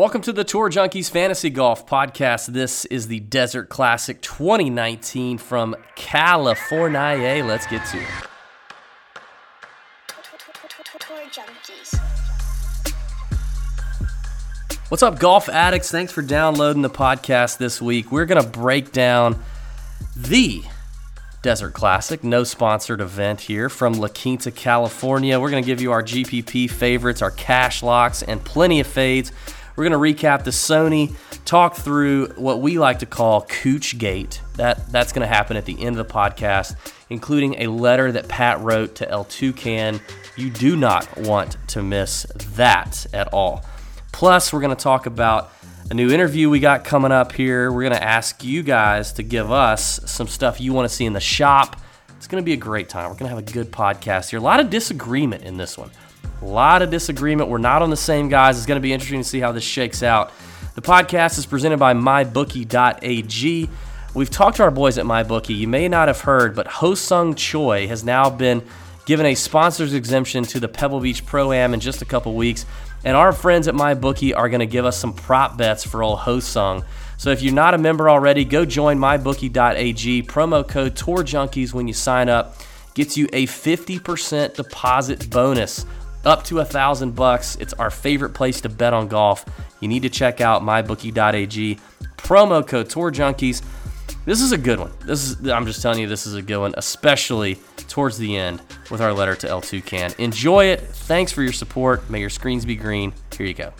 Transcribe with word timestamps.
Welcome 0.00 0.22
to 0.22 0.32
the 0.32 0.44
Tour 0.44 0.70
Junkies 0.70 1.10
Fantasy 1.10 1.50
Golf 1.50 1.86
Podcast. 1.86 2.46
This 2.46 2.86
is 2.86 3.08
the 3.08 3.20
Desert 3.20 3.68
Classic 3.68 4.18
2019 4.22 5.36
from 5.36 5.76
California. 5.94 7.44
Let's 7.44 7.66
get 7.66 7.84
to 7.88 7.98
it. 7.98 8.08
What's 14.88 15.02
up, 15.02 15.18
golf 15.18 15.50
addicts? 15.50 15.90
Thanks 15.90 16.12
for 16.12 16.22
downloading 16.22 16.80
the 16.80 16.88
podcast 16.88 17.58
this 17.58 17.82
week. 17.82 18.10
We're 18.10 18.24
going 18.24 18.42
to 18.42 18.48
break 18.48 18.92
down 18.92 19.42
the 20.16 20.62
Desert 21.42 21.74
Classic, 21.74 22.24
no 22.24 22.42
sponsored 22.44 23.02
event 23.02 23.42
here 23.42 23.68
from 23.68 23.92
La 23.92 24.08
Quinta, 24.08 24.50
California. 24.50 25.38
We're 25.38 25.50
going 25.50 25.62
to 25.62 25.66
give 25.66 25.82
you 25.82 25.92
our 25.92 26.02
GPP 26.02 26.70
favorites, 26.70 27.20
our 27.20 27.32
cash 27.32 27.82
locks, 27.82 28.22
and 28.22 28.42
plenty 28.42 28.80
of 28.80 28.86
fades. 28.86 29.30
We're 29.76 29.88
going 29.88 30.14
to 30.14 30.22
recap 30.22 30.44
the 30.44 30.50
Sony, 30.50 31.14
talk 31.44 31.76
through 31.76 32.28
what 32.36 32.60
we 32.60 32.78
like 32.78 32.98
to 33.00 33.06
call 33.06 33.42
Cooch 33.42 33.96
Gate. 33.98 34.42
That, 34.56 34.90
that's 34.92 35.12
going 35.12 35.26
to 35.26 35.32
happen 35.32 35.56
at 35.56 35.64
the 35.64 35.80
end 35.80 35.98
of 35.98 36.06
the 36.06 36.12
podcast, 36.12 36.76
including 37.08 37.54
a 37.60 37.66
letter 37.68 38.12
that 38.12 38.28
Pat 38.28 38.60
wrote 38.60 38.96
to 38.96 39.10
El 39.10 39.24
Toucan. 39.24 40.00
You 40.36 40.50
do 40.50 40.76
not 40.76 41.16
want 41.18 41.56
to 41.68 41.82
miss 41.82 42.26
that 42.56 43.06
at 43.12 43.28
all. 43.32 43.64
Plus, 44.12 44.52
we're 44.52 44.60
going 44.60 44.76
to 44.76 44.82
talk 44.82 45.06
about 45.06 45.52
a 45.90 45.94
new 45.94 46.10
interview 46.10 46.50
we 46.50 46.60
got 46.60 46.84
coming 46.84 47.12
up 47.12 47.32
here. 47.32 47.72
We're 47.72 47.82
going 47.82 47.94
to 47.94 48.02
ask 48.02 48.44
you 48.44 48.62
guys 48.62 49.12
to 49.14 49.22
give 49.22 49.50
us 49.50 50.00
some 50.10 50.28
stuff 50.28 50.60
you 50.60 50.72
want 50.72 50.88
to 50.88 50.94
see 50.94 51.04
in 51.04 51.14
the 51.14 51.20
shop. 51.20 51.80
It's 52.16 52.26
going 52.26 52.42
to 52.42 52.44
be 52.44 52.52
a 52.52 52.56
great 52.56 52.88
time. 52.88 53.04
We're 53.04 53.16
going 53.16 53.30
to 53.30 53.34
have 53.34 53.38
a 53.38 53.52
good 53.52 53.72
podcast 53.72 54.30
here. 54.30 54.38
A 54.38 54.42
lot 54.42 54.60
of 54.60 54.68
disagreement 54.68 55.42
in 55.42 55.56
this 55.56 55.78
one. 55.78 55.90
A 56.42 56.44
lot 56.44 56.82
of 56.82 56.90
disagreement. 56.90 57.50
We're 57.50 57.58
not 57.58 57.82
on 57.82 57.90
the 57.90 57.96
same 57.96 58.28
guys. 58.28 58.56
It's 58.56 58.66
going 58.66 58.76
to 58.76 58.82
be 58.82 58.92
interesting 58.92 59.20
to 59.20 59.28
see 59.28 59.40
how 59.40 59.52
this 59.52 59.64
shakes 59.64 60.02
out. 60.02 60.32
The 60.74 60.82
podcast 60.82 61.36
is 61.38 61.46
presented 61.46 61.78
by 61.78 61.92
MyBookie.ag. 61.94 63.68
We've 64.14 64.30
talked 64.30 64.56
to 64.56 64.62
our 64.62 64.70
boys 64.70 64.98
at 64.98 65.04
MyBookie. 65.04 65.56
You 65.56 65.68
may 65.68 65.88
not 65.88 66.08
have 66.08 66.22
heard, 66.22 66.56
but 66.56 66.66
Ho 66.66 66.94
Sung 66.94 67.34
Choi 67.34 67.86
has 67.88 68.02
now 68.02 68.30
been 68.30 68.62
given 69.04 69.26
a 69.26 69.34
sponsor's 69.34 69.92
exemption 69.92 70.44
to 70.44 70.60
the 70.60 70.68
Pebble 70.68 71.00
Beach 71.00 71.26
Pro 71.26 71.52
Am 71.52 71.74
in 71.74 71.80
just 71.80 72.00
a 72.00 72.04
couple 72.04 72.34
weeks. 72.34 72.64
And 73.04 73.16
our 73.16 73.32
friends 73.32 73.68
at 73.68 73.74
MyBookie 73.74 74.36
are 74.36 74.48
going 74.48 74.60
to 74.60 74.66
give 74.66 74.84
us 74.84 74.96
some 74.96 75.12
prop 75.12 75.58
bets 75.58 75.84
for 75.84 76.02
old 76.02 76.20
Ho 76.20 76.40
Sung. 76.40 76.84
So 77.18 77.30
if 77.30 77.42
you're 77.42 77.52
not 77.52 77.74
a 77.74 77.78
member 77.78 78.08
already, 78.08 78.46
go 78.46 78.64
join 78.64 78.98
mybookie.ag. 78.98 80.22
Promo 80.22 80.66
code 80.66 80.96
Tour 80.96 81.18
Junkies 81.18 81.74
when 81.74 81.86
you 81.86 81.92
sign 81.92 82.28
up 82.30 82.56
gets 82.94 83.16
you 83.16 83.28
a 83.32 83.46
50% 83.46 84.54
deposit 84.54 85.30
bonus 85.30 85.84
up 86.24 86.44
to 86.44 86.60
a 86.60 86.64
thousand 86.64 87.14
bucks. 87.14 87.56
It's 87.56 87.72
our 87.74 87.90
favorite 87.90 88.30
place 88.30 88.60
to 88.62 88.68
bet 88.68 88.92
on 88.92 89.08
golf. 89.08 89.44
You 89.80 89.88
need 89.88 90.02
to 90.02 90.10
check 90.10 90.40
out 90.40 90.62
mybookie.ag. 90.62 91.78
Promo 92.16 92.66
code 92.66 92.88
Tour 92.90 93.10
Junkies. 93.10 93.62
This 94.24 94.42
is 94.42 94.52
a 94.52 94.58
good 94.58 94.78
one. 94.78 94.92
This 95.04 95.30
is 95.30 95.48
I'm 95.48 95.66
just 95.66 95.80
telling 95.80 95.98
you 95.98 96.06
this 96.06 96.26
is 96.26 96.34
a 96.34 96.42
good 96.42 96.58
one, 96.58 96.74
especially 96.76 97.56
towards 97.88 98.18
the 98.18 98.36
end 98.36 98.60
with 98.90 99.00
our 99.00 99.12
letter 99.12 99.34
to 99.36 99.48
El 99.48 99.60
Toucan. 99.60 100.12
Enjoy 100.18 100.66
it. 100.66 100.80
Thanks 100.80 101.32
for 101.32 101.42
your 101.42 101.52
support. 101.52 102.08
May 102.10 102.20
your 102.20 102.30
screens 102.30 102.64
be 102.64 102.76
green. 102.76 103.14
Here 103.36 103.46
you 103.46 103.54
go. 103.54 103.72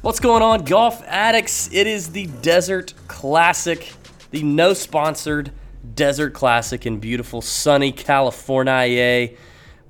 What's 0.00 0.20
going 0.20 0.42
on, 0.42 0.64
golf 0.64 1.02
addicts? 1.06 1.68
It 1.72 1.88
is 1.88 2.12
the 2.12 2.26
Desert 2.40 2.94
Classic, 3.08 3.92
the 4.30 4.42
no 4.44 4.72
sponsored 4.72 5.50
Desert 5.96 6.34
Classic 6.34 6.84
in 6.84 7.00
beautiful 7.00 7.40
sunny 7.40 7.90
California. 7.90 9.30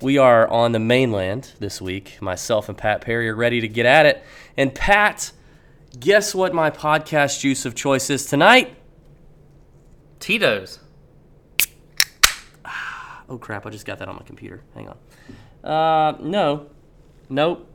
We 0.01 0.17
are 0.17 0.47
on 0.47 0.71
the 0.71 0.79
mainland 0.79 1.51
this 1.59 1.81
week. 1.81 2.21
Myself 2.21 2.69
and 2.69 2.77
Pat 2.77 3.01
Perry 3.01 3.27
are 3.29 3.35
ready 3.35 3.59
to 3.59 3.67
get 3.67 3.85
at 3.85 4.05
it. 4.05 4.23
And 4.55 4.73
Pat, 4.73 5.33
guess 5.99 6.33
what 6.33 6.53
my 6.53 6.71
podcast 6.71 7.41
juice 7.41 7.65
of 7.65 7.75
choice 7.75 8.09
is 8.09 8.25
tonight? 8.25 8.73
Tito's. 10.19 10.79
Oh 13.29 13.37
crap, 13.37 13.65
I 13.65 13.69
just 13.69 13.85
got 13.85 13.99
that 13.99 14.07
on 14.07 14.15
my 14.15 14.23
computer. 14.25 14.63
Hang 14.73 14.87
on. 14.87 15.69
Uh, 15.69 16.17
no. 16.21 16.67
Nope. 17.29 17.69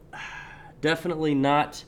Definitely 0.80 1.34
not 1.34 1.84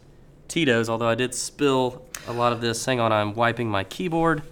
Tito's, 0.48 0.90
although 0.90 1.08
I 1.08 1.14
did 1.14 1.34
spill 1.34 2.04
a 2.28 2.32
lot 2.34 2.52
of 2.52 2.60
this. 2.60 2.84
Hang 2.84 3.00
on, 3.00 3.12
I'm 3.12 3.32
wiping 3.34 3.70
my 3.70 3.84
keyboard. 3.84 4.42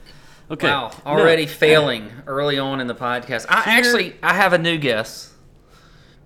Okay. 0.53 0.67
Wow, 0.69 0.91
no. 1.07 1.11
already 1.11 1.47
failing 1.47 2.11
early 2.27 2.59
on 2.59 2.81
in 2.81 2.87
the 2.87 2.95
podcast. 2.95 3.47
I 3.49 3.63
Here- 3.63 3.79
actually 3.79 4.17
I 4.23 4.35
have 4.35 4.53
a 4.53 4.59
new 4.59 4.77
guess 4.77 5.33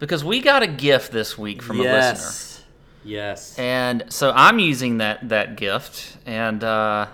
because 0.00 0.24
we 0.24 0.40
got 0.40 0.62
a 0.62 0.66
gift 0.66 1.12
this 1.12 1.38
week 1.38 1.62
from 1.62 1.78
a 1.80 1.84
listener, 1.84 2.00
Yes. 2.00 2.64
Yes. 3.04 3.58
and 3.58 4.04
so 4.08 4.32
I'm 4.34 4.58
using 4.58 4.98
that 4.98 5.28
that 5.28 5.56
gift, 5.56 6.16
and 6.26 6.64
uh, 6.64 7.06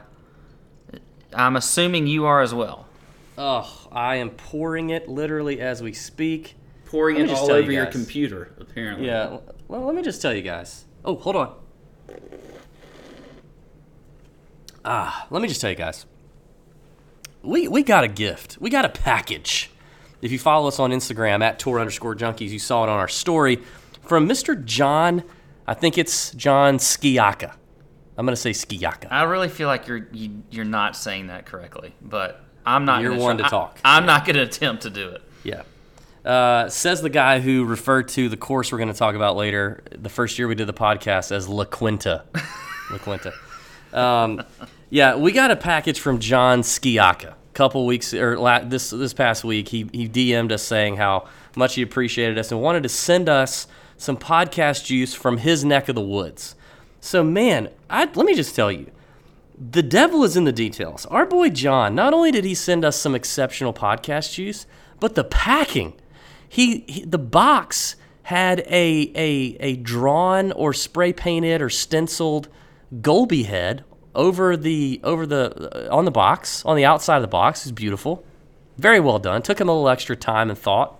I'm 1.34 1.56
assuming 1.56 2.06
you 2.06 2.24
are 2.24 2.40
as 2.40 2.54
well. 2.54 2.86
Oh, 3.36 3.88
I 3.92 4.16
am 4.16 4.30
pouring 4.30 4.88
it 4.90 5.06
literally 5.08 5.60
as 5.60 5.82
we 5.82 5.92
speak. 5.92 6.56
pouring 6.86 7.16
it 7.18 7.28
just 7.28 7.42
all 7.42 7.48
tell 7.48 7.56
you 7.56 7.62
over 7.64 7.72
your 7.72 7.86
computer, 7.86 8.54
apparently. 8.58 9.06
Yeah. 9.06 9.38
Well, 9.68 9.82
let 9.84 9.94
me 9.94 10.00
just 10.02 10.22
tell 10.22 10.32
you 10.34 10.42
guys. 10.42 10.84
Oh, 11.04 11.16
hold 11.16 11.36
on. 11.36 11.54
Ah, 14.84 15.26
let 15.30 15.42
me 15.42 15.48
just 15.48 15.60
tell 15.60 15.70
you 15.70 15.76
guys. 15.76 16.06
We 17.42 17.68
we 17.68 17.82
got 17.82 18.04
a 18.04 18.08
gift. 18.08 18.58
We 18.60 18.70
got 18.70 18.84
a 18.84 18.88
package. 18.88 19.70
If 20.20 20.30
you 20.30 20.38
follow 20.38 20.68
us 20.68 20.78
on 20.78 20.90
Instagram 20.90 21.42
at 21.42 21.58
tour 21.58 21.80
underscore 21.80 22.14
junkies, 22.14 22.50
you 22.50 22.58
saw 22.58 22.84
it 22.84 22.88
on 22.88 22.98
our 22.98 23.08
story 23.08 23.60
from 24.02 24.28
Mr. 24.28 24.64
John. 24.64 25.24
I 25.66 25.74
think 25.74 25.98
it's 25.98 26.32
John 26.32 26.78
Skiaka. 26.78 27.54
I'm 28.16 28.26
gonna 28.26 28.36
say 28.36 28.50
Skiaka. 28.50 29.08
I 29.10 29.24
really 29.24 29.48
feel 29.48 29.68
like 29.68 29.88
you're 29.88 30.08
you, 30.12 30.42
you're 30.50 30.64
not 30.64 30.96
saying 30.96 31.28
that 31.28 31.46
correctly, 31.46 31.94
but 32.00 32.44
I'm 32.64 32.84
not. 32.84 33.02
You're 33.02 33.16
one 33.16 33.38
try- 33.38 33.46
to 33.46 33.50
talk. 33.50 33.80
I, 33.84 33.98
am 33.98 34.06
not 34.06 34.24
going 34.24 34.36
to 34.36 34.42
attempt 34.42 34.82
to 34.82 34.90
do 34.90 35.10
it. 35.10 35.22
Yeah. 35.44 35.62
Uh, 36.24 36.68
says 36.68 37.02
the 37.02 37.10
guy 37.10 37.40
who 37.40 37.64
referred 37.64 38.08
to 38.08 38.28
the 38.28 38.36
course 38.36 38.70
we're 38.70 38.78
going 38.78 38.92
to 38.92 38.98
talk 38.98 39.16
about 39.16 39.36
later, 39.36 39.82
the 39.90 40.08
first 40.08 40.38
year 40.38 40.46
we 40.46 40.54
did 40.54 40.68
the 40.68 40.72
podcast, 40.72 41.32
as 41.32 41.48
La 41.48 41.64
Quinta. 41.64 42.24
La 42.90 42.98
Quinta. 42.98 43.32
Um, 43.92 44.42
yeah, 44.92 45.16
we 45.16 45.32
got 45.32 45.50
a 45.50 45.56
package 45.56 45.98
from 45.98 46.18
John 46.18 46.60
Skiaka. 46.60 47.32
Couple 47.54 47.86
weeks 47.86 48.12
or 48.12 48.38
la- 48.38 48.60
this 48.60 48.90
this 48.90 49.14
past 49.14 49.42
week, 49.42 49.68
he 49.68 49.88
he 49.90 50.06
DM'd 50.06 50.52
us 50.52 50.62
saying 50.62 50.96
how 50.96 51.28
much 51.56 51.76
he 51.76 51.82
appreciated 51.82 52.36
us 52.36 52.52
and 52.52 52.60
wanted 52.60 52.82
to 52.82 52.90
send 52.90 53.26
us 53.26 53.66
some 53.96 54.18
podcast 54.18 54.84
juice 54.84 55.14
from 55.14 55.38
his 55.38 55.64
neck 55.64 55.88
of 55.88 55.94
the 55.94 56.02
woods. 56.02 56.56
So 57.00 57.24
man, 57.24 57.70
I, 57.88 58.04
let 58.04 58.26
me 58.26 58.34
just 58.34 58.54
tell 58.54 58.70
you, 58.70 58.90
the 59.58 59.82
devil 59.82 60.24
is 60.24 60.36
in 60.36 60.44
the 60.44 60.52
details. 60.52 61.06
Our 61.06 61.24
boy 61.24 61.48
John, 61.48 61.94
not 61.94 62.12
only 62.12 62.30
did 62.30 62.44
he 62.44 62.54
send 62.54 62.84
us 62.84 62.96
some 62.96 63.14
exceptional 63.14 63.72
podcast 63.72 64.34
juice, 64.34 64.66
but 65.00 65.14
the 65.14 65.24
packing. 65.24 65.94
He, 66.46 66.84
he 66.86 67.04
the 67.06 67.18
box 67.18 67.96
had 68.24 68.60
a, 68.66 69.10
a 69.14 69.56
a 69.58 69.76
drawn 69.76 70.52
or 70.52 70.74
spray 70.74 71.14
painted 71.14 71.62
or 71.62 71.70
stenciled 71.70 72.48
Golby 73.00 73.46
head 73.46 73.84
over 74.14 74.56
the 74.56 75.00
over 75.02 75.26
the 75.26 75.88
uh, 75.90 75.94
on 75.96 76.04
the 76.04 76.10
box 76.10 76.64
on 76.64 76.76
the 76.76 76.84
outside 76.84 77.16
of 77.16 77.22
the 77.22 77.28
box. 77.28 77.66
is 77.66 77.72
beautiful, 77.72 78.24
very 78.78 79.00
well 79.00 79.18
done. 79.18 79.42
Took 79.42 79.60
him 79.60 79.68
a 79.68 79.72
little 79.72 79.88
extra 79.88 80.16
time 80.16 80.50
and 80.50 80.58
thought, 80.58 80.98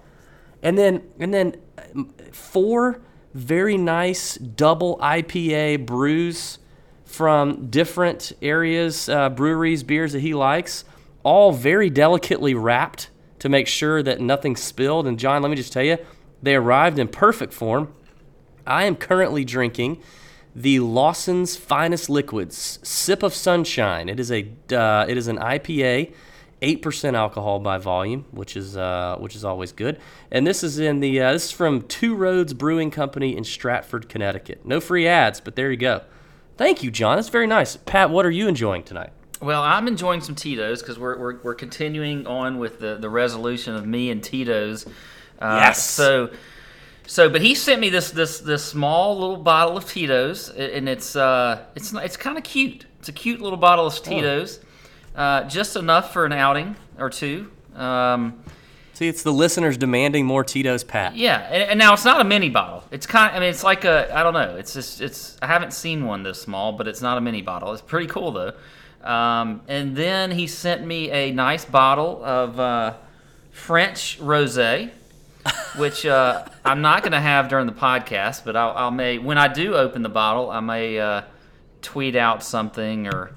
and 0.62 0.78
then 0.78 1.02
and 1.18 1.32
then 1.32 1.56
um, 1.94 2.12
four 2.32 3.00
very 3.34 3.76
nice 3.76 4.36
double 4.36 4.98
IPA 4.98 5.86
brews 5.86 6.58
from 7.04 7.66
different 7.68 8.32
areas, 8.40 9.08
uh, 9.08 9.28
breweries, 9.28 9.82
beers 9.82 10.12
that 10.12 10.20
he 10.20 10.34
likes, 10.34 10.84
all 11.22 11.52
very 11.52 11.90
delicately 11.90 12.54
wrapped 12.54 13.10
to 13.38 13.48
make 13.48 13.66
sure 13.66 14.02
that 14.02 14.20
nothing 14.20 14.56
spilled. 14.56 15.06
And 15.06 15.18
John, 15.18 15.42
let 15.42 15.50
me 15.50 15.56
just 15.56 15.72
tell 15.72 15.82
you, 15.82 15.98
they 16.42 16.54
arrived 16.54 16.98
in 16.98 17.08
perfect 17.08 17.52
form. 17.52 17.92
I 18.66 18.84
am 18.84 18.96
currently 18.96 19.44
drinking 19.44 20.00
the 20.54 20.80
Lawson's 20.80 21.56
Finest 21.56 22.10
Liquids 22.10 22.78
Sip 22.82 23.22
of 23.22 23.34
Sunshine. 23.34 24.08
It 24.08 24.20
is 24.20 24.30
a 24.30 24.48
uh, 24.72 25.06
it 25.08 25.16
is 25.16 25.28
an 25.28 25.38
IPA, 25.38 26.12
eight 26.60 26.82
percent 26.82 27.16
alcohol 27.16 27.58
by 27.60 27.78
volume, 27.78 28.26
which 28.30 28.56
is 28.56 28.76
uh, 28.76 29.16
which 29.18 29.34
is 29.34 29.44
always 29.44 29.72
good. 29.72 29.98
And 30.30 30.46
this 30.46 30.62
is 30.62 30.78
in 30.78 31.00
the 31.00 31.20
uh, 31.20 31.32
this 31.32 31.46
is 31.46 31.52
from 31.52 31.82
Two 31.82 32.14
Roads 32.14 32.54
Brewing 32.54 32.90
Company 32.90 33.36
in 33.36 33.44
Stratford, 33.44 34.08
Connecticut. 34.08 34.64
No 34.64 34.80
free 34.80 35.06
ads, 35.06 35.40
but 35.40 35.56
there 35.56 35.70
you 35.70 35.76
go. 35.76 36.02
Thank 36.56 36.82
you, 36.82 36.90
John. 36.90 37.16
That's 37.16 37.30
very 37.30 37.46
nice. 37.46 37.76
Pat, 37.76 38.10
what 38.10 38.26
are 38.26 38.30
you 38.30 38.46
enjoying 38.46 38.82
tonight? 38.82 39.10
Well, 39.40 39.62
I'm 39.62 39.88
enjoying 39.88 40.20
some 40.20 40.36
Tito's 40.36 40.82
because 40.82 40.98
we're, 40.98 41.18
we're, 41.18 41.40
we're 41.42 41.54
continuing 41.56 42.28
on 42.28 42.58
with 42.58 42.78
the, 42.78 42.96
the 42.96 43.08
resolution 43.08 43.74
of 43.74 43.84
me 43.86 44.10
and 44.10 44.22
Tito's. 44.22 44.86
Uh, 45.40 45.58
Yes. 45.60 45.84
So, 45.84 46.30
so, 47.12 47.28
but 47.28 47.42
he 47.42 47.54
sent 47.54 47.78
me 47.78 47.90
this 47.90 48.10
this 48.10 48.40
this 48.40 48.64
small 48.64 49.18
little 49.18 49.36
bottle 49.36 49.76
of 49.76 49.86
Tito's, 49.86 50.48
and 50.48 50.88
it's 50.88 51.14
uh 51.14 51.62
it's 51.74 51.92
it's 51.92 52.16
kind 52.16 52.38
of 52.38 52.42
cute. 52.42 52.86
It's 53.00 53.10
a 53.10 53.12
cute 53.12 53.38
little 53.38 53.58
bottle 53.58 53.86
of 53.86 54.02
Tito's, 54.02 54.60
uh, 55.14 55.44
just 55.44 55.76
enough 55.76 56.14
for 56.14 56.24
an 56.24 56.32
outing 56.32 56.74
or 56.98 57.10
two. 57.10 57.50
Um, 57.76 58.42
See, 58.94 59.08
it's 59.08 59.22
the 59.22 59.32
listeners 59.32 59.76
demanding 59.76 60.24
more 60.24 60.42
Tito's, 60.42 60.84
Pat. 60.84 61.14
Yeah, 61.14 61.40
and, 61.50 61.62
and 61.72 61.78
now 61.78 61.92
it's 61.92 62.06
not 62.06 62.22
a 62.22 62.24
mini 62.24 62.48
bottle. 62.48 62.82
It's 62.90 63.06
kind. 63.06 63.36
I 63.36 63.40
mean, 63.40 63.50
it's 63.50 63.62
like 63.62 63.84
a. 63.84 64.16
I 64.16 64.22
don't 64.22 64.32
know. 64.32 64.56
It's 64.56 64.72
just. 64.72 65.02
It's. 65.02 65.36
I 65.42 65.48
haven't 65.48 65.74
seen 65.74 66.06
one 66.06 66.22
this 66.22 66.40
small, 66.40 66.72
but 66.72 66.88
it's 66.88 67.02
not 67.02 67.18
a 67.18 67.20
mini 67.20 67.42
bottle. 67.42 67.74
It's 67.74 67.82
pretty 67.82 68.06
cool 68.06 68.32
though. 68.32 68.54
Um, 69.06 69.60
and 69.68 69.94
then 69.94 70.30
he 70.30 70.46
sent 70.46 70.86
me 70.86 71.10
a 71.10 71.30
nice 71.30 71.66
bottle 71.66 72.24
of 72.24 72.58
uh, 72.58 72.94
French 73.50 74.18
rosé, 74.18 74.90
which 75.76 76.06
uh, 76.06 76.44
I'm 76.64 76.82
not 76.82 77.02
going 77.02 77.12
to 77.12 77.20
have 77.20 77.48
during 77.48 77.66
the 77.66 77.72
podcast, 77.72 78.44
but 78.44 78.56
I'll, 78.56 78.72
I'll 78.76 78.90
may 78.90 79.18
when 79.18 79.38
I 79.38 79.48
do 79.48 79.74
open 79.74 80.02
the 80.02 80.08
bottle, 80.08 80.50
I 80.50 80.60
may 80.60 80.98
uh, 80.98 81.22
tweet 81.80 82.16
out 82.16 82.42
something 82.42 83.06
or 83.08 83.32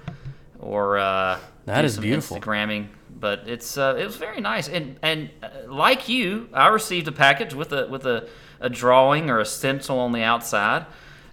or 0.60 0.98
uh, 0.98 1.40
That 1.66 1.82
do 1.82 1.86
is 1.86 1.96
some 1.96 2.02
beautiful. 2.04 2.38
Instagramming. 2.38 2.88
But 3.18 3.48
it's 3.48 3.78
uh, 3.78 3.96
it 3.98 4.06
was 4.06 4.18
very 4.18 4.42
nice, 4.42 4.68
and 4.68 5.00
and 5.02 5.30
uh, 5.42 5.72
like 5.72 6.10
you, 6.10 6.50
I 6.54 6.68
received 6.68 7.08
a 7.08 7.14
package 7.14 7.54
with 7.54 7.72
a 7.72 7.88
with 7.88 8.06
a, 8.06 8.28
a 8.60 8.70
drawing 8.70 9.30
or 9.30 9.40
a 9.40 9.46
stencil 9.46 10.00
on 10.00 10.12
the 10.12 10.22
outside, 10.22 10.86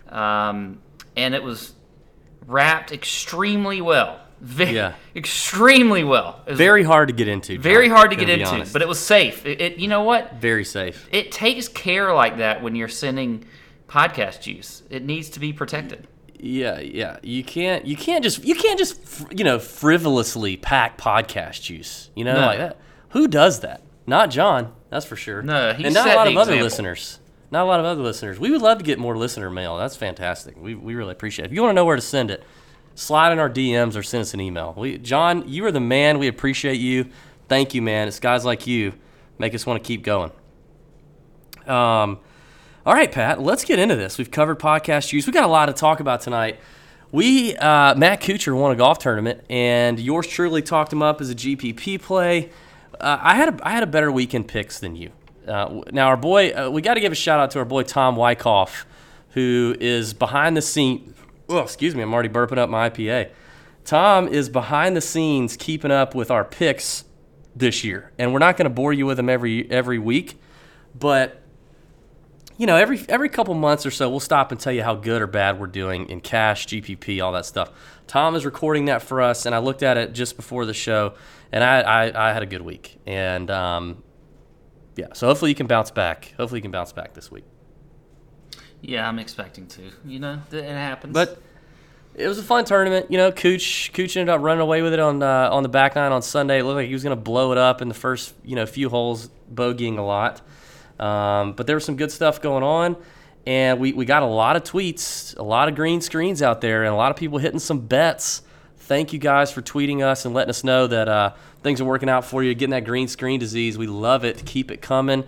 um, 0.09 0.81
and 1.17 1.35
it 1.35 1.43
was 1.43 1.75
wrapped 2.47 2.93
extremely 2.93 3.81
well. 3.81 4.21
Very, 4.45 4.73
Yeah. 4.75 4.95
extremely 5.15 6.03
well. 6.03 6.41
Very 6.49 6.83
hard 6.83 7.09
to 7.09 7.15
get 7.15 7.29
into. 7.29 7.55
John, 7.55 7.63
very 7.63 7.89
hard 7.89 8.11
to 8.11 8.17
get 8.17 8.29
into, 8.29 8.45
honest. 8.47 8.73
but 8.73 8.83
it 8.83 8.89
was 8.89 8.99
safe. 8.99 9.47
It, 9.47 9.61
it, 9.61 9.79
you 9.79 9.87
know 9.87 10.03
what? 10.03 10.35
very 10.35 10.65
safe. 10.65 11.09
It 11.13 11.31
takes 11.31 11.69
care 11.69 12.13
like 12.13 12.39
that 12.39 12.61
when 12.63 12.75
you're 12.75 12.89
sending 12.89 13.45
podcast 13.89 14.43
juice. 14.43 14.83
It 14.91 15.05
needs 15.05 15.31
to 15.31 15.41
be 15.41 15.53
protected. 15.53 16.09
Yeah, 16.39 16.81
yeah. 16.81 17.19
You 17.23 17.45
can't. 17.45 17.87
You 17.87 17.97
can't 17.97 18.25
just. 18.25 18.45
You 18.45 18.57
can't 18.57 18.77
just. 18.79 19.25
You 19.31 19.45
know, 19.45 19.61
frivolously 19.61 20.57
pack 20.57 20.99
podcast 20.99 21.63
juice. 21.63 22.11
You 22.17 22.25
know, 22.25 22.35
No. 22.35 22.47
like 22.47 22.59
that. 22.59 22.79
Who 23.11 23.29
does 23.29 23.61
that? 23.61 23.83
Not 24.09 24.31
John. 24.31 24.73
That's 24.91 25.07
for 25.07 25.15
sure. 25.15 25.41
No, 25.43 25.73
he 25.73 25.85
and 25.85 25.95
not 25.95 26.09
a 26.09 26.15
lot 26.17 26.27
of 26.27 26.37
other 26.37 26.61
listeners. 26.61 27.21
Not 27.53 27.63
a 27.63 27.67
lot 27.67 27.79
of 27.79 27.87
other 27.87 28.03
listeners. 28.03 28.41
We 28.41 28.51
would 28.51 28.63
love 28.63 28.79
to 28.79 28.85
get 28.85 28.99
more 28.99 29.17
listener 29.17 29.51
mail. 29.51 29.77
That's 29.77 29.95
fantastic. 29.95 30.57
We, 30.61 30.75
we 30.75 30.95
really 30.97 31.13
appreciate 31.13 31.45
it. 31.45 31.49
If 31.51 31.55
you 31.55 31.61
want 31.63 31.71
to 31.71 31.75
know 31.75 31.85
where 31.85 31.97
to 31.97 32.03
send 32.03 32.31
it, 32.31 32.43
slide 32.95 33.33
in 33.33 33.39
our 33.39 33.51
DMs 33.51 33.97
or 33.97 34.03
send 34.03 34.23
us 34.23 34.35
an 34.35 34.41
email. 34.41 34.75
We, 34.77 34.99
John, 34.99 35.49
you 35.49 35.65
are 35.67 35.73
the 35.73 35.81
man. 35.81 36.19
We 36.19 36.29
appreciate 36.29 36.81
you. 36.81 37.11
Thank 37.49 37.75
you, 37.75 37.83
man. 37.83 38.09
It's 38.09 38.21
guys 38.21 38.45
like 38.45 38.67
you 38.67 38.93
make 39.39 39.55
us 39.55 39.67
want 39.67 39.83
to 39.83 39.87
keep 39.87 40.03
going. 40.03 40.31
Um, 41.67 42.19
all 42.85 42.95
right, 42.95 43.11
Pat, 43.11 43.41
let's 43.41 43.65
get 43.65 43.79
into 43.79 43.97
this. 43.97 44.19
We've 44.19 44.31
covered 44.31 44.59
podcast 44.59 45.13
use. 45.13 45.27
We 45.27 45.33
got 45.33 45.45
a 45.45 45.49
lot 45.49 45.67
to 45.67 45.73
talk 45.73 46.01
about 46.01 46.21
tonight. 46.21 46.59
We 47.13 47.55
uh, 47.57 47.95
Matt 47.95 48.23
Kuchar 48.23 48.59
won 48.59 48.73
a 48.73 48.75
golf 48.77 48.99
tournament, 48.99 49.45
and 49.51 50.01
yours 50.01 50.27
truly 50.27 50.63
talked 50.63 50.93
him 50.93 51.03
up 51.03 51.21
as 51.21 51.31
a 51.31 51.35
GPP 51.35 52.01
play. 52.01 52.51
Uh, 52.99 53.19
I 53.21 53.35
had 53.35 53.61
a, 53.61 53.69
I 53.69 53.71
had 53.71 53.83
a 53.83 53.87
better 53.87 54.11
weekend 54.11 54.49
picks 54.49 54.81
than 54.81 54.97
you. 54.97 55.11
Uh, 55.47 55.83
now 55.93 56.09
our 56.09 56.17
boy, 56.17 56.51
uh, 56.53 56.71
we 56.71 56.81
got 56.83 56.95
to 56.95 57.01
give 57.01 57.13
a 57.13 57.17
shout 57.17 57.39
out 57.39 57.51
to 57.51 57.59
our 57.59 57.65
boy 57.65 57.83
Tom 57.83 58.17
Wyckoff, 58.17 58.87
who 59.31 59.77
is 59.79 60.15
behind 60.15 60.57
the 60.57 60.63
scene. 60.63 61.15
Oh, 61.53 61.59
excuse 61.59 61.95
me, 61.95 62.03
I'm 62.03 62.13
already 62.13 62.29
burping 62.29 62.59
up 62.59 62.69
my 62.69 62.89
IPA. 62.89 63.31
Tom 63.85 64.29
is 64.29 64.49
behind 64.49 64.97
the 64.97 65.01
scenes 65.01 65.57
keeping 65.57 65.91
up 65.91 66.15
with 66.15 66.31
our 66.31 66.45
picks 66.45 67.05
this 67.55 67.85
year, 67.85 68.13
and 68.19 68.33
we're 68.33 68.39
not 68.39 68.57
going 68.57 68.65
to 68.65 68.75
bore 68.75 68.93
you 68.93 69.07
with 69.07 69.17
them 69.17 69.29
every 69.29 69.71
every 69.71 69.99
week, 69.99 70.41
but 70.99 71.43
you 72.57 72.67
know, 72.67 72.77
every 72.77 73.05
every 73.09 73.29
couple 73.29 73.55
months 73.55 73.85
or 73.85 73.91
so, 73.91 74.09
we'll 74.09 74.21
stop 74.21 74.53
and 74.53 74.61
tell 74.61 74.73
you 74.73 74.83
how 74.83 74.95
good 74.95 75.21
or 75.21 75.27
bad 75.27 75.59
we're 75.59 75.67
doing 75.67 76.09
in 76.09 76.21
cash, 76.21 76.67
GPP, 76.67 77.23
all 77.23 77.33
that 77.33 77.47
stuff. 77.47 77.71
Tom 78.07 78.35
is 78.35 78.45
recording 78.45 78.85
that 78.87 79.03
for 79.03 79.21
us, 79.21 79.47
and 79.47 79.55
I 79.55 79.59
looked 79.59 79.83
at 79.83 79.97
it 79.97 80.13
just 80.13 80.37
before 80.37 80.65
the 80.65 80.75
show, 80.75 81.15
and 81.51 81.65
I 81.65 81.81
I, 81.81 82.31
I 82.31 82.33
had 82.33 82.43
a 82.43 82.47
good 82.47 82.63
week, 82.63 82.99
and 83.07 83.51
um, 83.51 84.03
yeah, 84.97 85.07
so 85.13 85.27
hopefully 85.27 85.51
you 85.51 85.55
can 85.55 85.67
bounce 85.67 85.91
back. 85.91 86.35
Hopefully 86.37 86.59
you 86.59 86.63
can 86.63 86.71
bounce 86.71 86.93
back 86.93 87.15
this 87.15 87.31
week. 87.31 87.45
Yeah, 88.83 89.09
I'm 89.09 89.19
expecting 89.19 89.67
to. 89.69 89.83
You 90.05 90.19
know, 90.19 90.41
it 90.51 90.65
happens. 90.65 91.15
But 91.15 91.41
it 92.15 92.29
was 92.29 92.39
a 92.39 92.43
fun 92.43 92.65
tournament. 92.65 93.11
You 93.11 93.17
know, 93.17 93.33
Cooch 93.33 93.91
Cooch 93.95 94.17
ended 94.17 94.35
up 94.35 94.43
running 94.43 94.61
away 94.61 94.83
with 94.83 94.93
it 94.93 95.01
on 95.01 95.23
uh, 95.23 95.49
on 95.51 95.63
the 95.63 95.69
back 95.69 95.95
nine 95.95 96.13
on 96.13 96.21
Sunday. 96.21 96.59
It 96.59 96.65
looked 96.65 96.77
like 96.77 96.89
he 96.89 96.93
was 96.93 97.03
going 97.03 97.17
to 97.17 97.23
blow 97.23 97.53
it 97.53 97.59
up 97.59 97.81
in 97.81 97.89
the 97.89 97.95
first 97.95 98.35
you 98.45 98.57
know 98.57 98.67
few 98.67 98.89
holes, 98.89 99.31
bogeying 99.53 99.99
a 99.99 100.03
lot. 100.03 100.43
Um, 100.99 101.55
but 101.55 101.67
there 101.67 101.77
was 101.77 101.85
some 101.85 101.97
good 101.97 102.13
stuff 102.13 102.43
going 102.43 102.63
on, 102.63 102.97
and 103.47 103.81
we, 103.81 103.93
we 103.93 104.05
got 104.05 104.23
a 104.23 104.27
lot 104.27 104.57
of 104.57 104.63
tweets, 104.63 105.37
a 105.37 105.43
lot 105.43 105.69
of 105.69 105.75
green 105.75 106.01
screens 106.01 106.43
out 106.43 106.61
there, 106.61 106.85
and 106.85 106.93
a 106.93 106.97
lot 106.97 107.11
of 107.11 107.17
people 107.17 107.39
hitting 107.39 107.59
some 107.59 107.81
bets. 107.81 108.43
Thank 108.77 109.13
you 109.13 109.19
guys 109.19 109.51
for 109.51 109.63
tweeting 109.63 110.03
us 110.03 110.25
and 110.25 110.35
letting 110.35 110.51
us 110.51 110.65
know 110.65 110.87
that 110.87 111.09
uh, 111.09 111.33
things 111.63 111.81
are 111.81 111.85
working 111.85 112.09
out 112.09 112.25
for 112.25 112.43
you, 112.43 112.55
getting 112.55 112.71
that 112.71 112.85
green 112.85 113.09
screen 113.09 113.41
disease. 113.41 113.79
We 113.79 113.87
love 113.87 114.25
it. 114.25 114.45
Keep 114.45 114.71
it 114.71 114.83
coming, 114.83 115.25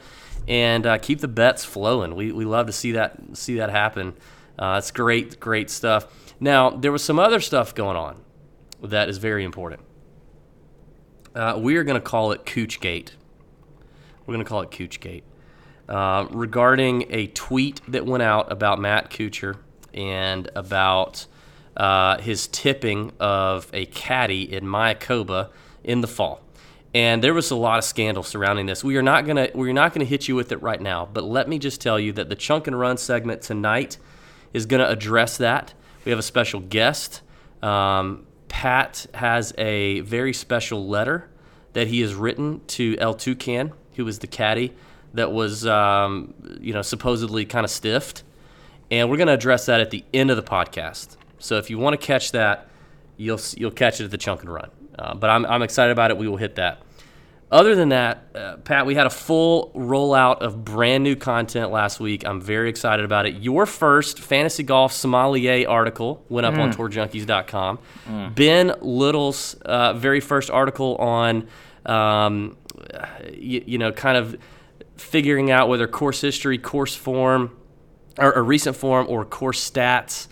and 0.47 0.87
uh, 0.87 0.99
keep 0.99 1.21
the 1.21 1.29
bets 1.29 1.65
flowing. 1.65 2.15
We, 2.15 2.33
we 2.33 2.45
love 2.45 2.67
to 2.67 2.73
see 2.73 2.93
that 2.93 3.17
see 3.35 3.57
that 3.57 3.71
happen. 3.71 4.15
Uh, 4.59 4.77
it's 4.79 4.91
great, 4.91 5.41
great 5.41 5.71
stuff. 5.71 6.07
Now 6.41 6.71
there 6.71 6.93
was 6.93 7.03
some 7.03 7.19
other 7.19 7.41
stuff 7.41 7.75
going 7.75 7.97
on 7.97 8.23
that 8.83 9.09
is 9.09 9.19
very 9.19 9.45
important. 9.45 9.83
Uh, 11.35 11.59
we 11.59 11.77
are 11.77 11.85
going 11.85 12.01
to 12.01 12.07
call 12.07 12.33
it 12.33 12.45
Coochgate. 12.45 13.11
We're 14.27 14.35
going 14.35 14.45
to 14.45 14.49
call 14.49 14.63
it 14.63 14.71
Coochgate. 14.71 15.23
Uh, 15.89 16.27
regarding 16.31 17.07
a 17.11 17.27
tweet 17.29 17.81
that 17.89 18.07
went 18.07 18.23
out 18.23 18.51
about 18.51 18.81
Matt 18.81 19.11
Kuchar 19.11 19.59
and 19.93 20.51
about 20.55 21.27
uh, 21.77 22.19
his 22.19 22.47
tipping 22.47 23.13
of 23.19 23.69
a 23.73 23.87
caddy 23.87 24.43
in 24.51 24.65
Mayakoba 24.65 25.51
in 25.83 26.01
the 26.01 26.07
fall. 26.07 26.44
And 26.95 27.25
there 27.25 27.35
was 27.35 27.51
a 27.51 27.57
lot 27.57 27.79
of 27.79 27.85
scandal 27.85 28.23
surrounding 28.23 28.67
this. 28.67 28.85
We 28.85 28.97
are 28.97 29.03
not 29.03 29.27
gonna 29.27 29.49
we're 29.55 29.73
not 29.73 29.93
gonna 29.93 30.05
hit 30.05 30.29
you 30.29 30.37
with 30.37 30.53
it 30.53 30.63
right 30.63 30.81
now, 30.81 31.09
but 31.13 31.25
let 31.25 31.49
me 31.49 31.59
just 31.59 31.81
tell 31.81 31.99
you 31.99 32.13
that 32.13 32.29
the 32.29 32.37
chunk 32.37 32.69
and 32.69 32.79
run 32.79 32.97
segment 32.97 33.43
tonight 33.43 33.99
is 34.53 34.65
gonna 34.67 34.87
address 34.87 35.37
that. 35.39 35.75
We 36.05 36.11
have 36.11 36.19
a 36.19 36.23
special 36.23 36.61
guest. 36.61 37.23
Um, 37.63 38.27
Pat 38.49 39.07
has 39.15 39.53
a 39.59 40.01
very 40.01 40.33
special 40.33 40.87
letter 40.87 41.29
that 41.73 41.89
he 41.89 42.01
has 42.03 42.15
written 42.15 42.61
to 42.69 42.97
El 42.99 43.15
Toucan, 43.15 43.73
who 43.95 44.05
was 44.05 44.21
the 44.21 44.29
caddy 44.29 44.73
that 45.15 45.33
was, 45.33 45.67
um, 45.67 46.35
you 46.61 46.73
know, 46.73 46.83
supposedly 46.83 47.45
kind 47.45 47.65
of 47.65 47.71
stiffed. 47.71 48.23
And 48.91 49.11
we're 49.11 49.17
to 49.17 49.33
address 49.33 49.67
that 49.67 49.81
at 49.81 49.91
the 49.91 50.05
end 50.13 50.31
of 50.31 50.37
the 50.37 50.43
podcast. 50.43 51.17
So 51.39 51.57
if 51.57 51.71
you 51.71 51.79
want 51.79 51.99
to 51.99 52.07
catch 52.07 52.33
that, 52.33 52.69
you'll 53.17 53.41
you'll 53.57 53.73
catch 53.73 54.01
it 54.01 54.05
at 54.05 54.11
the 54.11 54.19
chunk 54.19 54.43
and 54.43 54.53
run. 54.53 54.71
Uh, 54.99 55.15
but 55.15 55.31
I'm, 55.31 55.45
I'm 55.47 55.63
excited 55.63 55.93
about 55.93 56.11
it. 56.11 56.19
We 56.19 56.29
will 56.29 56.37
hit 56.37 56.57
that. 56.57 56.81
Other 57.51 57.77
than 57.77 57.91
that, 57.91 58.25
uh, 58.35 58.57
Pat, 58.57 58.85
we 58.85 58.97
had 58.97 59.07
a 59.07 59.11
full 59.11 59.71
rollout 59.77 60.39
of 60.39 60.65
brand 60.65 61.05
new 61.05 61.15
content 61.15 61.71
last 61.71 62.01
week. 62.01 62.27
I'm 62.27 62.41
very 62.41 62.69
excited 62.69 63.05
about 63.05 63.27
it. 63.27 63.37
Your 63.37 63.65
first 63.65 64.19
fantasy 64.19 64.65
golf 64.65 64.93
sommelier 64.93 65.69
article 65.69 66.25
went 66.29 66.47
up 66.47 66.55
on 66.59 66.73
tourjunkies.com. 66.73 67.79
Ben 68.35 68.75
Little's 68.81 69.55
uh, 69.55 69.93
very 69.93 70.19
first 70.21 70.51
article 70.51 70.97
on, 70.97 71.47
um, 71.87 72.57
you, 73.33 73.63
you 73.67 73.79
know, 73.79 73.93
kind 73.93 74.17
of 74.17 74.37
figuring 74.97 75.51
out 75.53 75.69
whether 75.69 75.87
course 75.87 76.21
history, 76.21 76.59
course 76.59 76.97
form, 76.97 77.57
or, 78.19 78.35
or 78.35 78.43
recent 78.43 78.77
form, 78.77 79.07
or 79.09 79.25
course 79.25 79.71
stats 79.71 80.27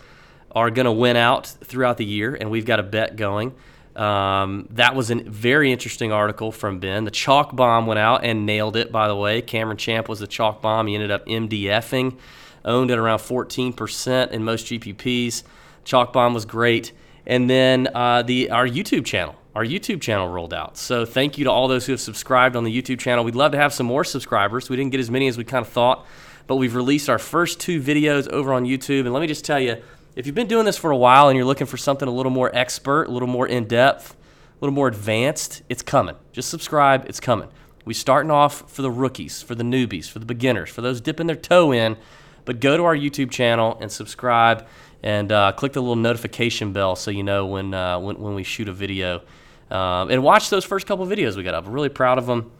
are 0.51 0.69
going 0.69 0.85
to 0.85 0.91
win 0.91 1.15
out 1.15 1.47
throughout 1.47 1.97
the 1.97 2.05
year, 2.05 2.35
and 2.35 2.51
we've 2.51 2.65
got 2.65 2.79
a 2.79 2.83
bet 2.83 3.15
going. 3.15 3.53
Um, 3.95 4.67
that 4.71 4.95
was 4.95 5.11
a 5.11 5.15
very 5.15 5.71
interesting 5.71 6.11
article 6.11 6.51
from 6.51 6.79
Ben. 6.79 7.05
The 7.05 7.11
chalk 7.11 7.55
bomb 7.55 7.85
went 7.85 7.99
out 7.99 8.23
and 8.23 8.45
nailed 8.45 8.75
it, 8.75 8.91
by 8.91 9.07
the 9.07 9.15
way. 9.15 9.41
Cameron 9.41 9.77
Champ 9.77 10.09
was 10.09 10.19
the 10.19 10.27
chalk 10.27 10.61
bomb. 10.61 10.87
He 10.87 10.95
ended 10.95 11.11
up 11.11 11.25
MDFing, 11.27 12.17
owned 12.65 12.91
at 12.91 12.97
around 12.97 13.19
14% 13.19 14.31
in 14.31 14.43
most 14.43 14.65
GPPs. 14.65 15.43
Chalk 15.83 16.13
bomb 16.13 16.33
was 16.33 16.45
great. 16.45 16.91
And 17.25 17.49
then 17.49 17.87
uh, 17.93 18.23
the 18.23 18.49
our 18.49 18.67
YouTube 18.67 19.05
channel, 19.05 19.35
our 19.55 19.63
YouTube 19.63 20.01
channel 20.01 20.27
rolled 20.27 20.53
out. 20.53 20.77
So 20.77 21.05
thank 21.05 21.37
you 21.37 21.45
to 21.45 21.51
all 21.51 21.67
those 21.67 21.85
who 21.85 21.93
have 21.93 22.01
subscribed 22.01 22.55
on 22.55 22.63
the 22.63 22.81
YouTube 22.81 22.99
channel. 22.99 23.23
We'd 23.23 23.35
love 23.35 23.51
to 23.53 23.57
have 23.57 23.73
some 23.73 23.85
more 23.85 24.03
subscribers. 24.03 24.69
We 24.69 24.75
didn't 24.75 24.91
get 24.91 24.99
as 24.99 25.11
many 25.11 25.27
as 25.27 25.37
we 25.37 25.43
kind 25.43 25.65
of 25.65 25.71
thought, 25.71 26.05
but 26.47 26.57
we've 26.57 26.75
released 26.75 27.09
our 27.09 27.19
first 27.19 27.59
two 27.59 27.81
videos 27.81 28.27
over 28.29 28.53
on 28.53 28.65
YouTube. 28.65 29.01
And 29.01 29.13
let 29.13 29.21
me 29.21 29.27
just 29.27 29.45
tell 29.45 29.59
you, 29.59 29.81
if 30.15 30.25
you've 30.25 30.35
been 30.35 30.47
doing 30.47 30.65
this 30.65 30.77
for 30.77 30.91
a 30.91 30.97
while 30.97 31.29
and 31.29 31.37
you're 31.37 31.45
looking 31.45 31.67
for 31.67 31.77
something 31.77 32.07
a 32.07 32.11
little 32.11 32.31
more 32.31 32.55
expert, 32.55 33.05
a 33.05 33.11
little 33.11 33.27
more 33.27 33.47
in 33.47 33.65
depth, 33.65 34.11
a 34.13 34.65
little 34.65 34.73
more 34.73 34.87
advanced, 34.87 35.63
it's 35.69 35.81
coming. 35.81 36.15
Just 36.31 36.49
subscribe, 36.49 37.05
it's 37.07 37.19
coming. 37.19 37.49
We're 37.85 37.93
starting 37.93 38.31
off 38.31 38.69
for 38.71 38.81
the 38.81 38.91
rookies, 38.91 39.41
for 39.41 39.55
the 39.55 39.63
newbies, 39.63 40.09
for 40.09 40.19
the 40.19 40.25
beginners, 40.25 40.69
for 40.69 40.81
those 40.81 41.01
dipping 41.01 41.27
their 41.27 41.35
toe 41.35 41.73
in. 41.73 41.97
But 42.45 42.59
go 42.59 42.77
to 42.77 42.83
our 42.83 42.95
YouTube 42.95 43.31
channel 43.31 43.77
and 43.81 43.91
subscribe, 43.91 44.67
and 45.01 45.31
uh, 45.31 45.51
click 45.53 45.73
the 45.73 45.81
little 45.81 45.95
notification 45.95 46.71
bell 46.71 46.95
so 46.95 47.11
you 47.11 47.23
know 47.23 47.45
when 47.45 47.73
uh, 47.73 47.99
when, 47.99 48.19
when 48.19 48.35
we 48.35 48.43
shoot 48.43 48.69
a 48.69 48.73
video. 48.73 49.21
Um, 49.69 50.11
and 50.11 50.23
watch 50.23 50.49
those 50.49 50.63
first 50.63 50.85
couple 50.85 51.05
videos 51.07 51.35
we 51.35 51.43
got 51.43 51.55
up. 51.55 51.65
Really 51.67 51.89
proud 51.89 52.17
of 52.17 52.25
them. 52.25 52.51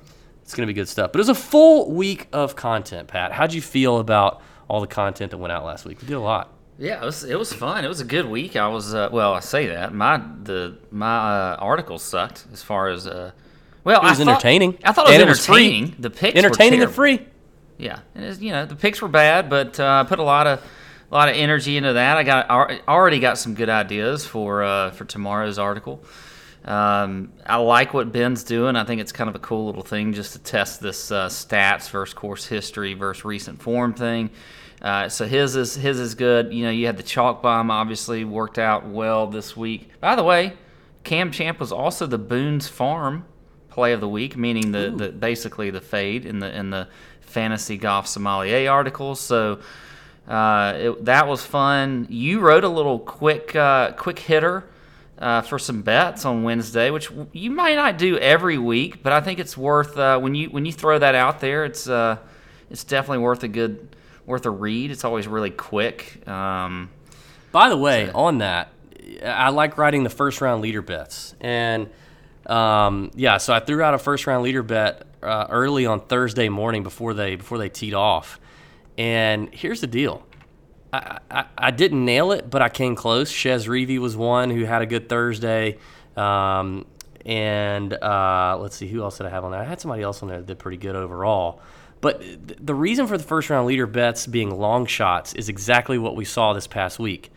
It's 0.42 0.54
gonna 0.54 0.68
be 0.68 0.74
good 0.74 0.90
stuff. 0.90 1.12
But 1.12 1.20
it 1.20 1.22
was 1.22 1.30
a 1.30 1.36
full 1.36 1.92
week 1.92 2.28
of 2.34 2.56
content, 2.56 3.08
Pat. 3.08 3.32
How'd 3.32 3.54
you 3.54 3.62
feel 3.62 4.00
about 4.00 4.42
all 4.68 4.82
the 4.82 4.88
content 4.88 5.32
that 5.32 5.38
went 5.38 5.52
out 5.52 5.64
last 5.64 5.86
week? 5.86 6.02
We 6.02 6.08
did 6.08 6.16
a 6.16 6.20
lot. 6.20 6.54
Yeah, 6.80 7.02
it 7.02 7.06
was 7.06 7.24
it 7.24 7.38
was 7.38 7.54
fun. 7.54 7.86
It 7.86 7.88
was 7.88 8.02
a 8.02 8.06
good 8.06 8.26
week. 8.26 8.56
I 8.56 8.68
was 8.68 8.94
uh, 8.94 9.10
well, 9.12 9.34
I 9.34 9.40
say 9.42 9.68
that 9.68 9.94
my 9.94 10.22
the 10.44 10.76
my 10.92 11.52
uh, 11.54 11.56
article 11.60 12.00
sucked 12.00 12.46
as 12.52 12.64
far 12.64 12.90
as 12.90 13.06
uh, 13.08 13.32
Well, 13.84 14.02
It 14.02 14.04
was 14.04 14.20
I 14.20 14.24
thought- 14.26 14.32
entertaining. 14.32 14.78
I 14.84 14.92
thought 14.92 15.10
it 15.10 15.26
was 15.28 15.38
And 15.40 15.56
free. 15.56 15.66
entertaining. 15.78 15.96
The 16.00 16.10
picks 16.10 16.34
were 16.34 16.40
entertaining 16.40 16.82
and 16.82 16.92
free. 16.92 17.26
Yeah, 17.78 18.00
and 18.16 18.26
it's, 18.26 18.40
you 18.42 18.52
know 18.52 18.66
the 18.66 18.76
picks 18.76 19.02
were 19.02 19.08
bad, 19.08 19.50
but 19.50 19.80
uh, 19.80 20.04
I 20.06 20.08
put 20.10 20.20
a 20.20 20.24
lot 20.24 20.48
of 20.48 20.60
a 21.12 21.14
lot 21.14 21.30
of 21.30 21.36
energy 21.36 21.78
into 21.78 21.94
that. 21.94 22.18
I 22.18 22.24
got 22.24 22.50
already 22.88 23.20
got 23.20 23.38
some 23.38 23.54
good 23.54 23.70
ideas 23.70 24.26
for 24.26 24.64
uh, 24.64 24.92
for 24.92 25.06
tomorrow's 25.06 25.60
article. 25.60 26.04
Um, 26.66 27.34
I 27.46 27.58
like 27.58 27.94
what 27.94 28.12
Ben's 28.12 28.44
doing. 28.44 28.76
I 28.78 28.84
think 28.86 29.02
it's 29.02 29.12
kind 29.12 29.30
of 29.30 29.36
a 29.36 29.40
cool 29.40 29.66
little 29.66 29.84
thing 29.84 30.14
just 30.14 30.34
to 30.34 30.40
test 30.40 30.80
this 30.82 31.12
uh, 31.12 31.28
stats 31.28 31.90
versus 31.90 32.14
course 32.14 32.46
history 32.46 32.94
versus 32.94 33.26
recent 33.26 33.62
form 33.62 33.94
thing. 33.94 34.30
Uh, 34.84 35.08
so 35.08 35.26
his 35.26 35.56
is 35.56 35.76
his 35.76 36.00
is 36.00 36.14
good. 36.14 36.54
You 36.54 36.66
know, 36.66 36.70
you 36.70 36.86
had 36.86 36.98
the 36.98 37.04
chalk 37.04 37.42
bomb 37.42 37.72
obviously 37.72 38.26
worked 38.26 38.60
out 38.60 38.86
well 38.86 39.28
this 39.28 39.56
week. 39.56 39.90
By 40.02 40.16
the 40.16 40.24
way, 40.24 40.54
Cam 41.04 41.32
Champ 41.32 41.60
was 41.60 41.72
also 41.72 42.06
the 42.06 42.18
Boone's 42.18 42.68
Farm 42.68 43.26
play 43.70 43.94
of 43.94 44.02
the 44.02 44.10
week, 44.10 44.36
meaning 44.36 44.72
the, 44.72 44.94
the 44.96 45.10
basically 45.10 45.70
the 45.70 45.82
fade 45.82 46.26
in 46.26 46.40
the 46.40 46.56
in 46.56 46.70
the 46.70 46.90
fantasy 47.22 47.78
golf 47.78 48.08
sommelier 48.08 48.70
article. 48.70 49.16
So 49.16 49.60
uh, 50.28 50.74
it, 50.76 51.06
that 51.06 51.28
was 51.28 51.46
fun. 51.46 52.08
You 52.10 52.42
wrote 52.42 52.66
a 52.66 52.70
little 52.70 53.00
quick 53.00 53.56
uh, 53.56 53.94
quick 53.94 54.20
hitter 54.20 54.66
uh, 55.18 55.42
for 55.42 55.58
some 55.58 55.82
bets 55.82 56.26
on 56.26 56.44
Wednesday, 56.44 56.90
which 56.92 57.10
you 57.32 57.52
might 57.52 57.76
not 57.76 57.98
do 57.98 58.18
every 58.18 58.58
week, 58.58 59.02
but 59.02 59.14
I 59.14 59.22
think 59.22 59.40
it's 59.40 59.58
worth 59.58 59.98
uh, 59.98 60.20
when 60.20 60.36
you 60.36 60.50
when 60.50 60.66
you 60.66 60.74
throw 60.74 61.00
that 61.00 61.16
out 61.16 61.40
there. 61.40 61.64
It's 61.64 61.88
uh, 61.88 62.18
it's 62.70 62.84
definitely 62.84 63.20
worth 63.20 63.44
a 63.44 63.48
good 63.48 63.96
worth 64.26 64.46
a 64.46 64.50
read. 64.50 64.92
It's 64.92 65.04
always 65.04 65.28
really 65.28 65.50
quick. 65.50 66.28
Um, 66.28 66.90
By 67.52 67.70
the 67.70 67.78
way, 67.78 68.10
on 68.12 68.40
that, 68.40 68.70
I 69.24 69.50
like 69.50 69.78
writing 69.78 70.04
the 70.04 70.10
first 70.10 70.42
round 70.42 70.62
leader 70.62 70.82
bets, 70.82 71.36
and 71.42 71.90
um, 72.48 73.12
yeah, 73.16 73.38
so 73.38 73.54
I 73.54 73.60
threw 73.60 73.82
out 73.82 73.94
a 73.94 73.98
first 73.98 74.28
round 74.28 74.44
leader 74.44 74.64
bet 74.64 75.04
uh, 75.22 75.48
early 75.50 75.86
on 75.86 76.02
Thursday 76.02 76.50
morning 76.50 76.84
before 76.84 77.14
they 77.14 77.36
before 77.36 77.58
they 77.58 77.70
teed 77.70 77.94
off, 77.94 78.40
and 78.98 79.54
here's 79.54 79.82
the 79.82 79.88
deal. 79.88 80.24
I, 80.92 81.20
I, 81.32 81.46
I 81.58 81.72
didn't 81.72 82.06
nail 82.06 82.32
it, 82.32 82.50
but 82.50 82.62
I 82.62 82.70
came 82.70 82.96
close. 82.96 83.32
Chez 83.32 83.68
Reavie 83.68 83.98
was 83.98 84.16
one 84.16 84.52
who 84.52 84.64
had 84.66 84.82
a 84.82 84.86
good 84.86 85.10
Thursday. 85.10 85.78
Um, 86.16 86.86
and 87.26 87.94
uh, 87.94 88.58
let's 88.60 88.76
see, 88.76 88.88
who 88.88 89.02
else 89.02 89.18
did 89.18 89.26
I 89.26 89.30
have 89.30 89.44
on 89.44 89.52
there? 89.52 89.62
I 89.62 89.64
had 89.64 89.82
somebody 89.82 90.04
else 90.04 90.22
on 90.22 90.30
there 90.30 90.38
that 90.38 90.46
did 90.46 90.60
pretty 90.60 90.78
good 90.78 90.96
overall. 90.96 91.62
But 92.04 92.20
th- 92.22 92.60
the 92.60 92.76
reason 92.76 93.08
for 93.08 93.18
the 93.18 93.24
first 93.24 93.50
round 93.50 93.66
leader 93.66 93.88
bets 93.88 94.28
being 94.28 94.52
long 94.60 94.86
shots 94.86 95.34
is 95.34 95.48
exactly 95.48 95.98
what 95.98 96.16
we 96.18 96.26
saw 96.26 96.52
this 96.52 96.68
past 96.68 97.00
week. 97.00 97.32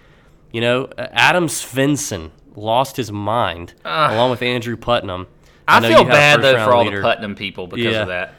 You 0.52 0.61
know, 0.61 0.85
uh, 0.99 1.06
Adam 1.12 1.46
Svensson 1.46 2.30
lost 2.56 2.96
his 2.96 3.12
mind 3.12 3.75
along 3.85 4.30
with 4.32 4.42
Andrew 4.42 4.76
Putnam. 4.76 5.28
I, 5.68 5.78
know 5.80 5.88
feel 5.88 5.99
you 6.00 6.04
had 6.06 6.08
a 6.08 6.11
bad 6.11 6.42
though 6.42 6.64
for 6.64 6.73
all 6.75 6.85
leader. 6.85 6.96
the 6.96 7.02
Putnam 7.02 7.37
people 7.37 7.68
because 7.68 7.94
Yeah. 7.94 8.02
of 8.02 8.08
that. 8.08 8.35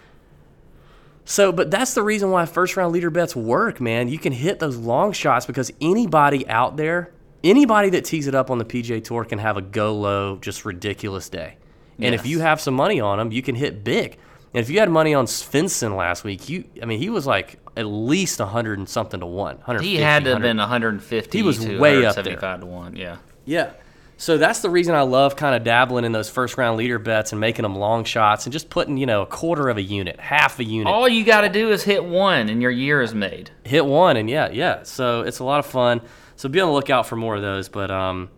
So, 1.26 1.52
but 1.52 1.70
that's 1.72 1.94
the 1.94 2.04
reason 2.04 2.30
why 2.32 2.46
first 2.46 2.76
round 2.78 2.94
leader 2.94 3.10
bets 3.10 3.36
work, 3.36 3.82
man. 3.82 4.08
You 4.08 4.18
can 4.20 4.34
hit 4.34 4.60
those 4.60 4.78
long 4.78 5.12
shots 5.12 5.46
because 5.46 5.72
anybody 5.82 6.48
out 6.48 6.78
there, 6.78 7.12
anybody 7.44 7.90
that 7.92 8.06
tees 8.06 8.28
it 8.28 8.36
up 8.36 8.50
on 8.50 8.58
the 8.58 8.66
PGA 8.66 9.04
Tour 9.04 9.26
can 9.26 9.40
have 9.40 9.58
a 9.58 9.62
go 9.62 9.94
low, 9.96 10.38
just 10.38 10.66
ridiculous 10.66 11.30
day. 11.30 11.56
And 12.00 12.14
if 12.14 12.26
you 12.28 12.42
have 12.42 12.62
some 12.62 12.76
money 12.76 13.00
on 13.02 13.18
them, 13.18 13.32
you 13.32 13.42
can 13.42 13.56
hit 13.56 13.84
big. 13.84 14.18
And 14.54 14.62
if 14.64 14.70
you 14.70 14.80
had 14.80 14.90
money 14.90 15.14
on 15.14 15.26
Svensson 15.26 15.96
last 15.98 16.24
week, 16.24 16.50
you, 16.50 16.64
I 16.82 16.86
mean, 16.86 17.00
he 17.00 17.10
was 17.10 17.28
like 17.28 17.60
at 17.76 17.86
least 17.86 18.40
100 18.40 18.80
and 18.80 18.88
something 18.90 19.20
to 19.20 19.26
one. 19.26 19.56
150, 19.58 19.88
He 19.88 19.98
had 19.98 20.24
to 20.24 20.32
have 20.32 20.42
been 20.42 20.58
150 20.58 21.38
He 21.38 21.44
was 21.44 21.60
to 21.60 21.78
way 21.80 22.06
up 22.06 22.16
there. 22.16 22.24
175 22.24 22.60
to 22.62 22.66
1. 22.66 22.96
Yeah. 22.96 23.18
Yeah. 23.46 23.72
So 24.20 24.40
that's 24.40 24.62
the 24.62 24.70
reason 24.72 24.96
I 24.96 25.02
love 25.02 25.36
kind 25.36 25.54
of 25.56 25.64
dabbling 25.64 26.04
in 26.04 26.12
those 26.12 26.28
first 26.28 26.58
round 26.58 26.78
leader 26.78 26.98
bets 26.98 27.34
and 27.34 27.40
making 27.40 27.62
them 27.64 27.76
long 27.76 28.04
shots 28.04 28.48
and 28.48 28.54
just 28.54 28.70
putting, 28.72 28.98
you 28.98 29.06
know, 29.06 29.22
a 29.22 29.28
quarter 29.28 29.70
of 29.70 29.78
a 29.78 29.82
unit, 29.82 30.20
half 30.20 30.58
a 30.60 30.64
unit. 30.64 30.88
All 30.92 31.08
you 31.08 31.24
got 31.24 31.42
to 31.42 31.50
do 31.50 31.70
is 31.72 31.84
hit 31.84 32.04
one 32.04 32.50
and 32.50 32.60
your 32.60 32.72
year 32.72 33.04
is 33.04 33.14
made. 33.14 33.52
hit 33.64 33.86
one 33.86 34.18
and 34.18 34.28
yeah 34.28 34.50
yeah 34.50 34.82
so 34.84 35.22
it's 35.22 35.38
a 35.38 35.44
lot 35.44 35.60
of 35.60 35.68
fun 35.68 36.02
so 36.36 36.50
be 36.50 36.60
on 36.60 36.68
the 36.68 36.74
lookout 36.74 37.06
for 37.06 37.16
more 37.16 37.36
of 37.36 37.42
those 37.44 37.70
but 37.70 37.92
um 37.92 38.30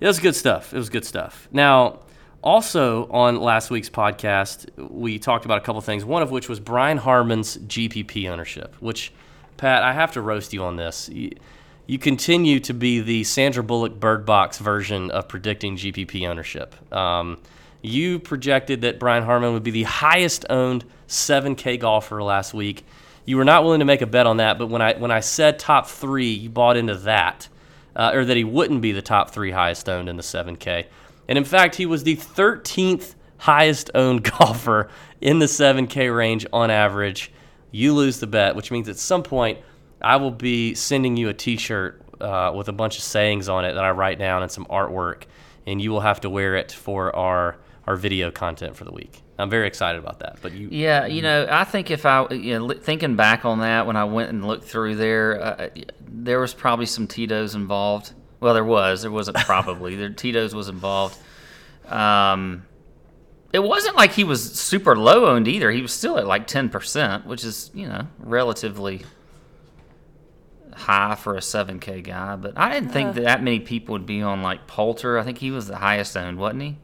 it 0.00 0.06
was 0.08 0.18
good 0.18 0.34
stuff 0.34 0.74
it 0.74 0.76
was 0.78 0.88
good 0.90 1.04
stuff 1.04 1.46
now 1.52 2.00
also 2.42 3.08
on 3.10 3.40
last 3.40 3.70
week's 3.70 3.90
podcast 3.90 4.66
we 4.90 5.18
talked 5.18 5.44
about 5.44 5.58
a 5.58 5.60
couple 5.60 5.80
things 5.80 6.04
one 6.04 6.22
of 6.22 6.30
which 6.30 6.48
was 6.48 6.58
brian 6.58 6.98
harman's 6.98 7.56
gpp 7.58 8.28
ownership 8.28 8.74
which 8.80 9.12
pat 9.56 9.82
i 9.82 9.92
have 9.92 10.12
to 10.12 10.20
roast 10.20 10.52
you 10.52 10.64
on 10.64 10.76
this. 10.76 11.08
You, 11.08 11.98
continue 11.98 12.58
to 12.60 12.72
be 12.72 13.00
the 13.00 13.22
sandra 13.22 13.62
bullock 13.62 14.00
bird 14.00 14.24
box 14.24 14.58
version 14.58 15.10
of 15.10 15.28
predicting 15.28 15.76
gpp 15.76 16.26
ownership. 16.26 16.74
Um, 16.92 17.38
you 17.82 18.18
projected 18.18 18.80
that 18.80 18.98
brian 18.98 19.24
harman 19.24 19.52
would 19.52 19.62
be 19.62 19.70
the 19.70 19.82
highest 19.82 20.46
owned 20.48 20.84
7k 21.12 21.78
golfer 21.78 22.22
last 22.22 22.54
week. 22.54 22.84
You 23.24 23.36
were 23.36 23.44
not 23.44 23.62
willing 23.62 23.78
to 23.80 23.84
make 23.84 24.02
a 24.02 24.06
bet 24.06 24.26
on 24.26 24.38
that, 24.38 24.58
but 24.58 24.68
when 24.68 24.82
I 24.82 24.94
when 24.94 25.10
I 25.10 25.20
said 25.20 25.58
top 25.58 25.86
three, 25.86 26.30
you 26.30 26.48
bought 26.48 26.76
into 26.76 26.96
that, 26.96 27.48
uh, 27.94 28.10
or 28.14 28.24
that 28.24 28.36
he 28.36 28.44
wouldn't 28.44 28.80
be 28.80 28.92
the 28.92 29.02
top 29.02 29.30
three 29.30 29.52
highest 29.52 29.88
owned 29.88 30.08
in 30.08 30.16
the 30.16 30.22
7K. 30.22 30.86
And 31.32 31.38
in 31.38 31.46
fact, 31.46 31.76
he 31.76 31.86
was 31.86 32.02
the 32.04 32.16
13th 32.16 33.14
highest 33.38 33.90
owned 33.94 34.22
golfer 34.38 34.90
in 35.18 35.38
the 35.38 35.46
7K 35.46 36.14
range 36.14 36.44
on 36.52 36.70
average. 36.70 37.32
You 37.70 37.94
lose 37.94 38.20
the 38.20 38.26
bet, 38.26 38.54
which 38.54 38.70
means 38.70 38.86
at 38.90 38.98
some 38.98 39.22
point 39.22 39.58
I 40.02 40.16
will 40.16 40.30
be 40.30 40.74
sending 40.74 41.16
you 41.16 41.30
a 41.30 41.32
T-shirt 41.32 42.02
uh, 42.20 42.52
with 42.54 42.68
a 42.68 42.72
bunch 42.74 42.98
of 42.98 43.02
sayings 43.02 43.48
on 43.48 43.64
it 43.64 43.72
that 43.72 43.82
I 43.82 43.92
write 43.92 44.18
down 44.18 44.42
and 44.42 44.52
some 44.52 44.66
artwork, 44.66 45.22
and 45.66 45.80
you 45.80 45.90
will 45.90 46.02
have 46.02 46.20
to 46.20 46.28
wear 46.28 46.54
it 46.54 46.70
for 46.70 47.16
our 47.16 47.56
our 47.86 47.96
video 47.96 48.30
content 48.30 48.76
for 48.76 48.84
the 48.84 48.92
week. 48.92 49.22
I'm 49.38 49.48
very 49.48 49.66
excited 49.66 49.98
about 49.98 50.18
that. 50.18 50.36
But 50.42 50.52
you, 50.52 50.68
Yeah, 50.70 51.06
you 51.06 51.22
know, 51.22 51.48
I 51.50 51.64
think 51.64 51.90
if 51.90 52.04
I, 52.04 52.28
you 52.28 52.58
know, 52.58 52.68
thinking 52.74 53.16
back 53.16 53.46
on 53.46 53.60
that 53.60 53.86
when 53.86 53.96
I 53.96 54.04
went 54.04 54.28
and 54.28 54.46
looked 54.46 54.64
through 54.64 54.96
there, 54.96 55.42
uh, 55.42 55.68
there 56.06 56.40
was 56.40 56.52
probably 56.52 56.86
some 56.86 57.06
Tito's 57.06 57.54
involved. 57.54 58.12
Well, 58.42 58.54
there 58.54 58.64
was. 58.64 59.02
There 59.02 59.10
wasn't 59.10 59.36
probably. 59.46 59.94
there 59.96 60.10
Tito's 60.10 60.54
was 60.54 60.68
involved. 60.68 61.16
Um, 61.88 62.66
it 63.52 63.60
wasn't 63.62 63.96
like 63.96 64.12
he 64.12 64.24
was 64.24 64.52
super 64.58 64.96
low 64.96 65.26
owned 65.26 65.46
either. 65.46 65.70
He 65.70 65.80
was 65.80 65.92
still 65.92 66.18
at 66.18 66.26
like 66.26 66.46
ten 66.46 66.68
percent, 66.68 67.24
which 67.26 67.44
is 67.44 67.70
you 67.72 67.86
know 67.88 68.08
relatively 68.18 69.04
high 70.74 71.14
for 71.14 71.36
a 71.36 71.42
seven 71.42 71.78
K 71.78 72.00
guy. 72.02 72.36
But 72.36 72.54
I 72.56 72.72
didn't 72.72 72.90
think 72.92 73.14
that 73.14 73.24
that 73.24 73.42
many 73.42 73.60
people 73.60 73.92
would 73.92 74.06
be 74.06 74.22
on 74.22 74.42
like 74.42 74.66
Poulter. 74.66 75.18
I 75.18 75.22
think 75.22 75.38
he 75.38 75.50
was 75.50 75.66
the 75.68 75.76
highest 75.76 76.16
owned, 76.16 76.38
wasn't 76.38 76.62
he? 76.62 76.76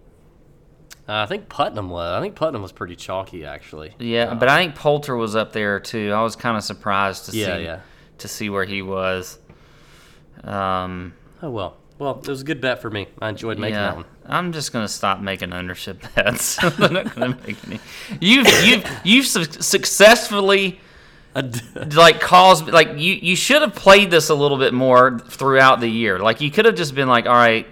Uh, 1.09 1.23
I 1.23 1.27
think 1.27 1.49
Putnam 1.49 1.89
was. 1.89 2.13
I 2.13 2.21
think 2.21 2.35
Putnam 2.37 2.61
was 2.63 2.71
pretty 2.71 2.95
chalky, 2.95 3.45
actually. 3.47 3.95
Yeah, 3.99 4.35
but 4.35 4.49
I 4.49 4.59
think 4.63 4.75
Poulter 4.75 5.17
was 5.17 5.35
up 5.35 5.53
there 5.53 5.81
too. 5.81 6.13
I 6.15 6.23
was 6.23 6.37
kind 6.37 6.57
of 6.57 6.63
surprised 6.63 7.27
to 7.31 7.37
Yeah, 7.37 7.57
see 7.57 7.65
yeah. 7.65 7.81
to 8.19 8.29
see 8.29 8.51
where 8.51 8.65
he 8.65 8.83
was. 8.83 9.39
Um, 10.45 11.15
Oh 11.43 11.51
well. 11.51 11.77
Well, 11.99 12.21
it 12.21 12.29
was 12.29 12.43
a 12.43 12.45
good 12.45 12.61
bet 12.61 12.81
for 12.81 12.91
me. 12.91 13.09
I 13.21 13.29
enjoyed 13.29 13.59
making 13.59 13.75
yeah, 13.75 13.87
that 13.87 13.97
one. 13.97 14.05
I'm 14.25 14.53
just 14.53 14.73
gonna 14.73 14.89
stop 14.89 15.21
making 15.21 15.53
ownership 15.53 16.03
bets. 16.15 16.63
I'm 16.81 16.93
not 16.93 17.15
gonna 17.15 17.39
make 17.47 17.57
any. 17.67 17.81
You've 18.21 18.47
you've 18.65 18.85
you've 19.05 19.27
su- 19.27 19.45
successfully 19.45 20.81
like 21.95 22.21
caused 22.21 22.69
like 22.69 22.91
you 22.97 23.15
you 23.15 23.37
should 23.37 23.63
have 23.63 23.75
played 23.75 24.11
this 24.11 24.29
a 24.29 24.35
little 24.35 24.59
bit 24.59 24.73
more 24.75 25.19
throughout 25.19 25.81
the 25.81 25.89
year. 25.89 26.19
Like 26.19 26.41
you 26.41 26.51
could 26.51 26.65
have 26.65 26.75
just 26.75 26.95
been 26.95 27.09
like, 27.09 27.27
all 27.27 27.35
right, 27.35 27.67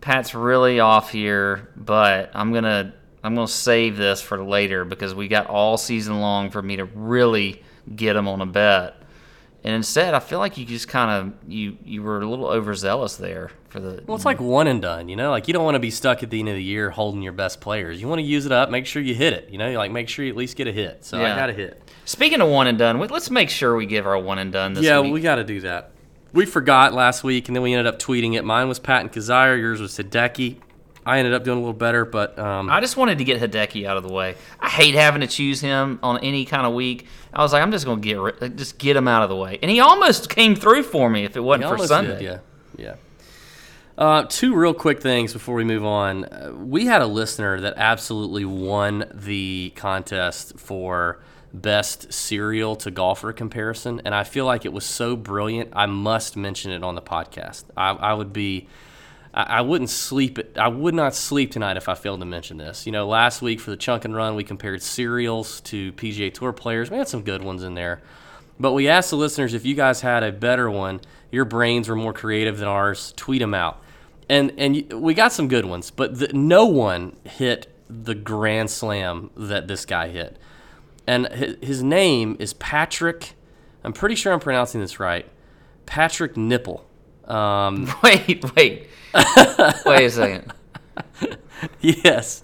Pat's 0.00 0.34
really 0.34 0.80
off 0.80 1.10
here, 1.10 1.70
but 1.76 2.30
I'm 2.34 2.52
gonna 2.52 2.94
I'm 3.22 3.34
gonna 3.34 3.48
save 3.48 3.96
this 3.96 4.20
for 4.20 4.42
later 4.42 4.84
because 4.84 5.14
we 5.14 5.28
got 5.28 5.46
all 5.46 5.76
season 5.76 6.20
long 6.20 6.50
for 6.50 6.62
me 6.62 6.76
to 6.76 6.84
really 6.84 7.62
get 7.94 8.16
him 8.16 8.28
on 8.28 8.40
a 8.40 8.46
bet. 8.46 8.99
And 9.62 9.74
instead, 9.74 10.14
I 10.14 10.20
feel 10.20 10.38
like 10.38 10.56
you 10.56 10.64
just 10.64 10.88
kind 10.88 11.10
of 11.10 11.50
you 11.50 11.76
you 11.84 12.02
were 12.02 12.20
a 12.20 12.26
little 12.26 12.46
overzealous 12.46 13.16
there 13.16 13.50
for 13.68 13.78
the. 13.78 14.02
Well, 14.06 14.16
it's 14.16 14.24
like 14.24 14.40
one 14.40 14.66
and 14.66 14.80
done, 14.80 15.08
you 15.08 15.16
know. 15.16 15.30
Like 15.30 15.48
you 15.48 15.54
don't 15.54 15.64
want 15.64 15.74
to 15.74 15.80
be 15.80 15.90
stuck 15.90 16.22
at 16.22 16.30
the 16.30 16.40
end 16.40 16.48
of 16.48 16.54
the 16.54 16.62
year 16.62 16.88
holding 16.90 17.20
your 17.20 17.34
best 17.34 17.60
players. 17.60 18.00
You 18.00 18.08
want 18.08 18.20
to 18.20 18.26
use 18.26 18.46
it 18.46 18.52
up. 18.52 18.70
Make 18.70 18.86
sure 18.86 19.02
you 19.02 19.14
hit 19.14 19.34
it. 19.34 19.50
You 19.50 19.58
know, 19.58 19.70
like 19.72 19.90
make 19.90 20.08
sure 20.08 20.24
you 20.24 20.30
at 20.30 20.36
least 20.36 20.56
get 20.56 20.66
a 20.66 20.72
hit. 20.72 21.04
So 21.04 21.22
I 21.22 21.36
got 21.36 21.50
a 21.50 21.52
hit. 21.52 21.82
Speaking 22.06 22.40
of 22.40 22.48
one 22.48 22.66
and 22.66 22.78
done, 22.78 22.98
let's 22.98 23.30
make 23.30 23.50
sure 23.50 23.76
we 23.76 23.86
give 23.86 24.06
our 24.06 24.18
one 24.18 24.38
and 24.38 24.50
done 24.50 24.72
this 24.72 24.84
yeah, 24.84 25.00
week. 25.00 25.12
we 25.12 25.20
got 25.20 25.36
to 25.36 25.44
do 25.44 25.60
that. 25.60 25.92
We 26.32 26.46
forgot 26.46 26.94
last 26.94 27.24
week, 27.24 27.48
and 27.48 27.56
then 27.56 27.62
we 27.62 27.74
ended 27.74 27.86
up 27.86 27.98
tweeting 27.98 28.34
it. 28.34 28.44
Mine 28.44 28.68
was 28.68 28.78
Patton 28.78 29.10
Kizzire. 29.10 29.58
Yours 29.58 29.80
was 29.80 29.96
Hideki. 29.98 30.56
I 31.04 31.18
ended 31.18 31.32
up 31.34 31.44
doing 31.44 31.58
a 31.58 31.60
little 31.60 31.72
better, 31.72 32.04
but 32.04 32.38
um, 32.38 32.68
I 32.68 32.80
just 32.80 32.96
wanted 32.96 33.18
to 33.18 33.24
get 33.24 33.40
Hideki 33.40 33.86
out 33.86 33.96
of 33.96 34.02
the 34.02 34.12
way. 34.12 34.36
I 34.60 34.68
hate 34.68 34.94
having 34.94 35.22
to 35.22 35.26
choose 35.26 35.60
him 35.60 35.98
on 36.02 36.18
any 36.18 36.44
kind 36.44 36.66
of 36.66 36.74
week. 36.74 37.06
I 37.32 37.42
was 37.42 37.52
like, 37.52 37.62
I'm 37.62 37.72
just 37.72 37.86
gonna 37.86 38.00
get 38.00 38.18
ri- 38.18 38.50
just 38.50 38.78
get 38.78 38.96
him 38.96 39.08
out 39.08 39.22
of 39.22 39.28
the 39.28 39.36
way, 39.36 39.58
and 39.62 39.70
he 39.70 39.80
almost 39.80 40.28
came 40.28 40.54
through 40.54 40.82
for 40.82 41.08
me 41.08 41.24
if 41.24 41.36
it 41.36 41.40
wasn't 41.40 41.70
for 41.70 41.86
Sunday. 41.86 42.18
did, 42.18 42.22
yeah, 42.22 42.38
yeah. 42.76 42.94
Uh, 43.96 44.24
two 44.24 44.54
real 44.54 44.72
quick 44.72 45.02
things 45.02 45.32
before 45.32 45.54
we 45.54 45.64
move 45.64 45.84
on. 45.84 46.24
Uh, 46.24 46.52
we 46.56 46.86
had 46.86 47.02
a 47.02 47.06
listener 47.06 47.60
that 47.60 47.74
absolutely 47.76 48.44
won 48.44 49.04
the 49.12 49.72
contest 49.76 50.58
for 50.58 51.20
best 51.52 52.12
cereal 52.12 52.76
to 52.76 52.90
golfer 52.90 53.32
comparison, 53.32 54.00
and 54.04 54.14
I 54.14 54.24
feel 54.24 54.44
like 54.44 54.64
it 54.64 54.72
was 54.72 54.84
so 54.84 55.16
brilliant. 55.16 55.70
I 55.74 55.86
must 55.86 56.36
mention 56.36 56.70
it 56.72 56.82
on 56.82 56.94
the 56.94 57.02
podcast. 57.02 57.64
I, 57.76 57.90
I 57.90 58.14
would 58.14 58.32
be 58.32 58.68
I, 59.32 59.60
wouldn't 59.60 59.90
sleep. 59.90 60.38
I 60.56 60.68
would 60.68 60.94
not 60.94 61.14
sleep 61.14 61.52
tonight 61.52 61.76
if 61.76 61.88
I 61.88 61.94
failed 61.94 62.20
to 62.20 62.26
mention 62.26 62.56
this. 62.56 62.84
You 62.84 62.92
know, 62.92 63.06
last 63.06 63.42
week 63.42 63.60
for 63.60 63.70
the 63.70 63.76
chunk 63.76 64.04
and 64.04 64.14
run, 64.14 64.34
we 64.34 64.42
compared 64.42 64.82
cereals 64.82 65.60
to 65.62 65.92
PGA 65.92 66.32
Tour 66.34 66.52
players. 66.52 66.90
We 66.90 66.96
had 66.96 67.08
some 67.08 67.22
good 67.22 67.42
ones 67.42 67.62
in 67.62 67.74
there, 67.74 68.00
but 68.58 68.72
we 68.72 68.88
asked 68.88 69.10
the 69.10 69.16
listeners 69.16 69.54
if 69.54 69.64
you 69.64 69.74
guys 69.74 70.00
had 70.00 70.22
a 70.22 70.32
better 70.32 70.68
one. 70.70 71.00
Your 71.30 71.44
brains 71.44 71.88
were 71.88 71.94
more 71.94 72.12
creative 72.12 72.58
than 72.58 72.66
ours. 72.66 73.12
Tweet 73.16 73.40
them 73.40 73.54
out, 73.54 73.80
and 74.28 74.52
and 74.58 74.92
we 74.94 75.14
got 75.14 75.32
some 75.32 75.46
good 75.46 75.64
ones, 75.64 75.92
but 75.92 76.18
the, 76.18 76.32
no 76.32 76.66
one 76.66 77.14
hit 77.24 77.68
the 77.88 78.16
grand 78.16 78.68
slam 78.70 79.30
that 79.36 79.68
this 79.68 79.84
guy 79.84 80.08
hit, 80.08 80.36
and 81.06 81.26
his 81.62 81.84
name 81.84 82.36
is 82.40 82.52
Patrick. 82.54 83.34
I'm 83.84 83.92
pretty 83.92 84.16
sure 84.16 84.32
I'm 84.32 84.40
pronouncing 84.40 84.80
this 84.80 84.98
right. 84.98 85.26
Patrick 85.86 86.36
Nipple. 86.36 86.84
Um, 87.30 87.86
Wait, 88.02 88.44
wait, 88.56 88.88
wait 89.14 90.04
a 90.04 90.10
second. 90.10 90.52
yes. 91.80 92.42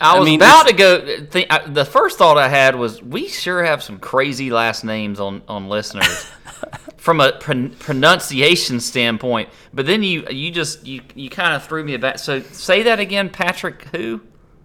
I 0.00 0.16
was 0.18 0.26
mean, 0.26 0.40
about 0.40 0.68
to 0.68 0.74
go. 0.74 1.26
Think, 1.26 1.52
I, 1.52 1.66
the 1.66 1.84
first 1.84 2.18
thought 2.18 2.38
I 2.38 2.48
had 2.48 2.76
was, 2.76 3.02
we 3.02 3.26
sure 3.26 3.64
have 3.64 3.82
some 3.82 3.98
crazy 3.98 4.50
last 4.50 4.84
names 4.84 5.18
on 5.18 5.42
on 5.48 5.68
listeners 5.68 6.30
from 6.96 7.20
a 7.20 7.32
pron- 7.32 7.70
pronunciation 7.70 8.78
standpoint. 8.78 9.48
But 9.74 9.86
then 9.86 10.02
you 10.04 10.24
you 10.30 10.52
just 10.52 10.86
you 10.86 11.02
you 11.16 11.28
kind 11.30 11.54
of 11.54 11.64
threw 11.64 11.82
me 11.82 11.96
back. 11.96 12.20
So 12.20 12.40
say 12.40 12.82
that 12.84 13.00
again, 13.00 13.28
Patrick. 13.28 13.84
Who? 13.94 14.20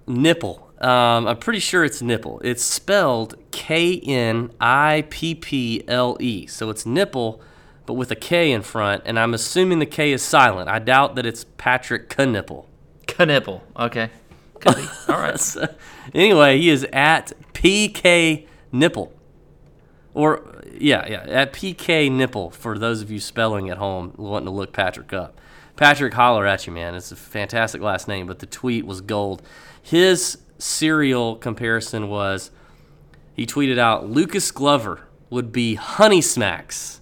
Nipple. 0.05 0.69
Um, 0.79 1.27
I'm 1.27 1.37
pretty 1.37 1.59
sure 1.59 1.83
it's 1.83 2.01
nipple. 2.01 2.39
It's 2.43 2.61
spelled 2.63 3.35
K 3.51 3.99
N 4.01 4.51
I 4.59 5.05
P 5.09 5.33
P 5.33 5.83
L 5.87 6.17
E. 6.19 6.45
So 6.45 6.69
it's 6.69 6.85
nipple, 6.85 7.41
but 7.85 7.93
with 7.93 8.11
a 8.11 8.15
K 8.15 8.51
in 8.51 8.61
front. 8.61 9.03
And 9.05 9.19
I'm 9.19 9.33
assuming 9.33 9.79
the 9.79 9.85
K 9.85 10.11
is 10.11 10.21
silent. 10.21 10.69
I 10.69 10.79
doubt 10.79 11.15
that 11.15 11.25
it's 11.25 11.45
Patrick 11.57 12.09
Knipple. 12.09 12.65
Knipple. 13.05 13.61
Okay. 13.77 14.09
Could 14.59 14.75
be. 14.75 14.87
All 15.09 15.19
right. 15.19 15.39
So, 15.39 15.73
anyway, 16.13 16.59
he 16.59 16.69
is 16.69 16.85
at 16.93 17.33
PK 17.53 18.47
Nipple. 18.71 19.11
Or, 20.13 20.61
yeah, 20.71 21.07
yeah, 21.07 21.23
at 21.27 21.53
PK 21.53 22.11
Nipple 22.11 22.51
for 22.51 22.77
those 22.77 23.01
of 23.01 23.09
you 23.09 23.19
spelling 23.19 23.69
at 23.69 23.77
home 23.77 24.13
wanting 24.15 24.45
to 24.45 24.51
look 24.51 24.71
Patrick 24.73 25.11
up. 25.11 25.39
Patrick, 25.75 26.13
holler 26.13 26.45
at 26.45 26.67
you, 26.67 26.73
man. 26.73 26.93
It's 26.93 27.11
a 27.11 27.15
fantastic 27.15 27.81
last 27.81 28.07
name, 28.07 28.27
but 28.27 28.39
the 28.39 28.45
tweet 28.45 28.85
was 28.85 29.01
gold. 29.01 29.41
His 29.81 30.37
cereal 30.59 31.35
comparison 31.35 32.09
was 32.09 32.51
he 33.33 33.45
tweeted 33.45 33.79
out 33.79 34.09
Lucas 34.09 34.51
Glover 34.51 35.01
would 35.29 35.51
be 35.51 35.75
Honey 35.75 36.21
Smacks. 36.21 37.01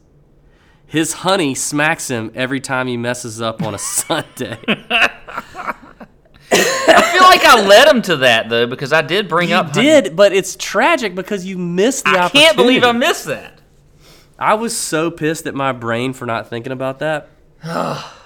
His 0.91 1.13
honey 1.13 1.55
smacks 1.55 2.09
him 2.09 2.31
every 2.35 2.59
time 2.59 2.87
he 2.87 2.97
messes 2.97 3.41
up 3.41 3.63
on 3.63 3.73
a 3.73 3.77
Sunday. 3.77 4.57
I 4.67 5.73
feel 6.51 7.21
like 7.21 7.45
I 7.45 7.65
led 7.65 7.87
him 7.87 8.01
to 8.03 8.17
that 8.17 8.49
though 8.49 8.67
because 8.67 8.91
I 8.91 9.01
did 9.01 9.29
bring 9.29 9.49
you 9.49 9.55
up. 9.55 9.71
did, 9.71 10.17
but 10.17 10.33
it's 10.33 10.57
tragic 10.57 11.15
because 11.15 11.45
you 11.45 11.57
missed 11.57 12.03
the 12.03 12.21
I 12.21 12.27
can't 12.27 12.57
believe 12.57 12.83
I 12.83 12.91
missed 12.91 13.25
that. 13.27 13.61
I 14.37 14.55
was 14.55 14.75
so 14.75 15.09
pissed 15.09 15.47
at 15.47 15.55
my 15.55 15.71
brain 15.71 16.11
for 16.11 16.25
not 16.25 16.49
thinking 16.49 16.73
about 16.73 16.99
that. 16.99 17.29
oh. 17.63 18.17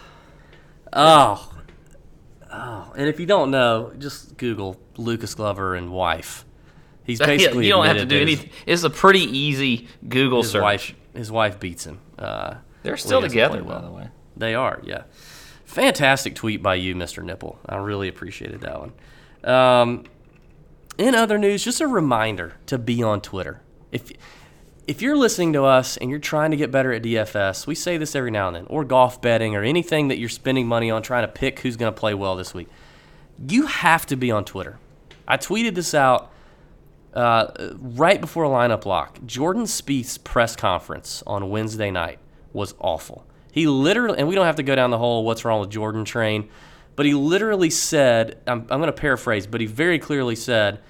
Oh. 0.93 1.51
And 2.97 3.07
if 3.07 3.19
you 3.19 3.27
don't 3.27 3.51
know, 3.51 3.91
just 3.99 4.37
Google 4.37 4.79
Lucas 4.97 5.35
Glover 5.35 5.75
and 5.75 5.91
wife. 5.91 6.45
He's 7.03 7.19
basically 7.19 7.65
you 7.67 7.73
don't 7.73 7.85
have 7.85 7.97
to 7.97 8.05
do 8.05 8.19
anything. 8.19 8.49
It's 8.65 8.83
a 8.83 8.89
pretty 8.89 9.19
easy 9.37 9.87
Google 10.07 10.41
His 10.41 10.51
search. 10.51 10.61
wife, 10.63 10.95
his 11.13 11.31
wife 11.31 11.59
beats 11.59 11.85
him. 11.85 11.99
Uh, 12.17 12.55
They're 12.83 12.97
still 12.97 13.21
he 13.21 13.29
together, 13.29 13.63
play 13.63 13.75
by 13.75 13.81
the 13.81 13.91
way. 13.91 14.09
They 14.37 14.55
are, 14.55 14.81
yeah. 14.83 15.03
Fantastic 15.65 16.35
tweet 16.35 16.61
by 16.61 16.75
you, 16.75 16.95
Mr. 16.95 17.23
Nipple. 17.23 17.59
I 17.65 17.77
really 17.77 18.07
appreciated 18.07 18.61
that 18.61 18.79
one. 18.79 18.93
Um, 19.43 20.03
in 20.97 21.15
other 21.15 21.37
news, 21.37 21.63
just 21.63 21.81
a 21.81 21.87
reminder 21.87 22.53
to 22.67 22.77
be 22.77 23.03
on 23.03 23.21
Twitter. 23.21 23.61
If 23.91 24.11
if 24.87 25.01
you're 25.01 25.17
listening 25.17 25.53
to 25.53 25.63
us 25.63 25.97
and 25.97 26.09
you're 26.11 26.19
trying 26.19 26.51
to 26.51 26.57
get 26.57 26.69
better 26.71 26.93
at 26.93 27.01
DFS, 27.01 27.65
we 27.65 27.73
say 27.73 27.97
this 27.97 28.15
every 28.15 28.29
now 28.29 28.47
and 28.47 28.55
then, 28.55 28.65
or 28.67 28.83
golf 28.85 29.19
betting, 29.19 29.55
or 29.55 29.63
anything 29.63 30.09
that 30.09 30.19
you're 30.19 30.29
spending 30.29 30.67
money 30.67 30.91
on 30.91 31.01
trying 31.01 31.23
to 31.23 31.31
pick 31.31 31.59
who's 31.59 31.75
going 31.75 31.91
to 31.91 31.99
play 31.99 32.13
well 32.13 32.35
this 32.35 32.53
week. 32.53 32.67
You 33.47 33.65
have 33.65 34.05
to 34.07 34.15
be 34.15 34.31
on 34.31 34.45
Twitter. 34.45 34.77
I 35.27 35.37
tweeted 35.37 35.73
this 35.73 35.93
out 35.95 36.31
uh, 37.15 37.73
right 37.79 38.19
before 38.19 38.45
lineup 38.45 38.85
lock. 38.85 39.19
Jordan 39.25 39.63
Spieth's 39.63 40.17
press 40.17 40.55
conference 40.55 41.23
on 41.25 41.49
Wednesday 41.49 41.91
night 41.91 42.19
was 42.53 42.73
awful. 42.79 43.25
He 43.51 43.67
literally, 43.67 44.19
and 44.19 44.27
we 44.27 44.35
don't 44.35 44.45
have 44.45 44.57
to 44.57 44.63
go 44.63 44.75
down 44.75 44.91
the 44.91 44.97
whole 44.97 45.23
what's 45.23 45.45
wrong 45.45 45.61
with 45.61 45.69
Jordan 45.69 46.03
train, 46.03 46.49
but 46.95 47.05
he 47.05 47.13
literally 47.13 47.69
said, 47.69 48.37
I'm, 48.47 48.61
I'm 48.69 48.79
going 48.79 48.87
to 48.87 48.91
paraphrase, 48.93 49.47
but 49.47 49.61
he 49.61 49.67
very 49.67 49.97
clearly 49.97 50.35
said, 50.35 50.81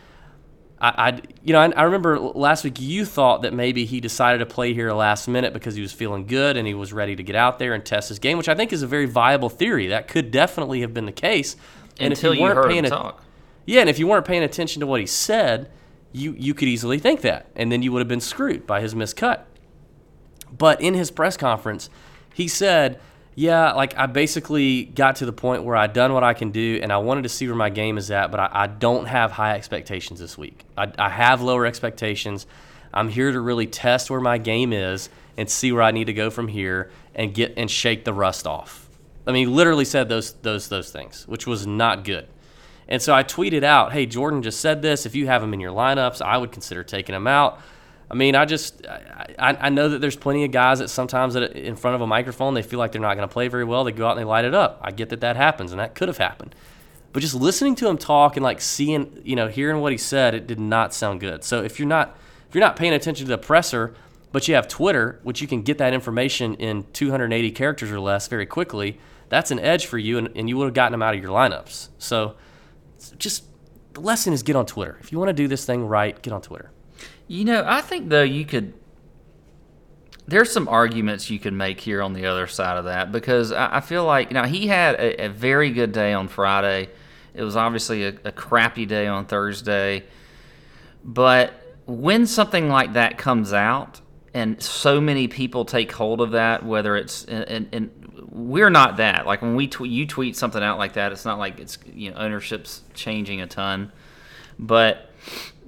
I, 0.80 0.90
I 0.90 1.22
you 1.44 1.54
know, 1.54 1.60
I, 1.60 1.70
I 1.72 1.84
remember 1.84 2.20
last 2.20 2.64
week 2.64 2.80
you 2.80 3.06
thought 3.06 3.44
that 3.44 3.54
maybe 3.54 3.86
he 3.86 4.00
decided 4.00 4.40
to 4.40 4.46
play 4.48 4.74
here 4.74 4.92
last 4.94 5.28
minute 5.28 5.54
because 5.54 5.76
he 5.76 5.82
was 5.82 5.92
feeling 5.92 6.26
good 6.26 6.58
and 6.58 6.68
he 6.68 6.74
was 6.74 6.92
ready 6.92 7.16
to 7.16 7.24
get 7.24 7.36
out 7.36 7.60
there 7.60 7.74
and 7.74 7.86
test 7.86 8.10
his 8.10 8.20
game, 8.20 8.38
which 8.38 8.50
I 8.50 8.56
think 8.56 8.74
is 8.74 8.82
a 8.82 8.88
very 8.88 9.06
viable 9.06 9.50
theory. 9.50 9.88
That 9.88 10.08
could 10.08 10.32
definitely 10.32 10.82
have 10.82 10.94
been 10.94 11.06
the 11.06 11.12
case. 11.12 11.56
And 12.00 12.14
Until 12.14 12.34
if 12.34 12.38
you, 12.38 12.44
weren't 12.44 12.58
heard 12.58 12.68
paying 12.70 12.80
him 12.80 12.86
a- 12.86 12.90
talk. 12.90 13.24
yeah, 13.66 13.82
and 13.82 13.90
if 13.90 14.00
you 14.00 14.08
weren't 14.08 14.26
paying 14.26 14.44
attention 14.44 14.80
to 14.82 14.88
what 14.88 15.00
he 15.00 15.06
said, 15.06 15.70
you 16.16 16.34
you 16.38 16.54
could 16.54 16.68
easily 16.68 16.98
think 16.98 17.22
that, 17.22 17.48
and 17.56 17.72
then 17.72 17.82
you 17.82 17.92
would 17.92 18.00
have 18.00 18.08
been 18.08 18.22
screwed 18.22 18.66
by 18.66 18.80
his 18.80 18.96
miscut. 18.96 19.42
But 20.58 20.80
in 20.82 20.94
his 20.94 21.12
press 21.12 21.36
conference, 21.36 21.90
he 22.34 22.48
said, 22.48 23.00
"Yeah, 23.36 23.74
like 23.74 23.98
I 23.98 24.06
basically 24.06 24.86
got 24.86 25.18
to 25.18 25.26
the 25.26 25.34
point 25.34 25.64
where 25.64 25.76
I 25.76 25.88
done 25.88 26.14
what 26.14 26.24
I 26.24 26.34
can 26.34 26.52
do, 26.52 26.80
and 26.82 26.92
I 26.94 26.98
wanted 26.98 27.24
to 27.24 27.30
see 27.30 27.48
where 27.48 27.56
my 27.56 27.70
game 27.70 27.98
is 27.98 28.10
at, 28.12 28.32
but 28.32 28.40
I, 28.40 28.50
I 28.52 28.68
don't 28.68 29.08
have 29.08 29.32
high 29.32 29.56
expectations 29.56 30.20
this 30.20 30.38
week. 30.38 30.64
I, 30.78 30.92
I 30.98 31.10
have 31.10 31.42
lower 31.42 31.66
expectations. 31.66 32.48
I'm 32.94 33.10
here 33.10 33.32
to 33.32 33.42
really 33.42 33.68
test 33.68 34.10
where 34.10 34.22
my 34.22 34.38
game 34.38 34.72
is 34.72 35.10
and 35.38 35.50
see 35.50 35.74
where 35.74 35.84
I 35.84 35.92
need 35.92 36.06
to 36.06 36.14
go 36.14 36.30
from 36.30 36.48
here 36.48 36.92
and 37.14 37.34
get 37.34 37.54
and 37.58 37.70
shake 37.70 38.06
the 38.06 38.14
rust 38.14 38.48
off." 38.48 38.90
I 39.28 39.32
mean, 39.32 39.48
he 39.48 39.54
literally 39.54 39.86
said 39.86 40.08
those 40.08 40.32
those 40.34 40.70
those 40.70 40.92
things, 40.92 41.28
which 41.28 41.46
was 41.46 41.68
not 41.68 42.06
good. 42.06 42.28
And 42.88 43.02
so 43.02 43.14
I 43.14 43.24
tweeted 43.24 43.64
out, 43.64 43.94
"Hey, 43.94 44.06
Jordan 44.06 44.42
just 44.42 44.60
said 44.60 44.82
this. 44.82 45.06
If 45.06 45.16
you 45.16 45.28
have 45.28 45.42
him 45.42 45.54
in 45.54 45.60
your 45.60 45.72
lineups, 45.72 46.22
I 46.22 46.38
would 46.38 46.52
consider 46.52 46.84
taking 46.84 47.16
him 47.16 47.28
out." 47.28 47.60
I 48.10 48.14
mean, 48.14 48.36
I 48.36 48.46
just 48.46 48.86
I, 48.88 49.58
I 49.60 49.70
know 49.70 49.90
that 49.90 50.00
there's 50.00 50.16
plenty 50.16 50.46
of 50.46 50.52
guys 50.52 50.80
that 50.80 50.90
sometimes 50.90 51.34
that 51.34 51.54
in 51.54 51.76
front 51.76 51.96
of 51.96 52.02
a 52.02 52.08
microphone 52.08 52.54
they 52.54 52.62
feel 52.62 52.80
like 52.80 52.92
they're 52.92 53.02
not 53.02 53.16
going 53.16 53.28
to 53.28 53.34
play 53.34 53.48
very 53.48 53.64
well. 53.64 53.84
They 53.84 53.92
go 53.92 54.08
out 54.08 54.12
and 54.12 54.20
they 54.20 54.26
light 54.26 54.46
it 54.46 54.54
up. 54.54 54.80
I 54.82 54.92
get 54.92 55.10
that 55.10 55.22
that 55.22 55.36
happens, 55.36 55.72
and 55.72 55.80
that 55.80 55.96
could 55.96 56.08
have 56.08 56.18
happened. 56.18 56.54
But 57.14 57.22
just 57.22 57.34
listening 57.34 57.76
to 57.76 57.88
him 57.88 57.98
talk 57.98 58.36
and 58.36 58.44
like 58.44 58.62
seeing, 58.62 59.22
you 59.24 59.36
know, 59.36 59.48
hearing 59.48 59.80
what 59.80 59.92
he 59.92 59.98
said, 59.98 60.36
it 60.36 60.48
did 60.48 60.60
not 60.60 60.94
sound 60.94 61.22
good. 61.22 61.44
So 61.44 61.64
if 61.64 61.80
you're 61.80 61.88
not 61.88 62.18
if 62.48 62.54
you're 62.54 62.64
not 62.64 62.76
paying 62.76 62.94
attention 62.94 63.26
to 63.26 63.30
the 63.30 63.38
presser, 63.38 63.96
but 64.32 64.48
you 64.48 64.56
have 64.56 64.68
Twitter, 64.68 65.20
which 65.24 65.42
you 65.42 65.48
can 65.48 65.62
get 65.62 65.78
that 65.78 65.94
information 65.94 66.56
in 66.56 66.86
280 66.94 67.52
characters 67.52 67.92
or 67.92 68.00
less 68.00 68.28
very 68.28 68.46
quickly, 68.46 69.00
that's 69.30 69.50
an 69.50 69.60
edge 69.60 69.86
for 69.86 69.98
you, 69.98 70.18
and, 70.18 70.30
and 70.36 70.50
you 70.50 70.58
would 70.58 70.66
have 70.66 70.74
gotten 70.74 70.94
him 70.94 71.02
out 71.02 71.16
of 71.16 71.22
your 71.22 71.32
lineups. 71.32 71.88
So 71.98 72.36
just 73.12 73.46
the 73.94 74.02
lesson 74.02 74.34
is 74.34 74.44
get 74.44 74.56
on 74.56 74.66
Twitter. 74.66 74.98
If 75.02 75.12
you 75.12 75.18
want 75.18 75.30
to 75.30 75.34
do 75.34 75.48
this 75.48 75.66
thing 75.66 75.86
right, 75.88 76.22
get 76.22 76.34
on 76.34 76.42
Twitter. 76.42 76.72
You 77.28 77.46
know, 77.46 77.64
I 77.66 77.82
think 77.82 78.10
though 78.10 78.24
you 78.24 78.46
could. 78.46 78.74
There's 80.28 80.52
some 80.52 80.68
arguments 80.68 81.30
you 81.30 81.38
could 81.38 81.54
make 81.54 81.80
here 81.80 82.02
on 82.02 82.14
the 82.14 82.26
other 82.26 82.48
side 82.48 82.78
of 82.78 82.86
that 82.86 83.12
because 83.12 83.52
I, 83.52 83.78
I 83.78 83.82
feel 83.82 84.06
like 84.06 84.32
now 84.32 84.46
he 84.46 84.68
had 84.68 84.96
a, 84.96 85.26
a 85.26 85.30
very 85.30 85.70
good 85.70 85.92
day 85.92 86.14
on 86.14 86.28
Friday. 86.28 86.90
It 87.36 87.44
was 87.44 87.56
obviously 87.56 88.06
a, 88.06 88.14
a 88.26 88.32
crappy 88.32 88.88
day 88.88 89.06
on 89.06 89.26
Thursday, 89.26 90.04
but 91.04 91.54
when 91.86 92.26
something 92.26 92.70
like 92.70 92.94
that 92.94 93.20
comes 93.20 93.54
out 93.54 94.02
and 94.34 94.62
so 94.62 95.00
many 95.00 95.28
people 95.28 95.64
take 95.64 95.92
hold 95.92 96.22
of 96.22 96.32
that, 96.32 96.66
whether 96.66 96.96
it's 96.96 97.24
and, 97.26 97.46
and, 97.46 97.70
and 97.72 98.05
we're 98.36 98.70
not 98.70 98.98
that 98.98 99.26
like 99.26 99.42
when 99.42 99.56
we 99.56 99.66
tweet, 99.68 99.90
you 99.92 100.06
tweet 100.06 100.36
something 100.36 100.62
out 100.62 100.78
like 100.78 100.94
that, 100.94 101.14
it's 101.14 101.24
not 101.24 101.40
like 101.40 101.58
it's 101.60 101.78
you 101.94 102.12
know 102.12 102.18
ownership's 102.18 102.82
changing 102.94 103.40
a 103.40 103.48
ton, 103.48 103.94
but 104.60 105.10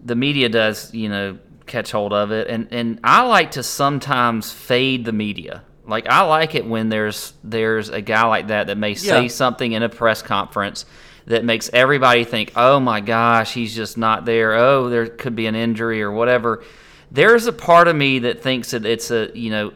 the 0.03 0.15
media 0.15 0.49
does, 0.49 0.93
you 0.93 1.07
know, 1.07 1.37
catch 1.65 1.91
hold 1.91 2.11
of 2.11 2.31
it, 2.31 2.47
and 2.49 2.67
and 2.71 2.99
I 3.05 3.23
like 3.23 3.51
to 3.51 3.63
sometimes 3.63 4.51
fade 4.51 5.05
the 5.05 5.13
media. 5.13 5.63
Like 5.85 6.07
I 6.09 6.23
like 6.23 6.55
it 6.55 6.65
when 6.65 6.89
there's 6.89 7.31
there's 7.41 7.87
a 7.87 8.01
guy 8.01 8.25
like 8.27 8.47
that 8.47 8.67
that 8.67 8.77
may 8.77 8.95
say 8.95 9.23
Yeah. 9.23 9.27
something 9.29 9.71
in 9.71 9.81
a 9.83 9.89
press 9.89 10.21
conference 10.21 10.85
that 11.25 11.45
makes 11.45 11.69
everybody 11.71 12.25
think, 12.25 12.51
"Oh 12.57 12.81
my 12.81 12.99
gosh, 12.99 13.53
he's 13.53 13.73
just 13.73 13.97
not 13.97 14.25
there. 14.25 14.53
Oh, 14.55 14.89
there 14.89 15.07
could 15.07 15.37
be 15.37 15.47
an 15.47 15.55
injury 15.55 16.01
or 16.03 16.11
whatever." 16.11 16.63
There's 17.11 17.47
a 17.47 17.53
part 17.53 17.87
of 17.87 17.95
me 17.95 18.19
that 18.19 18.41
thinks 18.43 18.71
that 18.71 18.85
it's 18.85 19.09
a, 19.11 19.31
you 19.33 19.49
know, 19.49 19.71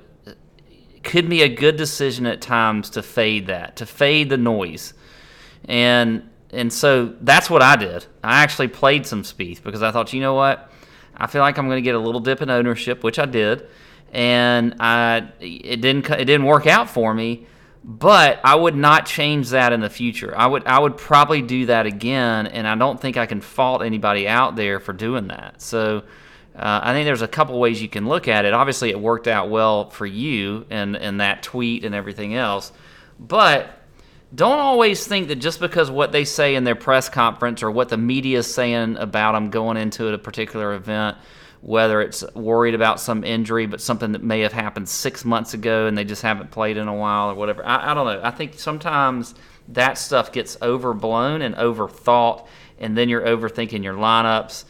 could 1.04 1.30
be 1.30 1.42
a 1.42 1.50
good 1.50 1.76
decision 1.76 2.26
at 2.26 2.42
times 2.42 2.90
to 2.92 3.02
fade 3.02 3.48
that, 3.48 3.76
to 3.78 3.86
fade 3.86 4.30
the 4.30 4.38
noise. 4.38 4.94
And 5.66 6.30
and 6.52 6.72
so 6.72 7.16
that's 7.22 7.50
what 7.50 7.62
I 7.62 7.76
did. 7.76 8.06
I 8.24 8.44
actually 8.44 8.68
played 8.68 9.06
some 9.06 9.24
Spieth 9.24 9.64
because 9.64 9.82
I 9.82 9.92
thought, 9.92 10.12
you 10.12 10.20
know 10.20 10.34
what? 10.34 10.70
I 11.16 11.28
feel 11.28 11.42
like 11.42 11.58
I'm 11.58 11.68
going 11.68 11.78
to 11.78 11.82
get 11.82 11.96
a 11.96 12.00
little 12.00 12.20
dip 12.20 12.42
in 12.42 12.50
ownership, 12.50 13.04
which 13.04 13.20
I 13.20 13.26
did, 13.26 13.68
and 14.12 14.76
I 14.80 15.30
it 15.40 15.82
didn't 15.82 16.10
it 16.10 16.26
didn't 16.26 16.46
work 16.46 16.68
out 16.68 16.90
for 16.90 17.14
me. 17.14 17.48
But 17.84 18.40
I 18.44 18.54
would 18.54 18.76
not 18.76 19.08
change 19.08 19.50
that 19.50 19.74
in 19.74 19.80
the 19.80 19.90
future. 19.90 20.38
I 20.38 20.46
would 20.46 20.66
I 20.66 20.80
would 20.80 20.98
probably 20.98 21.42
do 21.42 21.68
that 21.68 21.86
again, 21.86 22.48
and 22.48 22.68
I 22.68 22.76
don't 22.76 23.00
think 23.00 23.18
I 23.18 23.26
can 23.26 23.42
fault 23.42 23.82
anybody 23.82 24.28
out 24.28 24.56
there 24.56 24.80
for 24.80 24.94
doing 24.94 25.28
that. 25.30 25.62
So 25.62 26.04
uh, 26.56 26.82
I 26.84 26.94
think 26.94 27.06
there's 27.06 27.22
a 27.22 27.28
couple 27.28 27.60
ways 27.60 27.82
you 27.82 27.90
can 27.90 28.08
look 28.08 28.28
at 28.28 28.46
it. 28.46 28.54
Obviously, 28.54 28.90
it 28.90 29.00
worked 29.00 29.28
out 29.28 29.50
well 29.50 29.90
for 29.90 30.06
you 30.06 30.66
and 30.70 30.96
and 30.96 31.22
that 31.22 31.44
tweet 31.44 31.86
and 31.86 31.96
everything 31.96 32.36
else, 32.36 32.72
but 33.20 33.70
don't 34.34 34.60
always 34.60 35.06
think 35.06 35.28
that 35.28 35.36
just 35.36 35.60
because 35.60 35.92
what 35.92 36.12
they 36.12 36.24
say 36.24 36.56
in 36.56 36.64
their 36.64 36.76
press 36.76 37.10
conference 37.10 37.62
or 37.62 37.70
what 37.70 37.90
the 37.90 37.98
media 37.98 38.40
is 38.40 38.54
saying 38.54 38.96
about 38.98 39.34
them 39.34 39.50
going 39.50 39.76
into 39.78 40.08
a 40.08 40.18
particular 40.18 40.74
event 40.74 41.18
whether 41.62 42.02
it's 42.02 42.24
worried 42.34 42.74
about 42.74 43.00
some 43.00 43.24
injury, 43.24 43.68
but 43.68 43.80
something 43.80 44.12
that 44.14 44.24
may 44.24 44.42
have 44.42 44.54
happened 44.54 44.90
six 44.90 45.24
months 45.24 45.54
ago 45.54 45.86
and 45.86 45.98
they 45.98 46.04
just 46.04 46.24
haven't 46.24 46.50
played 46.52 46.76
in 46.76 46.88
a 46.88 46.94
while 46.94 47.30
or 47.30 47.36
whatever. 47.36 47.64
I, 47.64 47.92
I 47.92 47.94
don't 47.94 48.06
know. 48.08 48.20
I 48.24 48.32
think 48.32 48.60
sometimes 48.60 49.36
that 49.70 49.98
stuff 49.98 50.32
gets 50.32 50.58
overblown 50.62 51.44
and 51.44 51.56
overthought, 51.56 52.48
and 52.80 52.98
then 52.98 53.10
you're 53.10 53.22
overthinking 53.22 53.84
your 53.84 53.94
lineups. 53.94 54.66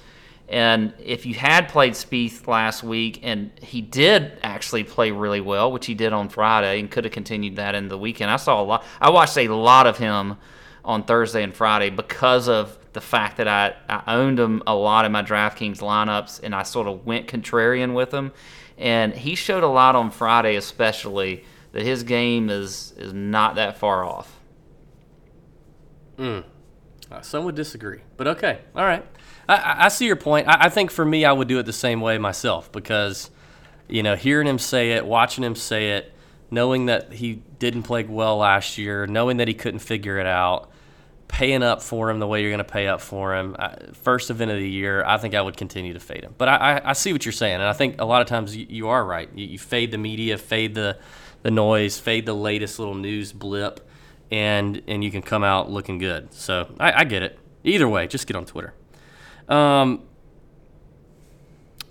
And 0.52 0.94
if 1.00 1.26
you 1.26 1.34
had 1.34 1.70
played 1.70 1.94
Spieth 1.94 2.46
last 2.46 2.84
week 2.84 3.22
and 3.24 3.52
he 3.62 3.80
did 3.80 4.34
actually 4.44 4.84
play 4.84 5.12
really 5.12 5.40
well, 5.40 5.72
which 5.72 5.86
he 5.86 5.94
did 5.94 6.12
on 6.12 6.28
Friday 6.28 6.78
and 6.82 6.92
could 6.92 7.06
have 7.06 7.14
continued 7.14 7.56
that 7.56 7.74
in 7.74 7.88
the 7.88 7.98
weekend, 7.98 8.30
I 8.30 8.36
saw 8.36 8.62
a 8.62 8.66
lot. 8.66 8.84
I 9.00 9.12
watched 9.12 9.38
a 9.38 9.48
lot 9.48 9.88
of 9.88 9.98
him 9.98 10.36
on 10.84 11.04
Thursday 11.06 11.42
and 11.42 11.56
Friday 11.56 11.90
because 11.90 12.50
of 12.50 12.78
the 12.92 13.00
fact 13.00 13.38
that 13.38 13.48
I, 13.48 13.76
I 13.88 14.16
owned 14.16 14.38
him 14.42 14.62
a 14.68 14.76
lot 14.76 15.06
in 15.06 15.14
my 15.14 15.24
DraftKings 15.24 15.78
lineups 15.78 16.42
and 16.44 16.54
I 16.54 16.64
sort 16.64 16.88
of 16.88 17.06
went 17.06 17.28
contrarian 17.28 17.94
with 17.94 18.14
him. 18.14 18.34
And 18.78 19.14
he 19.14 19.36
showed 19.36 19.64
a 19.64 19.70
lot 19.70 19.96
on 19.96 20.12
Friday, 20.12 20.58
especially 20.58 21.46
that 21.72 21.84
his 21.84 22.04
game 22.04 22.50
is 22.50 22.94
is 22.98 23.14
not 23.14 23.56
that 23.56 23.78
far 23.78 24.04
off. 24.04 24.38
Uh, 27.10 27.22
some 27.22 27.46
would 27.46 27.56
disagree, 27.56 28.02
but 28.18 28.28
okay, 28.28 28.60
all 28.76 28.86
right. 28.86 29.06
I- 29.56 29.86
I, 29.86 29.88
see 29.90 30.06
your 30.06 30.16
point. 30.16 30.48
I, 30.48 30.66
I 30.66 30.70
think 30.70 30.92
for 30.92 31.06
me, 31.06 31.26
I 31.26 31.32
would 31.32 31.48
do 31.48 31.60
it 31.60 31.66
the 31.66 31.74
same 31.74 32.02
way 32.02 32.18
myself 32.18 32.72
because, 32.72 33.30
you 33.88 34.04
know, 34.04 34.16
hearing 34.16 34.48
him 34.48 34.60
say 34.60 34.92
it, 34.94 35.06
watching 35.06 35.44
him 35.44 35.56
say 35.56 35.92
it, 35.92 36.14
knowing 36.50 36.88
that 36.88 37.14
he 37.14 37.42
didn't 37.60 37.84
play 37.84 38.04
well 38.04 38.38
last 38.38 38.78
year, 38.78 39.08
knowing 39.08 39.38
that 39.38 39.48
he 39.48 39.54
couldn't 39.54 39.80
figure 39.80 40.18
it 40.18 40.26
out, 40.26 40.70
paying 41.28 41.64
up 41.64 41.82
for 41.82 42.10
him 42.10 42.20
the 42.20 42.28
way 42.28 42.42
you're 42.42 42.52
going 42.52 42.58
to 42.58 42.64
pay 42.66 42.88
up 42.88 43.00
for 43.00 43.36
him, 43.36 43.56
I, 43.58 43.76
first 43.94 44.30
event 44.30 44.52
of 44.52 44.58
the 44.58 44.70
year, 44.70 45.04
I 45.06 45.18
think 45.18 45.34
I 45.34 45.42
would 45.42 45.56
continue 45.56 45.94
to 45.94 46.00
fade 46.00 46.24
him. 46.24 46.36
But 46.38 46.50
I, 46.50 46.56
I, 46.56 46.90
I 46.90 46.94
see 46.94 47.14
what 47.14 47.26
you're 47.26 47.32
saying, 47.32 47.56
and 47.56 47.64
I 47.64 47.74
think 47.74 48.02
a 48.02 48.06
lot 48.06 48.22
of 48.22 48.28
times 48.28 48.56
you, 48.56 48.66
you 48.70 48.88
are 48.90 49.04
right. 49.06 49.30
You, 49.34 49.46
you 49.46 49.58
fade 49.60 49.92
the 49.92 49.98
media, 49.98 50.38
fade 50.38 50.76
the 50.76 50.98
the 51.44 51.50
noise, 51.52 51.98
fade 51.98 52.26
the 52.28 52.36
latest 52.36 52.78
little 52.78 52.94
news 52.94 53.32
blip, 53.34 53.90
and 54.30 54.82
and 54.88 55.04
you 55.04 55.10
can 55.10 55.22
come 55.22 55.44
out 55.44 55.72
looking 55.72 55.98
good. 55.98 56.34
So 56.34 56.68
I, 56.80 56.92
I 57.00 57.04
get 57.06 57.24
it. 57.24 57.40
Either 57.64 57.88
way, 57.88 58.08
just 58.08 58.28
get 58.28 58.36
on 58.36 58.46
Twitter. 58.46 58.74
Um, 59.50 60.04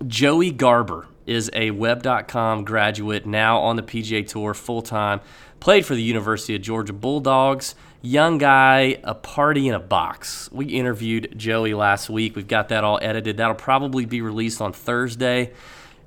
Joey 0.05 0.51
Garber 0.51 1.07
is 1.25 1.49
a 1.53 1.71
Web.com 1.71 2.65
graduate, 2.65 3.25
now 3.25 3.59
on 3.59 3.75
the 3.75 3.83
PGA 3.83 4.27
Tour 4.27 4.53
full 4.53 4.81
time. 4.81 5.21
Played 5.59 5.85
for 5.85 5.93
the 5.93 6.01
University 6.01 6.55
of 6.55 6.61
Georgia 6.61 6.93
Bulldogs. 6.93 7.75
Young 8.01 8.39
guy, 8.39 8.97
a 9.03 9.13
party 9.13 9.67
in 9.67 9.75
a 9.75 9.79
box. 9.79 10.49
We 10.51 10.65
interviewed 10.65 11.37
Joey 11.37 11.75
last 11.75 12.09
week. 12.09 12.35
We've 12.35 12.47
got 12.47 12.69
that 12.69 12.83
all 12.83 12.97
edited. 12.99 13.37
That'll 13.37 13.53
probably 13.53 14.05
be 14.05 14.21
released 14.21 14.59
on 14.59 14.73
Thursday. 14.73 15.53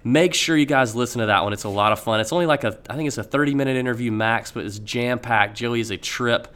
Make 0.02 0.35
sure 0.35 0.57
you 0.57 0.66
guys 0.66 0.96
listen 0.96 1.20
to 1.20 1.26
that 1.26 1.44
one. 1.44 1.52
It's 1.52 1.64
a 1.64 1.68
lot 1.68 1.92
of 1.92 2.00
fun. 2.00 2.18
It's 2.18 2.33
only 2.33 2.46
like 2.46 2.64
a, 2.64 2.76
I 2.90 2.96
think 2.96 3.07
it's 3.07 3.16
a 3.16 3.22
30 3.22 3.54
minute 3.54 3.76
interview 3.76 4.11
max, 4.11 4.50
but 4.50 4.66
it's 4.66 4.80
jam 4.80 5.20
packed. 5.20 5.57
Joey 5.57 5.80
is 5.80 5.90
a 5.90 5.96
trip. 5.96 6.48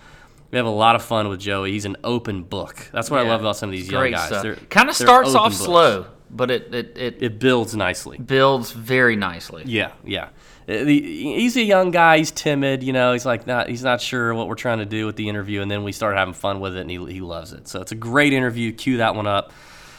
We 0.50 0.56
have 0.56 0.66
a 0.66 0.70
lot 0.70 0.94
of 0.96 1.02
fun 1.04 1.28
with 1.28 1.40
Joey. 1.40 1.72
He's 1.72 1.84
an 1.84 1.96
open 2.02 2.42
book. 2.42 2.88
That's 2.92 3.10
what 3.10 3.20
I 3.20 3.28
love 3.28 3.40
about 3.40 3.56
some 3.56 3.68
of 3.68 3.72
these 3.72 3.90
young 3.90 4.00
Great 4.02 4.14
guys. 4.14 4.56
Kind 4.70 4.88
of 4.88 4.94
starts 4.96 5.34
off 5.34 5.52
books. 5.52 5.56
slow, 5.64 6.06
but 6.30 6.50
it 6.50 6.74
it, 6.74 6.96
it, 6.98 7.22
It 7.22 7.38
builds 7.38 7.76
nicely. 7.76 8.16
builds 8.18 8.72
very 8.72 9.14
nicely. 9.16 9.64
Yeah, 9.66 9.92
yeah. 10.04 10.30
Uh, 10.68 10.84
the- 10.84 11.00
He's 11.36 11.56
a 11.56 11.62
young 11.62 11.90
guy. 11.90 12.18
He's 12.18 12.30
timid. 12.30 12.82
You 12.82 12.92
know, 12.94 13.12
he's 13.12 13.26
like 13.26 13.46
not. 13.46 13.68
He's 13.68 13.82
not 13.84 14.00
sure 14.00 14.32
what 14.34 14.48
we're 14.48 14.54
trying 14.54 14.78
to 14.78 14.86
do 14.86 15.04
with 15.06 15.16
the 15.16 15.28
interview, 15.28 15.60
and 15.60 15.70
then 15.70 15.84
we 15.84 15.92
start 15.92 16.16
having 16.16 16.34
fun 16.34 16.60
with 16.60 16.76
it, 16.76 16.80
and 16.80 16.90
he, 16.90 16.96
he 17.12 17.20
loves 17.20 17.52
it. 17.52 17.68
So 17.68 17.80
it's 17.82 17.92
a 17.92 17.96
great 17.96 18.32
interview. 18.32 18.72
Cue 18.72 18.96
that 18.98 19.14
one 19.14 19.26
up. 19.26 19.52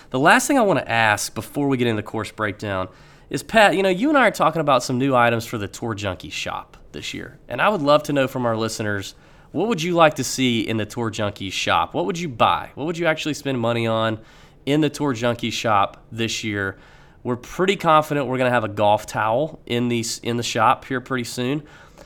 The 0.09 0.19
last 0.19 0.47
thing 0.47 0.57
I 0.57 0.61
want 0.61 0.79
to 0.79 0.91
ask 0.91 1.35
before 1.35 1.67
we 1.67 1.77
get 1.77 1.85
into 1.87 2.01
the 2.01 2.07
course 2.07 2.31
breakdown 2.31 2.87
is 3.29 3.43
Pat. 3.43 3.75
You 3.75 3.83
know, 3.83 3.89
you 3.89 4.09
and 4.09 4.17
I 4.17 4.27
are 4.27 4.31
talking 4.31 4.61
about 4.61 4.81
some 4.83 4.97
new 4.97 5.15
items 5.15 5.45
for 5.45 5.59
the 5.59 5.67
Tour 5.67 5.93
Junkie 5.93 6.31
shop 6.31 6.75
this 6.91 7.13
year, 7.13 7.37
and 7.47 7.61
I 7.61 7.69
would 7.69 7.83
love 7.83 8.01
to 8.03 8.13
know 8.13 8.27
from 8.27 8.47
our 8.47 8.57
listeners. 8.57 9.13
What 9.51 9.67
would 9.67 9.81
you 9.81 9.93
like 9.93 10.15
to 10.15 10.23
see 10.23 10.61
in 10.61 10.77
the 10.77 10.85
Tour 10.85 11.09
Junkie 11.09 11.49
shop? 11.49 11.93
What 11.93 12.05
would 12.05 12.19
you 12.19 12.29
buy? 12.29 12.71
What 12.75 12.85
would 12.85 12.97
you 12.97 13.07
actually 13.07 13.33
spend 13.33 13.59
money 13.59 13.87
on 13.87 14.19
in 14.65 14.81
the 14.81 14.89
Tour 14.89 15.13
Junkie 15.13 15.49
shop 15.49 16.05
this 16.11 16.43
year? 16.43 16.77
We're 17.23 17.35
pretty 17.35 17.75
confident 17.75 18.27
we're 18.27 18.37
going 18.37 18.49
to 18.49 18.53
have 18.53 18.63
a 18.63 18.69
golf 18.69 19.05
towel 19.07 19.59
in 19.65 19.87
these 19.87 20.19
in 20.19 20.37
the 20.37 20.43
shop 20.43 20.85
here 20.85 21.01
pretty 21.01 21.23
soon. 21.23 21.63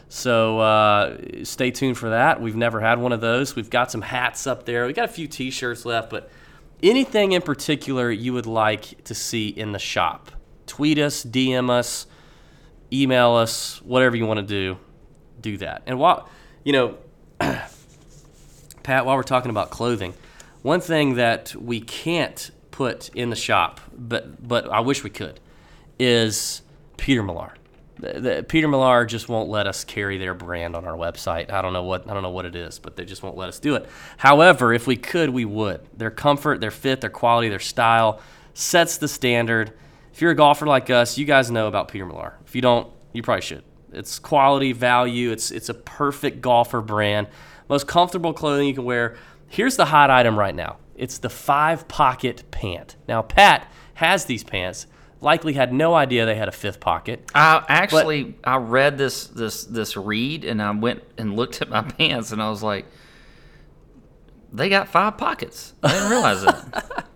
So 0.08 0.60
uh, 0.60 1.18
stay 1.44 1.72
tuned 1.72 1.98
for 1.98 2.12
that. 2.12 2.42
We've 2.42 2.56
never 2.56 2.80
had 2.80 3.00
one 3.00 3.12
of 3.12 3.20
those. 3.20 3.56
We've 3.56 3.70
got 3.70 3.92
some 3.92 4.02
hats 4.02 4.48
up 4.48 4.66
there. 4.66 4.86
We 4.86 4.94
got 4.94 5.06
a 5.06 5.12
few 5.12 5.28
T-shirts 5.28 5.86
left, 5.86 6.10
but 6.10 6.30
anything 6.82 7.34
in 7.34 7.42
particular 7.42 8.10
you 8.10 8.34
would 8.34 8.46
like 8.46 9.04
to 9.06 9.16
see 9.16 9.50
in 9.50 9.72
the 9.72 9.80
shop? 9.80 10.32
Tweet 10.66 10.98
us, 10.98 11.26
DM 11.26 11.70
us, 11.70 12.08
email 12.92 13.34
us, 13.34 13.82
whatever 13.82 14.16
you 14.16 14.26
want 14.26 14.40
to 14.40 14.46
do. 14.46 14.78
Do 15.42 15.58
that. 15.58 15.84
And 15.88 16.00
while 16.00 16.30
you 16.64 16.72
know, 16.72 16.98
Pat, 18.84 19.06
while 19.06 19.16
we're 19.16 19.24
talking 19.24 19.50
about 19.50 19.70
clothing, 19.70 20.14
one 20.62 20.82
thing 20.82 21.16
that 21.16 21.56
we 21.56 21.80
can't 21.80 22.52
put 22.72 23.10
in 23.10 23.30
the 23.30 23.36
shop, 23.36 23.80
but 23.96 24.46
but 24.48 24.70
I 24.70 24.80
wish 24.82 25.04
we 25.04 25.10
could, 25.10 25.40
is 26.00 26.62
Peter 26.98 27.24
Millar. 27.24 27.54
The, 28.00 28.20
the, 28.20 28.44
Peter 28.44 28.68
Millar 28.68 29.06
just 29.06 29.30
won't 29.30 29.50
let 29.50 29.68
us 29.68 29.84
carry 29.84 30.18
their 30.18 30.34
brand 30.34 30.76
on 30.76 30.86
our 30.86 30.96
website. 30.98 31.52
I 31.52 31.62
don't 31.62 31.74
know 31.74 31.84
what 31.84 32.10
I 32.10 32.14
don't 32.14 32.24
know 32.24 32.32
what 32.32 32.46
it 32.46 32.56
is, 32.56 32.80
but 32.80 32.96
they 32.96 33.06
just 33.06 33.24
won't 33.24 33.38
let 33.38 33.50
us 33.50 33.60
do 33.60 33.76
it. 33.76 33.88
However, 34.18 34.74
if 34.74 34.88
we 34.88 34.96
could, 34.96 35.30
we 35.30 35.46
would. 35.46 35.82
Their 35.98 36.12
comfort, 36.12 36.60
their 36.62 36.72
fit, 36.72 37.02
their 37.02 37.10
quality, 37.10 37.50
their 37.50 37.60
style 37.60 38.20
sets 38.54 38.98
the 38.98 39.08
standard. 39.08 39.74
If 40.14 40.22
you're 40.22 40.32
a 40.32 40.36
golfer 40.36 40.68
like 40.68 40.90
us, 40.90 41.18
you 41.18 41.26
guys 41.26 41.50
know 41.50 41.68
about 41.68 41.88
Peter 41.88 42.06
Millar. 42.06 42.36
If 42.46 42.56
you 42.56 42.62
don't, 42.62 42.92
you 43.14 43.24
probably 43.24 43.42
should. 43.42 43.64
It's 43.94 44.20
quality, 44.20 44.74
value. 44.74 45.32
It's 45.32 45.52
it's 45.52 45.70
a 45.70 45.74
perfect 45.74 46.42
golfer 46.42 46.82
brand. 46.82 47.28
Most 47.70 47.88
comfortable 47.88 48.34
clothing 48.34 48.68
you 48.68 48.74
can 48.74 48.86
wear. 48.86 49.16
Here's 49.48 49.78
the 49.78 49.86
hot 49.86 50.10
item 50.10 50.38
right 50.38 50.56
now. 50.56 50.78
It's 50.96 51.18
the 51.20 51.30
five 51.30 51.88
pocket 51.88 52.44
pant. 52.52 52.96
Now 53.08 53.22
Pat 53.22 53.72
has 53.96 54.26
these 54.26 54.44
pants. 54.44 54.88
Likely 55.22 55.54
had 55.54 55.72
no 55.72 55.94
idea 55.94 56.26
they 56.26 56.36
had 56.36 56.50
a 56.50 56.54
fifth 56.54 56.80
pocket. 56.82 57.32
I 57.34 57.64
actually 57.70 58.36
I 58.44 58.58
read 58.58 58.98
this 58.98 59.28
this 59.28 59.64
this 59.64 59.96
read 59.96 60.44
and 60.44 60.62
I 60.62 60.72
went 60.72 61.04
and 61.18 61.36
looked 61.36 61.62
at 61.62 61.70
my 61.70 61.82
pants 61.98 62.32
and 62.32 62.42
I 62.42 62.50
was 62.50 62.62
like, 62.62 62.86
they 64.52 64.70
got 64.70 64.88
five 64.90 65.18
pockets. 65.18 65.74
I 65.82 65.92
didn't 65.94 66.10
realize 66.10 66.44
that. 66.44 67.08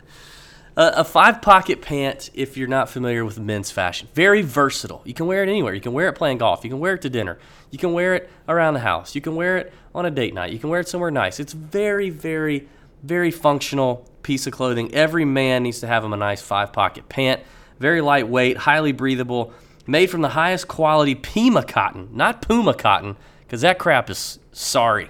A, 0.79 1.03
five 1.03 1.41
pocket 1.41 1.81
pant, 1.81 2.29
if 2.35 2.55
you're 2.55 2.67
not 2.67 2.87
familiar 2.87 3.25
with 3.25 3.39
men's 3.39 3.71
fashion, 3.71 4.09
very 4.13 4.43
versatile. 4.43 5.01
You 5.05 5.15
can 5.15 5.25
wear 5.25 5.41
it 5.41 5.49
anywhere. 5.49 5.73
You 5.73 5.81
can 5.81 5.91
wear 5.91 6.07
it 6.07 6.13
playing 6.13 6.37
golf. 6.37 6.63
You 6.63 6.69
can 6.69 6.79
wear 6.79 6.93
it 6.93 7.01
to 7.01 7.09
dinner. 7.09 7.39
You 7.71 7.79
can 7.79 7.93
wear 7.93 8.13
it 8.13 8.29
around 8.47 8.75
the 8.75 8.81
house. 8.81 9.15
You 9.15 9.21
can 9.21 9.35
wear 9.35 9.57
it 9.57 9.73
on 9.95 10.05
a 10.05 10.11
date 10.11 10.35
night. 10.35 10.53
You 10.53 10.59
can 10.59 10.69
wear 10.69 10.79
it 10.79 10.87
somewhere 10.87 11.09
nice. 11.09 11.39
It's 11.39 11.53
very, 11.53 12.11
very, 12.11 12.67
very 13.01 13.31
functional 13.31 14.07
piece 14.21 14.45
of 14.45 14.53
clothing. 14.53 14.93
Every 14.93 15.25
man 15.25 15.63
needs 15.63 15.79
to 15.79 15.87
have 15.87 16.03
him 16.03 16.13
a 16.13 16.17
nice 16.17 16.43
five 16.43 16.71
pocket 16.71 17.09
pant. 17.09 17.41
Very 17.79 17.99
lightweight, 17.99 18.57
highly 18.57 18.91
breathable, 18.91 19.53
made 19.87 20.11
from 20.11 20.21
the 20.21 20.29
highest 20.29 20.67
quality 20.67 21.15
Pima 21.15 21.63
cotton, 21.63 22.09
not 22.13 22.43
Puma 22.43 22.75
cotton, 22.75 23.15
because 23.41 23.61
that 23.61 23.79
crap 23.79 24.11
is 24.11 24.37
sorry. 24.51 25.09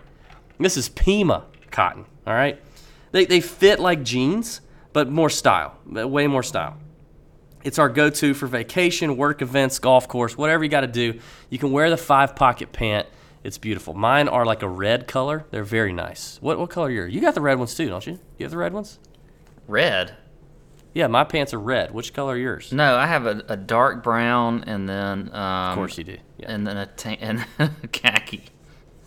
This 0.59 0.77
is 0.77 0.87
Pima 0.87 1.43
cotton, 1.71 2.05
all 2.25 2.33
right? 2.33 2.61
They, 3.11 3.25
they 3.25 3.41
fit 3.41 3.81
like 3.81 4.03
jeans, 4.03 4.61
but 4.97 5.11
more 5.11 5.29
style, 5.29 5.77
way 5.85 6.25
more 6.25 6.41
style. 6.41 6.75
It's 7.63 7.77
our 7.77 7.87
go 7.87 8.09
to 8.09 8.33
for 8.33 8.47
vacation, 8.47 9.15
work 9.15 9.43
events, 9.43 9.77
golf 9.77 10.07
course, 10.07 10.35
whatever 10.35 10.63
you 10.63 10.71
got 10.71 10.81
to 10.81 10.87
do. 10.87 11.19
You 11.51 11.59
can 11.59 11.71
wear 11.71 11.91
the 11.91 11.97
five 11.97 12.35
pocket 12.35 12.71
pant. 12.71 13.05
It's 13.43 13.59
beautiful. 13.59 13.93
Mine 13.93 14.27
are 14.27 14.43
like 14.43 14.63
a 14.63 14.67
red 14.67 15.07
color. 15.07 15.45
They're 15.51 15.63
very 15.63 15.93
nice. 15.93 16.39
What, 16.41 16.57
what 16.57 16.71
color 16.71 16.87
are 16.87 16.89
yours? 16.89 17.13
You 17.13 17.21
got 17.21 17.35
the 17.35 17.41
red 17.41 17.59
ones 17.59 17.75
too, 17.75 17.89
don't 17.89 18.07
you? 18.07 18.13
You 18.39 18.45
have 18.45 18.49
the 18.51 18.57
red 18.57 18.73
ones? 18.73 18.97
Red. 19.67 20.15
Yeah, 20.95 21.05
my 21.05 21.23
pants 21.23 21.53
are 21.53 21.59
red. 21.59 21.91
Which 21.93 22.11
color 22.11 22.33
are 22.33 22.37
yours? 22.37 22.71
No, 22.73 22.95
I 22.95 23.05
have 23.05 23.27
a, 23.27 23.43
a 23.49 23.55
dark 23.55 24.01
brown 24.01 24.63
and 24.65 24.89
then 24.89 25.29
um, 25.31 25.69
Of 25.69 25.75
course 25.75 25.95
you 25.99 26.05
do. 26.05 26.17
Yeah. 26.37 26.51
and 26.51 26.65
then 26.65 26.75
a 26.77 26.87
ta- 26.87 27.17
and 27.19 27.45
khaki. 27.91 28.45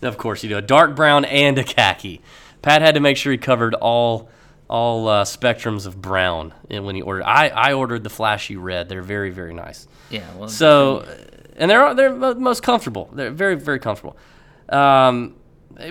Of 0.01 0.17
course 0.17 0.41
you 0.41 0.47
do. 0.47 0.55
A 0.57 0.61
dark 0.61 0.95
brown 0.95 1.25
and 1.25 1.57
a 1.57 1.65
khaki. 1.65 2.21
Pat 2.61 2.81
had 2.81 2.93
to 2.95 3.01
make 3.01 3.17
sure 3.17 3.33
he 3.33 3.37
covered 3.37 3.73
all 3.75 4.29
all 4.71 5.09
uh, 5.09 5.25
spectrums 5.25 5.85
of 5.85 6.01
brown 6.01 6.53
and 6.69 6.85
when 6.85 6.95
he 6.95 7.01
ordered. 7.01 7.23
I, 7.23 7.49
I 7.49 7.73
ordered 7.73 8.03
the 8.03 8.09
flashy 8.09 8.55
red. 8.55 8.87
They're 8.87 9.01
very 9.01 9.29
very 9.29 9.53
nice. 9.53 9.85
Yeah. 10.09 10.23
Well, 10.35 10.47
So, 10.47 11.05
and 11.57 11.69
they're 11.69 11.93
they're 11.93 12.35
most 12.35 12.63
comfortable. 12.63 13.09
They're 13.13 13.31
very 13.31 13.55
very 13.55 13.79
comfortable. 13.79 14.15
Um, 14.69 15.35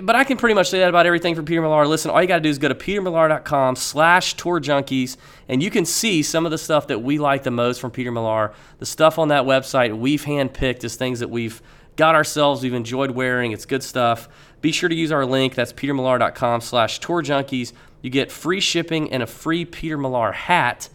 but 0.03 0.15
I 0.15 0.23
can 0.23 0.37
pretty 0.37 0.55
much 0.55 0.69
say 0.69 0.79
that 0.79 0.89
about 0.89 1.05
everything 1.05 1.35
from 1.35 1.45
Peter 1.45 1.61
Millar. 1.61 1.85
Listen, 1.85 2.11
all 2.11 2.21
you 2.21 2.27
got 2.27 2.37
to 2.37 2.41
do 2.41 2.49
is 2.49 2.57
go 2.57 2.69
to 2.69 2.75
petermillar.com 2.75 3.75
slash 3.75 4.35
tour 4.35 4.59
junkies, 4.59 5.17
and 5.47 5.61
you 5.61 5.69
can 5.69 5.85
see 5.85 6.23
some 6.23 6.45
of 6.45 6.51
the 6.51 6.57
stuff 6.57 6.87
that 6.87 7.03
we 7.03 7.19
like 7.19 7.43
the 7.43 7.51
most 7.51 7.81
from 7.81 7.91
Peter 7.91 8.11
Millar. 8.11 8.53
The 8.79 8.85
stuff 8.85 9.19
on 9.19 9.27
that 9.27 9.43
website 9.43 9.95
we've 9.97 10.23
handpicked 10.23 10.83
is 10.83 10.95
things 10.95 11.19
that 11.19 11.29
we've 11.29 11.61
got 11.97 12.15
ourselves, 12.15 12.63
we've 12.63 12.73
enjoyed 12.73 13.11
wearing. 13.11 13.51
It's 13.51 13.65
good 13.65 13.83
stuff. 13.83 14.29
Be 14.61 14.71
sure 14.71 14.89
to 14.89 14.95
use 14.95 15.11
our 15.11 15.25
link. 15.25 15.55
That's 15.55 15.73
petermillar.com 15.73 16.61
slash 16.61 16.99
tour 16.99 17.21
junkies. 17.23 17.73
You 18.01 18.09
get 18.09 18.31
free 18.31 18.59
shipping 18.59 19.11
and 19.11 19.21
a 19.23 19.27
free 19.27 19.65
Peter 19.65 19.97
Millar 19.97 20.31
hat. 20.31 20.89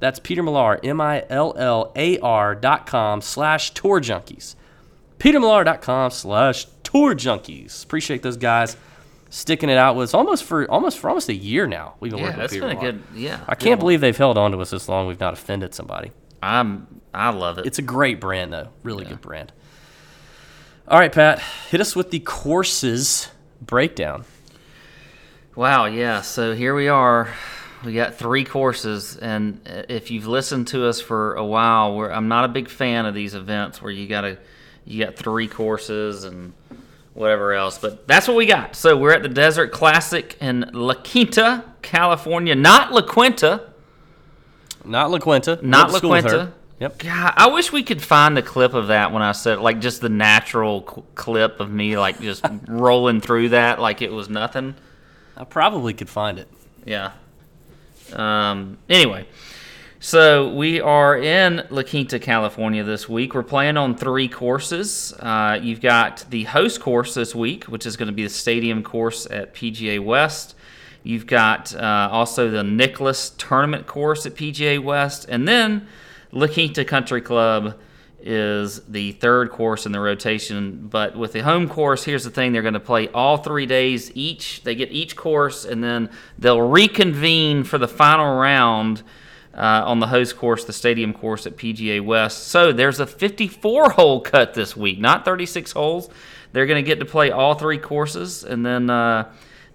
That's 0.00 0.18
Peter 0.18 0.42
Millar, 0.42 0.80
M-I-L-L-A-R 0.82 2.54
dot 2.56 2.86
com 2.86 3.20
slash 3.20 3.70
tour 3.72 4.00
junkies. 4.00 4.56
PeterMillar.com 5.18 6.10
slash 6.10 6.66
tour 6.82 7.14
junkies. 7.14 7.84
Appreciate 7.84 8.22
those 8.22 8.36
guys 8.36 8.76
sticking 9.30 9.70
it 9.70 9.78
out 9.78 9.94
with 9.96 10.10
us 10.10 10.14
almost 10.14 10.44
for 10.44 10.68
almost 10.70 10.98
for 10.98 11.08
almost 11.08 11.28
a 11.28 11.34
year 11.34 11.66
now. 11.66 11.94
We've 12.00 12.10
been 12.10 12.18
Yeah, 12.18 12.24
working 12.26 12.40
with 12.40 12.50
that's 12.50 12.52
Peter 12.52 12.68
been 12.68 12.76
a 12.76 12.80
good. 12.80 13.02
Yeah, 13.14 13.40
I 13.46 13.54
can't 13.54 13.78
believe 13.80 14.00
they've 14.00 14.16
held 14.16 14.36
on 14.36 14.50
to 14.52 14.58
us 14.58 14.70
this 14.70 14.88
long. 14.88 15.06
We've 15.06 15.20
not 15.20 15.32
offended 15.34 15.74
somebody. 15.74 16.10
I'm. 16.42 17.00
I 17.14 17.30
love 17.30 17.58
it. 17.58 17.66
It's 17.66 17.78
a 17.78 17.82
great 17.82 18.20
brand, 18.20 18.52
though. 18.52 18.68
Really 18.82 19.04
good 19.04 19.20
brand. 19.20 19.52
All 20.88 20.98
right, 20.98 21.12
Pat, 21.12 21.38
hit 21.70 21.80
us 21.80 21.94
with 21.94 22.10
the 22.10 22.18
courses 22.18 23.28
breakdown. 23.60 24.24
Wow, 25.54 25.84
yeah. 25.84 26.22
So 26.22 26.54
here 26.54 26.74
we 26.74 26.88
are. 26.88 27.32
We 27.84 27.94
got 27.94 28.16
three 28.16 28.44
courses, 28.44 29.16
and 29.16 29.60
if 29.88 30.10
you've 30.10 30.26
listened 30.26 30.68
to 30.68 30.86
us 30.86 31.00
for 31.00 31.34
a 31.34 31.44
while, 31.44 31.94
we're, 31.94 32.10
I'm 32.10 32.26
not 32.26 32.44
a 32.44 32.48
big 32.48 32.68
fan 32.68 33.06
of 33.06 33.14
these 33.14 33.34
events 33.34 33.80
where 33.80 33.92
you 33.92 34.08
gotta 34.08 34.38
you 34.84 35.04
got 35.04 35.14
three 35.14 35.46
courses 35.46 36.24
and 36.24 36.52
whatever 37.14 37.52
else. 37.52 37.78
But 37.78 38.08
that's 38.08 38.26
what 38.26 38.36
we 38.36 38.46
got. 38.46 38.74
So 38.74 38.96
we're 38.96 39.12
at 39.12 39.22
the 39.22 39.28
Desert 39.28 39.70
Classic 39.70 40.36
in 40.40 40.68
La 40.72 40.94
Quinta, 40.94 41.64
California, 41.82 42.56
not 42.56 42.92
La 42.92 43.02
Quinta. 43.02 43.70
Not 44.84 45.12
La 45.12 45.18
Quinta. 45.18 45.60
Not 45.62 45.92
La 45.92 45.98
school 45.98 46.10
with 46.10 46.24
her. 46.24 46.30
Quinta. 46.30 46.52
Yep. 46.82 46.98
God, 46.98 47.34
I 47.36 47.46
wish 47.46 47.70
we 47.70 47.84
could 47.84 48.02
find 48.02 48.36
the 48.36 48.42
clip 48.42 48.74
of 48.74 48.88
that 48.88 49.12
when 49.12 49.22
I 49.22 49.30
said 49.30 49.60
like 49.60 49.78
just 49.78 50.00
the 50.00 50.08
natural 50.08 50.84
c- 50.92 51.02
clip 51.14 51.60
of 51.60 51.70
me 51.70 51.96
like 51.96 52.20
just 52.20 52.44
rolling 52.66 53.20
through 53.20 53.50
that 53.50 53.78
like 53.78 54.02
it 54.02 54.10
was 54.10 54.28
nothing. 54.28 54.74
I 55.36 55.44
probably 55.44 55.94
could 55.94 56.08
find 56.08 56.40
it. 56.40 56.48
Yeah. 56.84 57.12
Um, 58.12 58.78
anyway, 58.88 59.28
so 60.00 60.52
we 60.52 60.80
are 60.80 61.16
in 61.16 61.64
La 61.70 61.84
Quinta, 61.84 62.18
California 62.18 62.82
this 62.82 63.08
week. 63.08 63.32
We're 63.32 63.44
playing 63.44 63.76
on 63.76 63.96
three 63.96 64.26
courses. 64.26 65.14
Uh, 65.20 65.60
you've 65.62 65.80
got 65.80 66.24
the 66.30 66.42
host 66.42 66.80
course 66.80 67.14
this 67.14 67.32
week, 67.32 67.62
which 67.66 67.86
is 67.86 67.96
going 67.96 68.08
to 68.08 68.12
be 68.12 68.24
the 68.24 68.28
stadium 68.28 68.82
course 68.82 69.28
at 69.30 69.54
PGA 69.54 70.04
West. 70.04 70.56
You've 71.04 71.28
got 71.28 71.76
uh, 71.76 72.08
also 72.10 72.50
the 72.50 72.64
Nicklaus 72.64 73.30
Tournament 73.38 73.86
course 73.86 74.26
at 74.26 74.34
PGA 74.34 74.82
West, 74.82 75.26
and 75.28 75.46
then 75.46 75.86
La 76.32 76.46
Quinta 76.46 76.84
Country 76.84 77.20
Club 77.20 77.78
is 78.24 78.80
the 78.86 79.12
third 79.12 79.50
course 79.50 79.84
in 79.84 79.92
the 79.92 80.00
rotation. 80.00 80.88
But 80.88 81.16
with 81.16 81.32
the 81.32 81.40
home 81.40 81.68
course, 81.68 82.04
here's 82.04 82.24
the 82.24 82.30
thing: 82.30 82.52
they're 82.52 82.62
going 82.62 82.74
to 82.74 82.80
play 82.80 83.08
all 83.08 83.36
three 83.36 83.66
days 83.66 84.10
each. 84.14 84.62
They 84.62 84.74
get 84.74 84.90
each 84.90 85.14
course, 85.14 85.64
and 85.64 85.84
then 85.84 86.08
they'll 86.38 86.62
reconvene 86.62 87.64
for 87.64 87.78
the 87.78 87.88
final 87.88 88.38
round 88.38 89.02
uh, 89.54 89.82
on 89.84 90.00
the 90.00 90.06
host 90.06 90.36
course, 90.36 90.64
the 90.64 90.72
stadium 90.72 91.12
course 91.12 91.46
at 91.46 91.56
PGA 91.56 92.02
West. 92.02 92.48
So 92.48 92.72
there's 92.72 93.00
a 93.00 93.06
54 93.06 93.90
hole 93.90 94.20
cut 94.20 94.54
this 94.54 94.76
week, 94.76 94.98
not 94.98 95.24
36 95.24 95.72
holes. 95.72 96.08
They're 96.52 96.66
going 96.66 96.82
to 96.82 96.86
get 96.86 97.00
to 97.00 97.06
play 97.06 97.30
all 97.30 97.54
three 97.54 97.78
courses, 97.78 98.42
and 98.44 98.64
then. 98.64 98.88
Uh, 98.88 99.32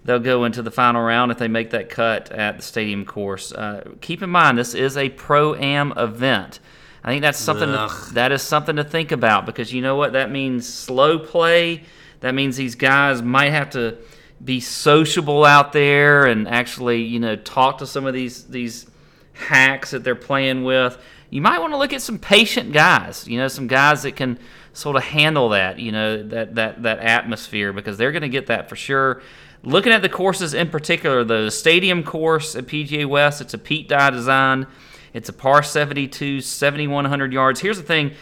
they'll 0.08 0.18
go 0.18 0.44
into 0.44 0.62
the 0.62 0.70
final 0.70 1.02
round 1.02 1.30
if 1.30 1.36
they 1.36 1.48
make 1.48 1.68
that 1.68 1.90
cut 1.90 2.32
at 2.32 2.56
the 2.56 2.62
stadium 2.62 3.04
course. 3.04 3.52
Uh, 3.52 3.84
keep 4.00 4.22
in 4.22 4.30
mind, 4.30 4.56
this 4.56 4.74
is 4.74 4.96
a 4.96 5.10
pro 5.10 5.54
am 5.54 5.92
event. 5.98 6.60
I 7.04 7.10
think 7.10 7.20
that's 7.20 7.38
something 7.38 7.68
to, 7.68 8.14
that 8.14 8.32
is 8.32 8.40
something 8.40 8.76
to 8.76 8.84
think 8.84 9.12
about 9.12 9.44
because 9.44 9.70
you 9.70 9.82
know 9.82 9.96
what 9.96 10.14
that 10.14 10.30
means. 10.30 10.66
Slow 10.66 11.18
play. 11.18 11.84
That 12.20 12.34
means 12.34 12.56
these 12.56 12.74
guys 12.74 13.20
might 13.20 13.50
have 13.50 13.68
to 13.70 13.98
be 14.42 14.60
sociable 14.60 15.44
out 15.44 15.74
there 15.74 16.24
and 16.24 16.48
actually, 16.48 17.02
you 17.02 17.20
know, 17.20 17.36
talk 17.36 17.78
to 17.78 17.86
some 17.86 18.06
of 18.06 18.14
these 18.14 18.44
these 18.44 18.86
hacks 19.34 19.90
that 19.90 20.04
they're 20.04 20.14
playing 20.14 20.64
with. 20.64 20.96
You 21.28 21.42
might 21.42 21.58
want 21.58 21.74
to 21.74 21.76
look 21.76 21.92
at 21.92 22.00
some 22.00 22.18
patient 22.18 22.72
guys. 22.72 23.28
You 23.28 23.38
know, 23.38 23.48
some 23.48 23.66
guys 23.66 24.04
that 24.04 24.16
can 24.16 24.38
sort 24.72 24.96
of 24.96 25.04
handle 25.04 25.50
that. 25.50 25.78
You 25.78 25.92
know, 25.92 26.22
that 26.22 26.54
that 26.54 26.82
that 26.84 26.98
atmosphere 27.00 27.74
because 27.74 27.98
they're 27.98 28.12
going 28.12 28.22
to 28.22 28.30
get 28.30 28.46
that 28.46 28.70
for 28.70 28.76
sure. 28.76 29.20
Looking 29.68 29.92
at 29.92 30.00
the 30.00 30.08
courses 30.08 30.54
in 30.54 30.70
particular, 30.70 31.24
the 31.24 31.50
stadium 31.50 32.02
course 32.02 32.56
at 32.56 32.64
PGA 32.64 33.04
West, 33.06 33.42
it's 33.42 33.52
a 33.52 33.58
Pete 33.58 33.86
Dye 33.86 34.08
design. 34.08 34.66
It's 35.12 35.28
a 35.28 35.32
par 35.34 35.62
72, 35.62 36.40
7,100 36.40 37.34
yards. 37.34 37.60
Here's 37.60 37.76
the 37.76 37.82
thing 37.82 38.12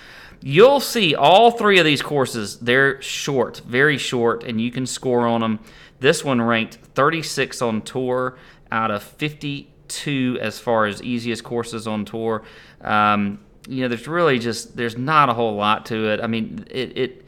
you'll 0.42 0.80
see 0.80 1.14
all 1.14 1.52
three 1.52 1.78
of 1.78 1.84
these 1.84 2.02
courses, 2.02 2.58
they're 2.58 3.00
short, 3.00 3.62
very 3.64 3.96
short, 3.96 4.42
and 4.42 4.60
you 4.60 4.72
can 4.72 4.86
score 4.86 5.24
on 5.24 5.40
them. 5.40 5.60
This 6.00 6.24
one 6.24 6.42
ranked 6.42 6.78
36 6.94 7.62
on 7.62 7.82
tour 7.82 8.36
out 8.72 8.90
of 8.90 9.04
52 9.04 10.38
as 10.40 10.58
far 10.58 10.86
as 10.86 11.00
easiest 11.00 11.44
courses 11.44 11.86
on 11.86 12.04
tour. 12.04 12.42
Um, 12.80 13.38
you 13.68 13.82
know, 13.82 13.88
there's 13.88 14.08
really 14.08 14.40
just 14.40 14.76
there's 14.76 14.98
not 14.98 15.28
a 15.28 15.32
whole 15.32 15.54
lot 15.54 15.86
to 15.86 16.10
it. 16.10 16.20
I 16.20 16.26
mean, 16.26 16.66
it, 16.72 16.98
it 16.98 17.25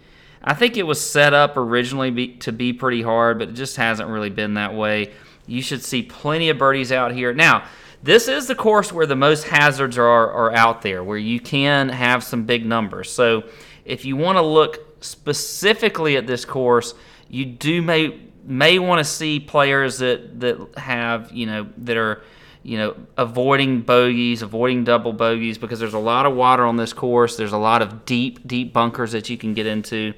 I 0.49 0.55
think 0.55 0.79
it 0.79 0.85
was 0.85 0.99
set 0.99 1.35
up 1.35 1.59
originally 1.59 2.11
be, 2.11 2.29
to 2.39 2.53
be 2.53 2.73
pretty 2.73 3.03
hard, 3.03 3.39
but 3.39 3.51
it 3.51 3.53
just 3.53 3.77
hasn't 3.77 4.09
really 4.09 4.31
been 4.31 4.55
that 4.55 4.73
way. 4.75 5.13
You 5.47 5.61
should 5.61 5.85
see 5.85 6.03
plenty 6.03 6.49
of 6.49 6.57
birdies 6.57 6.91
out 6.91 7.13
here. 7.13 7.35
Now, 7.35 7.67
this 8.03 8.29
is 8.29 8.47
the 8.47 8.55
course 8.55 8.91
where 8.91 9.05
the 9.05 9.15
most 9.15 9.45
hazards 9.45 9.99
are, 9.99 10.33
are 10.33 10.55
out 10.55 10.81
there, 10.81 11.05
where 11.05 11.19
you 11.19 11.39
can 11.39 11.91
have 11.91 12.25
some 12.25 12.45
big 12.45 12.65
numbers. 12.65 13.11
So, 13.11 13.45
if 13.85 14.07
you 14.07 14.17
want 14.17 14.39
to 14.39 14.43
look 14.43 15.05
specifically 15.05 16.17
at 16.17 16.27
this 16.27 16.47
course, 16.47 16.95
you 17.29 17.45
do 17.45 17.83
may 17.83 18.19
may 18.43 18.79
want 18.79 19.01
to 19.01 19.05
see 19.05 19.41
players 19.41 19.99
that 19.99 20.41
that 20.41 20.79
have 20.79 21.31
you 21.31 21.45
know 21.45 21.69
that 21.77 21.99
are 21.99 22.23
you 22.63 22.79
know 22.79 22.97
avoiding 23.19 23.83
bogeys, 23.83 24.41
avoiding 24.41 24.85
double 24.85 25.13
bogeys 25.13 25.59
because 25.59 25.79
there's 25.79 25.93
a 25.93 25.99
lot 25.99 26.25
of 26.25 26.35
water 26.35 26.65
on 26.65 26.77
this 26.77 26.95
course. 26.95 27.37
There's 27.37 27.53
a 27.53 27.59
lot 27.59 27.83
of 27.83 28.07
deep 28.07 28.47
deep 28.49 28.73
bunkers 28.73 29.13
that 29.13 29.29
you 29.29 29.37
can 29.37 29.53
get 29.53 29.67
into. 29.67 30.15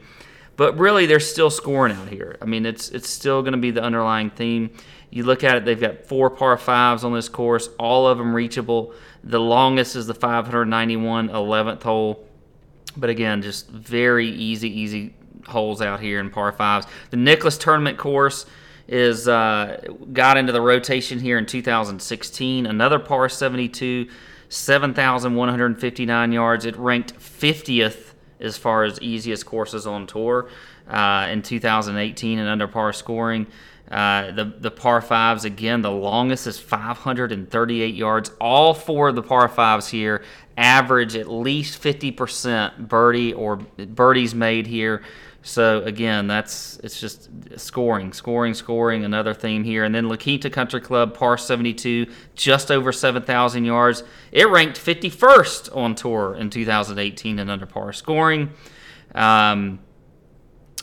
But 0.60 0.78
really, 0.78 1.06
they're 1.06 1.20
still 1.20 1.48
scoring 1.48 1.96
out 1.96 2.08
here. 2.08 2.36
I 2.42 2.44
mean, 2.44 2.66
it's 2.66 2.90
it's 2.90 3.08
still 3.08 3.40
going 3.40 3.54
to 3.54 3.58
be 3.58 3.70
the 3.70 3.82
underlying 3.82 4.28
theme. 4.28 4.68
You 5.08 5.22
look 5.22 5.42
at 5.42 5.56
it; 5.56 5.64
they've 5.64 5.80
got 5.80 6.04
four 6.04 6.28
par 6.28 6.58
fives 6.58 7.02
on 7.02 7.14
this 7.14 7.30
course, 7.30 7.70
all 7.78 8.06
of 8.06 8.18
them 8.18 8.34
reachable. 8.34 8.92
The 9.24 9.40
longest 9.40 9.96
is 9.96 10.06
the 10.06 10.12
591 10.12 11.30
11th 11.30 11.82
hole. 11.82 12.28
But 12.94 13.08
again, 13.08 13.40
just 13.40 13.70
very 13.70 14.28
easy, 14.28 14.68
easy 14.68 15.14
holes 15.46 15.80
out 15.80 16.00
here 16.00 16.20
in 16.20 16.28
par 16.28 16.52
fives. 16.52 16.86
The 17.08 17.16
Nicklaus 17.16 17.56
Tournament 17.56 17.96
course 17.96 18.44
is 18.86 19.28
uh, 19.28 19.80
got 20.12 20.36
into 20.36 20.52
the 20.52 20.60
rotation 20.60 21.20
here 21.20 21.38
in 21.38 21.46
2016. 21.46 22.66
Another 22.66 22.98
par 22.98 23.30
72, 23.30 24.10
7,159 24.50 26.32
yards. 26.32 26.66
It 26.66 26.76
ranked 26.76 27.18
50th 27.18 28.09
as 28.40 28.56
far 28.56 28.84
as 28.84 29.00
easiest 29.00 29.46
courses 29.46 29.86
on 29.86 30.06
tour 30.06 30.48
uh, 30.88 31.28
in 31.30 31.42
2018 31.42 32.38
and 32.38 32.48
under 32.48 32.68
par 32.68 32.92
scoring. 32.92 33.46
Uh, 33.90 34.30
the 34.30 34.44
the 34.44 34.70
par 34.70 35.02
fives 35.02 35.44
again, 35.44 35.82
the 35.82 35.90
longest 35.90 36.46
is 36.46 36.60
538 36.60 37.94
yards. 37.94 38.30
All 38.40 38.72
four 38.72 39.08
of 39.08 39.16
the 39.16 39.22
par 39.22 39.48
fives 39.48 39.88
here 39.88 40.22
average 40.60 41.16
at 41.16 41.28
least 41.28 41.82
50% 41.82 42.86
birdie 42.86 43.32
or 43.32 43.56
birdies 43.56 44.34
made 44.34 44.66
here. 44.66 45.02
So 45.42 45.82
again, 45.84 46.26
that's 46.26 46.78
it's 46.84 47.00
just 47.00 47.30
scoring, 47.56 48.12
scoring, 48.12 48.52
scoring. 48.52 49.04
Another 49.04 49.32
theme 49.32 49.64
here, 49.64 49.84
and 49.84 49.94
then 49.94 50.08
La 50.08 50.16
Quinta 50.16 50.50
Country 50.50 50.80
Club 50.80 51.14
par 51.14 51.38
72, 51.38 52.06
just 52.34 52.70
over 52.70 52.92
7,000 52.92 53.64
yards. 53.64 54.02
It 54.32 54.48
ranked 54.48 54.78
51st 54.78 55.74
on 55.74 55.94
tour 55.94 56.34
in 56.34 56.50
2018 56.50 57.38
and 57.38 57.50
under 57.50 57.66
par 57.66 57.92
scoring. 57.94 58.50
Um, 59.14 59.80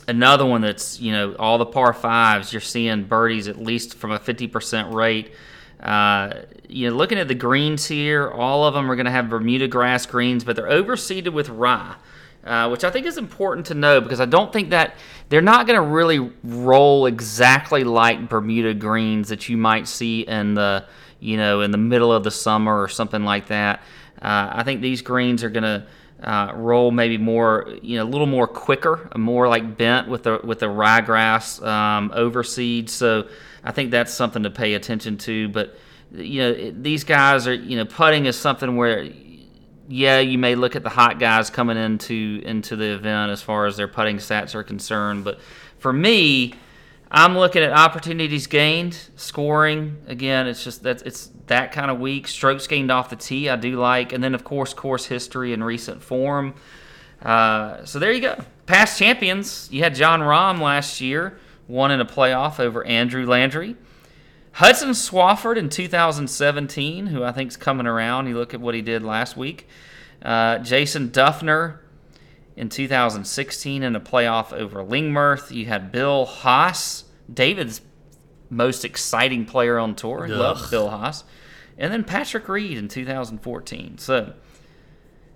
another 0.08 0.44
one 0.44 0.62
that's 0.62 0.98
you 0.98 1.12
know 1.12 1.34
all 1.38 1.58
the 1.58 1.66
par 1.66 1.92
fives 1.92 2.52
you're 2.52 2.60
seeing 2.60 3.04
birdies 3.04 3.46
at 3.46 3.58
least 3.58 3.94
from 3.94 4.10
a 4.10 4.18
50% 4.18 4.92
rate 4.92 5.34
uh, 5.80 6.32
you 6.66 6.88
know 6.88 6.96
looking 6.96 7.18
at 7.18 7.28
the 7.28 7.34
greens 7.34 7.86
here 7.86 8.30
all 8.30 8.64
of 8.64 8.72
them 8.74 8.90
are 8.90 8.96
going 8.96 9.06
to 9.06 9.12
have 9.12 9.28
bermuda 9.28 9.68
grass 9.68 10.06
greens 10.06 10.44
but 10.44 10.56
they're 10.56 10.68
overseeded 10.68 11.32
with 11.32 11.50
rye 11.50 11.94
uh, 12.48 12.68
which 12.70 12.82
I 12.82 12.90
think 12.90 13.06
is 13.06 13.18
important 13.18 13.66
to 13.66 13.74
know 13.74 14.00
because 14.00 14.20
I 14.20 14.26
don't 14.26 14.52
think 14.52 14.70
that 14.70 14.94
they're 15.28 15.42
not 15.42 15.66
going 15.66 15.76
to 15.76 15.86
really 15.86 16.32
roll 16.42 17.06
exactly 17.06 17.84
like 17.84 18.28
Bermuda 18.28 18.74
greens 18.74 19.28
that 19.28 19.48
you 19.48 19.56
might 19.56 19.86
see 19.86 20.22
in 20.22 20.54
the 20.54 20.86
you 21.20 21.36
know 21.36 21.60
in 21.60 21.70
the 21.70 21.78
middle 21.78 22.12
of 22.12 22.24
the 22.24 22.30
summer 22.30 22.80
or 22.80 22.88
something 22.88 23.24
like 23.24 23.48
that. 23.48 23.80
Uh, 24.20 24.50
I 24.52 24.62
think 24.62 24.80
these 24.80 25.02
greens 25.02 25.44
are 25.44 25.50
going 25.50 25.64
to 25.64 25.86
uh, 26.22 26.52
roll 26.54 26.90
maybe 26.90 27.18
more, 27.18 27.76
you 27.82 27.96
know, 27.96 28.04
a 28.04 28.10
little 28.10 28.26
more 28.26 28.48
quicker, 28.48 29.08
more 29.16 29.46
like 29.46 29.76
bent 29.76 30.08
with 30.08 30.24
the 30.24 30.40
with 30.42 30.58
the 30.58 30.66
ryegrass 30.66 31.64
um, 31.64 32.10
overseed. 32.14 32.88
So 32.88 33.28
I 33.62 33.72
think 33.72 33.90
that's 33.90 34.12
something 34.12 34.42
to 34.42 34.50
pay 34.50 34.74
attention 34.74 35.18
to. 35.18 35.48
But 35.48 35.76
you 36.12 36.40
know, 36.40 36.70
these 36.70 37.04
guys 37.04 37.46
are, 37.46 37.54
you 37.54 37.76
know, 37.76 37.84
putting 37.84 38.26
is 38.26 38.36
something 38.36 38.76
where, 38.76 39.02
yeah, 39.88 40.20
you 40.20 40.36
may 40.36 40.54
look 40.54 40.76
at 40.76 40.82
the 40.82 40.90
hot 40.90 41.18
guys 41.18 41.48
coming 41.48 41.78
into 41.78 42.42
into 42.44 42.76
the 42.76 42.92
event 42.92 43.32
as 43.32 43.40
far 43.40 43.66
as 43.66 43.76
their 43.76 43.88
putting 43.88 44.18
stats 44.18 44.54
are 44.54 44.62
concerned. 44.62 45.24
But 45.24 45.40
for 45.78 45.92
me, 45.92 46.54
I'm 47.10 47.36
looking 47.36 47.62
at 47.62 47.72
opportunities 47.72 48.46
gained, 48.46 48.98
scoring. 49.16 49.96
Again, 50.06 50.46
it's 50.46 50.62
just 50.62 50.82
that 50.82 51.02
it's 51.06 51.30
that 51.46 51.72
kind 51.72 51.90
of 51.90 51.98
week. 51.98 52.28
Strokes 52.28 52.66
gained 52.66 52.90
off 52.90 53.08
the 53.08 53.16
tee, 53.16 53.48
I 53.48 53.56
do 53.56 53.76
like, 53.76 54.12
and 54.12 54.22
then 54.22 54.34
of 54.34 54.44
course 54.44 54.74
course 54.74 55.06
history 55.06 55.54
and 55.54 55.64
recent 55.64 56.02
form. 56.02 56.54
Uh, 57.22 57.84
so 57.86 57.98
there 57.98 58.12
you 58.12 58.20
go. 58.20 58.38
Past 58.66 58.98
champions. 58.98 59.68
You 59.72 59.82
had 59.82 59.94
Jon 59.94 60.20
Rahm 60.20 60.60
last 60.60 61.00
year, 61.00 61.38
won 61.66 61.90
in 61.90 62.00
a 62.00 62.06
playoff 62.06 62.60
over 62.60 62.84
Andrew 62.84 63.26
Landry. 63.26 63.74
Hudson 64.58 64.90
Swafford 64.90 65.56
in 65.56 65.68
2017, 65.68 67.06
who 67.06 67.22
I 67.22 67.30
think 67.30 67.52
is 67.52 67.56
coming 67.56 67.86
around. 67.86 68.26
You 68.26 68.36
look 68.36 68.54
at 68.54 68.60
what 68.60 68.74
he 68.74 68.82
did 68.82 69.04
last 69.04 69.36
week. 69.36 69.68
Uh, 70.20 70.58
Jason 70.58 71.10
Dufner 71.10 71.78
in 72.56 72.68
2016 72.68 73.84
in 73.84 73.94
a 73.94 74.00
playoff 74.00 74.52
over 74.52 74.82
Lingmerth. 74.82 75.52
You 75.52 75.66
had 75.66 75.92
Bill 75.92 76.24
Haas, 76.24 77.04
David's 77.32 77.82
most 78.50 78.84
exciting 78.84 79.46
player 79.46 79.78
on 79.78 79.94
tour. 79.94 80.26
He 80.26 80.32
loved 80.32 80.72
Bill 80.72 80.90
Haas. 80.90 81.22
And 81.78 81.92
then 81.92 82.02
Patrick 82.02 82.48
Reed 82.48 82.78
in 82.78 82.88
2014. 82.88 83.98
So 83.98 84.32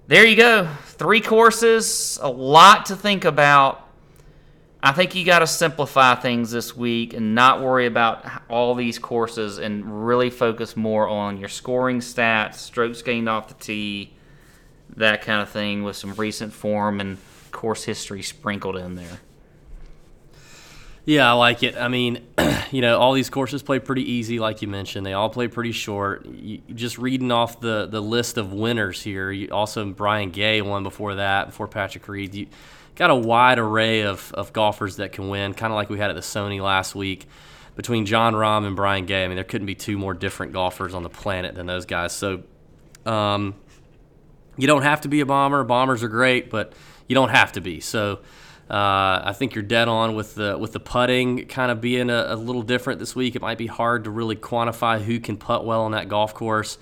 there 0.08 0.26
you 0.26 0.34
go. 0.34 0.68
Three 0.86 1.20
courses, 1.20 2.18
a 2.20 2.28
lot 2.28 2.86
to 2.86 2.96
think 2.96 3.24
about. 3.24 3.88
I 4.84 4.90
think 4.90 5.14
you 5.14 5.24
got 5.24 5.38
to 5.38 5.46
simplify 5.46 6.16
things 6.16 6.50
this 6.50 6.76
week 6.76 7.14
and 7.14 7.36
not 7.36 7.62
worry 7.62 7.86
about 7.86 8.26
all 8.48 8.74
these 8.74 8.98
courses 8.98 9.58
and 9.58 10.06
really 10.06 10.28
focus 10.28 10.76
more 10.76 11.08
on 11.08 11.36
your 11.36 11.48
scoring 11.48 12.00
stats, 12.00 12.56
strokes 12.56 13.00
gained 13.00 13.28
off 13.28 13.46
the 13.46 13.54
tee, 13.54 14.12
that 14.96 15.22
kind 15.22 15.40
of 15.40 15.48
thing 15.48 15.84
with 15.84 15.94
some 15.94 16.14
recent 16.14 16.52
form 16.52 17.00
and 17.00 17.18
course 17.52 17.84
history 17.84 18.22
sprinkled 18.22 18.76
in 18.76 18.96
there. 18.96 19.20
Yeah, 21.04 21.30
I 21.30 21.32
like 21.32 21.62
it. 21.62 21.76
I 21.76 21.88
mean, 21.88 22.26
you 22.72 22.80
know, 22.80 22.98
all 22.98 23.12
these 23.12 23.30
courses 23.30 23.62
play 23.62 23.78
pretty 23.78 24.10
easy, 24.10 24.38
like 24.38 24.62
you 24.62 24.68
mentioned. 24.68 25.06
They 25.06 25.12
all 25.12 25.30
play 25.30 25.46
pretty 25.48 25.72
short. 25.72 26.26
You, 26.26 26.60
just 26.74 26.98
reading 26.98 27.30
off 27.30 27.60
the, 27.60 27.86
the 27.86 28.00
list 28.00 28.36
of 28.36 28.52
winners 28.52 29.02
here, 29.02 29.30
you, 29.30 29.48
also 29.50 29.84
Brian 29.86 30.30
Gay 30.30 30.62
won 30.62 30.82
before 30.82 31.16
that, 31.16 31.46
before 31.46 31.68
Patrick 31.68 32.06
Reed. 32.08 32.34
You 32.34 32.46
got 32.96 33.10
a 33.10 33.14
wide 33.14 33.58
array 33.58 34.02
of, 34.02 34.32
of 34.34 34.52
golfers 34.52 34.96
that 34.96 35.12
can 35.12 35.28
win, 35.28 35.54
kind 35.54 35.72
of 35.72 35.76
like 35.76 35.90
we 35.90 35.98
had 35.98 36.10
at 36.10 36.16
the 36.16 36.22
Sony 36.22 36.60
last 36.60 36.94
week 36.94 37.26
between 37.74 38.04
Jon 38.04 38.34
Rahm 38.34 38.66
and 38.66 38.76
Brian 38.76 39.06
Gay. 39.06 39.24
I 39.24 39.28
mean, 39.28 39.36
there 39.36 39.44
couldn't 39.44 39.66
be 39.66 39.74
two 39.74 39.96
more 39.96 40.14
different 40.14 40.52
golfers 40.52 40.94
on 40.94 41.02
the 41.02 41.08
planet 41.08 41.54
than 41.54 41.66
those 41.66 41.86
guys. 41.86 42.12
So, 42.12 42.42
um, 43.06 43.54
you 44.56 44.66
don't 44.66 44.82
have 44.82 45.02
to 45.02 45.08
be 45.08 45.20
a 45.20 45.26
bomber. 45.26 45.64
Bombers 45.64 46.02
are 46.02 46.08
great, 46.08 46.50
but 46.50 46.74
you 47.08 47.14
don't 47.14 47.30
have 47.30 47.52
to 47.52 47.60
be. 47.60 47.80
So 47.80 48.20
uh, 48.70 49.22
I 49.24 49.34
think 49.36 49.54
you're 49.54 49.62
dead 49.62 49.88
on 49.88 50.14
with 50.14 50.34
the 50.34 50.56
with 50.58 50.72
the 50.72 50.80
putting 50.80 51.46
kind 51.46 51.70
of 51.70 51.80
being 51.80 52.10
a, 52.10 52.26
a, 52.28 52.36
little 52.36 52.62
different 52.62 53.00
this 53.00 53.16
week. 53.16 53.34
It 53.34 53.42
might 53.42 53.58
be 53.58 53.66
hard 53.66 54.04
to 54.04 54.10
really 54.10 54.36
quantify 54.36 55.02
who 55.02 55.20
can 55.20 55.36
putt 55.36 55.64
well 55.64 55.82
on 55.82 55.92
that 55.92 56.08
golf 56.08 56.34
course. 56.34 56.78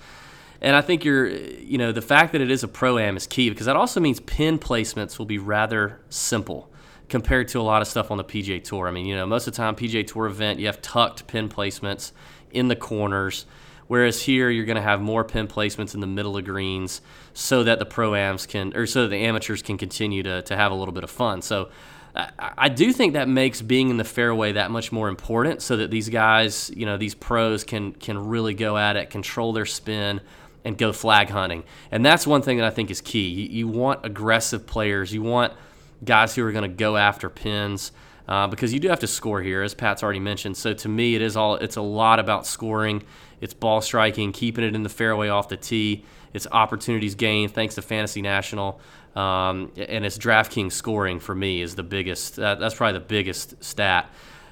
And 0.61 0.75
I 0.75 0.81
think 0.81 1.03
you're, 1.03 1.27
you 1.27 1.77
know, 1.77 1.91
the 1.91 2.01
fact 2.01 2.33
that 2.33 2.41
it 2.41 2.51
is 2.51 2.63
a 2.63 2.67
pro 2.67 2.97
am 2.99 3.17
is 3.17 3.25
key 3.25 3.49
because 3.49 3.65
that 3.65 3.75
also 3.75 3.99
means 3.99 4.19
pin 4.19 4.59
placements 4.59 5.17
will 5.17 5.25
be 5.25 5.39
rather 5.39 5.99
simple 6.09 6.69
compared 7.09 7.47
to 7.49 7.59
a 7.59 7.63
lot 7.63 7.81
of 7.81 7.87
stuff 7.87 8.11
on 8.11 8.17
the 8.17 8.23
PGA 8.23 8.63
Tour. 8.63 8.87
I 8.87 8.91
mean, 8.91 9.05
you 9.05 9.15
know, 9.15 9.25
most 9.25 9.47
of 9.47 9.53
the 9.53 9.57
time 9.57 9.75
PGA 9.75 10.05
Tour 10.05 10.27
event 10.27 10.59
you 10.59 10.67
have 10.67 10.81
tucked 10.81 11.27
pin 11.27 11.49
placements 11.49 12.11
in 12.51 12.67
the 12.67 12.75
corners. 12.75 13.45
Whereas 13.87 14.21
here, 14.21 14.49
you're 14.49 14.63
going 14.63 14.77
to 14.77 14.81
have 14.81 15.01
more 15.01 15.25
pin 15.25 15.49
placements 15.49 15.93
in 15.93 15.99
the 15.99 16.07
middle 16.07 16.37
of 16.37 16.45
greens 16.45 17.01
so 17.33 17.63
that 17.65 17.77
the 17.77 17.85
pro-ams 17.85 18.45
can, 18.45 18.73
or 18.73 18.85
so 18.85 19.01
that 19.01 19.09
the 19.09 19.17
amateurs 19.17 19.61
can 19.61 19.77
continue 19.77 20.23
to, 20.23 20.41
to 20.43 20.55
have 20.55 20.71
a 20.71 20.75
little 20.75 20.93
bit 20.93 21.03
of 21.03 21.11
fun. 21.11 21.41
So 21.41 21.67
I, 22.15 22.29
I 22.39 22.69
do 22.69 22.93
think 22.93 23.13
that 23.13 23.27
makes 23.27 23.61
being 23.61 23.89
in 23.89 23.97
the 23.97 24.05
fairway 24.05 24.53
that 24.53 24.71
much 24.71 24.93
more 24.93 25.09
important 25.09 25.61
so 25.61 25.75
that 25.75 25.91
these 25.91 26.07
guys, 26.07 26.71
you 26.73 26.85
know, 26.85 26.95
these 26.95 27.15
pros 27.15 27.65
can, 27.65 27.91
can 27.91 28.17
really 28.29 28.53
go 28.53 28.77
at 28.77 28.95
it, 28.95 29.09
control 29.09 29.51
their 29.51 29.65
spin, 29.65 30.21
and 30.63 30.77
go 30.77 30.93
flag 30.93 31.29
hunting. 31.29 31.63
And 31.91 32.05
that's 32.05 32.27
one 32.27 32.41
thing 32.41 32.57
that 32.57 32.65
I 32.65 32.69
think 32.69 32.91
is 32.91 33.01
key. 33.01 33.27
You, 33.27 33.47
you 33.49 33.67
want 33.67 34.05
aggressive 34.05 34.65
players. 34.67 35.13
You 35.13 35.21
want 35.21 35.53
guys 36.03 36.35
who 36.35 36.45
are 36.45 36.51
going 36.51 36.69
to 36.69 36.75
go 36.75 36.97
after 36.97 37.29
pins. 37.29 37.91
Uh, 38.27 38.47
because 38.47 38.71
you 38.73 38.79
do 38.79 38.87
have 38.87 38.99
to 38.99 39.07
score 39.07 39.41
here, 39.41 39.61
as 39.61 39.73
Pat's 39.73 40.03
already 40.03 40.19
mentioned. 40.19 40.55
So 40.55 40.73
to 40.73 40.87
me, 40.87 41.15
it 41.15 41.21
is 41.21 41.35
all 41.35 41.55
it's 41.55 41.75
a 41.75 41.81
lot 41.81 42.19
about 42.19 42.45
scoring. 42.45 43.03
It's 43.41 43.53
ball 43.53 43.81
striking, 43.81 44.31
keeping 44.31 44.63
it 44.63 44.75
in 44.75 44.83
the 44.83 44.89
fairway 44.89 45.27
off 45.27 45.49
the 45.49 45.57
tee. 45.57 46.05
It's 46.31 46.47
opportunities 46.51 47.15
gained 47.15 47.53
thanks 47.53 47.75
to 47.75 47.81
Fantasy 47.81 48.21
National. 48.21 48.79
Um, 49.15 49.71
and 49.75 50.05
it's 50.05 50.17
DraftKings 50.17 50.71
scoring 50.71 51.19
for 51.19 51.35
me 51.35 51.61
is 51.61 51.75
the 51.75 51.83
biggest. 51.83 52.37
That's 52.37 52.75
probably 52.75 52.99
the 52.99 53.05
biggest 53.05 53.61
stat. 53.61 54.09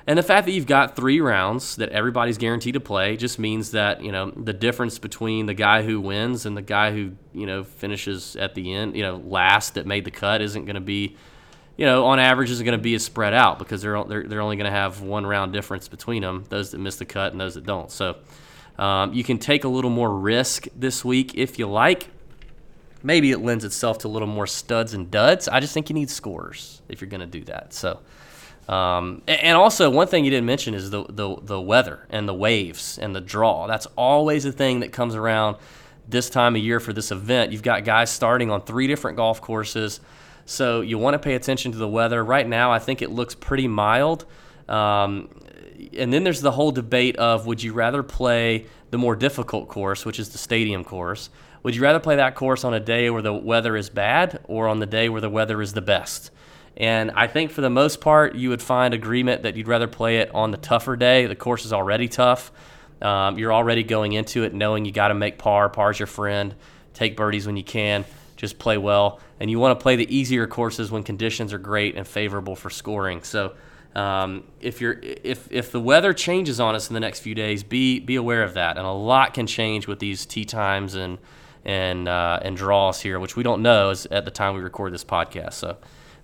And 0.10 0.18
the 0.18 0.24
fact 0.24 0.48
that 0.48 0.54
you've 0.54 0.66
got 0.66 0.96
three 0.96 1.22
rounds 1.22 1.76
that 1.76 1.90
everybody's 1.90 2.40
guaranteed 2.40 2.74
to 2.74 2.80
play 2.80 3.16
just 3.16 3.38
means 3.38 3.70
that 3.72 4.04
you 4.04 4.12
know 4.12 4.32
the 4.32 4.54
difference 4.54 4.98
between 4.98 5.46
the 5.46 5.54
guy 5.54 5.84
who 5.84 6.02
wins 6.02 6.48
and 6.48 6.58
the 6.58 6.64
guy 6.64 6.92
who 6.92 7.12
you 7.32 7.46
know 7.46 7.64
finishes 7.64 8.36
at 8.36 8.56
the 8.56 8.74
end, 8.74 8.98
you 8.98 9.04
know, 9.04 9.18
last 9.18 9.76
that 9.76 9.86
made 9.86 10.06
the 10.06 10.12
cut 10.12 10.42
isn't 10.42 10.66
going 10.66 10.74
to 10.74 10.82
be, 10.82 11.16
you 11.78 11.86
know, 11.86 12.06
on 12.08 12.18
average 12.18 12.50
isn't 12.50 12.66
going 12.66 12.76
to 12.76 12.82
be 12.82 12.96
as 12.96 13.06
spread 13.06 13.36
out 13.36 13.60
because 13.60 13.84
they're 13.84 14.04
they're, 14.06 14.24
they're 14.24 14.42
only 14.42 14.56
going 14.56 14.66
to 14.66 14.76
have 14.76 15.04
one 15.04 15.28
round 15.28 15.54
difference 15.54 15.88
between 15.88 16.24
them, 16.24 16.44
those 16.50 16.72
that 16.72 16.80
miss 16.80 16.96
the 16.96 17.06
cut 17.06 17.32
and 17.32 17.40
those 17.40 17.54
that 17.54 17.68
don't. 17.68 17.92
So 17.92 18.18
um, 18.80 19.14
you 19.14 19.24
can 19.24 19.38
take 19.38 19.64
a 19.64 19.70
little 19.70 19.92
more 19.92 20.12
risk 20.12 20.66
this 20.76 21.06
week 21.06 21.36
if 21.36 21.60
you 21.60 21.68
like. 21.68 22.10
Maybe 23.04 23.30
it 23.30 23.42
lends 23.42 23.64
itself 23.64 24.00
to 24.00 24.08
a 24.08 24.10
little 24.10 24.28
more 24.28 24.48
studs 24.48 24.96
and 24.96 25.12
duds. 25.12 25.48
I 25.48 25.60
just 25.60 25.76
think 25.76 25.88
you 25.88 25.94
need 25.94 26.10
scores 26.10 26.82
if 26.90 27.00
you're 27.00 27.12
going 27.12 27.22
to 27.22 27.28
do 27.28 27.44
that. 27.44 27.76
So, 27.76 28.00
um, 28.70 29.24
and 29.28 29.58
also 29.58 29.90
one 29.90 30.06
thing 30.06 30.26
you 30.26 30.30
didn't 30.30 30.46
mention 30.46 30.76
is 30.76 30.92
the, 30.92 31.04
the 31.10 31.36
the 31.42 31.60
weather 31.60 32.06
and 32.12 32.30
the 32.30 32.36
waves 32.36 33.00
and 33.00 33.16
the 33.16 33.22
draw. 33.22 33.66
That's 33.66 33.88
always 33.96 34.46
a 34.46 34.52
thing 34.52 34.82
that 34.82 34.92
comes 34.92 35.16
around 35.16 35.58
this 36.08 36.30
time 36.30 36.56
of 36.56 36.62
year 36.62 36.80
for 36.80 36.94
this 36.94 37.12
event. 37.12 37.52
You've 37.52 37.64
got 37.64 37.84
guys 37.84 38.12
starting 38.12 38.52
on 38.52 38.62
three 38.62 38.86
different 38.86 39.18
golf 39.18 39.42
courses, 39.42 40.00
so 40.46 40.82
you 40.82 41.00
want 41.00 41.16
to 41.16 41.20
pay 41.20 41.34
attention 41.34 41.72
to 41.72 41.80
the 41.80 41.88
weather. 41.88 42.24
Right 42.24 42.48
now, 42.48 42.72
I 42.72 42.78
think 42.78 43.02
it 43.02 43.10
looks 43.10 43.34
pretty 43.34 43.68
mild. 43.68 44.26
Um, 44.68 45.30
and 45.98 46.14
then 46.14 46.24
there's 46.24 46.42
the 46.42 46.52
whole 46.52 46.72
debate 46.72 47.16
of 47.16 47.48
would 47.48 47.64
you 47.64 47.74
rather 47.74 48.04
play 48.04 48.68
the 48.92 49.00
more 49.00 49.16
difficult 49.16 49.68
course, 49.68 50.06
which 50.06 50.20
is 50.20 50.30
the 50.30 50.38
stadium 50.38 50.84
course? 50.84 51.32
Would 51.64 51.76
you 51.76 51.82
rather 51.82 52.00
play 52.00 52.18
that 52.18 52.36
course 52.36 52.64
on 52.64 52.76
a 52.76 52.80
day 52.80 53.10
where 53.10 53.24
the 53.24 53.34
weather 53.34 53.76
is 53.76 53.90
bad 53.90 54.40
or 54.44 54.68
on 54.68 54.78
the 54.80 54.86
day 54.86 55.10
where 55.10 55.22
the 55.22 55.30
weather 55.30 55.60
is 55.60 55.74
the 55.74 55.82
best? 55.82 56.30
And 56.80 57.12
I 57.12 57.28
think 57.28 57.52
for 57.52 57.62
the 57.62 57.70
most 57.70 58.00
part, 58.00 58.36
you 58.36 58.50
would 58.50 58.62
find 58.62 58.94
agreement 58.94 59.44
that 59.44 59.58
you'd 59.58 59.68
rather 59.68 59.88
play 59.88 60.18
it 60.18 60.34
on 60.34 60.52
the 60.52 60.58
tougher 60.58 60.96
day. 60.96 61.26
The 61.26 61.36
course 61.36 61.66
is 61.66 61.74
already 61.74 62.08
tough. 62.08 62.52
Um, 63.02 63.38
you're 63.38 63.54
already 63.54 63.84
going 63.84 64.14
into 64.14 64.44
it 64.44 64.54
knowing 64.54 64.86
you 64.86 64.92
got 64.92 65.10
to 65.10 65.14
make 65.14 65.38
par. 65.38 65.70
Par's 65.70 66.00
your 66.00 66.08
friend. 66.08 66.56
Take 66.94 67.18
birdies 67.18 67.46
when 67.46 67.58
you 67.58 67.64
can. 67.64 68.06
Just 68.38 68.60
play 68.60 68.78
well. 68.78 69.20
And 69.42 69.52
you 69.52 69.60
want 69.60 69.78
to 69.78 69.84
play 69.84 69.98
the 69.98 70.14
easier 70.14 70.48
courses 70.48 70.90
when 70.90 71.04
conditions 71.04 71.52
are 71.52 71.58
great 71.58 71.96
and 71.96 72.08
favorable 72.08 72.56
for 72.56 72.70
scoring. 72.70 73.24
So 73.24 73.56
um, 73.96 74.44
if 74.62 74.80
you're 74.80 75.00
if 75.02 75.52
if 75.52 75.72
the 75.72 75.80
weather 75.80 76.14
changes 76.14 76.60
on 76.60 76.76
us 76.76 76.90
in 76.90 76.94
the 76.94 77.00
next 77.00 77.20
few 77.20 77.36
days, 77.36 77.64
be 77.64 78.00
be 78.00 78.16
aware 78.16 78.44
of 78.44 78.54
that. 78.54 78.78
And 78.78 78.86
a 78.86 78.92
lot 78.92 79.34
can 79.34 79.48
change 79.48 79.88
with 79.88 80.00
these 80.00 80.26
tee 80.26 80.46
times 80.46 80.96
and 80.96 81.18
and 81.66 82.08
uh, 82.08 82.40
and 82.42 82.56
draws 82.56 83.02
here, 83.02 83.20
which 83.20 83.36
we 83.36 83.44
don't 83.44 83.62
know 83.62 83.94
at 84.12 84.26
the 84.26 84.32
time 84.32 84.56
we 84.56 84.62
record 84.62 84.94
this 84.94 85.04
podcast. 85.04 85.54
So 85.54 85.78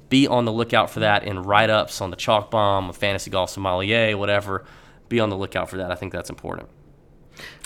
be 0.10 0.28
on 0.28 0.46
the 0.46 0.52
lookout 0.52 0.90
for 0.90 1.02
that 1.02 1.24
in 1.24 1.42
write 1.42 1.70
ups 1.70 2.02
on 2.02 2.10
the 2.10 2.16
Chalk 2.16 2.52
Bomb, 2.52 2.92
Fantasy 2.94 3.32
Golf 3.32 3.50
Sommelier, 3.50 4.18
whatever. 4.18 4.66
Be 5.10 5.20
on 5.20 5.30
the 5.30 5.38
lookout 5.38 5.70
for 5.70 5.78
that. 5.78 5.92
I 5.92 5.96
think 5.96 6.12
that's 6.14 6.30
important. 6.30 6.70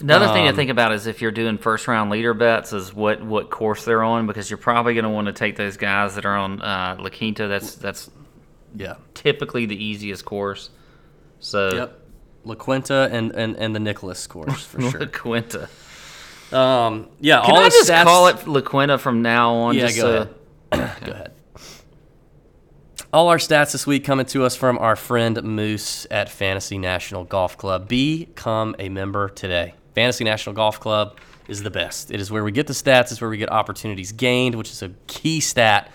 Another 0.02 0.26
um, 0.26 0.34
thing 0.34 0.44
to 0.46 0.50
um, 0.50 0.56
think 0.56 0.72
about 0.72 0.94
is 0.94 1.06
if 1.06 1.22
you're 1.22 1.32
doing 1.32 1.58
first 1.58 1.88
round 1.88 2.10
leader 2.10 2.34
bets, 2.34 2.74
is 2.74 2.94
what 2.94 3.24
what 3.24 3.50
course 3.50 3.86
they're 3.86 4.04
on 4.04 4.28
because 4.28 4.50
you're 4.50 4.58
probably 4.58 4.94
going 4.94 5.04
to 5.04 5.10
want 5.10 5.28
to 5.28 5.34
take 5.34 5.56
those 5.56 5.78
guys 5.78 6.16
that 6.16 6.26
are 6.26 6.36
on 6.36 6.62
uh, 6.62 6.98
La 7.00 7.10
Quinta. 7.10 7.48
That's 7.48 7.76
that's 7.76 8.10
yeah. 8.76 8.96
Typically 9.14 9.66
the 9.66 9.82
easiest 9.82 10.26
course. 10.26 10.70
So 11.40 11.74
Yep. 11.74 12.00
La 12.46 12.56
Quinta 12.56 13.10
and, 13.12 13.32
and, 13.34 13.56
and 13.58 13.76
the 13.76 13.80
Nicklaus 13.80 14.26
course 14.28 14.66
for 14.66 14.82
sure. 14.92 15.02
La 15.02 15.06
Quinta. 15.08 15.70
Um, 16.52 17.10
yeah, 17.20 17.42
Can 17.46 17.56
I 17.56 17.70
just 17.70 17.90
stats, 17.90 18.04
call 18.04 18.28
it 18.28 18.48
La 18.48 18.62
Quinta 18.62 18.98
from 18.98 19.22
now 19.22 19.54
on? 19.54 19.76
Yeah, 19.76 19.88
just 19.88 19.98
go 19.98 20.02
so, 20.02 20.30
ahead. 20.72 21.02
go 21.06 21.12
ahead. 21.12 21.34
All 23.12 23.30
our 23.30 23.38
stats 23.38 23.72
this 23.72 23.88
week 23.88 24.04
coming 24.04 24.28
to 24.28 24.46
us 24.46 24.56
from 24.56 24.78
our 24.78 24.96
friend 24.96 25.42
Moose 25.42 26.06
at 26.12 26.30
Fantasy 26.30 26.78
National 26.78 27.24
Golf 27.24 27.58
Club. 27.58 27.88
Become 27.88 28.76
a 28.78 28.88
member 28.90 29.30
today. 29.30 29.74
Fantasy 29.96 30.24
National 30.24 30.54
Golf 30.54 30.80
Club 30.80 31.18
is 31.48 31.64
the 31.64 31.72
best. 31.72 32.12
It 32.12 32.22
is 32.22 32.30
where 32.30 32.44
we 32.44 32.52
get 32.52 32.68
the 32.68 32.74
stats. 32.74 33.12
It's 33.12 33.20
where 33.20 33.32
we 33.32 33.40
get 33.40 33.52
opportunities 33.52 34.12
gained, 34.12 34.54
which 34.54 34.70
is 34.70 34.84
a 34.84 34.90
key 35.08 35.40
stat. 35.40 35.92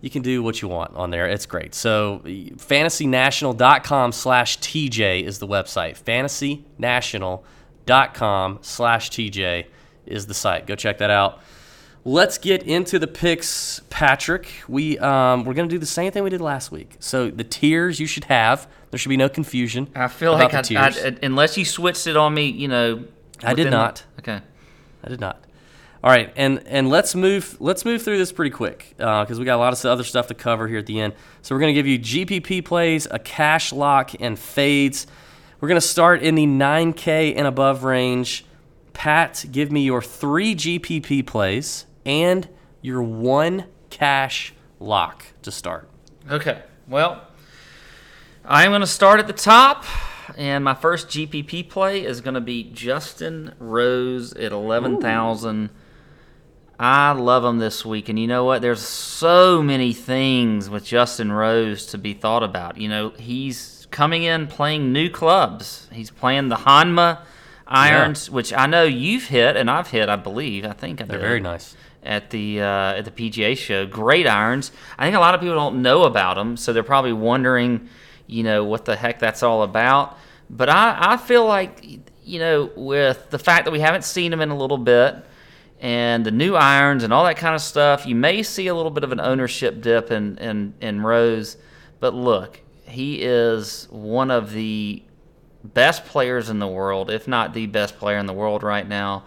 You 0.00 0.08
can 0.08 0.22
do 0.22 0.42
what 0.42 0.62
you 0.62 0.68
want 0.68 0.96
on 0.96 1.10
there. 1.10 1.28
It's 1.28 1.44
great. 1.44 1.74
So 1.74 2.22
fantasynational.com 2.24 4.12
slash 4.12 4.58
TJ 4.60 5.24
is 5.24 5.40
the 5.40 5.46
website. 5.46 6.02
Fantasynational.com 6.02 8.58
slash 8.62 9.10
TJ 9.10 9.66
is 10.06 10.26
the 10.26 10.32
site. 10.32 10.66
Go 10.66 10.76
check 10.76 10.96
that 10.96 11.10
out. 11.10 11.40
Let's 12.04 12.38
get 12.38 12.62
into 12.62 12.98
the 12.98 13.06
picks, 13.06 13.80
Patrick. 13.90 14.48
We 14.68 14.98
um, 14.98 15.44
we're 15.44 15.54
gonna 15.54 15.68
do 15.68 15.78
the 15.78 15.86
same 15.86 16.12
thing 16.12 16.22
we 16.22 16.30
did 16.30 16.40
last 16.40 16.70
week. 16.70 16.96
So 17.00 17.30
the 17.30 17.44
tiers 17.44 18.00
you 18.00 18.06
should 18.06 18.24
have. 18.24 18.68
There 18.90 18.98
should 18.98 19.10
be 19.10 19.18
no 19.18 19.28
confusion. 19.28 19.90
I 19.94 20.08
feel 20.08 20.32
like 20.32 20.50
the 20.50 20.76
I, 20.78 20.86
I, 20.86 20.90
tiers. 20.90 21.18
unless 21.22 21.58
you 21.58 21.64
switched 21.64 22.06
it 22.06 22.16
on 22.16 22.32
me, 22.32 22.48
you 22.48 22.68
know. 22.68 23.04
I 23.42 23.54
did 23.54 23.70
not. 23.70 24.04
Okay. 24.18 24.40
I 25.04 25.08
did 25.08 25.20
not. 25.20 25.44
All 26.02 26.10
right, 26.10 26.32
and 26.36 26.62
and 26.66 26.88
let's 26.88 27.16
move 27.16 27.56
let's 27.60 27.84
move 27.84 28.02
through 28.02 28.18
this 28.18 28.30
pretty 28.30 28.52
quick 28.52 28.94
because 28.96 29.38
we 29.38 29.44
got 29.44 29.56
a 29.56 29.58
lot 29.58 29.72
of 29.72 29.84
other 29.84 30.04
stuff 30.04 30.28
to 30.28 30.34
cover 30.34 30.68
here 30.68 30.78
at 30.78 30.86
the 30.86 31.00
end. 31.00 31.14
So 31.42 31.54
we're 31.54 31.60
gonna 31.60 31.72
give 31.72 31.88
you 31.88 31.98
GPP 31.98 32.64
plays, 32.64 33.08
a 33.10 33.18
cash 33.18 33.72
lock, 33.72 34.12
and 34.20 34.38
fades. 34.38 35.08
We're 35.60 35.68
gonna 35.68 35.80
start 35.80 36.22
in 36.22 36.36
the 36.36 36.46
9K 36.46 37.34
and 37.36 37.48
above 37.48 37.82
range. 37.82 38.44
Pat, 38.92 39.44
give 39.50 39.72
me 39.72 39.82
your 39.82 40.00
three 40.00 40.54
GPP 40.54 41.26
plays 41.26 41.86
and 42.08 42.48
your 42.80 43.02
one 43.02 43.66
cash 43.90 44.54
lock 44.80 45.26
to 45.42 45.52
start. 45.52 45.88
Okay. 46.28 46.62
Well, 46.88 47.22
I'm 48.44 48.70
going 48.70 48.80
to 48.80 48.86
start 48.86 49.20
at 49.20 49.26
the 49.26 49.32
top, 49.34 49.84
and 50.36 50.64
my 50.64 50.74
first 50.74 51.08
GPP 51.08 51.68
play 51.68 52.04
is 52.04 52.22
going 52.22 52.34
to 52.34 52.40
be 52.40 52.64
Justin 52.64 53.54
Rose 53.58 54.32
at 54.32 54.52
11,000. 54.52 55.68
I 56.80 57.12
love 57.12 57.44
him 57.44 57.58
this 57.58 57.84
week, 57.84 58.08
and 58.08 58.18
you 58.18 58.26
know 58.26 58.44
what? 58.44 58.62
There's 58.62 58.80
so 58.80 59.62
many 59.62 59.92
things 59.92 60.70
with 60.70 60.84
Justin 60.84 61.30
Rose 61.30 61.86
to 61.86 61.98
be 61.98 62.14
thought 62.14 62.42
about. 62.42 62.78
You 62.78 62.88
know, 62.88 63.10
he's 63.10 63.86
coming 63.90 64.22
in 64.22 64.46
playing 64.46 64.92
new 64.92 65.10
clubs. 65.10 65.88
He's 65.92 66.10
playing 66.10 66.48
the 66.48 66.56
Honma 66.56 67.20
Irons, 67.66 68.30
which 68.30 68.52
I 68.52 68.66
know 68.66 68.84
you've 68.84 69.24
hit, 69.24 69.56
and 69.56 69.70
I've 69.70 69.88
hit. 69.88 70.08
I 70.08 70.16
believe. 70.16 70.64
I 70.64 70.72
think 70.72 71.02
I 71.02 71.04
They're 71.04 71.18
did 71.18 71.24
very 71.24 71.40
nice. 71.40 71.76
At 72.02 72.30
the 72.30 72.60
uh, 72.60 72.94
at 72.94 73.04
the 73.04 73.10
PGA 73.10 73.56
show. 73.56 73.86
Great 73.86 74.26
irons. 74.26 74.72
I 74.98 75.04
think 75.04 75.16
a 75.16 75.20
lot 75.20 75.34
of 75.34 75.40
people 75.40 75.56
don't 75.56 75.82
know 75.82 76.04
about 76.04 76.34
them, 76.36 76.56
so 76.56 76.72
they're 76.72 76.82
probably 76.82 77.12
wondering, 77.12 77.88
you 78.26 78.42
know, 78.42 78.64
what 78.64 78.84
the 78.84 78.96
heck 78.96 79.18
that's 79.18 79.42
all 79.42 79.62
about. 79.62 80.18
But 80.50 80.68
I, 80.68 80.96
I 80.98 81.16
feel 81.16 81.46
like, 81.46 81.84
you 82.24 82.38
know, 82.38 82.70
with 82.76 83.30
the 83.30 83.38
fact 83.38 83.64
that 83.66 83.70
we 83.70 83.80
haven't 83.80 84.04
seen 84.04 84.30
them 84.30 84.40
in 84.40 84.50
a 84.50 84.56
little 84.56 84.78
bit, 84.78 85.16
and 85.80 86.24
the 86.24 86.30
new 86.30 86.54
irons 86.54 87.04
and 87.04 87.12
all 87.12 87.24
that 87.24 87.36
kind 87.36 87.54
of 87.54 87.60
stuff, 87.60 88.06
you 88.06 88.14
may 88.14 88.42
see 88.42 88.66
a 88.66 88.74
little 88.74 88.90
bit 88.90 89.04
of 89.04 89.12
an 89.12 89.20
ownership 89.20 89.80
dip 89.80 90.10
in 90.10 90.38
in, 90.38 90.74
in 90.80 91.02
Rose. 91.02 91.56
But 92.00 92.14
look, 92.14 92.60
he 92.84 93.16
is 93.22 93.86
one 93.90 94.30
of 94.30 94.52
the 94.52 95.02
best 95.64 96.04
players 96.04 96.48
in 96.48 96.58
the 96.58 96.68
world, 96.68 97.10
if 97.10 97.28
not 97.28 97.52
the 97.52 97.66
best 97.66 97.98
player 97.98 98.18
in 98.18 98.26
the 98.26 98.32
world 98.32 98.62
right 98.62 98.86
now. 98.86 99.24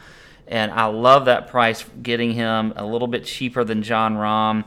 And 0.51 0.69
I 0.69 0.85
love 0.87 1.25
that 1.25 1.47
price, 1.47 1.85
getting 2.03 2.33
him 2.33 2.73
a 2.75 2.85
little 2.85 3.07
bit 3.07 3.23
cheaper 3.23 3.63
than 3.63 3.81
Jon 3.81 4.15
Rahm. 4.15 4.65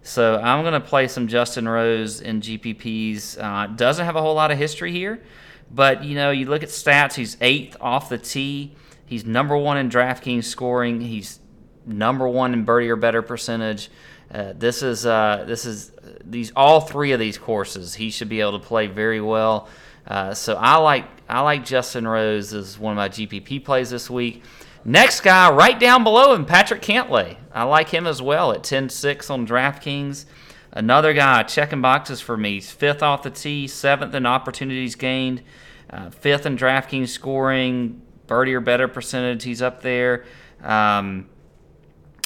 So 0.00 0.40
I'm 0.40 0.62
going 0.62 0.80
to 0.80 0.80
play 0.80 1.08
some 1.08 1.28
Justin 1.28 1.68
Rose 1.68 2.22
in 2.22 2.40
GPPs. 2.40 3.38
Uh, 3.38 3.66
doesn't 3.66 4.04
have 4.04 4.16
a 4.16 4.22
whole 4.22 4.34
lot 4.34 4.50
of 4.50 4.56
history 4.56 4.92
here, 4.92 5.22
but 5.70 6.02
you 6.02 6.14
know, 6.14 6.30
you 6.30 6.46
look 6.46 6.62
at 6.62 6.70
stats. 6.70 7.14
He's 7.14 7.36
eighth 7.42 7.76
off 7.82 8.08
the 8.08 8.16
tee. 8.16 8.74
He's 9.04 9.26
number 9.26 9.58
one 9.58 9.76
in 9.76 9.90
DraftKings 9.90 10.44
scoring. 10.44 11.02
He's 11.02 11.38
number 11.84 12.26
one 12.26 12.54
in 12.54 12.64
birdie 12.64 12.88
or 12.88 12.96
better 12.96 13.20
percentage. 13.20 13.90
Uh, 14.32 14.54
this 14.56 14.82
is 14.82 15.04
uh, 15.04 15.44
this 15.46 15.66
is 15.66 15.92
these 16.24 16.50
all 16.56 16.80
three 16.80 17.12
of 17.12 17.20
these 17.20 17.36
courses. 17.36 17.94
He 17.94 18.10
should 18.10 18.30
be 18.30 18.40
able 18.40 18.58
to 18.58 18.66
play 18.66 18.86
very 18.86 19.20
well. 19.20 19.68
Uh, 20.06 20.32
so 20.32 20.54
I 20.54 20.76
like 20.76 21.04
I 21.28 21.40
like 21.40 21.64
Justin 21.64 22.08
Rose 22.08 22.54
as 22.54 22.78
one 22.78 22.92
of 22.92 22.96
my 22.96 23.10
GPP 23.10 23.64
plays 23.64 23.90
this 23.90 24.08
week. 24.08 24.42
Next 24.88 25.22
guy, 25.22 25.50
right 25.50 25.80
down 25.80 26.04
below 26.04 26.32
him, 26.32 26.44
Patrick 26.44 26.80
Cantlay. 26.80 27.38
I 27.52 27.64
like 27.64 27.88
him 27.88 28.06
as 28.06 28.22
well 28.22 28.52
at 28.52 28.62
10-6 28.62 29.28
on 29.30 29.44
DraftKings. 29.44 30.26
Another 30.70 31.12
guy 31.12 31.42
checking 31.42 31.82
boxes 31.82 32.20
for 32.20 32.36
me. 32.36 32.52
He's 32.52 32.70
fifth 32.70 33.02
off 33.02 33.24
the 33.24 33.30
tee, 33.30 33.66
seventh 33.66 34.14
in 34.14 34.26
opportunities 34.26 34.94
gained, 34.94 35.42
uh, 35.90 36.10
fifth 36.10 36.46
in 36.46 36.56
DraftKings 36.56 37.08
scoring, 37.08 38.00
birdie 38.28 38.54
or 38.54 38.60
better 38.60 38.86
percentage. 38.86 39.42
He's 39.42 39.60
up 39.60 39.82
there. 39.82 40.24
Um, 40.62 41.30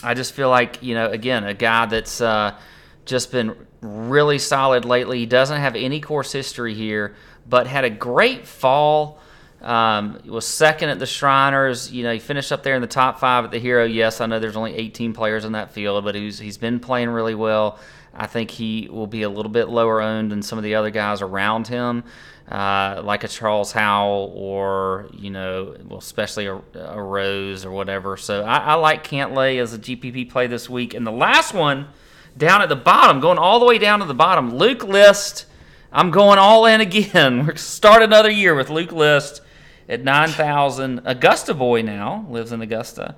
I 0.02 0.12
just 0.12 0.34
feel 0.34 0.50
like 0.50 0.82
you 0.82 0.94
know, 0.94 1.08
again, 1.08 1.44
a 1.44 1.54
guy 1.54 1.86
that's 1.86 2.20
uh, 2.20 2.58
just 3.06 3.32
been 3.32 3.54
really 3.80 4.38
solid 4.38 4.84
lately. 4.84 5.20
He 5.20 5.26
doesn't 5.26 5.58
have 5.58 5.76
any 5.76 6.02
course 6.02 6.30
history 6.30 6.74
here, 6.74 7.14
but 7.48 7.66
had 7.66 7.84
a 7.84 7.90
great 7.90 8.46
fall. 8.46 9.18
Um, 9.60 10.18
was 10.24 10.46
second 10.46 10.88
at 10.88 10.98
the 10.98 11.06
Shriners. 11.06 11.92
You 11.92 12.02
know, 12.02 12.12
he 12.12 12.18
finished 12.18 12.50
up 12.50 12.62
there 12.62 12.74
in 12.74 12.80
the 12.80 12.88
top 12.88 13.20
five 13.20 13.44
at 13.44 13.50
the 13.50 13.58
Hero. 13.58 13.84
Yes, 13.84 14.20
I 14.20 14.26
know 14.26 14.38
there's 14.38 14.56
only 14.56 14.74
18 14.74 15.12
players 15.12 15.44
in 15.44 15.52
that 15.52 15.72
field, 15.72 16.02
but 16.04 16.14
he's 16.14 16.38
he's 16.38 16.56
been 16.56 16.80
playing 16.80 17.10
really 17.10 17.34
well. 17.34 17.78
I 18.14 18.26
think 18.26 18.50
he 18.50 18.88
will 18.90 19.06
be 19.06 19.22
a 19.22 19.28
little 19.28 19.50
bit 19.50 19.68
lower 19.68 20.00
owned 20.00 20.32
than 20.32 20.42
some 20.42 20.58
of 20.58 20.64
the 20.64 20.74
other 20.74 20.90
guys 20.90 21.22
around 21.22 21.68
him, 21.68 22.04
uh, 22.48 23.02
like 23.04 23.22
a 23.22 23.28
Charles 23.28 23.70
Howell 23.72 24.32
or 24.34 25.10
you 25.12 25.30
know, 25.30 25.76
well, 25.86 25.98
especially 25.98 26.46
a, 26.46 26.60
a 26.74 27.02
Rose 27.02 27.66
or 27.66 27.70
whatever. 27.70 28.16
So 28.16 28.42
I, 28.42 28.58
I 28.58 28.74
like 28.74 29.06
Cantlay 29.06 29.60
as 29.60 29.74
a 29.74 29.78
GPP 29.78 30.30
play 30.30 30.46
this 30.46 30.70
week. 30.70 30.94
And 30.94 31.06
the 31.06 31.12
last 31.12 31.52
one 31.52 31.88
down 32.34 32.62
at 32.62 32.70
the 32.70 32.76
bottom, 32.76 33.20
going 33.20 33.38
all 33.38 33.60
the 33.60 33.66
way 33.66 33.76
down 33.76 33.98
to 33.98 34.06
the 34.06 34.14
bottom, 34.14 34.56
Luke 34.56 34.84
List. 34.84 35.44
I'm 35.92 36.12
going 36.12 36.38
all 36.38 36.66
in 36.66 36.80
again. 36.80 37.46
We're 37.46 37.56
start 37.56 38.02
another 38.02 38.30
year 38.30 38.54
with 38.54 38.70
Luke 38.70 38.92
List 38.92 39.42
at 39.90 40.04
9,000. 40.04 41.02
Augusta 41.04 41.52
boy 41.52 41.82
now 41.82 42.24
lives 42.30 42.52
in 42.52 42.62
Augusta. 42.62 43.16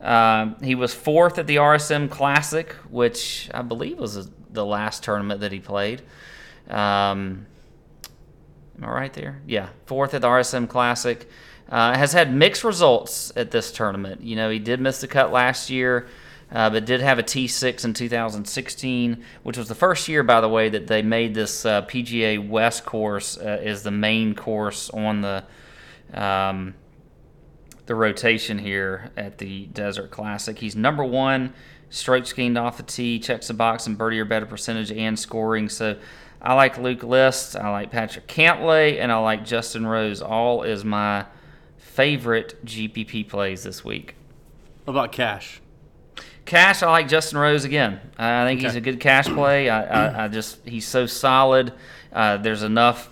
Um, 0.00 0.56
he 0.62 0.74
was 0.74 0.92
fourth 0.92 1.38
at 1.38 1.46
the 1.46 1.56
RSM 1.56 2.10
Classic, 2.10 2.72
which 2.90 3.50
I 3.52 3.62
believe 3.62 3.98
was 3.98 4.30
the 4.50 4.64
last 4.64 5.04
tournament 5.04 5.40
that 5.40 5.52
he 5.52 5.60
played. 5.60 6.02
Um, 6.68 7.46
am 8.76 8.84
I 8.84 8.88
right 8.88 9.12
there? 9.12 9.42
Yeah, 9.46 9.68
fourth 9.86 10.14
at 10.14 10.22
the 10.22 10.28
RSM 10.28 10.68
Classic. 10.68 11.28
Uh, 11.68 11.96
has 11.96 12.12
had 12.12 12.32
mixed 12.32 12.62
results 12.64 13.32
at 13.36 13.50
this 13.50 13.72
tournament. 13.72 14.20
You 14.22 14.36
know, 14.36 14.50
he 14.50 14.58
did 14.58 14.80
miss 14.80 15.00
the 15.00 15.08
cut 15.08 15.32
last 15.32 15.70
year, 15.70 16.08
uh, 16.52 16.68
but 16.68 16.84
did 16.84 17.00
have 17.00 17.18
a 17.18 17.22
T6 17.22 17.84
in 17.84 17.94
2016, 17.94 19.24
which 19.42 19.56
was 19.56 19.68
the 19.68 19.74
first 19.74 20.06
year, 20.06 20.22
by 20.22 20.42
the 20.42 20.48
way, 20.48 20.68
that 20.68 20.86
they 20.86 21.00
made 21.00 21.34
this 21.34 21.64
uh, 21.64 21.82
PGA 21.82 22.46
West 22.46 22.84
course 22.84 23.38
uh, 23.38 23.60
as 23.62 23.82
the 23.82 23.90
main 23.90 24.34
course 24.34 24.90
on 24.90 25.22
the 25.22 25.44
um, 26.14 26.74
the 27.86 27.94
rotation 27.94 28.58
here 28.58 29.10
at 29.16 29.38
the 29.38 29.66
Desert 29.66 30.10
Classic. 30.10 30.58
He's 30.58 30.74
number 30.74 31.04
one, 31.04 31.54
strokes 31.90 32.32
gained 32.32 32.56
off 32.56 32.76
the 32.76 32.82
tee, 32.82 33.18
checks 33.18 33.48
the 33.48 33.54
box 33.54 33.86
in 33.86 33.94
birdie 33.96 34.20
or 34.20 34.24
better 34.24 34.46
percentage 34.46 34.90
and 34.90 35.18
scoring. 35.18 35.68
So 35.68 35.96
I 36.40 36.54
like 36.54 36.78
Luke 36.78 37.02
List, 37.02 37.56
I 37.56 37.70
like 37.70 37.90
Patrick 37.90 38.26
Cantlay, 38.26 38.98
and 39.00 39.12
I 39.12 39.16
like 39.18 39.44
Justin 39.44 39.86
Rose. 39.86 40.22
All 40.22 40.62
is 40.62 40.84
my 40.84 41.26
favorite 41.76 42.64
GPP 42.64 43.28
plays 43.28 43.62
this 43.62 43.84
week. 43.84 44.14
What 44.84 44.92
about 44.92 45.12
cash? 45.12 45.60
Cash, 46.44 46.82
I 46.82 46.90
like 46.90 47.08
Justin 47.08 47.38
Rose 47.38 47.64
again. 47.64 48.00
I 48.18 48.44
think 48.44 48.60
he's 48.60 48.74
a 48.74 48.80
good 48.80 49.00
cash 49.00 49.26
play. 49.26 49.70
I, 49.70 49.84
I, 49.84 50.24
I 50.24 50.28
just 50.28 50.58
he's 50.66 50.86
so 50.86 51.06
solid. 51.06 51.72
Uh, 52.12 52.36
there's 52.36 52.62
enough 52.62 53.08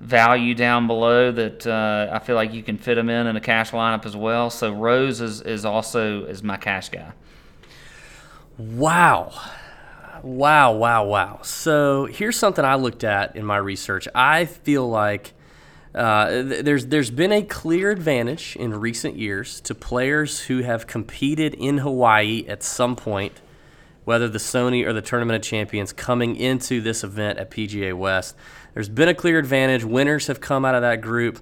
value 0.00 0.54
down 0.54 0.86
below 0.86 1.30
that 1.30 1.66
uh, 1.66 2.08
I 2.10 2.18
feel 2.18 2.34
like 2.34 2.52
you 2.52 2.62
can 2.62 2.78
fit 2.78 2.96
him 2.98 3.10
in 3.10 3.26
in 3.26 3.36
a 3.36 3.40
cash 3.40 3.70
lineup 3.70 4.06
as 4.06 4.16
well. 4.16 4.50
So 4.50 4.72
Rose 4.72 5.20
is, 5.20 5.42
is 5.42 5.64
also 5.64 6.24
is 6.24 6.42
my 6.42 6.56
cash 6.56 6.88
guy. 6.88 7.12
Wow. 8.56 9.32
Wow, 10.22 10.72
wow, 10.72 11.04
wow. 11.04 11.40
So 11.42 12.06
here's 12.06 12.36
something 12.38 12.64
I 12.64 12.74
looked 12.74 13.04
at 13.04 13.36
in 13.36 13.44
my 13.44 13.56
research. 13.56 14.08
I 14.14 14.46
feel 14.46 14.88
like 14.88 15.32
uh, 15.94 16.30
th- 16.30 16.64
there's 16.64 16.86
there's 16.86 17.10
been 17.10 17.32
a 17.32 17.42
clear 17.42 17.90
advantage 17.90 18.56
in 18.56 18.74
recent 18.78 19.16
years 19.16 19.60
to 19.62 19.74
players 19.74 20.40
who 20.40 20.58
have 20.58 20.86
competed 20.86 21.54
in 21.54 21.78
Hawaii 21.78 22.44
at 22.48 22.62
some 22.62 22.96
point, 22.96 23.40
whether 24.04 24.28
the 24.28 24.38
Sony 24.38 24.86
or 24.86 24.92
the 24.92 25.02
Tournament 25.02 25.36
of 25.36 25.42
Champions, 25.42 25.92
coming 25.92 26.36
into 26.36 26.82
this 26.82 27.02
event 27.02 27.38
at 27.38 27.50
PGA 27.50 27.96
West. 27.96 28.36
There's 28.74 28.88
been 28.88 29.08
a 29.08 29.14
clear 29.14 29.38
advantage. 29.38 29.84
Winners 29.84 30.26
have 30.28 30.40
come 30.40 30.64
out 30.64 30.74
of 30.74 30.82
that 30.82 31.00
group, 31.00 31.40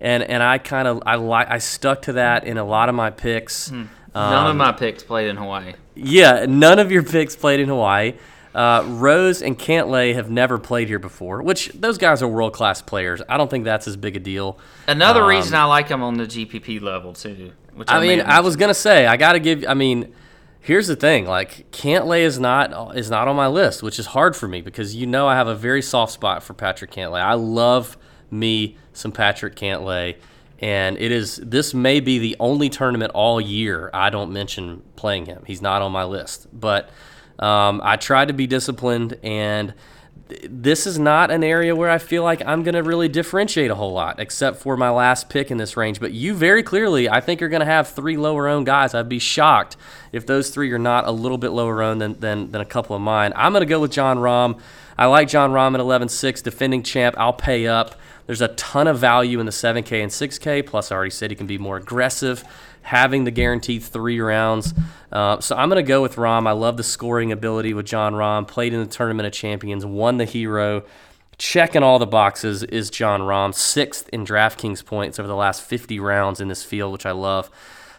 and 0.00 0.22
and 0.22 0.42
I 0.42 0.58
kind 0.58 0.86
of 0.88 1.02
I 1.06 1.16
like 1.16 1.50
I 1.50 1.58
stuck 1.58 2.02
to 2.02 2.12
that 2.14 2.44
in 2.44 2.58
a 2.58 2.64
lot 2.64 2.88
of 2.88 2.94
my 2.94 3.10
picks. 3.10 3.70
None 3.70 4.50
of 4.50 4.56
my 4.56 4.72
picks 4.72 5.02
played 5.02 5.28
in 5.28 5.36
Hawaii. 5.36 5.74
Yeah, 5.94 6.46
none 6.48 6.78
of 6.78 6.90
your 6.90 7.02
picks 7.02 7.36
played 7.36 7.60
in 7.60 7.68
Hawaii. 7.68 8.14
Uh, 8.54 8.82
Rose 8.88 9.42
and 9.42 9.56
Cantlay 9.58 10.14
have 10.14 10.30
never 10.30 10.58
played 10.58 10.88
here 10.88 10.98
before, 10.98 11.42
which 11.42 11.68
those 11.74 11.98
guys 11.98 12.22
are 12.22 12.26
world 12.28 12.52
class 12.54 12.82
players. 12.82 13.20
I 13.28 13.36
don't 13.36 13.48
think 13.50 13.64
that's 13.64 13.86
as 13.86 13.96
big 13.96 14.16
a 14.16 14.20
deal. 14.20 14.58
Another 14.88 15.22
Um, 15.22 15.28
reason 15.28 15.54
I 15.54 15.64
like 15.64 15.86
them 15.88 16.02
on 16.02 16.16
the 16.16 16.24
GPP 16.26 16.80
level 16.80 17.12
too. 17.12 17.52
Which 17.74 17.88
I 17.90 18.00
may 18.00 18.16
mean, 18.16 18.24
I 18.26 18.40
was 18.40 18.56
gonna 18.56 18.74
say 18.74 19.06
I 19.06 19.16
gotta 19.16 19.38
give. 19.38 19.64
I 19.68 19.74
mean, 19.74 20.12
here's 20.68 20.86
the 20.86 20.94
thing: 20.94 21.24
like 21.24 21.70
Cantlay 21.72 22.20
is 22.20 22.38
not 22.38 22.96
is 22.96 23.10
not 23.10 23.26
on 23.26 23.34
my 23.34 23.48
list, 23.48 23.82
which 23.82 23.98
is 23.98 24.06
hard 24.06 24.36
for 24.36 24.46
me 24.46 24.60
because 24.60 24.94
you 24.94 25.06
know 25.06 25.26
I 25.26 25.34
have 25.34 25.48
a 25.48 25.54
very 25.54 25.80
soft 25.80 26.12
spot 26.12 26.42
for 26.42 26.52
Patrick 26.52 26.92
Cantlay. 26.92 27.20
I 27.20 27.34
love 27.34 27.96
me 28.30 28.76
some 28.92 29.10
Patrick 29.10 29.56
Cantlay, 29.56 30.16
and 30.60 30.98
it 30.98 31.10
is 31.10 31.36
this 31.36 31.72
may 31.72 32.00
be 32.00 32.18
the 32.18 32.36
only 32.38 32.68
tournament 32.68 33.12
all 33.14 33.40
year 33.40 33.90
I 33.94 34.10
don't 34.10 34.30
mention 34.30 34.82
playing 34.94 35.26
him. 35.26 35.42
He's 35.46 35.62
not 35.62 35.80
on 35.80 35.90
my 35.90 36.04
list, 36.04 36.46
but 36.52 36.90
um, 37.38 37.80
I 37.82 37.96
tried 37.96 38.28
to 38.28 38.34
be 38.34 38.46
disciplined 38.46 39.18
and 39.22 39.72
this 40.48 40.86
is 40.86 40.98
not 40.98 41.30
an 41.30 41.42
area 41.42 41.74
where 41.74 41.90
I 41.90 41.98
feel 41.98 42.22
like 42.22 42.42
I'm 42.44 42.62
going 42.62 42.74
to 42.74 42.82
really 42.82 43.08
differentiate 43.08 43.70
a 43.70 43.74
whole 43.74 43.92
lot, 43.92 44.20
except 44.20 44.58
for 44.58 44.76
my 44.76 44.90
last 44.90 45.28
pick 45.28 45.50
in 45.50 45.56
this 45.56 45.76
range. 45.76 46.00
But 46.00 46.12
you 46.12 46.34
very 46.34 46.62
clearly, 46.62 47.08
I 47.08 47.20
think, 47.20 47.40
are 47.40 47.48
going 47.48 47.60
to 47.60 47.66
have 47.66 47.88
three 47.88 48.16
lower 48.16 48.48
owned 48.48 48.66
guys. 48.66 48.94
I'd 48.94 49.08
be 49.08 49.18
shocked 49.18 49.76
if 50.12 50.26
those 50.26 50.50
three 50.50 50.70
are 50.72 50.78
not 50.78 51.06
a 51.06 51.10
little 51.10 51.38
bit 51.38 51.50
lower 51.50 51.82
owned 51.82 52.00
than, 52.00 52.20
than, 52.20 52.50
than 52.50 52.60
a 52.60 52.66
couple 52.66 52.94
of 52.94 53.02
mine. 53.02 53.32
I'm 53.36 53.52
going 53.52 53.62
to 53.62 53.66
go 53.66 53.80
with 53.80 53.92
Jon 53.92 54.18
Rahm. 54.18 54.60
I 54.98 55.06
like 55.06 55.28
Jon 55.28 55.52
Rahm 55.52 55.74
at 55.74 55.80
11 55.80 56.08
6, 56.08 56.42
defending 56.42 56.82
champ. 56.82 57.14
I'll 57.18 57.32
pay 57.32 57.66
up. 57.66 57.94
There's 58.26 58.42
a 58.42 58.48
ton 58.48 58.86
of 58.86 58.98
value 58.98 59.40
in 59.40 59.46
the 59.46 59.52
7K 59.52 60.02
and 60.02 60.10
6K. 60.10 60.66
Plus, 60.66 60.92
I 60.92 60.96
already 60.96 61.10
said 61.10 61.30
he 61.30 61.36
can 61.36 61.46
be 61.46 61.56
more 61.56 61.78
aggressive 61.78 62.44
having 62.88 63.24
the 63.24 63.30
guaranteed 63.30 63.82
three 63.82 64.18
rounds. 64.18 64.72
Uh, 65.12 65.38
so 65.40 65.54
I'm 65.54 65.68
going 65.68 65.82
to 65.82 65.86
go 65.86 66.00
with 66.00 66.16
Rahm. 66.16 66.48
I 66.48 66.52
love 66.52 66.78
the 66.78 66.82
scoring 66.82 67.30
ability 67.32 67.74
with 67.74 67.84
Jon 67.84 68.14
Rahm. 68.14 68.48
Played 68.48 68.72
in 68.72 68.80
the 68.80 68.86
Tournament 68.86 69.26
of 69.26 69.32
Champions, 69.32 69.84
won 69.84 70.16
the 70.16 70.24
Hero. 70.24 70.84
Checking 71.36 71.82
all 71.82 71.98
the 71.98 72.06
boxes 72.06 72.62
is 72.64 72.90
Jon 72.90 73.20
Rahm, 73.20 73.54
sixth 73.54 74.08
in 74.08 74.24
DraftKings 74.24 74.84
points 74.84 75.18
over 75.18 75.28
the 75.28 75.36
last 75.36 75.62
50 75.62 76.00
rounds 76.00 76.40
in 76.40 76.48
this 76.48 76.64
field, 76.64 76.92
which 76.92 77.06
I 77.06 77.12
love. 77.12 77.50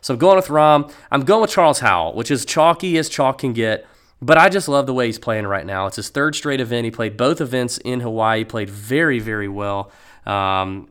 So 0.02 0.16
I'm 0.16 0.20
going 0.20 0.36
with 0.36 0.48
Rahm. 0.48 0.92
I'm 1.12 1.24
going 1.24 1.42
with 1.42 1.52
Charles 1.52 1.80
Howell, 1.80 2.16
which 2.16 2.32
is 2.32 2.44
chalky 2.44 2.98
as 2.98 3.10
chalk 3.10 3.38
can 3.38 3.54
get. 3.54 3.86
But 4.22 4.38
I 4.38 4.50
just 4.50 4.68
love 4.68 4.88
the 4.88 4.94
way 4.94 5.06
he's 5.06 5.20
playing 5.20 5.46
right 5.46 5.66
now. 5.66 5.86
It's 5.86 5.96
his 5.96 6.10
third 6.10 6.36
straight 6.36 6.60
event. 6.60 6.86
He 6.86 6.92
played 6.92 7.16
both 7.16 7.40
events 7.40 7.78
in 7.78 8.02
Hawaii. 8.02 8.44
Played 8.44 8.70
very, 8.70 9.20
very 9.20 9.48
well. 9.48 9.92
Um, 10.26 10.90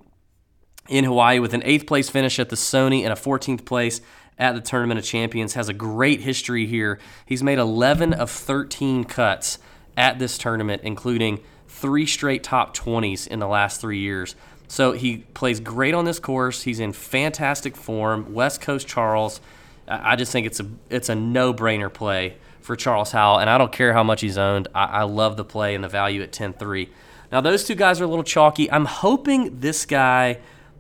in 0.89 1.05
Hawaii 1.05 1.39
with 1.39 1.55
an 1.55 1.63
eighth 1.65 1.87
place 1.87 2.09
finish 2.09 2.39
at 2.39 2.49
the 2.49 2.57
Sony 2.57 3.03
and 3.03 3.13
a 3.13 3.17
14th 3.17 3.65
place 3.65 4.01
at 4.39 4.55
the 4.55 4.61
Tournament 4.61 4.99
of 4.99 5.05
Champions. 5.05 5.55
Has 5.55 5.69
a 5.69 5.75
great 5.75 6.21
history 6.21 6.67
here. 6.67 6.99
He's 7.27 7.43
made 7.43 7.59
11 7.59 8.15
of 8.15 8.31
13 8.31 9.05
cuts 9.05 9.59
at 9.97 10.19
this 10.19 10.39
tournament, 10.39 10.83
including 10.85 11.41
three 11.67 12.07
straight 12.07 12.43
top 12.43 12.77
20s 12.77 13.27
in 13.27 13.39
the 13.39 13.49
last 13.49 13.81
three 13.81 13.99
years. 13.99 14.35
So 14.69 14.93
he 14.93 15.19
plays 15.35 15.61
great 15.61 15.95
on 15.95 16.05
this 16.05 16.19
course. 16.19 16.63
He's 16.63 16.81
in 16.81 16.93
fantastic 16.93 17.77
form. 17.77 18.35
West 18.35 18.61
Coast 18.61 18.87
Charles. 18.87 19.41
I 19.89 20.17
just 20.17 20.33
think 20.33 20.47
it's 20.47 20.61
a 20.61 20.67
it's 20.91 21.09
a 21.09 21.15
no 21.15 21.55
brainer 21.55 21.93
play 21.93 22.37
for 22.61 22.77
Charles 22.77 23.13
Howell, 23.13 23.39
and 23.39 23.49
I 23.49 23.57
don't 23.57 23.73
care 23.73 23.95
how 23.95 24.03
much 24.03 24.21
he's 24.21 24.37
owned. 24.37 24.69
I, 24.75 24.85
I 24.85 25.03
love 25.05 25.39
the 25.39 25.45
play 25.45 25.75
and 25.75 25.83
the 25.83 25.89
value 25.89 26.23
at 26.23 26.33
10-3. 26.33 26.89
Now 27.33 27.41
those 27.41 27.65
two 27.65 27.75
guys 27.75 27.99
are 28.01 28.05
a 28.05 28.09
little 28.09 28.25
chalky. 28.25 28.71
I'm 28.71 28.85
hoping 28.85 29.61
this 29.61 29.87
guy 29.87 30.39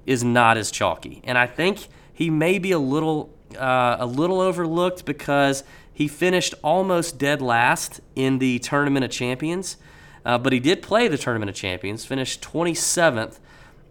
is 0.08 0.24
not 0.24 0.56
as 0.56 0.70
chalky, 0.70 1.20
and 1.22 1.36
I 1.36 1.46
think 1.46 1.86
he 2.12 2.30
may 2.30 2.58
be 2.58 2.72
a 2.72 2.78
little 2.78 3.30
uh, 3.56 3.96
a 4.00 4.06
little 4.06 4.40
overlooked 4.40 5.04
because 5.04 5.64
he 5.92 6.08
finished 6.08 6.54
almost 6.62 7.18
dead 7.18 7.42
last 7.42 8.00
in 8.14 8.38
the 8.38 8.58
Tournament 8.60 9.04
of 9.04 9.10
Champions, 9.10 9.76
uh, 10.24 10.38
but 10.38 10.52
he 10.52 10.60
did 10.60 10.82
play 10.82 11.08
the 11.08 11.18
Tournament 11.18 11.50
of 11.50 11.56
Champions, 11.56 12.04
finished 12.04 12.40
27th, 12.40 13.38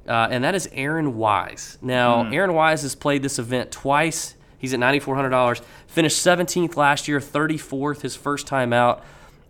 uh, 0.08 0.28
and 0.32 0.44
that 0.44 0.56
is 0.56 0.68
Aaron 0.72 1.18
Wise. 1.18 1.78
Now, 1.82 2.30
Aaron 2.32 2.54
Wise 2.54 2.82
has 2.82 2.96
played 2.96 3.24
this 3.24 3.40
event 3.40 3.72
twice. 3.72 4.36
He's 4.58 4.74
at 4.74 4.80
$9,400. 4.80 5.62
Finished 5.88 6.26
17th 6.26 6.76
last 6.76 7.08
year, 7.08 7.20
34th 7.20 8.02
his 8.02 8.16
first 8.16 8.48
time 8.48 8.74
out 8.74 9.04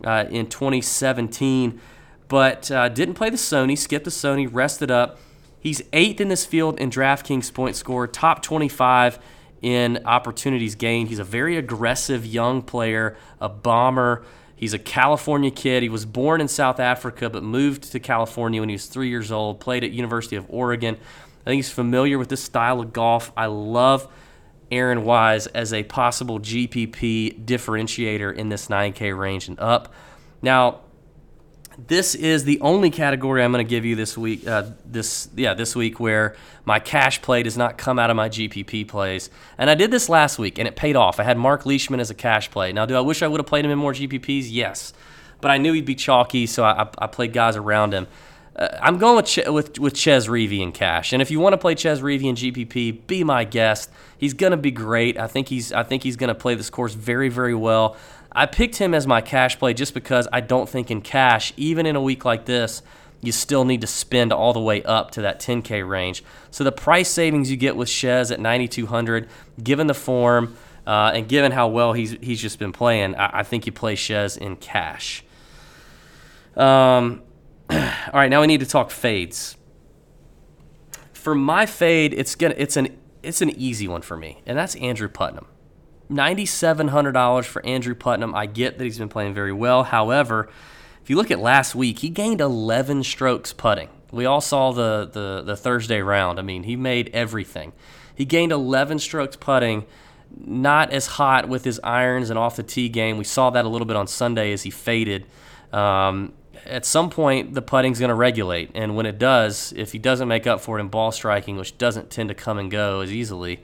uh, 0.04 0.26
in 0.30 0.48
2017, 0.48 1.80
but 2.28 2.70
uh, 2.72 2.90
didn't 2.90 3.16
play 3.16 3.30
the 3.30 3.38
Sony, 3.38 3.78
skipped 3.78 4.06
the 4.06 4.12
Sony, 4.12 4.50
rested 4.52 4.92
up. 4.92 5.20
He's 5.68 5.82
eighth 5.92 6.22
in 6.22 6.30
this 6.30 6.46
field 6.46 6.80
in 6.80 6.90
DraftKings 6.90 7.54
point 7.54 7.76
score, 7.76 8.08
top 8.08 8.42
25 8.42 9.20
in 9.62 10.00
opportunities 10.06 10.76
gained. 10.76 11.10
He's 11.10 11.20
a 11.20 11.26
very 11.26 11.58
aggressive 11.58 12.26
young 12.26 12.62
player, 12.62 13.18
a 13.42 13.50
bomber. 13.50 14.24
He's 14.56 14.74
a 14.74 14.80
California 14.80 15.52
kid. 15.52 15.84
He 15.84 15.90
was 15.90 16.06
born 16.06 16.40
in 16.40 16.48
South 16.48 16.80
Africa 16.80 17.30
but 17.30 17.44
moved 17.44 17.92
to 17.92 18.00
California 18.00 18.62
when 18.62 18.70
he 18.70 18.76
was 18.76 18.86
three 18.86 19.10
years 19.10 19.30
old. 19.30 19.60
Played 19.60 19.84
at 19.84 19.92
University 19.92 20.38
of 20.38 20.46
Oregon. 20.48 20.96
I 20.96 21.44
think 21.44 21.58
he's 21.58 21.70
familiar 21.70 22.18
with 22.18 22.30
this 22.30 22.42
style 22.42 22.80
of 22.80 22.94
golf. 22.94 23.34
I 23.36 23.48
love 23.48 24.08
Aaron 24.72 25.04
Wise 25.04 25.48
as 25.48 25.74
a 25.74 25.84
possible 25.84 26.40
GPP 26.40 27.44
differentiator 27.44 28.34
in 28.34 28.48
this 28.48 28.68
9K 28.68 29.18
range 29.18 29.50
and 29.50 29.60
up. 29.60 29.94
Now, 30.42 30.80
this 31.78 32.16
is 32.16 32.44
the 32.44 32.60
only 32.62 32.90
category 32.90 33.44
I'm 33.44 33.52
going 33.52 33.66
to 33.66 33.70
give 33.70 33.86
you 33.86 33.96
this 33.96 34.18
week. 34.18 34.48
Uh, 34.48 34.72
this 34.86 35.30
yeah, 35.36 35.54
this 35.54 35.76
week 35.76 36.00
where 36.00 36.36
my 36.66 36.80
cash 36.80 37.22
play 37.22 37.44
does 37.44 37.56
not 37.56 37.78
come 37.78 38.00
out 38.00 38.10
of 38.10 38.16
my 38.16 38.30
GPP 38.30 38.88
plays, 38.88 39.30
and 39.58 39.70
I 39.70 39.76
did 39.76 39.92
this 39.92 40.10
last 40.10 40.40
week 40.40 40.58
and 40.58 40.68
it 40.68 40.76
paid 40.76 40.96
off. 40.96 41.20
I 41.20 41.24
had 41.24 41.38
Mark 41.38 41.66
Leishman 41.66 42.00
as 42.00 42.10
a 42.10 42.16
cash 42.16 42.50
play. 42.50 42.74
Now, 42.74 42.86
do 42.86 42.96
I 42.96 43.02
wish 43.02 43.22
I 43.22 43.28
would 43.28 43.40
have 43.40 43.46
played 43.46 43.64
him 43.64 43.72
in 43.72 43.78
more 43.78 43.94
GPPs? 43.94 44.48
Yes, 44.50 44.94
but 45.40 45.52
I 45.52 45.58
knew 45.58 45.74
he'd 45.74 45.86
be 45.86 45.96
chalky, 45.96 46.48
so 46.48 46.64
I, 46.64 46.90
I 46.98 47.08
played 47.08 47.32
guys 47.32 47.56
around 47.56 47.94
him. 47.94 48.08
Uh, 48.56 48.76
I'm 48.82 48.98
going 48.98 49.16
with, 49.16 49.26
Ch- 49.28 49.48
with 49.48 49.78
with 49.78 49.96
Chez 49.96 50.28
Reavie 50.28 50.62
in 50.62 50.72
cash, 50.72 51.14
and 51.14 51.22
if 51.22 51.30
you 51.30 51.40
want 51.40 51.54
to 51.54 51.58
play 51.58 51.76
Chez 51.76 52.02
Reavie 52.02 52.24
in 52.24 52.36
GPP, 52.36 53.06
be 53.06 53.24
my 53.24 53.44
guest. 53.44 53.92
He's 54.18 54.34
going 54.34 54.50
to 54.50 54.58
be 54.58 54.72
great. 54.72 55.20
I 55.20 55.28
think 55.28 55.50
he's 55.50 55.72
I 55.72 55.84
think 55.84 56.02
he's 56.02 56.16
going 56.16 56.30
to 56.30 56.36
play 56.36 56.56
this 56.56 56.72
course 56.72 56.96
very 56.96 57.30
very 57.30 57.54
well. 57.54 57.96
I 58.38 58.46
picked 58.46 58.76
him 58.76 58.94
as 58.94 59.08
my 59.08 59.20
cash 59.20 59.58
play 59.58 59.74
just 59.74 59.96
because 59.96 60.28
I 60.32 60.42
don't 60.42 60.70
think 60.70 60.92
in 60.92 61.02
cash, 61.02 61.54
even 61.58 61.88
in 61.88 61.96
a 61.96 62.02
week 62.02 62.24
like 62.24 62.46
this, 62.46 62.84
you 63.20 63.32
still 63.32 63.66
need 63.66 63.82
to 63.82 63.88
spend 63.88 64.32
all 64.32 64.54
the 64.54 64.60
way 64.62 64.84
up 64.84 65.10
to 65.12 65.24
that 65.24 65.40
10K 65.40 65.88
range. 65.90 66.24
So 66.52 66.64
the 66.64 66.72
price 66.72 67.10
savings 67.10 67.50
you 67.50 67.58
get 67.58 67.76
with 67.76 67.90
Chez 67.90 68.30
at 68.30 68.40
9,200, 68.40 69.28
given 69.64 69.88
the 69.88 69.96
form 69.96 70.56
uh, 70.86 71.14
and 71.16 71.28
given 71.28 71.52
how 71.52 71.68
well 71.68 71.94
he's 71.94 72.12
he's 72.22 72.40
just 72.40 72.60
been 72.60 72.72
playing, 72.72 73.16
I, 73.16 73.40
I 73.40 73.44
think 73.44 73.66
you 73.66 73.72
play 73.72 73.96
Chez 73.96 74.38
in 74.38 74.56
cash. 74.58 75.24
Um, 76.56 77.24
all 77.72 77.80
right, 78.14 78.30
now 78.30 78.42
we 78.42 78.48
need 78.48 78.60
to 78.60 78.68
talk 78.68 78.92
fades. 78.92 79.58
For 81.12 81.34
my 81.34 81.66
fade, 81.66 82.14
it's 82.14 82.36
gonna 82.36 82.54
it's 82.56 82.78
an 82.78 82.96
it's 83.24 83.42
an 83.42 83.50
easy 83.50 83.88
one 83.88 84.04
for 84.04 84.16
me, 84.16 84.44
and 84.46 84.56
that's 84.56 84.76
Andrew 84.76 85.10
Putnam. 85.10 85.48
$9,700 86.10 87.46
for 87.46 87.66
Andrew 87.66 87.96
Putnam. 87.96 88.34
I 88.34 88.46
get 88.46 88.78
that 88.78 88.84
he's 88.84 88.98
been 88.98 89.10
playing 89.10 89.34
very 89.34 89.52
well. 89.52 89.84
However, 89.84 90.50
if 91.02 91.10
you 91.10 91.16
look 91.16 91.32
at 91.32 91.40
last 91.40 91.76
week, 91.76 92.00
he 92.00 92.10
gained 92.10 92.42
11 92.42 93.04
strokes 93.04 93.54
putting. 93.54 93.90
We 94.12 94.26
all 94.26 94.42
saw 94.42 94.72
the, 94.72 95.10
the, 95.12 95.42
the 95.42 95.58
Thursday 95.58 96.02
round. 96.02 96.40
I 96.40 96.42
mean, 96.42 96.64
he 96.64 96.76
made 96.76 97.10
everything. 97.14 97.74
He 98.16 98.26
gained 98.26 98.52
11 98.52 99.00
strokes 99.00 99.36
putting, 99.36 99.86
not 100.36 100.92
as 100.92 101.08
hot 101.08 101.48
with 101.48 101.64
his 101.64 101.80
irons 101.84 102.30
and 102.30 102.40
off 102.40 102.56
the 102.56 102.64
tee 102.64 102.90
game. 102.90 103.18
We 103.18 103.24
saw 103.24 103.50
that 103.52 103.66
a 103.66 103.70
little 103.70 103.86
bit 103.86 103.96
on 103.96 104.08
Sunday 104.08 104.54
as 104.54 104.64
he 104.64 104.70
faded. 104.70 105.26
Um, 105.72 106.34
at 106.66 106.86
some 106.86 107.10
point, 107.10 107.54
the 107.54 107.62
putting's 107.62 108.00
going 108.00 108.10
to 108.10 108.16
regulate. 108.16 108.72
And 108.76 108.96
when 108.96 109.06
it 109.06 109.18
does, 109.18 109.74
if 109.76 109.92
he 109.92 110.00
doesn't 110.00 110.28
make 110.28 110.48
up 110.48 110.62
for 110.62 110.78
it 110.78 110.82
in 110.82 110.88
ball 110.88 111.12
striking, 111.12 111.58
which 111.58 111.78
doesn't 111.78 112.10
tend 112.10 112.30
to 112.30 112.36
come 112.36 112.58
and 112.58 112.72
go 112.72 113.02
as 113.02 113.12
easily, 113.12 113.60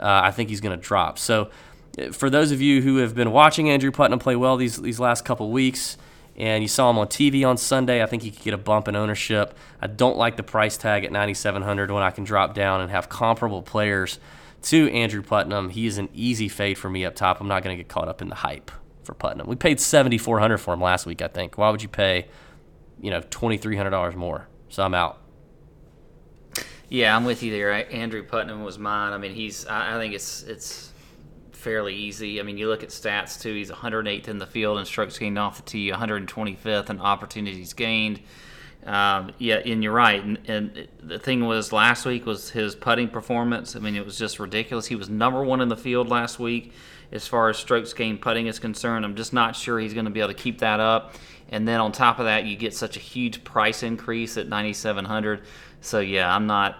uh, 0.00 0.20
I 0.24 0.30
think 0.30 0.48
he's 0.48 0.60
going 0.60 0.78
to 0.78 0.82
drop. 0.82 1.18
So, 1.18 1.50
for 2.12 2.30
those 2.30 2.50
of 2.50 2.60
you 2.60 2.82
who 2.82 2.96
have 2.96 3.14
been 3.14 3.32
watching 3.32 3.68
Andrew 3.68 3.90
Putnam 3.90 4.18
play 4.18 4.36
well 4.36 4.56
these 4.56 4.76
these 4.76 5.00
last 5.00 5.24
couple 5.24 5.50
weeks, 5.50 5.96
and 6.36 6.62
you 6.62 6.68
saw 6.68 6.90
him 6.90 6.98
on 6.98 7.08
TV 7.08 7.46
on 7.46 7.56
Sunday, 7.56 8.02
I 8.02 8.06
think 8.06 8.22
he 8.22 8.30
could 8.30 8.42
get 8.42 8.54
a 8.54 8.58
bump 8.58 8.88
in 8.88 8.96
ownership. 8.96 9.56
I 9.80 9.86
don't 9.86 10.16
like 10.16 10.36
the 10.36 10.42
price 10.42 10.76
tag 10.76 11.04
at 11.04 11.12
9,700 11.12 11.90
when 11.90 12.02
I 12.02 12.10
can 12.10 12.24
drop 12.24 12.54
down 12.54 12.80
and 12.80 12.90
have 12.90 13.08
comparable 13.08 13.62
players 13.62 14.18
to 14.62 14.90
Andrew 14.92 15.22
Putnam. 15.22 15.68
He 15.70 15.86
is 15.86 15.98
an 15.98 16.08
easy 16.14 16.48
fade 16.48 16.78
for 16.78 16.88
me 16.88 17.04
up 17.04 17.14
top. 17.14 17.40
I'm 17.40 17.48
not 17.48 17.62
going 17.62 17.76
to 17.76 17.82
get 17.82 17.88
caught 17.88 18.08
up 18.08 18.22
in 18.22 18.28
the 18.28 18.36
hype 18.36 18.70
for 19.02 19.14
Putnam. 19.14 19.46
We 19.46 19.56
paid 19.56 19.80
7,400 19.80 20.58
for 20.58 20.72
him 20.72 20.80
last 20.80 21.04
week, 21.04 21.20
I 21.20 21.28
think. 21.28 21.58
Why 21.58 21.70
would 21.70 21.82
you 21.82 21.88
pay, 21.88 22.28
you 23.00 23.10
know, 23.10 23.20
$2,300 23.20 24.14
more? 24.14 24.48
So 24.68 24.82
I'm 24.82 24.94
out. 24.94 25.18
Yeah, 26.88 27.16
I'm 27.16 27.24
with 27.24 27.42
you 27.42 27.50
there. 27.50 27.92
Andrew 27.92 28.22
Putnam 28.22 28.64
was 28.64 28.78
mine. 28.78 29.12
I 29.12 29.18
mean, 29.18 29.34
he's. 29.34 29.66
I 29.66 29.98
think 29.98 30.14
it's 30.14 30.42
it's 30.42 30.91
fairly 31.62 31.94
easy. 31.94 32.40
I 32.40 32.42
mean, 32.42 32.58
you 32.58 32.68
look 32.68 32.82
at 32.82 32.88
stats 32.90 33.40
too. 33.40 33.54
He's 33.54 33.70
108th 33.70 34.28
in 34.28 34.38
the 34.38 34.46
field 34.46 34.78
in 34.78 34.84
strokes 34.84 35.18
gained 35.18 35.38
off 35.38 35.56
the 35.56 35.62
tee, 35.62 35.90
125th 35.90 36.90
in 36.90 37.00
opportunities 37.00 37.72
gained. 37.72 38.20
Um, 38.84 39.32
yeah, 39.38 39.56
and 39.56 39.82
you're 39.82 39.92
right. 39.92 40.22
And, 40.22 40.38
and, 40.46 40.88
the 41.00 41.18
thing 41.20 41.44
was, 41.44 41.72
last 41.72 42.04
week 42.04 42.26
was 42.26 42.50
his 42.50 42.74
putting 42.74 43.08
performance. 43.08 43.76
I 43.76 43.78
mean, 43.78 43.94
it 43.94 44.04
was 44.04 44.18
just 44.18 44.40
ridiculous. 44.40 44.86
He 44.86 44.96
was 44.96 45.08
number 45.08 45.44
one 45.44 45.60
in 45.60 45.68
the 45.68 45.76
field 45.76 46.08
last 46.08 46.40
week 46.40 46.72
as 47.12 47.28
far 47.28 47.48
as 47.48 47.58
strokes 47.58 47.92
gained 47.92 48.20
putting 48.20 48.48
is 48.48 48.58
concerned. 48.58 49.04
I'm 49.04 49.14
just 49.14 49.32
not 49.32 49.54
sure 49.54 49.78
he's 49.78 49.94
going 49.94 50.06
to 50.06 50.10
be 50.10 50.20
able 50.20 50.32
to 50.32 50.34
keep 50.34 50.58
that 50.60 50.80
up. 50.80 51.14
And 51.50 51.68
then 51.68 51.80
on 51.80 51.92
top 51.92 52.18
of 52.18 52.24
that, 52.24 52.44
you 52.44 52.56
get 52.56 52.74
such 52.74 52.96
a 52.96 53.00
huge 53.00 53.44
price 53.44 53.82
increase 53.82 54.36
at 54.36 54.48
9,700. 54.48 55.42
So 55.80 56.00
yeah, 56.00 56.34
I'm 56.34 56.46
not. 56.46 56.78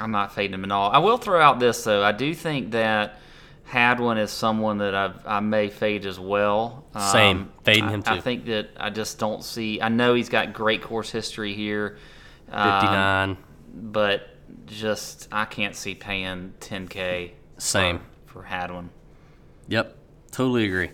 I'm 0.00 0.10
not 0.10 0.34
fading 0.34 0.54
him 0.54 0.64
at 0.64 0.72
all. 0.72 0.90
I 0.90 0.98
will 0.98 1.18
throw 1.18 1.40
out 1.40 1.60
this 1.60 1.84
though. 1.84 2.02
I 2.02 2.10
do 2.10 2.34
think 2.34 2.72
that 2.72 3.20
Hadwin 3.64 4.18
is 4.18 4.30
someone 4.30 4.78
that 4.78 4.94
I've, 4.94 5.26
I 5.26 5.40
may 5.40 5.68
fade 5.70 6.06
as 6.06 6.20
well. 6.20 6.84
Same. 7.12 7.50
Fading 7.64 7.84
I- 7.84 7.90
him 7.92 8.02
I 8.06 8.14
too. 8.16 8.20
think 8.20 8.44
that 8.46 8.70
I 8.78 8.90
just 8.90 9.18
don't 9.18 9.42
see. 9.42 9.80
I 9.80 9.88
know 9.88 10.14
he's 10.14 10.28
got 10.28 10.52
great 10.52 10.82
course 10.82 11.10
history 11.10 11.54
here. 11.54 11.96
um, 12.52 12.80
59. 12.80 13.36
but 13.74 14.28
just 14.66 15.28
I 15.32 15.44
can't 15.46 15.74
see 15.74 15.94
paying 15.94 16.52
10k 16.60 17.32
Same. 17.58 18.00
for 18.26 18.42
Hadwin. 18.42 18.90
Yep, 19.68 19.96
totally 20.30 20.66
agree. 20.66 20.90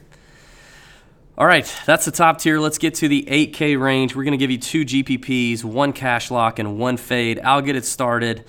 All 1.37 1.47
right, 1.47 1.71
that's 1.87 2.05
the 2.05 2.11
top 2.11 2.39
tier. 2.39 2.59
Let's 2.61 2.79
get 2.79 2.95
to 2.97 3.09
the 3.09 3.25
8K 3.27 3.81
range. 3.81 4.15
We're 4.15 4.25
going 4.25 4.33
to 4.33 4.39
give 4.39 4.51
you 4.51 4.59
two 4.59 4.85
GPPs, 4.85 5.65
one 5.65 5.93
cash 5.93 6.31
lock, 6.31 6.59
and 6.59 6.79
one 6.79 6.97
fade. 6.99 7.41
I'll 7.41 7.63
get 7.63 7.77
it 7.77 7.85
started. 7.87 8.45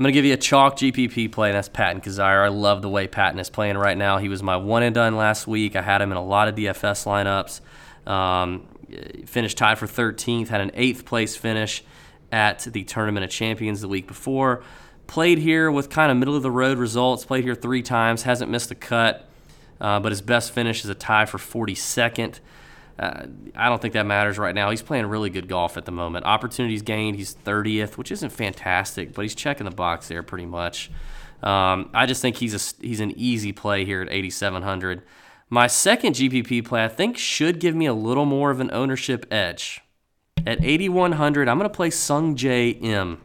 I'm 0.00 0.04
going 0.04 0.14
to 0.14 0.16
give 0.16 0.24
you 0.24 0.32
a 0.32 0.38
chalk 0.38 0.76
GPP 0.76 1.30
play, 1.30 1.50
and 1.50 1.56
that's 1.58 1.68
Patton 1.68 2.00
Kizzire. 2.00 2.42
I 2.42 2.48
love 2.48 2.80
the 2.80 2.88
way 2.88 3.06
Patton 3.06 3.38
is 3.38 3.50
playing 3.50 3.76
right 3.76 3.98
now. 3.98 4.16
He 4.16 4.30
was 4.30 4.42
my 4.42 4.56
one 4.56 4.82
and 4.82 4.94
done 4.94 5.14
last 5.14 5.46
week. 5.46 5.76
I 5.76 5.82
had 5.82 6.00
him 6.00 6.10
in 6.10 6.16
a 6.16 6.24
lot 6.24 6.48
of 6.48 6.54
DFS 6.54 7.04
lineups. 7.04 8.10
Um, 8.10 8.66
finished 9.26 9.58
tied 9.58 9.76
for 9.76 9.86
13th, 9.86 10.48
had 10.48 10.62
an 10.62 10.70
eighth 10.72 11.04
place 11.04 11.36
finish 11.36 11.84
at 12.32 12.60
the 12.60 12.82
Tournament 12.84 13.24
of 13.24 13.30
Champions 13.30 13.82
the 13.82 13.88
week 13.88 14.06
before. 14.06 14.64
Played 15.06 15.36
here 15.36 15.70
with 15.70 15.90
kind 15.90 16.10
of 16.10 16.16
middle 16.16 16.34
of 16.34 16.42
the 16.42 16.50
road 16.50 16.78
results. 16.78 17.26
Played 17.26 17.44
here 17.44 17.54
three 17.54 17.82
times, 17.82 18.22
hasn't 18.22 18.50
missed 18.50 18.70
a 18.70 18.74
cut. 18.74 19.28
Uh, 19.82 20.00
but 20.00 20.12
his 20.12 20.22
best 20.22 20.52
finish 20.52 20.82
is 20.82 20.88
a 20.88 20.94
tie 20.94 21.26
for 21.26 21.36
42nd. 21.36 22.40
I 23.00 23.68
don't 23.68 23.80
think 23.80 23.94
that 23.94 24.04
matters 24.04 24.38
right 24.38 24.54
now. 24.54 24.68
He's 24.70 24.82
playing 24.82 25.06
really 25.06 25.30
good 25.30 25.48
golf 25.48 25.78
at 25.78 25.86
the 25.86 25.92
moment. 25.92 26.26
Opportunities 26.26 26.82
gained, 26.82 27.16
he's 27.16 27.34
30th, 27.34 27.96
which 27.96 28.12
isn't 28.12 28.30
fantastic, 28.30 29.14
but 29.14 29.22
he's 29.22 29.34
checking 29.34 29.64
the 29.64 29.74
box 29.74 30.08
there 30.08 30.22
pretty 30.22 30.44
much. 30.44 30.90
Um, 31.42 31.88
I 31.94 32.04
just 32.04 32.20
think 32.20 32.36
he's 32.36 32.54
a, 32.54 32.84
he's 32.84 33.00
an 33.00 33.14
easy 33.16 33.52
play 33.52 33.86
here 33.86 34.02
at 34.02 34.10
8,700. 34.10 35.02
My 35.48 35.66
second 35.66 36.14
GPP 36.14 36.64
play, 36.64 36.84
I 36.84 36.88
think, 36.88 37.16
should 37.16 37.58
give 37.58 37.74
me 37.74 37.86
a 37.86 37.94
little 37.94 38.26
more 38.26 38.50
of 38.50 38.60
an 38.60 38.70
ownership 38.70 39.24
edge. 39.30 39.80
At 40.46 40.62
8,100, 40.62 41.48
I'm 41.48 41.58
going 41.58 41.70
to 41.70 41.74
play 41.74 41.90
Sung 41.90 42.36
Jae 42.36 42.82
Im. 42.82 43.20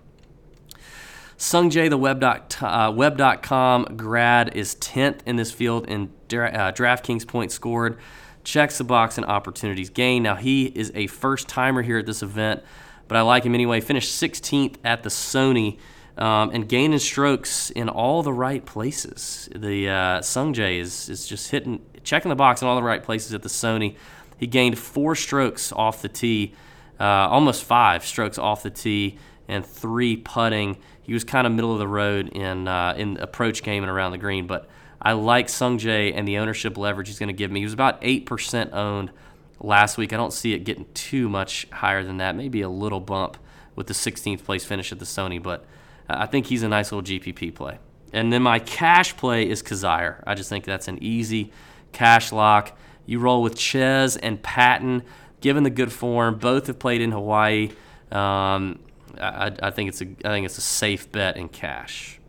Sung 1.38 1.70
Jae, 1.70 1.90
the 1.90 1.98
web 1.98 2.22
dot, 2.22 2.62
uh, 2.64 2.94
web.com 2.96 3.98
grad, 3.98 4.56
is 4.56 4.76
10th 4.76 5.20
in 5.26 5.36
this 5.36 5.52
field 5.52 5.86
in 5.88 6.12
dra- 6.30 6.50
uh, 6.50 6.72
DraftKings 6.72 7.28
points 7.28 7.54
scored. 7.54 7.98
Checks 8.46 8.78
the 8.78 8.86
box 8.86 9.18
and 9.18 9.26
opportunities 9.26 9.90
gained. 9.90 10.24
Now, 10.24 10.36
he 10.36 10.68
is 10.68 10.92
a 10.96 11.08
first 11.08 11.50
timer 11.50 11.82
here 11.82 11.98
at 11.98 12.06
this 12.06 12.24
event, 12.24 12.64
but 13.08 13.18
I 13.18 13.22
like 13.22 13.44
him 13.44 13.54
anyway. 13.54 13.82
Finished 13.82 14.22
16th 14.22 14.76
at 14.86 15.04
the 15.04 15.10
Sony 15.10 15.80
um, 16.18 16.52
and 16.52 16.70
gaining 16.70 17.00
strokes 17.00 17.70
in 17.72 17.90
all 17.90 18.24
the 18.24 18.32
right 18.32 18.66
places. 18.66 19.50
The 19.54 19.90
uh, 19.90 20.22
Sung 20.22 20.54
Jae 20.54 20.80
is, 20.80 21.10
is 21.10 21.28
just 21.28 21.52
hitting, 21.52 21.84
checking 22.04 22.30
the 22.30 22.36
box 22.36 22.62
in 22.62 22.68
all 22.68 22.76
the 22.76 22.84
right 22.84 23.04
places 23.04 23.34
at 23.34 23.42
the 23.42 23.50
Sony. 23.50 23.96
He 24.38 24.48
gained 24.48 24.78
four 24.78 25.16
strokes 25.16 25.72
off 25.72 26.02
the 26.02 26.10
tee, 26.10 26.54
uh, 27.00 27.04
almost 27.04 27.64
five 27.64 28.06
strokes 28.06 28.38
off 28.38 28.64
the 28.64 28.70
tee, 28.70 29.18
and 29.48 29.66
three 29.66 30.18
putting. 30.18 30.78
He 31.02 31.14
was 31.14 31.24
kind 31.24 31.46
of 31.46 31.54
middle 31.54 31.74
of 31.74 31.80
the 31.80 31.88
road 31.88 32.30
in 32.30 32.68
uh, 32.68 32.96
in 32.98 33.18
approach 33.18 33.64
game 33.64 33.84
and 33.84 33.92
around 33.92 34.12
the 34.12 34.18
green, 34.18 34.48
but 34.48 34.70
I 35.06 35.14
like 35.14 35.50
Sung 35.50 35.78
Jae 35.78 36.12
and 36.16 36.28
the 36.28 36.40
ownership 36.40 36.78
leverage 36.78 37.08
he's 37.08 37.20
going 37.20 37.28
to 37.28 37.34
give 37.34 37.52
me. 37.52 37.60
He 37.60 37.66
was 37.66 37.74
about 37.74 38.00
eight 38.02 38.26
percent 38.26 38.74
owned 38.74 39.12
last 39.60 39.98
week. 39.98 40.12
I 40.12 40.18
don't 40.18 40.34
see 40.34 40.54
it 40.54 40.64
getting 40.64 40.88
too 40.96 41.30
much 41.30 41.68
higher 41.72 42.04
than 42.04 42.18
that. 42.18 42.36
Maybe 42.36 42.62
a 42.62 42.70
little 42.70 43.00
bump 43.00 43.38
with 43.76 43.86
the 43.86 43.94
16th 43.94 44.44
place 44.44 44.66
finish 44.66 44.92
at 44.92 44.98
the 44.98 45.06
Sony, 45.06 45.42
but 45.42 45.66
I 46.10 46.26
think 46.26 46.48
he's 46.48 46.64
a 46.64 46.68
nice 46.68 46.92
little 46.92 47.04
GPP 47.04 47.54
play. 47.54 47.78
And 48.14 48.34
then 48.34 48.42
my 48.42 48.60
cash 48.60 49.16
play 49.16 49.48
is 49.48 49.62
Kizzire. 49.62 50.24
I 50.26 50.34
just 50.34 50.50
think 50.50 50.66
that's 50.66 50.88
an 50.88 50.98
easy 51.04 51.52
cash 51.92 52.32
lock. 52.32 52.78
You 53.06 53.20
roll 53.20 53.44
with 53.44 53.60
Chez 53.60 54.18
and 54.18 54.42
Patton, 54.42 55.04
given 55.40 55.64
the 55.64 55.70
good 55.70 55.92
form. 55.92 56.40
Both 56.40 56.68
have 56.68 56.80
played 56.80 57.02
in 57.02 57.12
Hawaii. 57.12 57.72
Um, 58.12 58.80
I, 59.20 59.52
I 59.62 59.70
think 59.72 59.90
it's 59.90 60.02
a 60.02 60.06
I 60.24 60.30
think 60.30 60.46
it's 60.46 60.58
a 60.58 60.62
safe 60.62 61.12
bet 61.12 61.38
in 61.38 61.50
cash. 61.50 62.20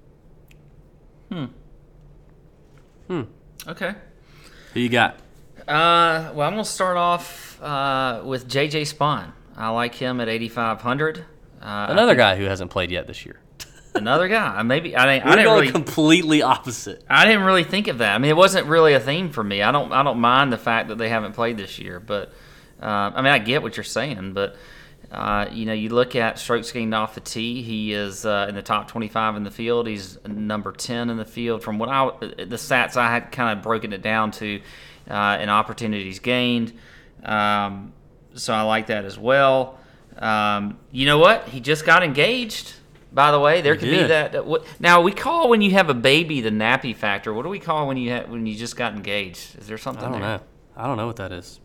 Okay. 3.11 3.95
Who 4.75 4.81
you 4.81 4.89
got? 4.89 5.17
Uh, 5.67 6.33
well, 6.35 6.47
I'm 6.47 6.53
gonna 6.53 6.65
start 6.65 6.97
off 6.97 7.61
uh, 7.63 8.23
with 8.25 8.49
JJ 8.49 8.93
Spaun. 8.95 9.33
I 9.57 9.71
like 9.71 9.95
him 9.95 10.21
at 10.21 10.29
8,500. 10.29 11.25
Uh, 11.61 11.87
Another 11.89 12.15
guy 12.15 12.37
who 12.37 12.45
hasn't 12.45 12.71
played 12.71 12.91
yet 12.91 13.07
this 13.07 13.25
year. 13.25 13.41
another 13.95 14.29
guy. 14.29 14.63
Maybe 14.63 14.95
I 14.97 15.07
didn't. 15.15 15.27
I 15.27 15.31
We're 15.31 15.37
didn't 15.37 15.45
going 15.47 15.61
really. 15.61 15.73
completely 15.73 16.43
opposite. 16.43 17.03
I 17.09 17.25
didn't 17.25 17.43
really 17.45 17.65
think 17.65 17.89
of 17.89 17.99
that. 17.99 18.15
I 18.15 18.19
mean, 18.19 18.31
it 18.31 18.37
wasn't 18.37 18.67
really 18.67 18.93
a 18.93 19.01
theme 19.01 19.31
for 19.31 19.43
me. 19.43 19.63
I 19.63 19.73
don't. 19.73 19.91
I 19.93 20.03
don't 20.03 20.19
mind 20.21 20.53
the 20.53 20.59
fact 20.59 20.89
that 20.89 20.99
they 20.99 21.09
haven't 21.09 21.33
played 21.33 21.57
this 21.57 21.79
year, 21.79 21.99
but 21.99 22.33
uh, 22.81 22.85
I 23.15 23.23
mean, 23.23 23.33
I 23.33 23.39
get 23.39 23.63
what 23.63 23.77
you're 23.77 23.85
saying. 23.85 24.35
But 24.35 24.57
uh, 25.17 25.49
you 25.51 25.65
know, 25.67 25.73
you 25.73 25.89
look 25.89 26.15
at 26.15 26.39
strokes 26.39 26.71
gained 26.71 26.95
off 26.95 27.15
the 27.15 27.21
tee. 27.21 27.63
He 27.63 27.93
is 27.93 28.27
uh, 28.27 28.47
in 28.49 28.55
the 28.55 28.63
top 28.63 28.89
25 28.89 29.37
in 29.37 29.43
the 29.45 29.51
field. 29.51 29.87
He's 29.87 30.19
number 30.27 30.73
10 30.73 31.11
in 31.11 31.17
the 31.17 31.25
field. 31.25 31.63
From 31.63 31.79
what 31.79 31.89
I 31.89 32.11
the 32.21 32.57
stats 32.57 32.97
I 32.97 33.11
had 33.11 33.33
kind 33.33 33.57
of 33.59 33.63
broken 33.63 33.93
it 33.93 34.03
down 34.03 34.31
to, 34.33 34.61
uh, 35.09 35.39
in 35.41 35.49
opportunities 35.49 36.19
gained. 36.19 36.73
Um, 37.25 37.93
so 38.35 38.53
I 38.55 38.63
like 38.63 38.89
that 38.89 39.05
as 39.05 39.19
well. 39.19 39.79
Um, 40.19 40.79
you 40.93 41.07
know 41.07 41.19
what? 41.19 41.49
He 41.49 41.61
just 41.61 41.85
got 41.87 42.03
engaged. 42.03 42.75
By 43.13 43.31
the 43.31 43.41
way, 43.41 43.63
there 43.63 43.75
He 43.75 43.81
could 43.81 43.91
be 43.91 43.97
did. 43.97 44.11
that. 44.11 44.33
that- 44.33 44.45
what- 44.47 44.65
Now 44.79 45.01
we 45.01 45.13
call 45.13 45.49
when 45.49 45.63
you 45.63 45.71
have 45.73 45.89
a 45.89 45.95
baby 45.95 46.43
the 46.43 46.51
nappy 46.51 46.95
factor. 46.95 47.33
What 47.33 47.45
do 47.45 47.49
we 47.49 47.59
call 47.59 47.87
when 47.89 47.97
you 47.97 48.13
ha- 48.13 48.25
when 48.29 48.45
you 48.47 48.55
just 48.57 48.77
got 48.77 48.93
engaged? 48.95 49.59
Is 49.59 49.67
there 49.67 49.79
something? 49.79 50.05
I 50.05 50.11
don't 50.11 50.21
there? 50.21 50.39
know. 50.39 50.41
I 50.77 50.87
don't 50.87 50.99
know 50.99 51.07
what 51.07 51.17
that 51.17 51.33
is. 51.33 51.61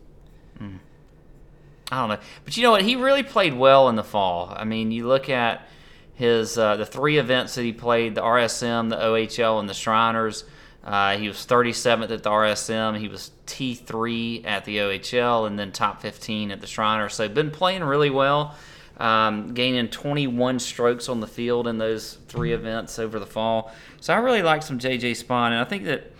I 1.91 1.99
don't 1.99 2.09
know. 2.09 2.25
But 2.45 2.55
you 2.55 2.63
know 2.63 2.71
what? 2.71 2.83
He 2.83 2.95
really 2.95 3.23
played 3.23 3.53
well 3.53 3.89
in 3.89 3.95
the 3.95 4.03
fall. 4.03 4.53
I 4.55 4.63
mean, 4.63 4.91
you 4.91 5.07
look 5.07 5.29
at 5.29 5.67
his 6.13 6.57
uh, 6.57 6.77
the 6.77 6.85
three 6.85 7.17
events 7.17 7.55
that 7.55 7.63
he 7.63 7.73
played: 7.73 8.15
the 8.15 8.21
RSM, 8.21 8.89
the 8.89 8.95
OHL, 8.95 9.59
and 9.59 9.69
the 9.69 9.73
Shriners. 9.73 10.45
Uh, 10.83 11.15
he 11.15 11.27
was 11.27 11.37
37th 11.37 12.09
at 12.09 12.23
the 12.23 12.29
RSM. 12.29 12.97
He 12.97 13.07
was 13.07 13.31
T3 13.45 14.45
at 14.45 14.65
the 14.65 14.77
OHL, 14.77 15.45
and 15.45 15.59
then 15.59 15.71
top 15.71 16.01
15 16.01 16.49
at 16.49 16.59
the 16.59 16.65
Shriners. 16.65 17.13
So 17.13 17.29
been 17.29 17.51
playing 17.51 17.83
really 17.83 18.09
well, 18.09 18.55
um, 18.97 19.53
gaining 19.53 19.89
21 19.89 20.57
strokes 20.57 21.07
on 21.07 21.19
the 21.19 21.27
field 21.27 21.67
in 21.67 21.77
those 21.77 22.17
three 22.27 22.53
events 22.53 22.97
over 22.97 23.19
the 23.19 23.27
fall. 23.27 23.71
So 23.99 24.13
I 24.13 24.17
really 24.17 24.41
like 24.41 24.63
some 24.63 24.79
JJ 24.79 25.23
Spaun, 25.23 25.47
and 25.47 25.59
I 25.59 25.65
think 25.65 25.83
that 25.83 26.11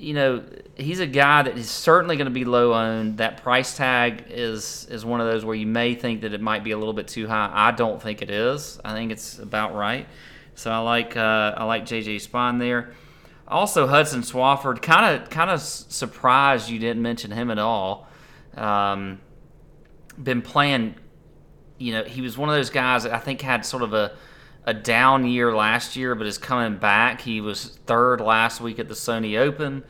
you 0.00 0.14
know, 0.14 0.42
he's 0.76 0.98
a 0.98 1.06
guy 1.06 1.42
that 1.42 1.58
is 1.58 1.68
certainly 1.68 2.16
going 2.16 2.24
to 2.24 2.32
be 2.32 2.46
low 2.46 2.72
owned. 2.72 3.18
That 3.18 3.42
price 3.42 3.76
tag 3.76 4.24
is 4.30 4.86
is 4.90 5.04
one 5.04 5.20
of 5.20 5.26
those 5.26 5.44
where 5.44 5.54
you 5.54 5.66
may 5.66 5.94
think 5.94 6.22
that 6.22 6.32
it 6.32 6.40
might 6.40 6.64
be 6.64 6.70
a 6.70 6.78
little 6.78 6.94
bit 6.94 7.06
too 7.06 7.28
high. 7.28 7.50
I 7.52 7.72
don't 7.72 8.00
think 8.00 8.22
it 8.22 8.30
is. 8.30 8.80
I 8.82 8.94
think 8.94 9.12
it's 9.12 9.38
about 9.38 9.74
right. 9.74 10.08
So 10.54 10.70
I 10.70 10.78
like 10.78 11.16
uh, 11.18 11.54
I 11.56 11.64
like 11.64 11.84
JJ 11.84 12.26
Spaun 12.26 12.58
there. 12.58 12.94
Also 13.46 13.86
Hudson 13.86 14.22
Swafford, 14.22 14.80
kind 14.80 15.22
of 15.22 15.28
kind 15.28 15.50
of 15.50 15.60
surprised 15.60 16.70
you 16.70 16.78
didn't 16.78 17.02
mention 17.02 17.30
him 17.30 17.50
at 17.50 17.58
all. 17.58 18.08
Um, 18.56 19.20
been 20.22 20.40
playing, 20.40 20.94
you 21.76 21.92
know, 21.92 22.04
he 22.04 22.22
was 22.22 22.38
one 22.38 22.48
of 22.48 22.54
those 22.54 22.70
guys 22.70 23.02
that 23.02 23.12
I 23.12 23.18
think 23.18 23.42
had 23.42 23.66
sort 23.66 23.82
of 23.82 23.92
a 23.92 24.12
a 24.64 24.74
down 24.74 25.26
year 25.26 25.54
last 25.54 25.96
year, 25.96 26.14
but 26.14 26.26
is 26.26 26.38
coming 26.38 26.78
back. 26.78 27.20
He 27.20 27.40
was 27.40 27.78
third 27.86 28.20
last 28.20 28.60
week 28.60 28.78
at 28.78 28.88
the 28.88 28.94
Sony 28.94 29.38
Open. 29.38 29.84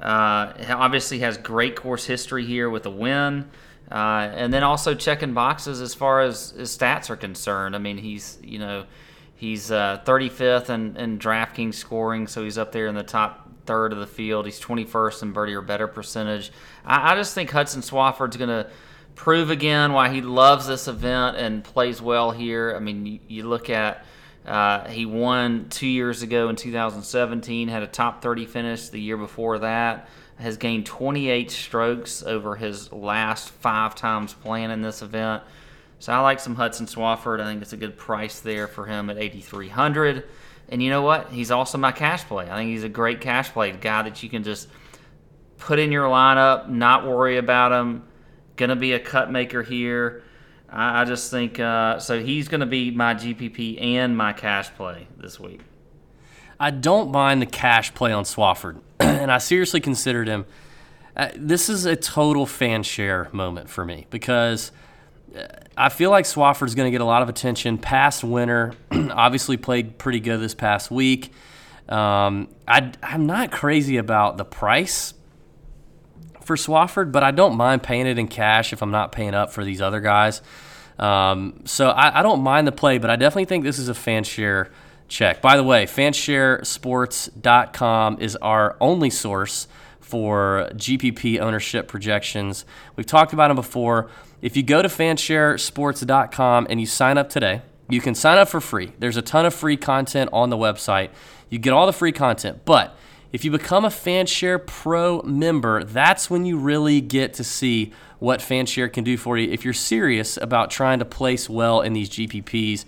Uh, 0.00 0.52
obviously 0.70 1.20
has 1.20 1.36
great 1.36 1.76
course 1.76 2.04
history 2.04 2.44
here 2.44 2.68
with 2.68 2.84
a 2.86 2.90
win, 2.90 3.48
uh, 3.90 4.28
and 4.34 4.52
then 4.52 4.62
also 4.62 4.94
checking 4.94 5.32
boxes 5.32 5.80
as 5.80 5.94
far 5.94 6.20
as 6.20 6.50
his 6.50 6.76
stats 6.76 7.08
are 7.08 7.16
concerned. 7.16 7.76
I 7.76 7.78
mean, 7.78 7.98
he's 7.98 8.38
you 8.42 8.58
know 8.58 8.84
he's 9.36 9.70
uh, 9.70 10.02
35th 10.04 10.70
in, 10.70 10.96
in 10.96 11.18
DraftKings 11.18 11.74
scoring, 11.74 12.26
so 12.26 12.42
he's 12.42 12.58
up 12.58 12.72
there 12.72 12.86
in 12.86 12.94
the 12.94 13.02
top 13.02 13.48
third 13.64 13.92
of 13.92 13.98
the 13.98 14.06
field. 14.06 14.44
He's 14.44 14.60
21st 14.60 15.22
in 15.22 15.32
birdie 15.32 15.54
or 15.54 15.62
better 15.62 15.86
percentage. 15.86 16.52
I, 16.84 17.12
I 17.12 17.14
just 17.14 17.34
think 17.34 17.50
Hudson 17.50 17.82
Swafford's 17.82 18.36
going 18.36 18.50
to 18.50 18.68
prove 19.14 19.50
again 19.50 19.92
why 19.92 20.08
he 20.08 20.20
loves 20.20 20.66
this 20.66 20.88
event 20.88 21.36
and 21.36 21.62
plays 21.62 22.00
well 22.00 22.30
here. 22.30 22.74
I 22.76 22.80
mean, 22.80 23.20
you, 23.28 23.48
look 23.48 23.70
at 23.70 24.04
uh, 24.46 24.88
he 24.88 25.06
won 25.06 25.68
two 25.68 25.86
years 25.86 26.22
ago 26.22 26.48
in 26.48 26.56
2017, 26.56 27.68
had 27.68 27.82
a 27.82 27.86
top 27.86 28.22
30 28.22 28.46
finish 28.46 28.88
the 28.88 29.00
year 29.00 29.16
before 29.16 29.60
that, 29.60 30.08
has 30.38 30.56
gained 30.56 30.86
28 30.86 31.50
strokes 31.50 32.22
over 32.22 32.56
his 32.56 32.92
last 32.92 33.50
five 33.50 33.94
times 33.94 34.34
playing 34.34 34.70
in 34.70 34.82
this 34.82 35.02
event. 35.02 35.42
So 35.98 36.12
I 36.12 36.18
like 36.18 36.40
some 36.40 36.56
Hudson 36.56 36.86
Swafford. 36.86 37.40
I 37.40 37.44
think 37.44 37.62
it's 37.62 37.72
a 37.72 37.76
good 37.76 37.96
price 37.96 38.40
there 38.40 38.66
for 38.66 38.86
him 38.86 39.08
at 39.08 39.18
8,300. 39.18 40.24
And 40.68 40.82
you 40.82 40.90
know 40.90 41.02
what? 41.02 41.30
He's 41.30 41.52
also 41.52 41.78
my 41.78 41.92
cash 41.92 42.24
play. 42.24 42.50
I 42.50 42.56
think 42.56 42.70
he's 42.70 42.82
a 42.82 42.88
great 42.88 43.20
cash 43.20 43.50
play 43.50 43.70
guy 43.70 44.02
that 44.02 44.22
you 44.22 44.28
can 44.28 44.42
just 44.42 44.68
put 45.58 45.78
in 45.78 45.92
your 45.92 46.08
lineup, 46.08 46.68
not 46.68 47.06
worry 47.06 47.36
about 47.36 47.70
him. 47.70 48.02
To 48.56 48.76
be 48.76 48.92
a 48.92 49.00
cut 49.00 49.30
maker 49.30 49.62
here. 49.62 50.22
I, 50.68 51.02
I 51.02 51.04
just 51.04 51.30
think 51.30 51.58
uh, 51.58 51.98
so. 51.98 52.22
He's 52.22 52.48
to 52.60 52.66
be 52.66 52.90
my 52.90 53.14
GPP 53.14 53.82
and 53.82 54.16
my 54.16 54.32
cash 54.32 54.70
play 54.74 55.08
this 55.18 55.40
week. 55.40 55.60
I 56.60 56.70
don't 56.70 57.10
mind 57.10 57.42
the 57.42 57.46
cash 57.46 57.92
play 57.92 58.12
on 58.12 58.24
Swafford, 58.24 58.80
and 59.00 59.32
I 59.32 59.38
seriously 59.38 59.80
considered 59.80 60.28
him. 60.28 60.46
Uh, 61.16 61.28
this 61.36 61.68
is 61.68 61.84
a 61.84 61.96
total 61.96 62.46
fan 62.46 62.82
share 62.84 63.28
moment 63.32 63.68
for 63.68 63.84
me 63.84 64.06
because 64.10 64.70
uh, 65.36 65.46
I 65.76 65.88
feel 65.88 66.10
like 66.10 66.24
Swafford's 66.24 66.74
going 66.74 66.86
to 66.86 66.92
get 66.92 67.00
a 67.00 67.06
lot 67.06 67.22
of 67.22 67.28
attention. 67.28 67.78
Past 67.78 68.22
winner, 68.22 68.74
obviously 68.92 69.56
played 69.56 69.98
pretty 69.98 70.20
good 70.20 70.38
this 70.38 70.54
past 70.54 70.90
week. 70.90 71.32
Um, 71.88 72.48
I, 72.66 72.92
I'm 73.02 73.26
not 73.26 73.50
crazy 73.50 73.96
about 73.96 74.36
the 74.36 74.44
price 74.44 75.14
for 76.44 76.56
Swafford, 76.56 77.12
but 77.12 77.22
I 77.22 77.30
don't 77.30 77.56
mind 77.56 77.82
paying 77.82 78.06
it 78.06 78.18
in 78.18 78.28
cash 78.28 78.72
if 78.72 78.82
I'm 78.82 78.90
not 78.90 79.12
paying 79.12 79.34
up 79.34 79.52
for 79.52 79.64
these 79.64 79.80
other 79.80 80.00
guys. 80.00 80.42
Um, 80.98 81.62
so 81.64 81.88
I, 81.90 82.20
I, 82.20 82.22
don't 82.22 82.42
mind 82.42 82.66
the 82.66 82.72
play, 82.72 82.98
but 82.98 83.08
I 83.10 83.16
definitely 83.16 83.46
think 83.46 83.64
this 83.64 83.78
is 83.78 83.88
a 83.88 83.94
fan 83.94 84.24
share 84.24 84.70
check. 85.08 85.40
By 85.40 85.56
the 85.56 85.64
way, 85.64 85.86
fansharesports.com 85.86 88.20
is 88.20 88.36
our 88.36 88.76
only 88.80 89.10
source 89.10 89.68
for 90.00 90.68
GPP 90.74 91.40
ownership 91.40 91.88
projections. 91.88 92.64
We've 92.96 93.06
talked 93.06 93.32
about 93.32 93.48
them 93.48 93.56
before. 93.56 94.10
If 94.42 94.56
you 94.56 94.62
go 94.62 94.82
to 94.82 94.88
fansharesports.com 94.88 96.66
and 96.68 96.80
you 96.80 96.86
sign 96.86 97.18
up 97.18 97.30
today, 97.30 97.62
you 97.88 98.00
can 98.00 98.14
sign 98.14 98.38
up 98.38 98.48
for 98.48 98.60
free. 98.60 98.92
There's 98.98 99.16
a 99.16 99.22
ton 99.22 99.46
of 99.46 99.54
free 99.54 99.76
content 99.76 100.30
on 100.32 100.50
the 100.50 100.56
website. 100.56 101.10
You 101.48 101.58
get 101.58 101.72
all 101.72 101.86
the 101.86 101.92
free 101.92 102.12
content, 102.12 102.60
but 102.64 102.96
if 103.32 103.44
you 103.44 103.50
become 103.50 103.84
a 103.84 103.88
Fanshare 103.88 104.64
Pro 104.64 105.22
member, 105.22 105.84
that's 105.84 106.28
when 106.28 106.44
you 106.44 106.58
really 106.58 107.00
get 107.00 107.34
to 107.34 107.44
see 107.44 107.92
what 108.18 108.40
Fanshare 108.40 108.92
can 108.92 109.04
do 109.04 109.16
for 109.16 109.36
you 109.38 109.50
if 109.50 109.64
you're 109.64 109.74
serious 109.74 110.36
about 110.36 110.70
trying 110.70 110.98
to 110.98 111.04
place 111.04 111.48
well 111.48 111.80
in 111.80 111.92
these 111.92 112.10
GPPs. 112.10 112.84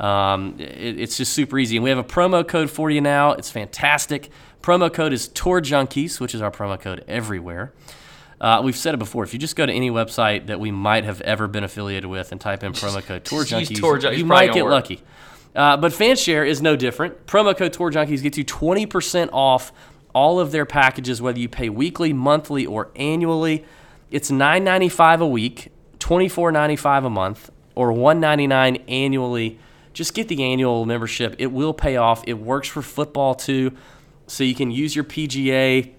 Um, 0.00 0.54
it, 0.58 1.00
it's 1.00 1.16
just 1.16 1.32
super 1.32 1.58
easy. 1.58 1.76
And 1.76 1.84
we 1.84 1.90
have 1.90 1.98
a 1.98 2.04
promo 2.04 2.46
code 2.46 2.70
for 2.70 2.90
you 2.90 3.00
now. 3.00 3.32
It's 3.32 3.50
fantastic. 3.50 4.30
Promo 4.62 4.92
code 4.92 5.12
is 5.12 5.28
Tour 5.28 5.60
Junkies, 5.60 6.20
which 6.20 6.34
is 6.34 6.40
our 6.40 6.50
promo 6.50 6.80
code 6.80 7.04
everywhere. 7.08 7.72
Uh, 8.40 8.60
we've 8.64 8.76
said 8.76 8.94
it 8.94 8.98
before. 8.98 9.24
If 9.24 9.32
you 9.32 9.38
just 9.40 9.56
go 9.56 9.66
to 9.66 9.72
any 9.72 9.90
website 9.90 10.46
that 10.46 10.60
we 10.60 10.70
might 10.70 11.04
have 11.04 11.20
ever 11.22 11.48
been 11.48 11.64
affiliated 11.64 12.06
with 12.06 12.30
and 12.30 12.40
type 12.40 12.62
in 12.62 12.72
promo 12.72 13.02
code 13.04 13.24
Tour 13.24 13.42
Junkies, 13.42 13.80
Tour 13.80 13.98
Junkies 13.98 14.18
you 14.18 14.24
might 14.24 14.52
get 14.52 14.64
work. 14.64 14.72
lucky. 14.72 15.02
Uh, 15.58 15.76
but 15.76 15.90
FanShare 15.90 16.46
is 16.46 16.62
no 16.62 16.76
different. 16.76 17.26
Promo 17.26 17.54
code 17.54 17.72
Tour 17.72 17.90
Junkies 17.90 18.22
gets 18.22 18.38
you 18.38 18.44
20% 18.44 19.28
off 19.32 19.72
all 20.14 20.38
of 20.38 20.52
their 20.52 20.64
packages, 20.64 21.20
whether 21.20 21.40
you 21.40 21.48
pay 21.48 21.68
weekly, 21.68 22.12
monthly, 22.12 22.64
or 22.64 22.92
annually. 22.94 23.64
It's 24.12 24.30
$9.95 24.30 25.20
a 25.20 25.26
week, 25.26 25.72
$24.95 25.98 27.06
a 27.06 27.10
month, 27.10 27.50
or 27.74 27.92
199 27.92 28.76
annually. 28.86 29.58
Just 29.92 30.14
get 30.14 30.28
the 30.28 30.44
annual 30.44 30.86
membership. 30.86 31.34
It 31.40 31.48
will 31.48 31.74
pay 31.74 31.96
off. 31.96 32.22
It 32.28 32.34
works 32.34 32.68
for 32.68 32.80
football 32.80 33.34
too. 33.34 33.72
So 34.28 34.44
you 34.44 34.54
can 34.54 34.70
use 34.70 34.94
your 34.94 35.04
PGA 35.04 35.92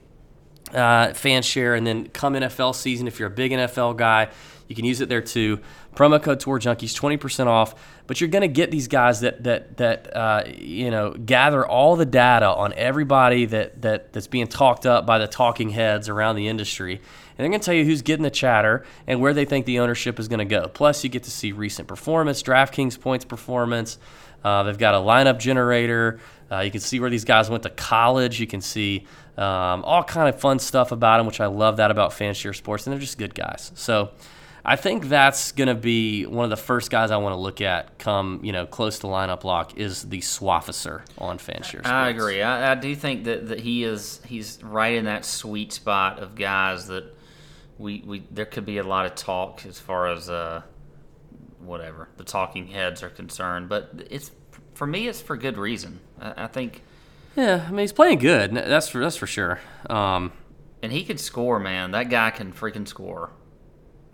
uh, 0.73 1.13
fan 1.13 1.41
share, 1.41 1.75
and 1.75 1.85
then 1.85 2.07
come 2.07 2.33
NFL 2.33 2.75
season, 2.75 3.07
if 3.07 3.19
you're 3.19 3.27
a 3.27 3.31
big 3.31 3.51
NFL 3.51 3.97
guy, 3.97 4.29
you 4.69 4.75
can 4.75 4.85
use 4.85 5.01
it 5.01 5.09
there 5.09 5.21
too. 5.21 5.59
Promo 5.95 6.21
code 6.21 6.39
Tour 6.39 6.59
Junkies, 6.59 6.93
20% 6.93 7.47
off. 7.47 7.73
But 8.05 8.21
you're 8.21 8.29
going 8.29 8.43
to 8.43 8.47
get 8.47 8.71
these 8.71 8.87
guys 8.87 9.19
that 9.21 9.43
that 9.43 9.77
that 9.77 10.15
uh, 10.15 10.43
you 10.47 10.89
know 10.89 11.11
gather 11.11 11.67
all 11.67 11.95
the 11.95 12.05
data 12.05 12.47
on 12.47 12.73
everybody 12.73 13.45
that 13.45 13.81
that 13.81 14.13
that's 14.13 14.27
being 14.27 14.47
talked 14.47 14.85
up 14.85 15.05
by 15.05 15.17
the 15.17 15.27
talking 15.27 15.69
heads 15.71 16.07
around 16.07 16.35
the 16.35 16.47
industry, 16.47 16.95
and 16.95 17.03
they're 17.37 17.49
going 17.49 17.59
to 17.59 17.65
tell 17.65 17.73
you 17.73 17.85
who's 17.85 18.01
getting 18.01 18.23
the 18.23 18.31
chatter 18.31 18.85
and 19.05 19.19
where 19.21 19.33
they 19.33 19.45
think 19.45 19.65
the 19.65 19.79
ownership 19.79 20.19
is 20.19 20.27
going 20.27 20.39
to 20.39 20.45
go. 20.45 20.67
Plus, 20.67 21.03
you 21.03 21.09
get 21.09 21.23
to 21.23 21.31
see 21.31 21.51
recent 21.51 21.87
performance, 21.87 22.41
DraftKings 22.41 22.99
points 22.99 23.25
performance. 23.25 23.97
Uh, 24.43 24.63
they've 24.63 24.77
got 24.77 24.95
a 24.95 24.99
lineup 24.99 25.39
generator. 25.39 26.19
Uh, 26.51 26.59
you 26.59 26.71
can 26.71 26.81
see 26.81 26.99
where 26.99 27.09
these 27.09 27.25
guys 27.25 27.49
went 27.49 27.63
to 27.63 27.69
college. 27.69 28.39
You 28.39 28.47
can 28.47 28.61
see 28.61 29.05
um, 29.37 29.83
all 29.83 30.03
kind 30.03 30.27
of 30.33 30.39
fun 30.39 30.59
stuff 30.59 30.91
about 30.91 31.17
them, 31.17 31.27
which 31.27 31.41
I 31.41 31.45
love 31.45 31.77
that 31.77 31.91
about 31.91 32.11
Fanshare 32.11 32.55
Sports, 32.55 32.87
and 32.87 32.93
they're 32.93 32.99
just 32.99 33.17
good 33.17 33.35
guys. 33.35 33.71
So 33.75 34.11
I 34.63 34.75
think 34.75 35.07
that's 35.07 35.51
going 35.51 35.67
to 35.67 35.75
be 35.75 36.25
one 36.25 36.43
of 36.43 36.49
the 36.49 36.57
first 36.57 36.91
guys 36.91 37.11
I 37.11 37.17
want 37.17 37.33
to 37.33 37.39
look 37.39 37.61
at 37.61 37.97
come 37.97 38.41
you 38.43 38.51
know 38.51 38.65
close 38.65 38.99
to 38.99 39.07
lineup 39.07 39.43
lock 39.43 39.77
is 39.77 40.09
the 40.09 40.19
Swafficer 40.19 41.03
on 41.17 41.37
Fanshare. 41.37 41.85
I 41.85 42.09
agree. 42.09 42.41
I, 42.41 42.73
I 42.73 42.75
do 42.75 42.95
think 42.95 43.23
that, 43.25 43.47
that 43.47 43.61
he 43.61 43.83
is 43.83 44.21
he's 44.25 44.61
right 44.63 44.95
in 44.95 45.05
that 45.05 45.25
sweet 45.25 45.73
spot 45.73 46.19
of 46.19 46.35
guys 46.35 46.87
that 46.87 47.15
we, 47.77 48.03
we 48.05 48.23
there 48.31 48.45
could 48.45 48.65
be 48.65 48.77
a 48.77 48.83
lot 48.83 49.05
of 49.05 49.15
talk 49.15 49.65
as 49.65 49.79
far 49.79 50.07
as 50.07 50.29
uh, 50.29 50.61
whatever 51.59 52.09
the 52.17 52.23
talking 52.23 52.67
heads 52.67 53.01
are 53.01 53.09
concerned, 53.09 53.69
but 53.69 53.91
it's 54.09 54.31
for 54.73 54.85
me 54.85 55.07
it's 55.07 55.21
for 55.21 55.37
good 55.37 55.57
reason. 55.57 56.01
I, 56.19 56.43
I 56.43 56.47
think 56.47 56.83
Yeah, 57.35 57.65
I 57.65 57.71
mean 57.71 57.79
he's 57.79 57.93
playing 57.93 58.19
good. 58.19 58.53
That's 58.53 58.89
for 58.89 58.99
that's 58.99 59.15
for 59.15 59.27
sure. 59.27 59.59
Um, 59.89 60.33
and 60.81 60.91
he 60.91 61.03
could 61.03 61.19
score, 61.19 61.59
man. 61.59 61.91
That 61.91 62.09
guy 62.09 62.29
can 62.29 62.53
freaking 62.53 62.87
score 62.87 63.31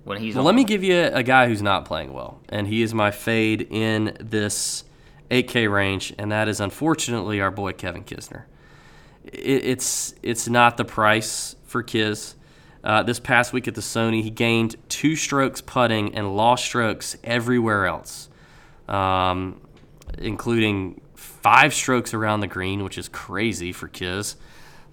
when 0.06 0.22
he's 0.22 0.36
well, 0.36 0.42
on. 0.42 0.46
let 0.46 0.56
me 0.56 0.64
give 0.64 0.84
you 0.84 1.10
a 1.12 1.24
guy 1.24 1.48
who's 1.48 1.62
not 1.62 1.84
playing 1.84 2.14
well, 2.14 2.40
and 2.48 2.68
he 2.68 2.82
is 2.82 2.94
my 2.94 3.12
fade 3.12 3.68
in 3.70 4.16
this 4.22 4.86
8K 5.32 5.70
range, 5.70 6.14
and 6.18 6.32
that 6.32 6.48
is 6.48 6.62
unfortunately 6.62 7.42
our 7.42 7.52
boy 7.52 7.74
Kevin 7.74 8.04
Kisner. 8.04 8.44
It, 9.26 9.66
it's 9.66 10.14
it's 10.22 10.48
not 10.48 10.78
the 10.78 10.86
price 10.86 11.56
for 11.66 11.84
Kis. 11.84 12.36
Uh, 12.84 13.02
this 13.02 13.20
past 13.20 13.52
week 13.52 13.68
at 13.68 13.74
the 13.74 13.82
Sony, 13.82 14.22
he 14.22 14.30
gained 14.30 14.76
two 14.90 15.16
strokes 15.16 15.60
putting 15.60 16.14
and 16.14 16.38
lost 16.38 16.66
strokes 16.66 17.18
everywhere 17.24 17.88
else, 17.88 18.30
um, 18.88 19.60
including 20.20 21.02
five 21.16 21.74
strokes 21.74 22.14
around 22.14 22.42
the 22.42 22.48
green, 22.48 22.84
which 22.84 23.00
is 23.00 23.10
crazy 23.10 23.72
for 23.72 23.88
Kiz. 23.88 24.36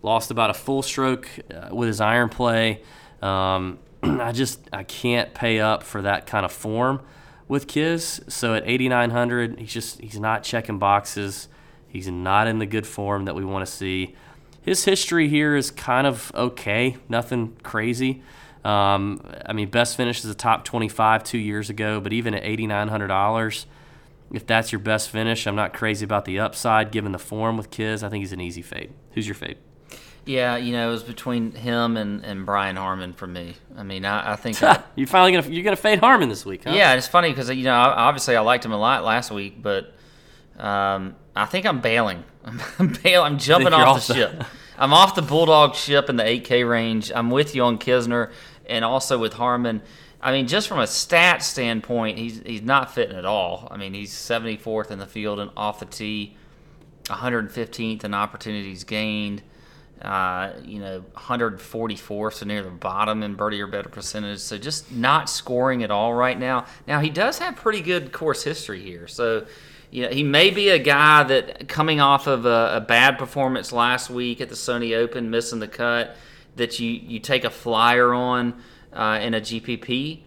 Lost 0.01 0.31
about 0.31 0.49
a 0.49 0.55
full 0.55 0.81
stroke 0.81 1.29
uh, 1.55 1.69
with 1.71 1.87
his 1.87 2.01
iron 2.01 2.31
play. 2.31 2.81
Um, 3.21 3.79
I 4.20 4.32
just 4.32 4.68
I 4.72 4.82
can't 4.82 5.32
pay 5.34 5.61
up 5.61 5.82
for 5.82 6.03
that 6.03 6.26
kind 6.26 6.44
of 6.44 6.53
form 6.53 7.03
with 7.48 7.68
Kiz. 7.68 8.20
So 8.28 8.55
at 8.55 8.66
8900, 8.66 9.59
he's 9.59 9.72
just 9.72 10.00
he's 10.00 10.18
not 10.18 10.42
checking 10.42 10.78
boxes. 10.78 11.48
He's 11.86 12.09
not 12.09 12.46
in 12.46 12.59
the 12.59 12.66
good 12.66 12.86
form 12.86 13.26
that 13.26 13.34
we 13.34 13.44
want 13.44 13.66
to 13.66 13.72
see. 13.72 14.16
His 14.62 14.84
history 14.84 15.28
here 15.28 15.55
is 15.55 15.70
kind 15.70 16.07
of 16.07 16.32
okay, 16.34 16.96
nothing 17.09 17.57
crazy. 17.62 18.22
Um, 18.64 19.20
I 19.44 19.53
mean, 19.53 19.68
best 19.70 19.96
finish 19.96 20.24
is 20.24 20.30
a 20.30 20.34
top 20.34 20.64
25 20.64 21.24
two 21.24 21.38
years 21.38 21.68
ago, 21.68 22.00
but 22.00 22.12
even 22.12 22.32
at 22.32 22.44
$8,900, 22.44 23.66
if 24.32 24.46
that's 24.46 24.70
your 24.70 24.78
best 24.78 25.11
finish, 25.11 25.48
I'm 25.48 25.57
not 25.57 25.72
crazy 25.72 26.05
about 26.05 26.26
the 26.26 26.38
upside 26.38 26.92
given 26.92 27.11
the 27.11 27.18
form 27.18 27.57
with 27.57 27.70
Kiz. 27.70 28.05
I 28.05 28.09
think 28.09 28.22
he's 28.22 28.32
an 28.32 28.40
easy 28.40 28.62
fade. 28.62 28.92
Who's 29.12 29.26
your 29.26 29.34
fade? 29.34 29.59
Yeah, 30.25 30.57
you 30.57 30.73
know, 30.73 30.89
it 30.89 30.93
was 30.93 31.03
between 31.03 31.53
him 31.53 31.97
and, 31.97 32.25
and 32.25 32.47
Brian 32.47 32.77
Harman 32.77 33.12
for 33.12 33.27
me. 33.27 33.57
I 33.77 33.83
mean, 33.83 34.05
I, 34.05 34.33
I 34.33 34.37
think. 34.37 34.62
I, 34.62 34.83
you 34.95 35.07
finally 35.07 35.33
gonna 35.33 35.53
you're 35.53 35.64
gonna 35.64 35.77
fade 35.77 35.99
Harman 35.99 36.29
this 36.29 36.47
week, 36.47 36.64
huh? 36.64 36.70
yeah, 36.75 36.95
it's 36.95 37.09
funny 37.09 37.31
because 37.31 37.51
you 37.51 37.64
know, 37.64 37.75
obviously, 37.75 38.37
I 38.37 38.41
liked 38.41 38.64
him 38.64 38.73
a 38.73 38.79
lot 38.79 39.05
last 39.05 39.31
week, 39.31 39.61
but 39.61 39.93
um, 40.59 41.16
I 41.35 41.47
think 41.47 41.66
I'm 41.66 41.81
bailing. 41.81 42.23
I'm 42.79 42.97
bailing. 43.03 43.33
I'm 43.33 43.39
jumping 43.39 43.73
off 43.73 43.97
off 43.97 44.07
the 44.07 44.14
the- 44.14 44.18
ship. 44.20 44.45
I'm 44.79 44.93
off 44.93 45.14
the 45.14 45.23
Bulldog 45.23 45.75
ship 45.75 46.09
in 46.09 46.16
the 46.16 46.25
8K 46.25 46.68
range. 46.68 47.12
I'm 47.14 47.31
with 47.31 47.55
you 47.55 47.62
on 47.62 47.79
Kisner 47.79 48.33
and 48.66 48.85
also 48.85 49.18
with 49.18 49.35
Harman. 49.35 49.83
I 50.20 50.33
mean, 50.33 50.49
just 50.49 50.66
from 50.66 50.79
a 50.81 50.87
stat 50.87 51.43
standpoint, 51.43 52.18
he's 52.18 52.41
he's 52.45 52.62
not 52.62 52.95
fitting 52.95 53.16
at 53.16 53.25
all. 53.25 53.68
I 53.70 53.77
mean, 53.77 53.93
he's 53.93 54.12
74th 54.12 54.91
in 54.91 54.99
the 54.99 55.07
field 55.07 55.41
and 55.41 55.51
off 55.57 55.81
the 55.81 55.85
tee, 55.87 56.37
115th 57.05 58.05
in 58.05 58.14
opportunities 58.14 58.85
gained. 58.85 59.43
Uh, 60.03 60.53
you 60.64 60.80
know, 60.80 60.98
144, 61.12 62.30
so 62.32 62.44
near 62.44 62.62
the 62.62 62.70
bottom 62.70 63.22
in 63.22 63.36
birdie 63.36 63.61
or 63.61 63.68
better 63.68 63.88
percentage. 63.88 64.40
So 64.40 64.59
just 64.59 64.90
not 64.90 65.30
scoring 65.30 65.84
at 65.84 65.92
all 65.92 66.12
right 66.12 66.36
now. 66.36 66.66
Now 66.88 66.98
he 66.98 67.09
does 67.09 67.38
have 67.38 67.55
pretty 67.55 67.82
good 67.82 68.11
course 68.11 68.42
history 68.42 68.82
here. 68.82 69.07
So, 69.07 69.46
you 69.92 70.03
know, 70.03 70.09
he 70.09 70.24
may 70.24 70.50
be 70.50 70.70
a 70.70 70.78
guy 70.80 71.22
that 71.22 71.68
coming 71.68 72.00
off 72.00 72.26
of 72.26 72.46
a, 72.46 72.78
a 72.78 72.80
bad 72.80 73.16
performance 73.16 73.70
last 73.70 74.11
week 74.11 74.40
at 74.40 74.48
the 74.48 74.57
Sony 74.57 74.96
Open, 74.96 75.30
missing 75.30 75.61
the 75.61 75.68
cut, 75.68 76.16
that 76.57 76.80
you 76.80 76.90
you 76.90 77.20
take 77.20 77.44
a 77.44 77.50
flyer 77.50 78.12
on 78.12 78.61
uh, 78.92 79.20
in 79.22 79.34
a 79.34 79.40
GPP. 79.40 80.22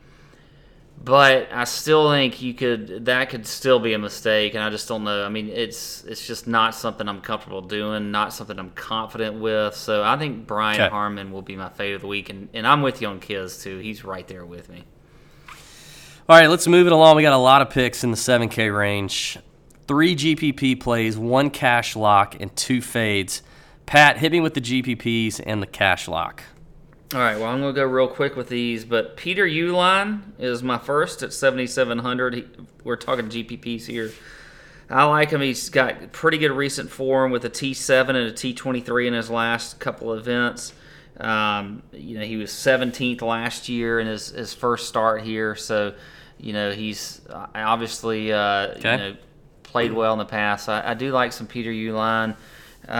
But 1.03 1.49
I 1.51 1.65
still 1.65 2.09
think 2.09 2.41
you 2.41 2.55
could 2.55 3.05
that 3.05 3.29
could 3.29 3.45
still 3.45 3.79
be 3.79 3.93
a 3.93 3.99
mistake, 3.99 4.55
and 4.55 4.63
I 4.63 4.71
just 4.71 4.87
don't 4.87 5.03
know. 5.03 5.23
I 5.23 5.29
mean, 5.29 5.49
it's 5.49 6.03
it's 6.05 6.25
just 6.25 6.47
not 6.47 6.73
something 6.73 7.07
I'm 7.07 7.21
comfortable 7.21 7.61
doing, 7.61 8.11
not 8.11 8.33
something 8.33 8.57
I'm 8.57 8.71
confident 8.71 9.39
with. 9.39 9.75
So 9.75 10.03
I 10.03 10.17
think 10.17 10.47
Brian 10.47 10.81
Okay. 10.81 10.89
Harman 10.89 11.31
will 11.31 11.43
be 11.43 11.55
my 11.55 11.69
fave 11.69 11.95
of 11.95 12.01
the 12.01 12.07
week, 12.07 12.29
and, 12.29 12.49
and 12.53 12.65
I'm 12.65 12.81
with 12.81 13.01
you 13.01 13.07
on 13.07 13.19
Kiz 13.19 13.61
too. 13.61 13.77
He's 13.77 14.03
right 14.03 14.27
there 14.27 14.45
with 14.45 14.67
me. 14.69 14.83
All 16.27 16.35
right, 16.39 16.47
let's 16.47 16.67
move 16.67 16.87
it 16.87 16.91
along. 16.91 17.17
We 17.17 17.21
got 17.21 17.33
a 17.33 17.37
lot 17.37 17.61
of 17.61 17.69
picks 17.69 18.03
in 18.03 18.09
the 18.09 18.17
7K 18.17 18.75
range. 18.75 19.37
Three 19.87 20.15
GPP 20.15 20.79
plays, 20.79 21.19
one 21.19 21.51
cash 21.51 21.95
lock, 21.95 22.35
and 22.39 22.55
two 22.55 22.81
fades. 22.81 23.43
Pat, 23.85 24.17
hit 24.17 24.31
me 24.31 24.39
with 24.39 24.55
the 24.55 24.61
GPPs 24.61 25.39
and 25.45 25.61
the 25.61 25.67
cash 25.67 26.07
lock. 26.07 26.41
All 27.13 27.19
right, 27.19 27.35
well, 27.37 27.45
I'm 27.45 27.61
going 27.61 27.73
to 27.73 27.79
go 27.81 27.85
real 27.85 28.07
quick 28.07 28.35
with 28.35 28.49
these, 28.49 28.83
but 28.83 29.15
Peter 29.15 29.45
Uihlein 29.45 30.21
is 30.39 30.63
my 30.63 30.77
first 30.77 31.21
at 31.23 31.31
7,700. 31.33 32.33
He- 32.33 32.45
We're 32.83 32.95
talking 32.95 33.29
GPPs 33.29 33.85
here. 33.85 34.11
I 34.89 35.03
like 35.05 35.29
him. 35.29 35.41
He's 35.41 35.69
got 35.69 36.11
pretty 36.11 36.37
good 36.39 36.51
recent 36.51 36.89
form 36.89 37.31
with 37.31 37.45
a 37.45 37.49
T7 37.49 38.09
and 38.09 38.17
a 38.17 38.31
T23 38.31 39.07
in 39.07 39.13
his 39.13 39.29
last 39.29 39.79
couple 39.79 40.13
events. 40.13 40.73
Um, 41.19 41.83
you 41.93 42.17
know, 42.19 42.25
he 42.25 42.37
was 42.37 42.49
17th 42.51 43.21
last 43.21 43.69
year 43.69 43.99
in 43.99 44.07
his, 44.07 44.29
his 44.29 44.53
first 44.53 44.87
start 44.87 45.21
here, 45.21 45.55
so 45.55 45.93
you 46.37 46.51
know 46.51 46.71
he's 46.73 47.21
uh, 47.29 47.47
obviously 47.55 48.33
uh, 48.33 48.67
Okay. 48.77 48.91
you 48.91 48.97
know 48.97 49.15
played 49.63 49.93
well 49.93 50.11
in 50.11 50.19
the 50.19 50.25
past. 50.25 50.67
I, 50.67 50.91
I 50.91 50.93
do 50.93 51.11
like 51.13 51.31
some 51.31 51.47
Peter 51.47 51.71
Uihlein. 51.71 52.35
Uh, 52.87 52.91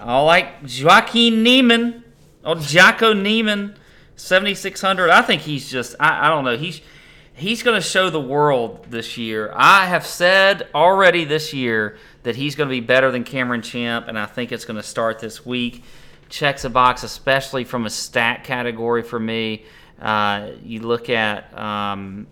I 0.00 0.20
like 0.22 0.48
Joaquin 0.82 1.42
Niemann. 1.42 2.04
Oh, 2.48 2.54
Jocko 2.54 3.12
Niemann, 3.12 3.76
7600. 4.16 5.10
I 5.10 5.20
think 5.20 5.42
he's 5.42 5.70
just 5.70 5.94
I, 6.00 6.26
I 6.26 6.30
don't 6.30 6.44
know. 6.44 6.56
He's 6.56 6.80
he's 7.34 7.62
going 7.62 7.78
to 7.78 7.86
show 7.86 8.08
the 8.08 8.22
world 8.22 8.86
this 8.88 9.18
year. 9.18 9.52
I 9.54 9.84
have 9.84 10.06
said 10.06 10.66
already 10.74 11.26
this 11.26 11.52
year 11.52 11.98
that 12.22 12.36
he's 12.36 12.54
going 12.54 12.70
to 12.70 12.70
be 12.70 12.80
better 12.80 13.10
than 13.10 13.24
Cameron 13.24 13.60
Champ, 13.60 14.08
and 14.08 14.18
I 14.18 14.24
think 14.24 14.50
it's 14.50 14.64
going 14.64 14.78
to 14.78 14.82
start 14.82 15.18
this 15.18 15.44
week. 15.44 15.84
Checks 16.30 16.64
a 16.64 16.70
box, 16.70 17.02
especially 17.02 17.64
from 17.64 17.84
a 17.84 17.90
stat 17.90 18.44
category 18.44 19.02
for 19.02 19.20
me. 19.20 19.66
Uh, 20.00 20.52
you 20.62 20.80
look 20.80 21.10
at 21.10 21.54
um, 21.54 22.28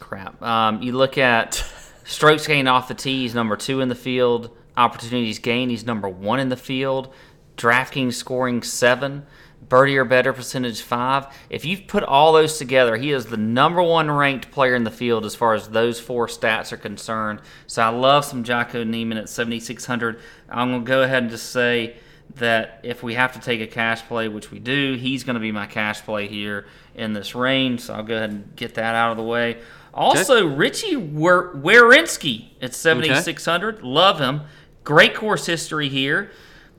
crap. 0.00 0.42
Um, 0.42 0.82
you 0.82 0.90
look 0.90 1.18
at 1.18 1.64
strokes 2.02 2.48
gained 2.48 2.68
off 2.68 2.88
the 2.88 2.94
tee, 2.94 3.22
he's 3.22 3.34
number 3.36 3.56
two 3.56 3.80
in 3.80 3.88
the 3.88 3.94
field. 3.94 4.50
Opportunities 4.76 5.38
gained, 5.38 5.70
he's 5.70 5.86
number 5.86 6.08
one 6.08 6.40
in 6.40 6.48
the 6.48 6.56
field. 6.56 7.14
DraftKings 7.56 8.14
scoring 8.14 8.62
seven. 8.62 9.26
Birdie 9.68 9.96
or 9.96 10.04
better 10.04 10.32
percentage 10.32 10.82
five. 10.82 11.26
If 11.48 11.64
you've 11.64 11.86
put 11.86 12.02
all 12.02 12.32
those 12.32 12.58
together, 12.58 12.96
he 12.96 13.12
is 13.12 13.26
the 13.26 13.36
number 13.36 13.82
one 13.82 14.10
ranked 14.10 14.50
player 14.50 14.74
in 14.74 14.84
the 14.84 14.90
field 14.90 15.24
as 15.24 15.34
far 15.34 15.54
as 15.54 15.68
those 15.68 15.98
four 15.98 16.26
stats 16.26 16.70
are 16.72 16.76
concerned. 16.76 17.40
So 17.66 17.82
I 17.82 17.88
love 17.88 18.24
some 18.24 18.44
Jocko 18.44 18.84
Niemann 18.84 19.18
at 19.18 19.28
7,600. 19.28 20.20
I'm 20.50 20.70
going 20.70 20.84
to 20.84 20.88
go 20.88 21.02
ahead 21.02 21.22
and 21.22 21.30
just 21.30 21.50
say 21.50 21.96
that 22.36 22.80
if 22.82 23.02
we 23.02 23.14
have 23.14 23.32
to 23.34 23.40
take 23.40 23.60
a 23.60 23.66
cash 23.66 24.02
play, 24.02 24.28
which 24.28 24.50
we 24.50 24.58
do, 24.58 24.94
he's 24.94 25.24
going 25.24 25.34
to 25.34 25.40
be 25.40 25.52
my 25.52 25.66
cash 25.66 26.02
play 26.02 26.28
here 26.28 26.66
in 26.94 27.12
this 27.12 27.34
range. 27.34 27.80
So 27.80 27.94
I'll 27.94 28.02
go 28.02 28.16
ahead 28.16 28.30
and 28.30 28.56
get 28.56 28.74
that 28.74 28.94
out 28.94 29.12
of 29.12 29.16
the 29.16 29.22
way. 29.22 29.58
Also, 29.92 30.46
Richie 30.46 30.96
Wer- 30.96 31.54
Werenski 31.54 32.48
at 32.60 32.74
7,600. 32.74 33.82
Love 33.82 34.18
him. 34.18 34.42
Great 34.82 35.14
course 35.14 35.46
history 35.46 35.88
here. 35.88 36.30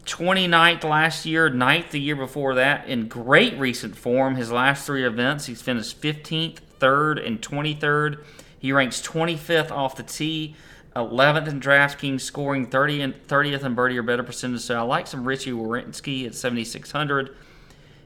29th 0.05 0.83
last 0.83 1.25
year, 1.25 1.49
9th 1.49 1.91
the 1.91 1.99
year 1.99 2.15
before 2.15 2.55
that, 2.55 2.87
in 2.87 3.07
great 3.07 3.57
recent 3.57 3.95
form. 3.95 4.35
His 4.35 4.51
last 4.51 4.85
three 4.85 5.05
events, 5.05 5.45
he's 5.47 5.61
finished 5.61 5.99
15th, 6.01 6.59
3rd, 6.79 7.25
and 7.25 7.41
23rd. 7.41 8.23
He 8.59 8.71
ranks 8.71 9.01
25th 9.01 9.71
off 9.71 9.95
the 9.95 10.03
tee, 10.03 10.55
11th 10.95 11.47
in 11.47 11.59
DraftKings, 11.59 12.21
scoring 12.21 12.67
30 12.67 13.01
and 13.01 13.27
30th 13.27 13.63
in 13.63 13.75
birdie 13.75 13.97
or 13.97 14.03
better 14.03 14.23
percentage. 14.23 14.61
So 14.61 14.77
I 14.77 14.81
like 14.81 15.07
some 15.07 15.25
Richie 15.25 15.51
Werenski 15.51 16.25
at 16.25 16.35
7,600. 16.35 17.35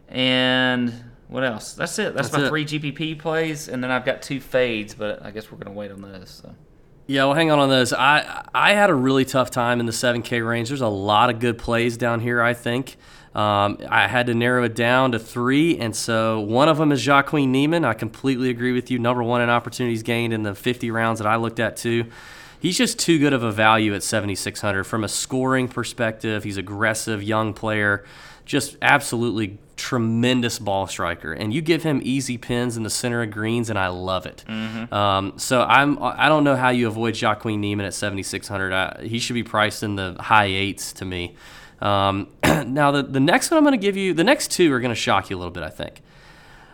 And 0.07 0.93
what 1.27 1.43
else? 1.43 1.73
That's 1.73 1.99
it. 1.99 2.15
That's, 2.15 2.29
That's 2.29 2.41
my 2.41 2.45
it. 2.45 2.49
three 2.49 2.65
GPP 2.65 3.19
plays, 3.19 3.67
and 3.67 3.83
then 3.83 3.91
I've 3.91 4.05
got 4.05 4.23
two 4.23 4.39
fades, 4.39 4.95
but 4.95 5.23
I 5.23 5.31
guess 5.31 5.51
we're 5.51 5.59
gonna 5.59 5.75
wait 5.75 5.91
on 5.91 6.01
those. 6.01 6.41
So. 6.43 6.55
Yeah, 7.09 7.25
well, 7.25 7.33
hang 7.33 7.49
on 7.49 7.57
on 7.57 7.69
those. 7.69 7.91
I 7.91 8.45
I 8.53 8.73
had 8.73 8.91
a 8.91 8.93
really 8.93 9.25
tough 9.25 9.49
time 9.49 9.79
in 9.79 9.87
the 9.87 9.91
7K 9.91 10.47
range. 10.47 10.67
There's 10.67 10.81
a 10.81 10.87
lot 10.87 11.31
of 11.31 11.39
good 11.39 11.57
plays 11.57 11.97
down 11.97 12.19
here. 12.19 12.39
I 12.39 12.53
think 12.53 12.97
um, 13.33 13.79
I 13.89 14.07
had 14.07 14.27
to 14.27 14.35
narrow 14.35 14.63
it 14.65 14.75
down 14.75 15.13
to 15.13 15.19
three, 15.19 15.79
and 15.79 15.95
so 15.95 16.39
one 16.41 16.69
of 16.69 16.77
them 16.77 16.91
is 16.91 17.07
Joaquin 17.07 17.51
Niemann. 17.51 17.83
I 17.83 17.95
completely 17.95 18.51
agree 18.51 18.73
with 18.73 18.91
you. 18.91 18.99
Number 18.99 19.23
one 19.23 19.41
in 19.41 19.49
opportunities 19.49 20.03
gained 20.03 20.33
in 20.33 20.43
the 20.43 20.53
50 20.53 20.91
rounds 20.91 21.17
that 21.17 21.27
I 21.27 21.37
looked 21.37 21.59
at 21.59 21.77
too. 21.77 22.05
He's 22.59 22.77
just 22.77 22.99
too 22.99 23.17
good 23.17 23.33
of 23.33 23.41
a 23.41 23.51
value 23.51 23.95
at 23.95 24.03
7,600 24.03 24.83
from 24.83 25.03
a 25.03 25.07
scoring 25.07 25.67
perspective. 25.67 26.43
He's 26.43 26.57
aggressive, 26.57 27.23
young 27.23 27.55
player, 27.55 28.05
just 28.49 28.75
absolutely 28.81 29.59
tremendous 29.77 30.57
ball 30.57 30.87
striker. 30.87 31.31
And 31.31 31.53
you 31.53 31.61
give 31.61 31.83
him 31.83 32.01
easy 32.03 32.35
pins 32.39 32.77
in 32.77 32.81
the 32.83 32.89
center 32.89 33.21
of 33.21 33.29
greens, 33.29 33.69
and 33.69 33.77
I 33.77 33.89
love 33.89 34.25
it. 34.25 34.43
Um, 34.91 35.33
so 35.37 35.61
I'm 35.61 36.01
I 36.01 36.27
don't 36.27 36.43
know 36.43 36.55
how 36.55 36.69
you 36.69 36.87
avoid 36.87 37.15
Joaquin 37.21 37.61
Niemann 37.61 37.85
at 37.85 37.93
7,600. 37.93 38.73
I, 38.73 39.01
he 39.03 39.19
should 39.19 39.35
be 39.35 39.43
priced 39.43 39.83
in 39.83 39.95
the 39.95 40.15
high 40.19 40.45
eights 40.47 40.91
to 40.93 41.05
me. 41.05 41.35
Um, 41.79 42.27
now 42.43 42.89
the 42.91 43.03
the 43.03 43.19
next 43.19 43.51
one 43.51 43.59
I'm 43.59 43.63
going 43.63 43.79
to 43.79 43.85
give 43.87 43.95
you, 43.95 44.15
the 44.15 44.23
next 44.23 44.49
two 44.51 44.73
are 44.73 44.79
going 44.79 44.89
to 44.93 44.99
shock 44.99 45.29
you 45.29 45.35
a 45.35 45.39
little 45.39 45.51
bit. 45.51 45.63
I 45.63 45.69
think. 45.69 46.01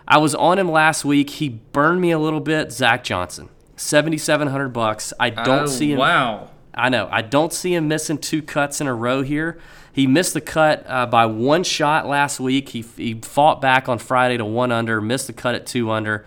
I 0.07 0.17
was 0.19 0.33
on 0.33 0.57
him 0.57 0.71
last 0.71 1.03
week. 1.03 1.29
He 1.29 1.49
burned 1.49 1.99
me 1.99 2.11
a 2.11 2.19
little 2.19 2.39
bit. 2.39 2.71
Zach 2.71 3.03
Johnson, 3.03 3.49
7,700 3.75 4.69
bucks. 4.69 5.11
I 5.19 5.29
don't 5.29 5.63
Oh, 5.63 5.65
see 5.65 5.91
him. 5.91 5.97
Wow. 5.99 6.51
I 6.73 6.89
know. 6.89 7.07
I 7.11 7.21
don't 7.21 7.51
see 7.53 7.73
him 7.73 7.87
missing 7.87 8.17
two 8.19 8.41
cuts 8.41 8.79
in 8.81 8.87
a 8.87 8.93
row 8.93 9.21
here. 9.23 9.59
He 9.95 10.07
missed 10.07 10.33
the 10.33 10.41
cut 10.41 10.83
uh, 10.89 11.05
by 11.05 11.25
one 11.25 11.63
shot 11.63 12.05
last 12.05 12.37
week. 12.37 12.67
He, 12.67 12.83
he 12.97 13.13
fought 13.13 13.61
back 13.61 13.87
on 13.87 13.97
Friday 13.97 14.35
to 14.35 14.43
one 14.43 14.69
under, 14.69 14.99
missed 14.99 15.27
the 15.27 15.31
cut 15.31 15.55
at 15.55 15.65
two 15.65 15.89
under. 15.89 16.25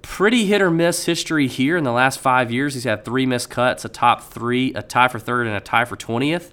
Pretty 0.00 0.46
hit 0.46 0.62
or 0.62 0.70
miss 0.70 1.04
history 1.04 1.48
here 1.48 1.76
in 1.76 1.84
the 1.84 1.92
last 1.92 2.18
five 2.18 2.50
years. 2.50 2.72
He's 2.72 2.84
had 2.84 3.04
three 3.04 3.26
missed 3.26 3.50
cuts, 3.50 3.84
a 3.84 3.90
top 3.90 4.22
three, 4.22 4.72
a 4.72 4.80
tie 4.80 5.08
for 5.08 5.18
third, 5.18 5.46
and 5.46 5.54
a 5.54 5.60
tie 5.60 5.84
for 5.84 5.98
20th, 5.98 6.50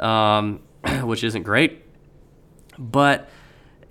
um, 0.00 0.60
which 1.02 1.24
isn't 1.24 1.42
great. 1.42 1.82
But 2.78 3.28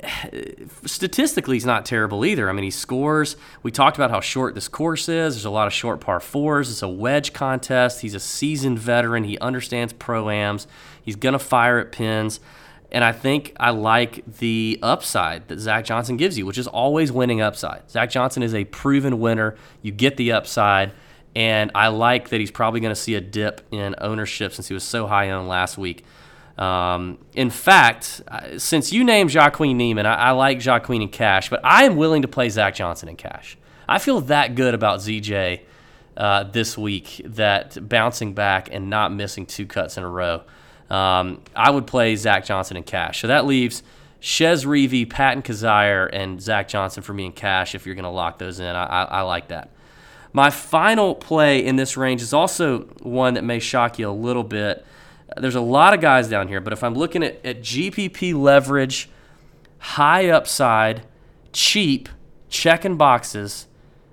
statistically, 0.85 1.57
he's 1.57 1.65
not 1.65 1.85
terrible 1.85 2.25
either. 2.25 2.49
I 2.49 2.53
mean, 2.53 2.63
he 2.63 2.71
scores. 2.71 3.35
We 3.61 3.71
talked 3.71 3.97
about 3.97 4.09
how 4.09 4.21
short 4.21 4.55
this 4.55 4.69
course 4.69 5.09
is. 5.09 5.35
There's 5.35 5.43
a 5.43 5.49
lot 5.49 5.67
of 5.67 5.73
short 5.73 5.99
par 5.99 6.21
fours. 6.21 6.71
It's 6.71 6.81
a 6.81 6.87
wedge 6.87 7.33
contest. 7.33 7.99
He's 7.99 8.15
a 8.15 8.21
seasoned 8.21 8.79
veteran. 8.79 9.25
He 9.25 9.37
understands 9.39 9.91
pro 9.91 10.29
ams. 10.29 10.65
He's 11.03 11.15
gonna 11.15 11.39
fire 11.39 11.77
at 11.79 11.91
pins, 11.91 12.39
and 12.91 13.03
I 13.03 13.11
think 13.11 13.53
I 13.59 13.71
like 13.71 14.23
the 14.39 14.79
upside 14.81 15.47
that 15.49 15.59
Zach 15.59 15.85
Johnson 15.85 16.15
gives 16.17 16.37
you, 16.37 16.45
which 16.45 16.57
is 16.57 16.67
always 16.67 17.11
winning 17.11 17.41
upside. 17.41 17.89
Zach 17.89 18.09
Johnson 18.09 18.43
is 18.43 18.53
a 18.53 18.65
proven 18.65 19.19
winner. 19.19 19.55
You 19.81 19.91
get 19.91 20.15
the 20.17 20.31
upside. 20.31 20.91
And 21.35 21.71
I 21.73 21.87
like 21.87 22.29
that 22.29 22.39
he's 22.39 22.51
probably 22.51 22.79
going 22.79 22.93
to 22.93 22.99
see 22.99 23.15
a 23.15 23.21
dip 23.21 23.61
in 23.71 23.95
ownership 23.97 24.53
since 24.53 24.67
he 24.67 24.73
was 24.73 24.83
so 24.83 25.07
high 25.07 25.31
owned 25.31 25.47
last 25.47 25.77
week. 25.77 26.05
Um, 26.57 27.17
in 27.33 27.49
fact, 27.49 28.21
since 28.57 28.93
you 28.93 29.03
named 29.03 29.33
Joaquin 29.33 29.75
Niemann, 29.75 30.05
I, 30.05 30.13
I 30.13 30.31
like 30.31 30.63
Joaquin 30.63 31.01
in 31.01 31.09
cash, 31.09 31.49
but 31.49 31.59
I 31.63 31.85
am 31.85 31.95
willing 31.95 32.21
to 32.21 32.27
play 32.27 32.49
Zach 32.49 32.75
Johnson 32.75 33.09
in 33.09 33.15
cash. 33.15 33.57
I 33.89 33.97
feel 33.97 34.21
that 34.21 34.53
good 34.53 34.75
about 34.75 34.99
ZJ 34.99 35.61
uh, 36.15 36.43
this 36.43 36.77
week 36.77 37.21
that 37.25 37.89
bouncing 37.89 38.33
back 38.35 38.69
and 38.71 38.91
not 38.91 39.11
missing 39.11 39.47
two 39.47 39.65
cuts 39.65 39.97
in 39.97 40.03
a 40.03 40.09
row. 40.09 40.43
Um, 40.89 41.41
I 41.55 41.71
would 41.71 41.87
play 41.87 42.15
Zach 42.15 42.45
Johnson 42.45 42.77
in 42.77 42.83
cash. 42.83 43.21
So 43.21 43.27
that 43.27 43.45
leaves 43.45 43.83
Chez 44.19 44.65
Reavie, 44.65 45.09
Patton 45.09 45.41
Kizzire, 45.41 46.09
and 46.13 46.41
Zach 46.41 46.67
Johnson 46.67 47.03
for 47.03 47.13
me 47.13 47.25
in 47.25 47.31
cash 47.31 47.75
if 47.75 47.85
you're 47.85 47.95
going 47.95 48.03
to 48.03 48.09
lock 48.09 48.39
those 48.39 48.59
in. 48.59 48.75
I, 48.75 48.85
I, 48.85 49.03
I 49.03 49.21
like 49.21 49.49
that. 49.49 49.69
My 50.33 50.49
final 50.49 51.13
play 51.13 51.63
in 51.63 51.75
this 51.75 51.95
range 51.95 52.21
is 52.21 52.33
also 52.33 52.81
one 53.01 53.35
that 53.35 53.43
may 53.43 53.59
shock 53.59 53.99
you 53.99 54.09
a 54.09 54.11
little 54.11 54.43
bit. 54.43 54.85
There's 55.37 55.55
a 55.55 55.61
lot 55.61 55.93
of 55.93 56.01
guys 56.01 56.27
down 56.27 56.47
here, 56.47 56.59
but 56.59 56.73
if 56.73 56.83
I'm 56.83 56.95
looking 56.95 57.23
at, 57.23 57.45
at 57.45 57.61
GPP 57.61 58.39
leverage, 58.39 59.09
high 59.77 60.29
upside, 60.29 61.03
cheap, 61.51 62.09
checking 62.49 62.97
boxes, 62.97 63.67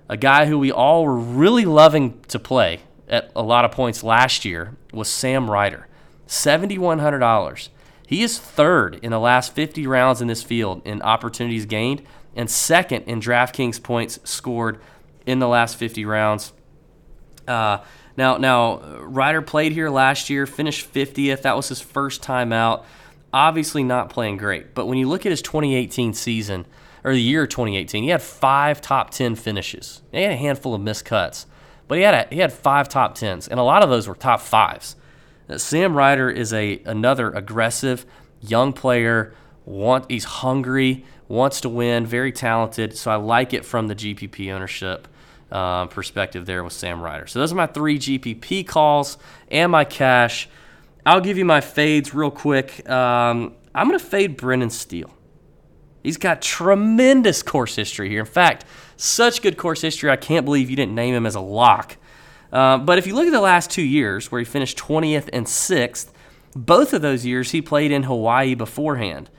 a 0.09 0.17
guy 0.17 0.45
who 0.45 0.59
we 0.59 0.71
all 0.71 1.05
were 1.05 1.15
really 1.15 1.65
loving 1.65 2.19
to 2.27 2.37
play 2.37 2.81
at 3.07 3.31
a 3.35 3.41
lot 3.41 3.65
of 3.65 3.71
points 3.71 4.03
last 4.03 4.45
year 4.45 4.75
was 4.93 5.09
Sam 5.09 5.49
Ryder. 5.49 5.87
$7,100. 6.31 7.69
He 8.07 8.23
is 8.23 8.39
third 8.39 8.99
in 9.03 9.11
the 9.11 9.19
last 9.19 9.53
50 9.53 9.85
rounds 9.85 10.21
in 10.21 10.27
this 10.27 10.41
field 10.41 10.81
in 10.85 11.01
opportunities 11.01 11.65
gained 11.65 12.03
and 12.35 12.49
second 12.49 13.03
in 13.03 13.19
DraftKings 13.19 13.83
points 13.83 14.17
scored 14.23 14.79
in 15.25 15.39
the 15.39 15.47
last 15.47 15.75
50 15.75 16.05
rounds. 16.05 16.53
Uh, 17.45 17.79
now, 18.15 18.37
now 18.37 18.79
Ryder 19.01 19.41
played 19.41 19.73
here 19.73 19.89
last 19.89 20.29
year, 20.29 20.45
finished 20.45 20.93
50th. 20.93 21.41
That 21.41 21.57
was 21.57 21.67
his 21.67 21.81
first 21.81 22.23
time 22.23 22.53
out. 22.53 22.85
Obviously, 23.33 23.83
not 23.83 24.09
playing 24.09 24.37
great. 24.37 24.73
But 24.73 24.85
when 24.87 24.97
you 24.97 25.09
look 25.09 25.25
at 25.25 25.31
his 25.31 25.41
2018 25.41 26.13
season, 26.13 26.65
or 27.03 27.11
the 27.11 27.21
year 27.21 27.45
2018, 27.45 28.03
he 28.03 28.09
had 28.09 28.21
five 28.21 28.79
top 28.79 29.09
10 29.11 29.35
finishes. 29.35 30.01
He 30.13 30.21
had 30.21 30.31
a 30.31 30.37
handful 30.37 30.73
of 30.73 30.81
missed 30.81 31.03
cuts, 31.03 31.45
but 31.89 31.97
he 31.97 32.05
had 32.05 32.13
a, 32.13 32.33
he 32.33 32.39
had 32.39 32.53
five 32.53 32.87
top 32.87 33.17
10s, 33.17 33.49
and 33.49 33.59
a 33.59 33.63
lot 33.63 33.83
of 33.83 33.89
those 33.89 34.07
were 34.07 34.15
top 34.15 34.39
fives. 34.39 34.95
Sam 35.57 35.95
Ryder 35.95 36.29
is 36.29 36.53
a 36.53 36.81
another 36.85 37.31
aggressive 37.31 38.05
young 38.41 38.73
player. 38.73 39.33
Want 39.65 40.09
he's 40.09 40.23
hungry, 40.23 41.05
wants 41.27 41.61
to 41.61 41.69
win, 41.69 42.05
very 42.05 42.31
talented. 42.31 42.97
So 42.97 43.11
I 43.11 43.15
like 43.15 43.53
it 43.53 43.65
from 43.65 43.87
the 43.87 43.95
GPP 43.95 44.51
ownership 44.51 45.07
um, 45.51 45.89
perspective 45.89 46.45
there 46.45 46.63
with 46.63 46.73
Sam 46.73 47.01
Ryder. 47.01 47.27
So 47.27 47.39
those 47.39 47.51
are 47.51 47.55
my 47.55 47.67
three 47.67 47.99
GPP 47.99 48.67
calls 48.67 49.17
and 49.49 49.71
my 49.71 49.85
cash. 49.85 50.49
I'll 51.05 51.21
give 51.21 51.37
you 51.37 51.45
my 51.45 51.61
fades 51.61 52.13
real 52.13 52.31
quick. 52.31 52.87
Um, 52.89 53.55
I'm 53.73 53.87
going 53.87 53.99
to 53.99 54.05
fade 54.05 54.37
Brendan 54.37 54.69
Steele. 54.69 55.11
He's 56.03 56.17
got 56.17 56.41
tremendous 56.41 57.43
course 57.43 57.75
history 57.75 58.09
here. 58.09 58.21
In 58.21 58.25
fact, 58.25 58.65
such 58.97 59.41
good 59.41 59.57
course 59.57 59.81
history, 59.81 60.09
I 60.09 60.15
can't 60.15 60.45
believe 60.45 60.69
you 60.69 60.75
didn't 60.75 60.95
name 60.95 61.13
him 61.13 61.25
as 61.25 61.35
a 61.35 61.41
lock. 61.41 61.97
Uh, 62.51 62.77
but 62.77 62.97
if 62.97 63.07
you 63.07 63.15
look 63.15 63.27
at 63.27 63.31
the 63.31 63.41
last 63.41 63.71
two 63.71 63.81
years, 63.81 64.31
where 64.31 64.39
he 64.39 64.45
finished 64.45 64.77
20th 64.77 65.29
and 65.31 65.45
6th, 65.45 66.11
both 66.55 66.93
of 66.93 67.01
those 67.01 67.25
years 67.25 67.51
he 67.51 67.61
played 67.61 67.91
in 67.91 68.03
Hawaii 68.03 68.55
beforehand, 68.55 69.29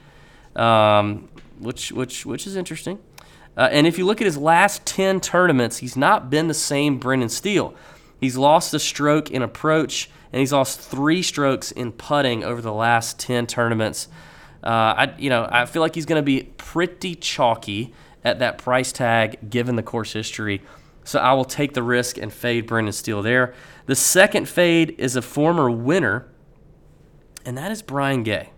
um, 0.56 1.28
which, 1.58 1.92
which, 1.92 2.24
which 2.24 2.46
is 2.46 2.56
interesting. 2.56 2.98
Uh, 3.56 3.68
and 3.70 3.86
if 3.86 3.98
you 3.98 4.06
look 4.06 4.20
at 4.20 4.24
his 4.24 4.38
last 4.38 4.86
10 4.86 5.20
tournaments, 5.20 5.78
he's 5.78 5.96
not 5.96 6.30
been 6.30 6.48
the 6.48 6.54
same 6.54 6.98
Brendan 6.98 7.28
Steele. 7.28 7.74
He's 8.18 8.36
lost 8.36 8.72
a 8.72 8.78
stroke 8.78 9.30
in 9.30 9.42
approach, 9.42 10.08
and 10.32 10.40
he's 10.40 10.52
lost 10.52 10.80
three 10.80 11.22
strokes 11.22 11.70
in 11.70 11.92
putting 11.92 12.44
over 12.44 12.62
the 12.62 12.72
last 12.72 13.18
10 13.18 13.46
tournaments. 13.46 14.08
Uh, 14.64 14.68
I, 14.96 15.14
you 15.18 15.28
know, 15.28 15.46
I 15.50 15.66
feel 15.66 15.82
like 15.82 15.94
he's 15.94 16.06
going 16.06 16.20
to 16.20 16.24
be 16.24 16.44
pretty 16.56 17.14
chalky 17.14 17.92
at 18.24 18.38
that 18.38 18.58
price 18.58 18.92
tag 18.92 19.50
given 19.50 19.76
the 19.76 19.82
course 19.82 20.12
history. 20.12 20.62
So 21.04 21.18
I 21.18 21.32
will 21.32 21.44
take 21.44 21.74
the 21.74 21.82
risk 21.82 22.16
and 22.16 22.32
fade 22.32 22.66
Brendan 22.66 22.92
Steele 22.92 23.22
there. 23.22 23.54
The 23.86 23.96
second 23.96 24.48
fade 24.48 24.94
is 24.98 25.16
a 25.16 25.22
former 25.22 25.70
winner, 25.70 26.28
and 27.44 27.58
that 27.58 27.72
is 27.72 27.82
Brian 27.82 28.22
Gay. 28.22 28.50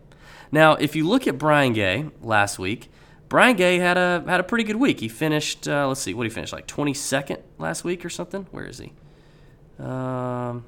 Now, 0.52 0.74
if 0.74 0.94
you 0.94 1.08
look 1.08 1.26
at 1.26 1.38
Brian 1.38 1.72
Gay 1.72 2.06
last 2.20 2.58
week, 2.58 2.90
Brian 3.28 3.56
Gay 3.56 3.78
had 3.78 3.96
a 3.96 4.22
had 4.26 4.40
a 4.40 4.44
pretty 4.44 4.64
good 4.64 4.76
week. 4.76 5.00
He 5.00 5.08
finished, 5.08 5.66
uh, 5.66 5.88
let's 5.88 6.00
see, 6.00 6.14
what 6.14 6.24
did 6.24 6.32
he 6.32 6.34
finish 6.34 6.52
like 6.52 6.68
22nd 6.68 7.40
last 7.58 7.82
week 7.82 8.04
or 8.04 8.10
something? 8.10 8.46
Where 8.50 8.66
is 8.66 8.78
he? 8.78 8.92
Um, 9.78 10.64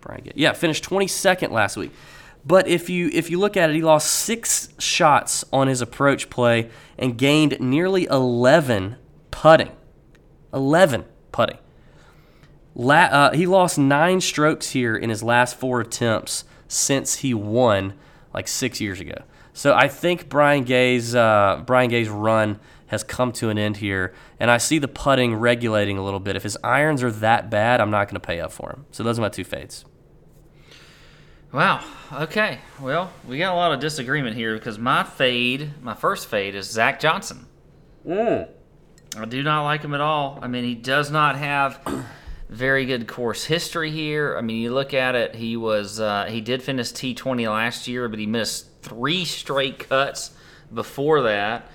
Brian 0.00 0.22
Gay, 0.24 0.32
yeah, 0.34 0.52
finished 0.52 0.84
22nd 0.84 1.50
last 1.50 1.76
week. 1.76 1.92
But 2.46 2.66
if 2.66 2.90
you 2.90 3.10
if 3.12 3.30
you 3.30 3.38
look 3.38 3.56
at 3.56 3.70
it, 3.70 3.76
he 3.76 3.82
lost 3.82 4.10
six 4.10 4.70
shots 4.78 5.44
on 5.52 5.68
his 5.68 5.80
approach 5.80 6.28
play 6.30 6.70
and 6.98 7.16
gained 7.16 7.58
nearly 7.60 8.04
11 8.04 8.96
putting. 9.30 9.70
11 10.54 11.04
putting. 11.32 11.58
La- 12.74 12.94
uh, 12.94 13.32
he 13.32 13.46
lost 13.46 13.78
nine 13.78 14.20
strokes 14.20 14.70
here 14.70 14.96
in 14.96 15.10
his 15.10 15.22
last 15.22 15.56
four 15.56 15.80
attempts 15.80 16.44
since 16.68 17.16
he 17.16 17.34
won 17.34 17.94
like 18.32 18.48
six 18.48 18.80
years 18.80 19.00
ago. 19.00 19.22
So 19.52 19.74
I 19.74 19.88
think 19.88 20.28
Brian 20.28 20.64
Gay's 20.64 21.14
uh, 21.14 21.62
Brian 21.64 21.88
Gay's 21.88 22.08
run 22.08 22.58
has 22.88 23.04
come 23.04 23.32
to 23.32 23.48
an 23.48 23.58
end 23.58 23.76
here, 23.78 24.12
and 24.40 24.50
I 24.50 24.58
see 24.58 24.78
the 24.78 24.88
putting 24.88 25.36
regulating 25.36 25.96
a 25.96 26.04
little 26.04 26.20
bit. 26.20 26.36
If 26.36 26.42
his 26.42 26.58
irons 26.64 27.02
are 27.02 27.10
that 27.12 27.50
bad, 27.50 27.80
I'm 27.80 27.90
not 27.90 28.08
going 28.08 28.20
to 28.20 28.26
pay 28.26 28.40
up 28.40 28.52
for 28.52 28.70
him. 28.70 28.86
So 28.90 29.02
those 29.02 29.18
are 29.18 29.22
my 29.22 29.28
two 29.28 29.44
fades. 29.44 29.84
Wow. 31.52 31.84
Okay. 32.12 32.58
Well, 32.80 33.12
we 33.28 33.38
got 33.38 33.52
a 33.52 33.56
lot 33.56 33.72
of 33.72 33.78
disagreement 33.78 34.34
here 34.34 34.56
because 34.56 34.76
my 34.76 35.04
fade, 35.04 35.70
my 35.80 35.94
first 35.94 36.26
fade, 36.26 36.56
is 36.56 36.68
Zach 36.68 36.98
Johnson. 36.98 37.46
Mm. 38.04 38.48
I 39.16 39.24
do 39.26 39.42
not 39.42 39.64
like 39.64 39.82
him 39.82 39.94
at 39.94 40.00
all. 40.00 40.38
I 40.42 40.48
mean, 40.48 40.64
he 40.64 40.74
does 40.74 41.10
not 41.10 41.36
have 41.36 41.80
very 42.48 42.84
good 42.84 43.06
course 43.06 43.44
history 43.44 43.90
here. 43.90 44.36
I 44.36 44.40
mean, 44.40 44.56
you 44.56 44.72
look 44.72 44.92
at 44.92 45.14
it, 45.14 45.34
he 45.36 45.56
was 45.56 46.00
uh, 46.00 46.26
he 46.28 46.40
did 46.40 46.62
finish 46.62 46.88
T20 46.92 47.48
last 47.48 47.86
year, 47.86 48.08
but 48.08 48.18
he 48.18 48.26
missed 48.26 48.66
three 48.82 49.24
straight 49.24 49.88
cuts 49.88 50.32
before 50.72 51.22
that. 51.22 51.70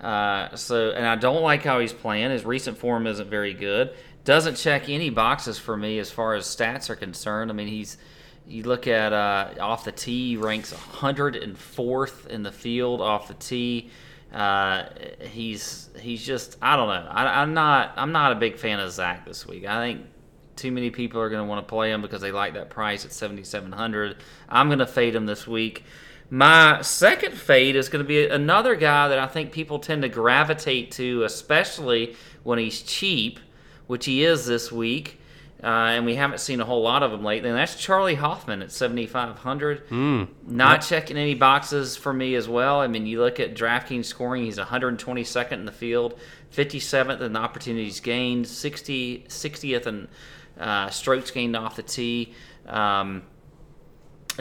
Uh, 0.00 0.54
so, 0.54 0.90
and 0.90 1.06
I 1.06 1.16
don't 1.16 1.42
like 1.42 1.62
how 1.64 1.80
he's 1.80 1.92
playing. 1.92 2.30
His 2.30 2.44
recent 2.44 2.78
form 2.78 3.06
isn't 3.06 3.28
very 3.28 3.54
good. 3.54 3.94
Doesn't 4.24 4.56
check 4.56 4.88
any 4.88 5.10
boxes 5.10 5.58
for 5.58 5.76
me 5.76 5.98
as 5.98 6.10
far 6.10 6.34
as 6.34 6.44
stats 6.44 6.90
are 6.90 6.96
concerned. 6.96 7.50
I 7.50 7.54
mean, 7.54 7.68
he's 7.68 7.96
you 8.46 8.62
look 8.64 8.86
at 8.86 9.12
uh, 9.12 9.54
off 9.60 9.84
the 9.84 9.92
tee, 9.92 10.36
ranks 10.36 10.72
104th 10.72 12.26
in 12.26 12.42
the 12.42 12.52
field 12.52 13.00
off 13.00 13.28
the 13.28 13.34
tee. 13.34 13.90
Uh, 14.34 14.88
he's 15.30 15.90
he's 16.00 16.26
just 16.26 16.56
I 16.60 16.74
don't 16.74 16.88
know. 16.88 17.08
I, 17.08 17.40
am 17.42 17.54
not 17.54 17.92
I'm 17.96 18.10
not 18.10 18.32
a 18.32 18.34
big 18.34 18.58
fan 18.58 18.80
of 18.80 18.90
Zach 18.90 19.24
this 19.24 19.46
week. 19.46 19.64
I 19.64 19.80
think 19.86 20.06
too 20.56 20.72
many 20.72 20.90
people 20.90 21.20
are 21.20 21.30
going 21.30 21.42
to 21.42 21.48
want 21.48 21.64
to 21.66 21.70
play 21.70 21.92
him 21.92 22.02
because 22.02 22.20
they 22.20 22.32
like 22.32 22.54
that 22.54 22.68
price 22.68 23.04
at 23.04 23.12
7,700. 23.12 24.16
I'm 24.48 24.68
going 24.68 24.80
to 24.80 24.86
fade 24.86 25.14
him 25.14 25.26
this 25.26 25.46
week. 25.46 25.84
My 26.30 26.80
second 26.82 27.34
fade 27.34 27.76
is 27.76 27.88
going 27.88 28.04
to 28.04 28.08
be 28.08 28.26
another 28.26 28.74
guy 28.74 29.08
that 29.08 29.18
I 29.18 29.26
think 29.26 29.52
people 29.52 29.78
tend 29.78 30.02
to 30.02 30.08
gravitate 30.08 30.90
to, 30.92 31.22
especially 31.22 32.16
when 32.42 32.58
he's 32.58 32.82
cheap, 32.82 33.38
which 33.86 34.06
he 34.06 34.24
is 34.24 34.46
this 34.46 34.72
week 34.72 35.20
uh, 35.64 35.96
and 35.96 36.04
we 36.04 36.14
haven't 36.14 36.40
seen 36.40 36.60
a 36.60 36.64
whole 36.64 36.82
lot 36.82 37.02
of 37.02 37.10
them 37.10 37.24
lately. 37.24 37.48
And 37.48 37.58
that's 37.58 37.74
Charlie 37.74 38.16
Hoffman 38.16 38.60
at 38.60 38.70
7,500. 38.70 39.88
Mm. 39.88 40.28
Not 40.46 40.72
Yep. 40.72 40.80
checking 40.82 41.16
any 41.16 41.34
boxes 41.34 41.96
for 41.96 42.12
me 42.12 42.34
as 42.34 42.46
well. 42.48 42.80
I 42.80 42.86
mean, 42.86 43.06
you 43.06 43.20
look 43.20 43.40
at 43.40 43.54
DraftKings 43.54 44.04
scoring, 44.04 44.44
he's 44.44 44.58
122nd 44.58 45.52
in 45.52 45.64
the 45.64 45.72
field, 45.72 46.18
57th 46.54 47.20
in 47.22 47.32
the 47.32 47.40
opportunities 47.40 48.00
gained, 48.00 48.46
60, 48.46 49.24
60th 49.28 49.86
in 49.86 50.08
uh, 50.60 50.90
strokes 50.90 51.30
gained 51.30 51.56
off 51.56 51.76
the 51.76 51.82
tee. 51.82 52.34
Um, 52.66 53.22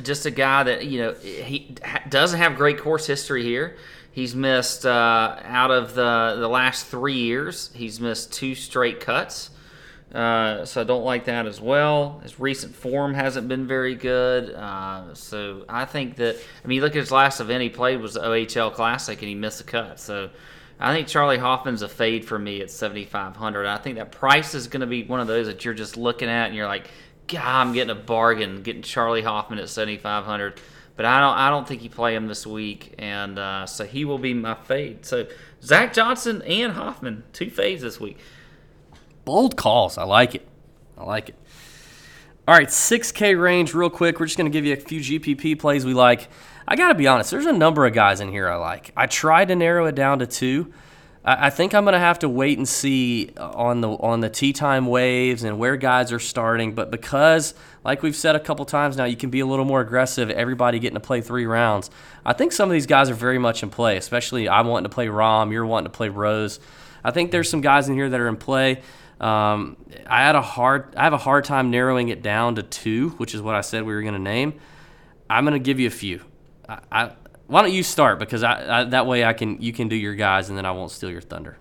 just 0.02 0.26
a 0.26 0.32
guy 0.32 0.64
that 0.64 0.86
you 0.86 1.00
know 1.02 1.14
he 1.14 1.76
ha- 1.86 2.02
doesn't 2.10 2.40
have 2.40 2.56
great 2.56 2.80
course 2.80 3.06
history 3.08 3.44
here. 3.44 3.78
He's 4.12 4.36
missed 4.36 4.86
uh, 4.86 5.40
out 5.44 5.72
of 5.72 5.94
the 5.96 6.36
the 6.40 6.48
last 6.48 6.86
three 6.88 7.14
years. 7.18 7.70
He's 7.76 8.00
missed 8.00 8.34
two 8.34 8.56
straight 8.56 9.00
cuts. 9.00 9.52
Uh, 10.14 10.64
so 10.64 10.82
I 10.82 10.84
don't 10.84 11.04
like 11.04 11.26
that 11.26 11.48
as 11.48 11.60
well. 11.60 12.20
His 12.22 12.40
recent 12.40 12.76
form 12.76 13.16
hasn't 13.16 13.48
been 13.48 13.66
very 13.66 13.96
good. 13.96 14.54
Uh, 14.54 15.14
so 15.16 15.66
I 15.68 15.86
think 15.86 16.18
that 16.18 16.36
I 16.64 16.68
mean, 16.68 16.82
look 16.82 16.92
at 16.92 17.00
his 17.00 17.12
last 17.12 17.40
event 17.40 17.64
he 17.64 17.70
played 17.70 18.00
was 18.00 18.14
the 18.14 18.22
OHL 18.22 18.72
Classic 18.72 19.20
and 19.20 19.28
he 19.28 19.34
missed 19.34 19.62
a 19.62 19.64
cut. 19.64 20.00
So 20.00 20.30
I 20.80 20.94
think 20.94 21.08
Charlie 21.08 21.40
Hoffman's 21.40 21.82
a 21.82 21.90
fade 21.90 22.26
for 22.26 22.38
me 22.38 22.62
at 22.62 22.70
7,500. 22.70 23.66
I 23.66 23.78
think 23.78 23.98
that 23.98 24.12
price 24.12 24.54
is 24.54 24.68
going 24.68 24.82
to 24.82 24.88
be 24.88 25.04
one 25.04 25.20
of 25.20 25.28
those 25.28 25.48
that 25.48 25.66
you're 25.66 25.74
just 25.74 25.98
looking 25.98 26.30
at 26.30 26.48
and 26.48 26.56
you're 26.56 26.68
like, 26.68 26.90
God, 27.28 27.42
I'm 27.44 27.74
getting 27.74 27.90
a 27.90 28.00
bargain 28.00 28.62
getting 28.62 28.82
Charlie 28.84 29.22
Hoffman 29.24 29.58
at 29.58 29.70
7,500. 29.70 30.60
But 30.96 31.06
I 31.06 31.20
don't, 31.22 31.38
I 31.38 31.50
don't 31.50 31.68
think 31.68 31.84
you 31.84 31.90
play 31.90 32.14
him 32.16 32.28
this 32.28 32.46
week, 32.46 32.94
and 33.00 33.40
uh, 33.40 33.66
so 33.66 33.84
he 33.84 34.06
will 34.06 34.20
be 34.20 34.36
my 34.36 34.54
fade. 34.54 35.06
So 35.08 35.26
Zach 35.64 35.92
Johnson 35.92 36.44
and 36.44 36.74
Hoffman, 36.74 37.24
two 37.34 37.50
fades 37.50 37.82
this 37.82 38.00
week. 38.00 38.20
Bold 39.26 39.56
calls. 39.56 39.98
I 39.98 40.04
like 40.04 40.36
it. 40.36 40.48
I 40.98 41.04
like 41.04 41.30
it. 41.30 41.36
All 42.48 42.56
right, 42.56 42.68
6K 42.68 43.42
range, 43.42 43.74
real 43.74 43.90
quick. 43.90 44.20
We're 44.20 44.26
just 44.26 44.38
going 44.38 44.52
to 44.52 44.56
give 44.56 44.66
you 44.66 44.74
a 44.74 44.78
few 44.78 45.00
GPP 45.00 45.58
plays 45.60 45.86
we 45.86 45.94
like. 45.94 46.28
I 46.68 46.76
got 46.76 46.90
to 46.90 46.96
be 46.96 47.08
honest, 47.08 47.32
there's 47.32 47.46
a 47.46 47.54
number 47.54 47.86
of 47.86 47.94
guys 47.94 48.20
in 48.20 48.30
here 48.30 48.50
I 48.50 48.56
like. 48.56 48.92
I 48.98 49.08
tried 49.08 49.48
to 49.50 49.56
narrow 49.56 49.86
it 49.86 49.96
down 49.96 50.20
to 50.20 50.28
two. 50.28 50.74
I 51.26 51.52
think 51.52 51.74
I'm 51.74 51.86
going 51.86 51.94
to 51.94 52.00
have 52.00 52.20
to 52.20 52.28
wait 52.28 52.58
and 52.58 52.68
see 52.68 53.30
uh, 53.38 53.50
on 53.52 53.80
the 53.80 53.92
on 53.92 54.20
the 54.20 54.30
tee 54.30 54.52
time 54.52 54.88
waves 54.88 55.46
and 55.46 55.58
where 55.58 55.78
guys 55.78 56.12
are 56.12 56.20
starting. 56.20 56.76
But 56.76 56.92
because, 56.92 57.54
like 57.86 58.04
we've 58.04 58.16
said 58.16 58.36
a 58.36 58.42
couple 58.42 58.66
times 58.66 58.98
now, 58.98 59.06
you 59.06 59.16
can 59.16 59.30
be 59.30 59.40
a 59.40 59.46
little 59.46 59.64
more 59.64 59.80
aggressive. 59.80 60.30
Everybody 60.30 60.80
getting 60.80 60.96
to 60.96 61.00
play 61.00 61.22
three 61.22 61.46
rounds. 61.46 61.90
I 62.26 62.34
think 62.34 62.52
some 62.52 62.68
of 62.68 62.74
these 62.74 62.88
guys 62.88 63.10
are 63.10 63.14
very 63.14 63.40
much 63.40 63.64
in 63.64 63.70
play. 63.70 63.96
Especially 63.96 64.50
I'm 64.50 64.68
wanting 64.68 64.90
to 64.90 64.94
play 64.94 65.08
Rahm. 65.08 65.54
You're 65.54 65.66
wanting 65.66 65.90
to 65.90 65.96
play 65.96 66.10
Rose. 66.10 66.60
I 67.06 67.12
think 67.12 67.32
there's 67.32 67.50
some 67.50 67.62
guys 67.62 67.88
in 67.88 67.96
here 67.96 68.10
that 68.10 68.20
are 68.20 68.28
in 68.28 68.36
play. 68.36 68.82
Um, 69.24 69.78
I 70.06 70.22
had 70.22 70.36
a 70.36 70.42
hard 70.42 70.96
I 70.98 71.06
have 71.06 71.14
a 71.14 71.18
hard 71.18 71.46
time 71.46 71.72
narrowing 71.72 72.10
it 72.10 72.22
down 72.22 72.56
to 72.56 72.64
two, 72.64 73.12
which 73.12 73.34
is 73.34 73.42
what 73.42 73.56
I 73.56 73.62
said 73.62 73.84
we 73.84 73.94
were 73.94 74.02
going 74.02 74.16
to 74.16 74.20
name. 74.20 74.60
I'm 75.30 75.46
going 75.46 75.54
to 75.54 75.64
give 75.64 75.80
you 75.80 75.88
a 75.88 75.92
few. 75.92 76.22
I, 76.68 76.80
I, 76.92 77.12
why 77.48 77.62
don't 77.62 77.72
you 77.72 77.84
start 77.84 78.20
because 78.20 78.44
I, 78.44 78.82
I, 78.82 78.84
that 78.84 79.08
way 79.08 79.24
I 79.24 79.32
can 79.32 79.62
you 79.62 79.72
can 79.72 79.88
do 79.88 79.96
your 79.96 80.14
guys 80.14 80.50
and 80.50 80.58
then 80.58 80.66
I 80.66 80.72
won't 80.72 80.92
steal 80.92 81.10
your 81.10 81.22
thunder. 81.22 81.58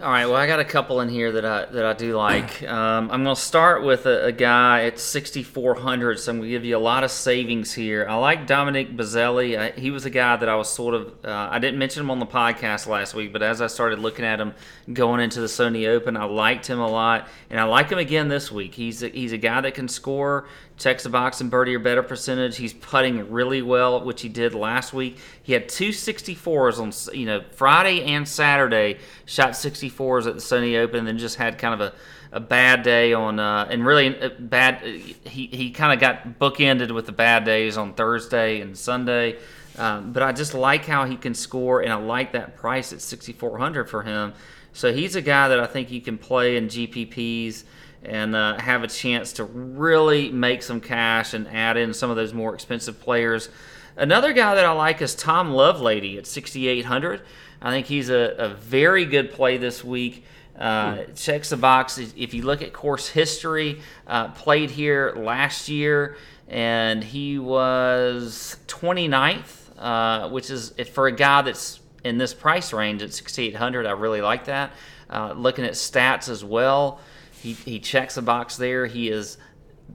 All 0.00 0.12
right. 0.12 0.26
Well, 0.26 0.36
I 0.36 0.46
got 0.46 0.60
a 0.60 0.64
couple 0.64 1.00
in 1.00 1.08
here 1.08 1.32
that 1.32 1.44
I 1.44 1.64
that 1.64 1.84
I 1.84 1.92
do 1.92 2.16
like. 2.16 2.62
Um, 2.62 3.10
I'm 3.10 3.24
going 3.24 3.34
to 3.34 3.42
start 3.42 3.82
with 3.82 4.06
a, 4.06 4.26
a 4.26 4.32
guy 4.32 4.84
at 4.84 5.00
6,400, 5.00 6.20
so 6.20 6.30
I'm 6.30 6.38
going 6.38 6.48
to 6.48 6.50
give 6.50 6.64
you 6.64 6.76
a 6.76 6.78
lot 6.78 7.02
of 7.02 7.10
savings 7.10 7.74
here. 7.74 8.06
I 8.08 8.14
like 8.14 8.46
Dominic 8.46 8.96
Bozzelli. 8.96 9.76
He 9.76 9.90
was 9.90 10.04
a 10.04 10.10
guy 10.10 10.36
that 10.36 10.48
I 10.48 10.54
was 10.54 10.68
sort 10.68 10.94
of 10.94 11.24
uh, 11.24 11.48
I 11.50 11.58
didn't 11.58 11.80
mention 11.80 12.04
him 12.04 12.12
on 12.12 12.20
the 12.20 12.26
podcast 12.26 12.86
last 12.86 13.14
week, 13.14 13.32
but 13.32 13.42
as 13.42 13.60
I 13.60 13.66
started 13.66 13.98
looking 13.98 14.24
at 14.24 14.38
him 14.38 14.54
going 14.92 15.18
into 15.18 15.40
the 15.40 15.48
Sony 15.48 15.88
Open, 15.88 16.16
I 16.16 16.26
liked 16.26 16.68
him 16.68 16.78
a 16.78 16.88
lot, 16.88 17.26
and 17.50 17.58
I 17.58 17.64
like 17.64 17.90
him 17.90 17.98
again 17.98 18.28
this 18.28 18.52
week. 18.52 18.74
He's 18.74 19.02
a, 19.02 19.08
he's 19.08 19.32
a 19.32 19.38
guy 19.38 19.60
that 19.62 19.74
can 19.74 19.88
score, 19.88 20.46
checks 20.78 21.02
the 21.02 21.08
box 21.08 21.40
and 21.40 21.50
birdie 21.50 21.74
or 21.74 21.80
better 21.80 22.02
percentage. 22.02 22.56
He's 22.56 22.72
putting 22.72 23.30
really 23.30 23.62
well, 23.62 24.04
which 24.04 24.22
he 24.22 24.28
did 24.28 24.54
last 24.54 24.92
week. 24.92 25.18
He 25.42 25.52
had 25.52 25.68
two 25.68 25.88
64s 25.88 26.78
on 26.78 27.16
you 27.16 27.26
know 27.26 27.42
Friday 27.52 28.04
and 28.04 28.26
Saturday. 28.26 28.98
Shot 29.26 29.50
64s 29.50 30.26
at 30.26 30.34
the 30.34 30.40
Sony 30.40 30.78
Open, 30.78 31.00
and 31.00 31.08
then 31.08 31.18
just 31.18 31.36
had 31.36 31.58
kind 31.58 31.74
of 31.74 31.80
a, 31.80 32.36
a 32.36 32.40
bad 32.40 32.82
day 32.82 33.12
on 33.12 33.38
uh, 33.38 33.66
and 33.70 33.84
really 33.84 34.18
uh, 34.20 34.30
bad. 34.38 34.82
He 34.82 35.46
he 35.46 35.70
kind 35.70 35.92
of 35.92 36.00
got 36.00 36.38
bookended 36.38 36.92
with 36.92 37.06
the 37.06 37.12
bad 37.12 37.44
days 37.44 37.76
on 37.76 37.94
Thursday 37.94 38.60
and 38.60 38.76
Sunday. 38.78 39.36
Um, 39.76 40.12
but 40.12 40.24
I 40.24 40.32
just 40.32 40.54
like 40.54 40.86
how 40.86 41.04
he 41.04 41.16
can 41.16 41.34
score, 41.34 41.82
and 41.82 41.92
I 41.92 41.96
like 41.96 42.32
that 42.32 42.56
price 42.56 42.92
at 42.92 43.00
6,400 43.00 43.88
for 43.88 44.02
him. 44.02 44.32
So 44.72 44.92
he's 44.92 45.14
a 45.14 45.22
guy 45.22 45.48
that 45.48 45.60
I 45.60 45.66
think 45.66 45.92
you 45.92 46.00
can 46.00 46.18
play 46.18 46.56
in 46.56 46.66
GPPs 46.66 47.62
and 48.02 48.34
uh, 48.34 48.58
have 48.60 48.82
a 48.82 48.88
chance 48.88 49.32
to 49.34 49.44
really 49.44 50.30
make 50.30 50.62
some 50.62 50.80
cash 50.80 51.34
and 51.34 51.48
add 51.48 51.76
in 51.76 51.92
some 51.92 52.10
of 52.10 52.16
those 52.16 52.32
more 52.32 52.54
expensive 52.54 53.00
players. 53.00 53.48
Another 53.96 54.32
guy 54.32 54.54
that 54.54 54.64
I 54.64 54.70
like 54.72 55.02
is 55.02 55.14
Tom 55.14 55.52
Lovelady 55.52 56.18
at 56.18 56.26
6,800. 56.26 57.22
I 57.60 57.70
think 57.70 57.86
he's 57.86 58.10
a, 58.10 58.34
a 58.38 58.48
very 58.50 59.04
good 59.04 59.32
play 59.32 59.56
this 59.56 59.82
week. 59.82 60.24
Uh, 60.56 61.04
checks 61.14 61.50
the 61.50 61.56
box. 61.56 61.98
If 61.98 62.34
you 62.34 62.42
look 62.42 62.62
at 62.62 62.72
course 62.72 63.08
history, 63.08 63.80
uh, 64.06 64.28
played 64.28 64.70
here 64.70 65.14
last 65.16 65.68
year, 65.68 66.16
and 66.48 67.02
he 67.02 67.38
was 67.38 68.56
29th, 68.66 69.70
uh, 69.78 70.28
which 70.30 70.50
is 70.50 70.70
for 70.92 71.06
a 71.06 71.12
guy 71.12 71.42
that's 71.42 71.80
in 72.04 72.18
this 72.18 72.34
price 72.34 72.72
range 72.72 73.02
at 73.02 73.12
6,800. 73.12 73.86
I 73.86 73.92
really 73.92 74.20
like 74.20 74.46
that. 74.46 74.72
Uh, 75.10 75.32
looking 75.32 75.64
at 75.64 75.72
stats 75.72 76.28
as 76.28 76.44
well, 76.44 77.00
he, 77.42 77.52
he 77.52 77.78
checks 77.78 78.16
the 78.16 78.22
box 78.22 78.56
there. 78.56 78.86
He 78.86 79.08
is 79.08 79.38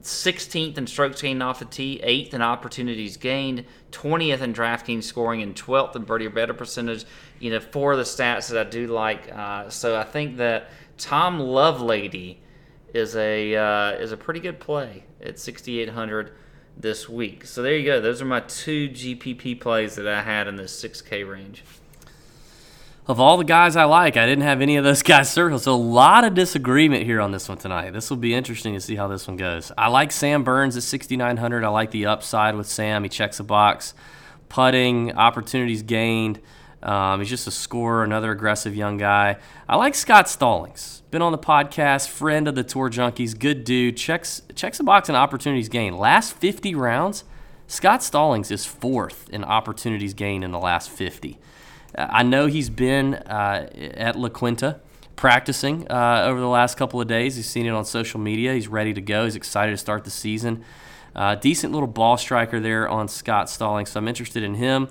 16th 0.00 0.76
in 0.76 0.86
strokes 0.86 1.22
gained 1.22 1.42
off 1.42 1.60
the 1.60 1.64
tee, 1.64 2.00
8th 2.02 2.34
in 2.34 2.42
opportunities 2.42 3.16
gained, 3.16 3.64
20th 3.92 4.40
in 4.40 4.52
DraftKings 4.52 5.04
scoring, 5.04 5.42
and 5.42 5.54
12th 5.54 5.96
in 5.96 6.02
birdie 6.02 6.26
or 6.26 6.30
better 6.30 6.54
percentage. 6.54 7.04
You 7.38 7.50
know, 7.50 7.60
four 7.60 7.92
of 7.92 7.98
the 7.98 8.04
stats 8.04 8.48
that 8.50 8.66
I 8.66 8.68
do 8.68 8.88
like. 8.88 9.30
Uh, 9.32 9.68
so 9.70 9.98
I 9.98 10.04
think 10.04 10.36
that 10.38 10.70
Tom 10.98 11.38
Lovelady 11.38 12.38
is 12.92 13.16
a 13.16 13.56
uh, 13.56 13.92
is 13.92 14.12
a 14.12 14.16
pretty 14.16 14.40
good 14.40 14.60
play 14.60 15.04
at 15.22 15.38
6,800 15.38 16.32
this 16.76 17.08
week. 17.08 17.44
So 17.44 17.62
there 17.62 17.76
you 17.76 17.84
go. 17.84 18.00
Those 18.00 18.22
are 18.22 18.26
my 18.26 18.40
two 18.40 18.88
GPP 18.88 19.60
plays 19.60 19.96
that 19.96 20.06
I 20.06 20.22
had 20.22 20.48
in 20.48 20.56
this 20.56 20.82
6K 20.82 21.28
range 21.28 21.64
of 23.06 23.20
all 23.20 23.36
the 23.36 23.44
guys 23.44 23.76
I 23.76 23.84
like, 23.84 24.16
I 24.16 24.26
didn't 24.26 24.44
have 24.44 24.60
any 24.60 24.76
of 24.76 24.84
those 24.84 25.02
guys 25.04 25.30
circled. 25.30 25.62
So 25.62 25.74
a 25.74 25.76
lot 25.76 26.24
of 26.24 26.34
disagreement 26.34 27.04
here 27.04 27.20
on 27.20 27.32
this 27.32 27.48
one 27.48 27.58
tonight. 27.58 27.90
This 27.90 28.10
will 28.10 28.16
be 28.16 28.34
interesting 28.34 28.74
to 28.74 28.80
see 28.80 28.96
how 28.96 29.08
this 29.08 29.28
one 29.28 29.36
goes. 29.36 29.72
I 29.76 29.88
like 29.88 30.12
Sam 30.12 30.44
Burns 30.44 30.76
at 30.76 30.82
6,900. 30.82 31.64
I 31.64 31.68
like 31.68 31.90
the 31.90 32.06
upside 32.06 32.56
with 32.56 32.66
Sam. 32.66 33.02
He 33.02 33.08
checks 33.08 33.40
a 33.40 33.44
box. 33.44 33.94
Putting, 34.48 35.12
opportunities 35.12 35.82
gained. 35.82 36.40
Um, 36.82 37.20
he's 37.20 37.30
just 37.30 37.46
a 37.46 37.50
scorer, 37.50 38.04
another 38.04 38.30
aggressive 38.30 38.76
young 38.76 38.98
guy. 38.98 39.38
I 39.66 39.76
like 39.76 39.94
Scott 39.94 40.28
Stallings. 40.28 41.02
Been 41.10 41.22
on 41.22 41.32
the 41.32 41.38
podcast, 41.38 42.08
friend 42.08 42.46
of 42.46 42.54
the 42.54 42.62
Tour 42.62 42.90
Junkies, 42.90 43.38
good 43.38 43.64
dude. 43.64 43.96
Checks 43.96 44.42
checks 44.54 44.80
a 44.80 44.84
box 44.84 45.08
in 45.08 45.14
opportunities 45.14 45.70
gained. 45.70 45.98
Last 45.98 46.34
50 46.34 46.74
rounds, 46.74 47.24
Scott 47.66 48.02
Stallings 48.02 48.50
is 48.50 48.66
fourth 48.66 49.30
in 49.30 49.44
opportunities 49.44 50.12
gained 50.12 50.44
in 50.44 50.50
the 50.50 50.58
last 50.58 50.90
50. 50.90 51.38
I 51.96 52.22
know 52.22 52.46
he's 52.46 52.70
been 52.70 53.14
uh, 53.14 53.68
at 53.94 54.16
La 54.16 54.28
Quinta 54.28 54.80
practicing 55.16 55.86
uh, 55.90 56.24
over 56.26 56.40
the 56.40 56.48
last 56.48 56.76
couple 56.76 57.00
of 57.00 57.06
days. 57.06 57.36
He's 57.36 57.46
seen 57.46 57.66
it 57.66 57.70
on 57.70 57.84
social 57.84 58.20
media. 58.20 58.54
He's 58.54 58.68
ready 58.68 58.92
to 58.94 59.00
go. 59.00 59.24
He's 59.24 59.36
excited 59.36 59.72
to 59.72 59.78
start 59.78 60.04
the 60.04 60.10
season. 60.10 60.64
Uh, 61.14 61.36
decent 61.36 61.72
little 61.72 61.88
ball 61.88 62.16
striker 62.16 62.58
there 62.58 62.88
on 62.88 63.06
Scott 63.06 63.48
Stalling, 63.48 63.86
so 63.86 63.98
I'm 63.98 64.08
interested 64.08 64.42
in 64.42 64.54
him. 64.54 64.88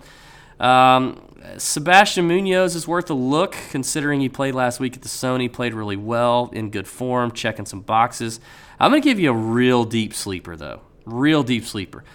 Um, 0.59 1.21
Sebastian 1.57 2.27
Munoz 2.27 2.75
is 2.75 2.87
worth 2.87 3.09
a 3.09 3.13
look 3.13 3.57
considering 3.69 4.21
he 4.21 4.29
played 4.29 4.55
last 4.55 4.79
week 4.79 4.95
at 4.95 5.01
the 5.01 5.09
Sony, 5.09 5.51
played 5.51 5.73
really 5.73 5.97
well, 5.97 6.49
in 6.53 6.69
good 6.69 6.87
form, 6.87 7.31
checking 7.31 7.65
some 7.65 7.81
boxes. 7.81 8.39
I'm 8.79 8.91
going 8.91 9.01
to 9.01 9.07
give 9.07 9.19
you 9.19 9.31
a 9.31 9.35
real 9.35 9.83
deep 9.83 10.13
sleeper, 10.13 10.55
though. 10.55 10.81
Real 11.05 11.43
deep 11.43 11.65
sleeper. 11.65 12.05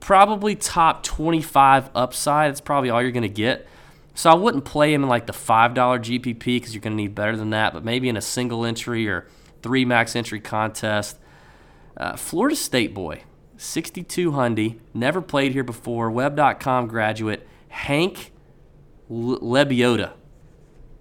Probably 0.00 0.56
top 0.56 1.02
25 1.02 1.90
upside. 1.94 2.50
That's 2.50 2.60
probably 2.60 2.88
all 2.88 3.02
you're 3.02 3.10
going 3.10 3.22
to 3.22 3.28
get. 3.28 3.66
So 4.20 4.28
I 4.28 4.34
wouldn't 4.34 4.66
play 4.66 4.92
him 4.92 5.02
in 5.02 5.08
like 5.08 5.26
the 5.26 5.32
$5 5.32 5.74
GPP 5.74 6.44
because 6.44 6.74
you're 6.74 6.82
going 6.82 6.92
to 6.92 7.02
need 7.02 7.14
better 7.14 7.38
than 7.38 7.48
that, 7.50 7.72
but 7.72 7.86
maybe 7.86 8.06
in 8.06 8.18
a 8.18 8.20
single 8.20 8.66
entry 8.66 9.08
or 9.08 9.26
three 9.62 9.86
max 9.86 10.14
entry 10.14 10.40
contest. 10.40 11.18
Uh, 11.96 12.16
Florida 12.16 12.54
State 12.54 12.92
boy, 12.92 13.22
62 13.56 14.32
Hundy, 14.32 14.78
never 14.92 15.22
played 15.22 15.52
here 15.52 15.64
before, 15.64 16.10
web.com 16.10 16.86
graduate, 16.86 17.48
Hank 17.68 18.30
Lebioda. 19.10 20.12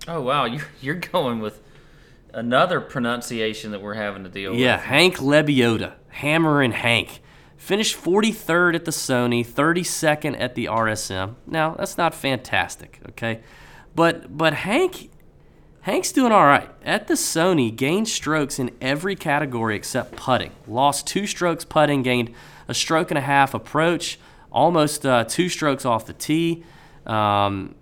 Oh, 0.07 0.21
wow. 0.21 0.45
You're, 0.45 0.67
you're 0.79 0.95
going 0.95 1.41
with 1.41 1.61
another 2.33 2.79
pronunciation 2.79 3.71
that 3.71 3.81
we're 3.81 3.95
having 3.95 4.23
to 4.23 4.29
deal 4.29 4.51
yeah, 4.53 4.53
with. 4.53 4.61
Yeah, 4.61 4.77
Hank 4.77 5.17
Lebioda, 5.17 5.95
Hammer 6.07 6.61
and 6.61 6.73
Hank. 6.73 7.19
Finished 7.59 8.01
43rd 8.01 8.73
at 8.73 8.85
the 8.85 8.91
Sony, 8.91 9.45
32nd 9.45 10.39
at 10.39 10.55
the 10.55 10.65
RSM. 10.67 11.35
Now, 11.45 11.75
that's 11.75 11.97
not 11.97 12.15
fantastic, 12.15 13.01
okay? 13.09 13.41
But 13.93 14.35
but 14.35 14.53
Hank 14.53 15.09
Hank's 15.81 16.13
doing 16.13 16.31
all 16.31 16.45
right. 16.45 16.69
At 16.85 17.07
the 17.07 17.15
Sony, 17.15 17.75
gained 17.75 18.07
strokes 18.07 18.59
in 18.59 18.71
every 18.79 19.13
category 19.17 19.75
except 19.75 20.15
putting. 20.15 20.51
Lost 20.69 21.05
two 21.05 21.27
strokes 21.27 21.65
putting, 21.65 22.01
gained 22.01 22.33
a 22.69 22.73
stroke 22.73 23.11
and 23.11 23.17
a 23.17 23.21
half 23.21 23.53
approach, 23.53 24.21
almost 24.53 25.05
uh, 25.05 25.25
two 25.25 25.49
strokes 25.49 25.85
off 25.85 26.05
the 26.05 26.13
tee. 26.13 26.63
Um, 27.05 27.75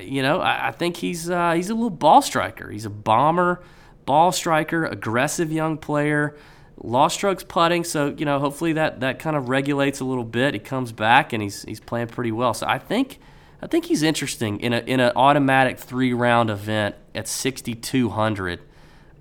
you 0.00 0.22
know, 0.22 0.38
I, 0.38 0.68
I 0.68 0.70
think 0.70 0.98
he's 0.98 1.28
uh, 1.28 1.54
he's 1.54 1.70
a 1.70 1.74
little 1.74 1.90
ball 1.90 2.22
striker. 2.22 2.70
He's 2.70 2.84
a 2.84 2.90
bomber, 2.90 3.64
ball 4.04 4.30
striker, 4.30 4.86
aggressive 4.86 5.50
young 5.50 5.76
player 5.76 6.36
lost 6.82 7.16
strokes 7.16 7.44
putting, 7.44 7.84
so 7.84 8.14
you 8.16 8.24
know 8.24 8.38
hopefully 8.38 8.72
that 8.74 9.00
that 9.00 9.18
kind 9.18 9.36
of 9.36 9.48
regulates 9.48 10.00
a 10.00 10.04
little 10.04 10.24
bit. 10.24 10.54
He 10.54 10.60
comes 10.60 10.92
back 10.92 11.32
and 11.32 11.42
he's 11.42 11.62
he's 11.62 11.80
playing 11.80 12.08
pretty 12.08 12.32
well. 12.32 12.54
So 12.54 12.66
I 12.66 12.78
think 12.78 13.18
I 13.62 13.66
think 13.66 13.86
he's 13.86 14.02
interesting 14.02 14.60
in 14.60 14.72
a 14.72 14.78
in 14.80 15.00
an 15.00 15.12
automatic 15.16 15.78
three 15.78 16.12
round 16.12 16.50
event 16.50 16.94
at 17.14 17.28
6200. 17.28 18.60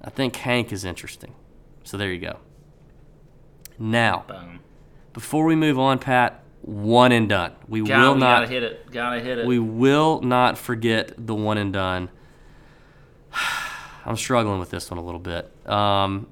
I 0.03 0.09
think 0.09 0.35
Hank 0.35 0.71
is 0.71 0.85
interesting. 0.85 1.33
So 1.83 1.97
there 1.97 2.11
you 2.11 2.19
go. 2.19 2.37
Now, 3.77 4.25
Boom. 4.27 4.59
before 5.13 5.45
we 5.45 5.55
move 5.55 5.77
on, 5.77 5.99
Pat, 5.99 6.43
one 6.61 7.11
and 7.11 7.27
done. 7.27 7.53
We 7.67 7.81
God, 7.81 8.01
will 8.01 8.13
we 8.15 8.19
not 8.19 8.41
gotta 8.41 8.47
hit 8.47 8.63
it. 8.63 8.91
Gotta 8.91 9.19
hit 9.19 9.39
it. 9.39 9.45
we 9.45 9.59
will 9.59 10.21
not 10.21 10.57
forget 10.57 11.13
the 11.17 11.35
one 11.35 11.57
and 11.57 11.71
done. 11.73 12.09
I'm 14.05 14.17
struggling 14.17 14.59
with 14.59 14.69
this 14.69 14.91
one 14.91 14.99
a 14.99 15.03
little 15.03 15.19
bit. 15.19 15.51
Um, 15.67 16.27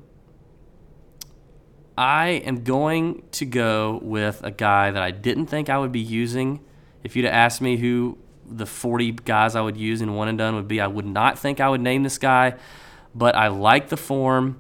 I 1.98 2.42
am 2.46 2.64
going 2.64 3.24
to 3.34 3.46
go 3.46 4.00
with 4.02 4.42
a 4.44 4.52
guy 4.52 4.92
that 4.92 5.02
I 5.02 5.12
didn't 5.12 5.48
think 5.48 5.70
I 5.70 5.78
would 5.78 5.92
be 5.92 6.00
using. 6.00 6.60
If 7.04 7.16
you'd 7.16 7.26
have 7.26 7.34
asked 7.34 7.62
me 7.62 7.78
who 7.78 8.18
the 8.46 8.66
40 8.66 9.12
guys 9.12 9.56
I 9.56 9.62
would 9.62 9.78
use 9.78 10.02
in 10.02 10.16
one 10.16 10.28
and 10.28 10.38
done 10.38 10.56
would 10.56 10.68
be, 10.68 10.82
I 10.82 10.88
would 10.88 11.06
not 11.06 11.38
think 11.38 11.60
I 11.60 11.70
would 11.70 11.82
name 11.82 12.04
this 12.04 12.18
guy, 12.18 12.56
but 13.14 13.36
I 13.36 13.50
like 13.50 13.90
the 13.90 13.98
form. 13.98 14.60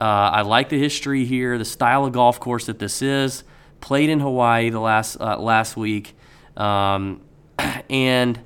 Uh, 0.00 0.04
I 0.04 0.42
like 0.42 0.68
the 0.68 0.78
history 0.78 1.24
here, 1.24 1.56
the 1.58 1.64
style 1.64 2.04
of 2.04 2.12
golf 2.12 2.40
course 2.40 2.66
that 2.66 2.78
this 2.78 3.02
is. 3.02 3.44
Played 3.80 4.10
in 4.10 4.18
Hawaii 4.20 4.70
the 4.70 4.80
last 4.80 5.20
uh, 5.20 5.38
last 5.38 5.76
week, 5.76 6.16
um, 6.56 7.20
and 7.90 8.40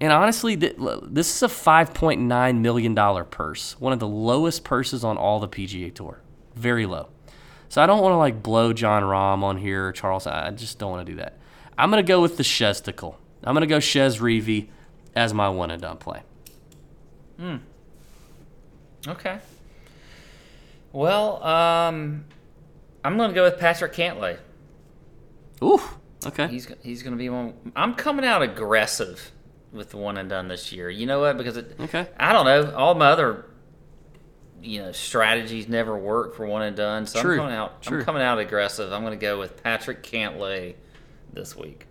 and 0.00 0.12
honestly, 0.12 0.56
th- 0.56 0.76
this 1.02 1.34
is 1.34 1.42
a 1.42 1.46
5.9 1.46 2.60
million 2.60 2.94
dollar 2.94 3.24
purse, 3.24 3.78
one 3.80 3.92
of 3.92 4.00
the 4.00 4.08
lowest 4.08 4.64
purses 4.64 5.04
on 5.04 5.16
all 5.16 5.38
the 5.38 5.48
PGA 5.48 5.94
Tour, 5.94 6.20
very 6.56 6.86
low. 6.86 7.08
So 7.68 7.82
I 7.82 7.86
don't 7.86 8.02
want 8.02 8.12
to 8.12 8.16
like 8.16 8.42
blow 8.42 8.72
Jon 8.72 9.02
Rahm 9.02 9.42
on 9.42 9.58
here 9.58 9.88
or 9.88 9.92
Charles. 9.92 10.26
I 10.26 10.50
just 10.50 10.78
don't 10.78 10.90
want 10.90 11.06
to 11.06 11.12
do 11.12 11.18
that. 11.18 11.38
I'm 11.76 11.90
going 11.90 12.04
to 12.04 12.08
go 12.08 12.20
with 12.20 12.36
the 12.36 12.42
Shesticle. 12.42 13.16
I'm 13.44 13.54
going 13.54 13.60
to 13.60 13.66
go 13.66 13.78
Chez 13.78 14.18
Reavie 14.18 14.68
as 15.14 15.32
my 15.32 15.48
one 15.48 15.70
and 15.70 15.80
done 15.80 15.98
play. 15.98 16.22
Hmm. 17.38 17.56
Okay. 19.06 19.38
Well, 20.92 21.42
um, 21.44 22.24
I'm 23.04 23.16
going 23.16 23.28
to 23.28 23.34
go 23.34 23.44
with 23.44 23.58
Patrick 23.58 23.92
Cantlay. 23.92 24.38
Ooh. 25.62 25.80
Okay. 26.26 26.48
He's 26.48 26.66
he's 26.82 27.02
going 27.02 27.12
to 27.12 27.18
be 27.18 27.28
one. 27.28 27.54
I'm 27.76 27.94
coming 27.94 28.24
out 28.24 28.42
aggressive 28.42 29.30
with 29.72 29.90
the 29.90 29.98
one 29.98 30.16
and 30.16 30.28
done 30.28 30.48
this 30.48 30.72
year. 30.72 30.90
You 30.90 31.06
know 31.06 31.20
what? 31.20 31.38
Because 31.38 31.56
it, 31.56 31.76
okay. 31.78 32.08
I 32.18 32.32
don't 32.32 32.44
know. 32.44 32.74
All 32.74 32.94
my 32.94 33.06
other 33.06 33.44
you 34.62 34.80
know 34.80 34.92
strategies 34.92 35.68
never 35.68 35.96
work 35.96 36.34
for 36.34 36.46
one 36.46 36.62
and 36.62 36.76
done. 36.76 37.06
So 37.06 37.20
True. 37.20 37.34
I'm 37.34 37.38
coming 37.38 37.54
out. 37.54 37.82
True. 37.82 37.98
I'm 37.98 38.04
coming 38.04 38.22
out 38.22 38.38
aggressive. 38.38 38.92
I'm 38.92 39.02
going 39.02 39.18
to 39.18 39.22
go 39.22 39.38
with 39.38 39.62
Patrick 39.62 40.02
Cantlay 40.02 40.74
this 41.32 41.56
week. 41.56 41.86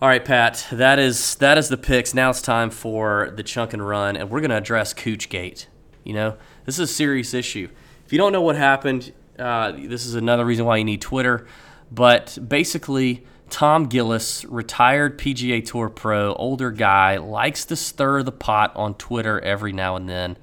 All 0.00 0.08
right, 0.08 0.24
Pat. 0.24 0.66
That 0.72 0.98
is 0.98 1.36
that 1.36 1.58
is 1.58 1.68
the 1.68 1.76
picks. 1.76 2.14
Now 2.14 2.30
it's 2.30 2.42
time 2.42 2.70
for 2.70 3.32
the 3.34 3.42
chunk 3.42 3.72
and 3.72 3.86
run, 3.86 4.16
and 4.16 4.30
we're 4.30 4.40
going 4.40 4.50
to 4.50 4.56
address 4.56 4.92
Coochgate. 4.92 5.66
You 6.04 6.14
know, 6.14 6.36
this 6.64 6.78
is 6.78 6.90
a 6.90 6.92
serious 6.92 7.34
issue. 7.34 7.68
If 8.04 8.12
you 8.12 8.18
don't 8.18 8.32
know 8.32 8.42
what 8.42 8.56
happened, 8.56 9.12
uh, 9.38 9.72
this 9.72 10.04
is 10.04 10.14
another 10.14 10.44
reason 10.44 10.66
why 10.66 10.78
you 10.78 10.84
need 10.84 11.00
Twitter. 11.00 11.46
But 11.90 12.36
basically, 12.48 13.24
Tom 13.48 13.86
Gillis, 13.86 14.44
retired 14.46 15.18
PGA 15.18 15.64
Tour 15.64 15.88
pro, 15.88 16.34
older 16.34 16.70
guy, 16.70 17.18
likes 17.18 17.64
to 17.66 17.76
stir 17.76 18.22
the 18.22 18.32
pot 18.32 18.72
on 18.74 18.94
Twitter 18.94 19.40
every 19.40 19.72
now 19.72 19.94
and 19.94 20.08
then 20.08 20.36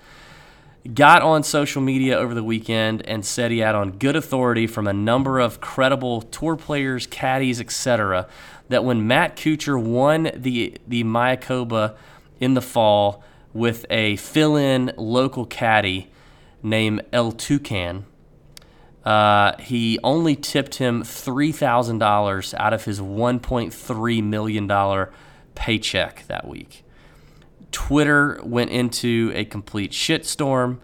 got 0.94 1.22
on 1.22 1.44
social 1.44 1.82
media 1.82 2.18
over 2.18 2.34
the 2.34 2.44
weekend 2.44 3.06
and 3.08 3.26
said 3.26 3.52
he 3.52 3.60
had 3.60 3.76
on 3.76 3.92
good 3.92 4.16
authority 4.16 4.68
from 4.68 4.88
a 4.88 4.94
number 4.94 5.40
of 5.40 5.62
credible 5.62 6.22
tour 6.22 6.56
players, 6.56 7.06
caddies, 7.06 7.60
etc., 7.60 8.28
that 8.70 8.84
when 8.84 9.08
Matt 9.08 9.36
Kuchar 9.36 9.82
won 9.82 10.32
the 10.36 10.78
the 10.88 11.04
Mayakoba 11.04 11.96
in 12.40 12.54
the 12.54 12.62
fall 12.62 13.24
with 13.54 13.86
a 13.90 14.16
fill-in 14.18 14.92
local 14.96 15.46
caddy 15.46 16.12
named 16.62 17.02
El 17.12 17.32
Toucan, 17.32 18.06
uh, 19.04 19.58
he 19.58 19.98
only 20.04 20.36
tipped 20.36 20.76
him 20.76 21.02
$3,000 21.04 22.54
out 22.60 22.74
of 22.74 22.86
his 22.86 23.00
$1.3 23.00 24.24
million 24.24 25.08
paycheck 25.56 26.28
that 26.28 26.48
week. 26.48 26.84
Twitter 27.72 28.40
went 28.44 28.72
into 28.72 29.32
a 29.36 29.46
complete 29.46 29.92
shitstorm 29.92 30.80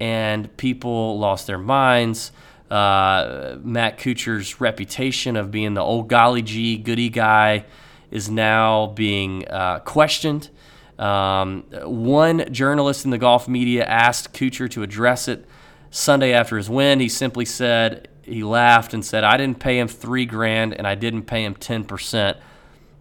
and 0.00 0.54
people 0.56 1.18
lost 1.18 1.46
their 1.46 1.58
minds. 1.58 2.32
Uh, 2.70 3.56
Matt 3.62 3.98
Kuchar's 3.98 4.60
reputation 4.60 5.36
of 5.36 5.50
being 5.50 5.74
the 5.74 5.80
old 5.80 6.08
golly 6.08 6.42
gee 6.42 6.76
goody 6.76 7.08
guy 7.08 7.64
is 8.10 8.30
now 8.30 8.88
being 8.88 9.46
uh, 9.48 9.80
questioned. 9.80 10.50
Um, 10.98 11.64
one 11.82 12.52
journalist 12.52 13.04
in 13.04 13.10
the 13.10 13.18
golf 13.18 13.48
media 13.48 13.84
asked 13.84 14.34
Kuchar 14.34 14.70
to 14.70 14.82
address 14.82 15.28
it 15.28 15.46
Sunday 15.90 16.32
after 16.32 16.56
his 16.56 16.68
win. 16.68 17.00
He 17.00 17.08
simply 17.08 17.44
said, 17.44 18.08
he 18.22 18.42
laughed 18.42 18.92
and 18.92 19.04
said, 19.04 19.24
I 19.24 19.36
didn't 19.36 19.60
pay 19.60 19.78
him 19.78 19.88
three 19.88 20.26
grand 20.26 20.74
and 20.74 20.86
I 20.86 20.94
didn't 20.94 21.22
pay 21.22 21.44
him 21.44 21.54
10%. 21.54 22.36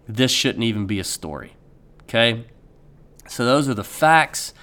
This 0.07 0.31
shouldn't 0.31 0.63
even 0.63 0.85
be 0.85 0.99
a 0.99 1.03
story. 1.03 1.53
Okay? 2.03 2.45
So 3.29 3.45
those 3.45 3.69
are 3.69 3.73
the 3.73 3.83
facts. 3.83 4.53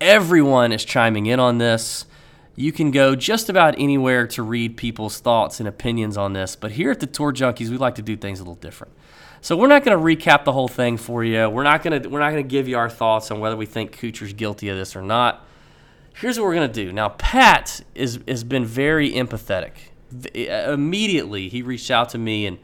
Everyone 0.00 0.72
is 0.72 0.84
chiming 0.84 1.26
in 1.26 1.40
on 1.40 1.58
this. 1.58 2.06
You 2.54 2.72
can 2.72 2.90
go 2.90 3.14
just 3.14 3.48
about 3.48 3.74
anywhere 3.78 4.26
to 4.28 4.42
read 4.42 4.76
people's 4.76 5.20
thoughts 5.20 5.60
and 5.60 5.68
opinions 5.68 6.16
on 6.16 6.32
this, 6.32 6.56
but 6.56 6.72
here 6.72 6.90
at 6.90 7.00
the 7.00 7.06
Tour 7.06 7.32
Junkies, 7.32 7.68
we 7.68 7.76
like 7.76 7.96
to 7.96 8.02
do 8.02 8.16
things 8.16 8.40
a 8.40 8.42
little 8.42 8.54
different. 8.54 8.94
So 9.42 9.56
we're 9.56 9.68
not 9.68 9.84
going 9.84 9.96
to 9.96 10.02
recap 10.02 10.44
the 10.44 10.52
whole 10.52 10.66
thing 10.66 10.96
for 10.96 11.22
you. 11.22 11.48
We're 11.48 11.62
not 11.62 11.82
going 11.82 12.02
to 12.02 12.08
we're 12.08 12.18
not 12.18 12.30
going 12.30 12.42
to 12.42 12.48
give 12.48 12.66
you 12.66 12.78
our 12.78 12.88
thoughts 12.90 13.30
on 13.30 13.40
whether 13.40 13.56
we 13.56 13.66
think 13.66 13.96
Kuchar's 13.96 14.32
guilty 14.32 14.70
of 14.70 14.76
this 14.76 14.96
or 14.96 15.02
not. 15.02 15.46
Here's 16.14 16.38
what 16.38 16.46
we're 16.46 16.54
going 16.54 16.72
to 16.72 16.84
do. 16.84 16.92
Now 16.92 17.10
Pat 17.10 17.82
is 17.94 18.18
has 18.26 18.42
been 18.42 18.64
very 18.64 19.12
empathetic. 19.12 19.72
Eh, 20.34 20.72
immediately 20.72 21.48
he 21.48 21.62
reached 21.62 21.90
out 21.90 22.08
to 22.08 22.18
me 22.18 22.46
and 22.46 22.58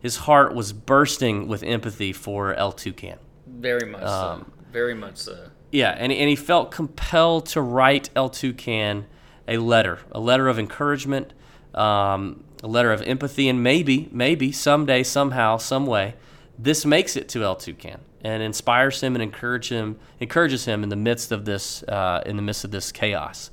his 0.00 0.18
heart 0.18 0.54
was 0.54 0.72
bursting 0.72 1.48
with 1.48 1.62
empathy 1.62 2.12
for 2.12 2.54
El 2.54 2.72
Toucan. 2.72 3.18
Very 3.46 3.90
much 3.90 4.02
so. 4.02 4.06
Um, 4.06 4.52
Very 4.72 4.94
much 4.94 5.16
so. 5.16 5.48
Yeah, 5.72 5.94
and, 5.96 6.12
and 6.12 6.28
he 6.28 6.36
felt 6.36 6.70
compelled 6.70 7.46
to 7.46 7.60
write 7.60 8.10
El 8.16 8.30
Toucan 8.30 9.06
a 9.46 9.58
letter, 9.58 9.98
a 10.12 10.20
letter 10.20 10.48
of 10.48 10.58
encouragement, 10.58 11.32
um, 11.74 12.44
a 12.62 12.68
letter 12.68 12.92
of 12.92 13.02
empathy, 13.02 13.48
and 13.48 13.62
maybe, 13.62 14.08
maybe 14.12 14.52
someday, 14.52 15.02
somehow, 15.02 15.56
some 15.56 15.86
way, 15.86 16.14
this 16.58 16.84
makes 16.84 17.16
it 17.16 17.28
to 17.30 17.42
El 17.42 17.56
Toucan 17.56 18.00
and 18.22 18.42
inspires 18.42 19.00
him 19.00 19.14
and 19.14 19.22
encourage 19.22 19.68
him, 19.70 19.98
encourages 20.20 20.66
him 20.66 20.82
in 20.82 20.88
the 20.88 20.96
midst 20.96 21.32
of 21.32 21.44
this, 21.44 21.82
uh, 21.84 22.22
in 22.26 22.36
the 22.36 22.42
midst 22.42 22.64
of 22.64 22.70
this 22.70 22.92
chaos. 22.92 23.50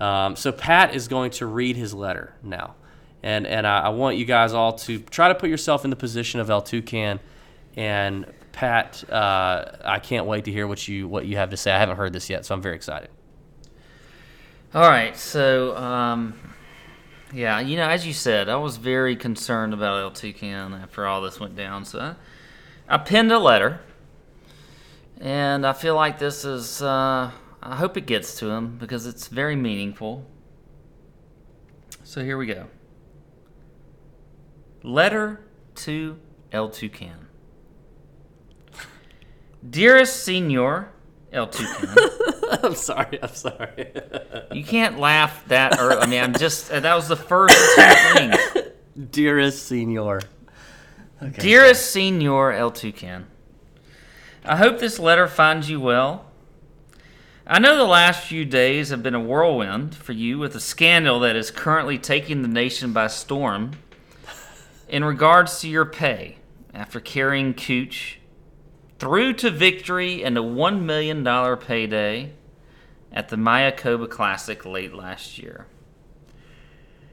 Um, 0.00 0.34
so 0.34 0.50
Pat 0.50 0.94
is 0.94 1.08
going 1.08 1.30
to 1.32 1.46
read 1.46 1.76
his 1.76 1.92
letter 1.92 2.34
now, 2.42 2.74
and 3.22 3.46
and 3.46 3.66
I, 3.66 3.80
I 3.80 3.88
want 3.90 4.16
you 4.16 4.24
guys 4.24 4.54
all 4.54 4.72
to 4.72 4.98
try 4.98 5.28
to 5.28 5.34
put 5.34 5.50
yourself 5.50 5.84
in 5.84 5.90
the 5.90 5.96
position 5.96 6.40
of 6.40 6.48
El 6.48 6.62
Toucan. 6.62 7.20
And 7.76 8.26
Pat, 8.60 9.10
uh, 9.10 9.64
I 9.82 10.00
can't 10.00 10.26
wait 10.26 10.44
to 10.44 10.52
hear 10.52 10.66
what 10.66 10.86
you 10.86 11.08
what 11.08 11.24
you 11.24 11.38
have 11.38 11.48
to 11.48 11.56
say. 11.56 11.72
I 11.72 11.78
haven't 11.78 11.96
heard 11.96 12.12
this 12.12 12.28
yet, 12.28 12.44
so 12.44 12.54
I'm 12.54 12.60
very 12.60 12.76
excited. 12.76 13.08
All 14.74 14.86
right, 14.86 15.16
so 15.16 15.74
um, 15.78 16.38
yeah, 17.32 17.58
you 17.60 17.78
know, 17.78 17.88
as 17.88 18.06
you 18.06 18.12
said, 18.12 18.50
I 18.50 18.56
was 18.56 18.76
very 18.76 19.16
concerned 19.16 19.72
about 19.72 20.02
El 20.02 20.10
Toucan 20.10 20.74
after 20.74 21.06
all 21.06 21.22
this 21.22 21.40
went 21.40 21.56
down. 21.56 21.86
So 21.86 22.00
I, 22.00 22.14
I 22.86 22.98
penned 22.98 23.32
a 23.32 23.38
letter, 23.38 23.80
and 25.22 25.66
I 25.66 25.72
feel 25.72 25.94
like 25.94 26.18
this 26.18 26.44
is. 26.44 26.82
Uh, 26.82 27.30
I 27.62 27.76
hope 27.76 27.96
it 27.96 28.04
gets 28.04 28.38
to 28.40 28.50
him 28.50 28.76
because 28.76 29.06
it's 29.06 29.28
very 29.28 29.56
meaningful. 29.56 30.26
So 32.04 32.22
here 32.22 32.36
we 32.36 32.44
go. 32.44 32.66
Letter 34.82 35.40
to 35.76 36.18
El 36.52 36.68
Toucan. 36.68 37.29
Dearest 39.68 40.22
Senor 40.22 40.90
El 41.32 41.46
Toucan. 41.48 41.96
I'm 42.62 42.74
sorry. 42.74 43.22
I'm 43.22 43.34
sorry. 43.34 43.92
You 44.52 44.64
can't 44.64 44.98
laugh 44.98 45.46
that 45.46 45.78
early. 45.78 45.98
I 45.98 46.06
mean, 46.06 46.20
I'm 46.20 46.32
just 46.32 46.72
uh, 46.72 46.80
that 46.80 46.94
was 46.96 47.06
the 47.06 47.14
first 47.14 47.56
two 47.76 47.82
things. 48.14 48.36
Dearest 49.12 49.64
Senor. 49.64 50.22
Okay. 51.22 51.40
Dearest 51.40 51.88
Senor 51.92 52.52
El 52.52 52.72
Toucan, 52.72 53.28
I 54.44 54.56
hope 54.56 54.80
this 54.80 54.98
letter 54.98 55.28
finds 55.28 55.70
you 55.70 55.78
well. 55.78 56.26
I 57.46 57.58
know 57.58 57.76
the 57.76 57.84
last 57.84 58.26
few 58.26 58.44
days 58.44 58.88
have 58.88 59.02
been 59.02 59.14
a 59.14 59.20
whirlwind 59.20 59.94
for 59.94 60.12
you 60.12 60.38
with 60.38 60.54
a 60.56 60.60
scandal 60.60 61.20
that 61.20 61.36
is 61.36 61.50
currently 61.50 61.98
taking 61.98 62.42
the 62.42 62.48
nation 62.48 62.92
by 62.92 63.06
storm 63.06 63.72
in 64.88 65.04
regards 65.04 65.60
to 65.60 65.68
your 65.68 65.84
pay 65.84 66.38
after 66.74 66.98
carrying 66.98 67.54
Cooch 67.54 68.19
through 69.00 69.32
to 69.32 69.50
victory 69.50 70.22
and 70.22 70.36
a 70.36 70.42
$1 70.42 70.82
million 70.82 71.56
payday 71.56 72.32
at 73.10 73.30
the 73.30 73.36
Mayakoba 73.36 74.08
Classic 74.08 74.64
late 74.66 74.94
last 74.94 75.38
year. 75.38 75.66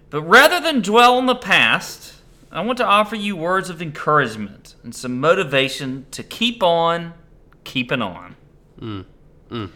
But 0.10 0.22
rather 0.24 0.60
than 0.60 0.82
dwell 0.82 1.18
on 1.18 1.26
the 1.28 1.36
past, 1.36 2.16
I 2.52 2.62
want 2.62 2.78
to 2.80 2.86
offer 2.86 3.16
you 3.16 3.38
words 3.38 3.70
of 3.70 3.82
encouragement 3.82 4.76
and 4.84 4.94
some 4.94 5.20
motivation 5.20 6.06
to 6.12 6.24
keep 6.24 6.62
on 6.62 7.14
keeping 7.64 8.02
on. 8.02 8.36
Mm. 8.80 9.06
Mm. 9.50 9.70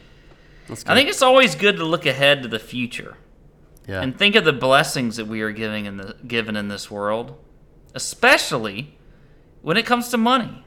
Let's 0.67 0.85
I 0.85 0.93
think 0.95 1.09
it's 1.09 1.21
always 1.21 1.55
good 1.55 1.77
to 1.77 1.85
look 1.85 2.05
ahead 2.05 2.43
to 2.43 2.49
the 2.49 2.59
future 2.59 3.17
yeah. 3.88 4.01
and 4.01 4.17
think 4.17 4.35
of 4.35 4.43
the 4.43 4.53
blessings 4.53 5.15
that 5.15 5.27
we 5.27 5.41
are 5.41 5.51
giving 5.51 5.85
in 5.85 5.97
the 5.97 6.15
given 6.27 6.57
in 6.57 6.67
this 6.67 6.91
world, 6.91 7.38
especially 7.95 8.97
when 9.61 9.77
it 9.77 9.85
comes 9.85 10.09
to 10.09 10.17
money. 10.17 10.65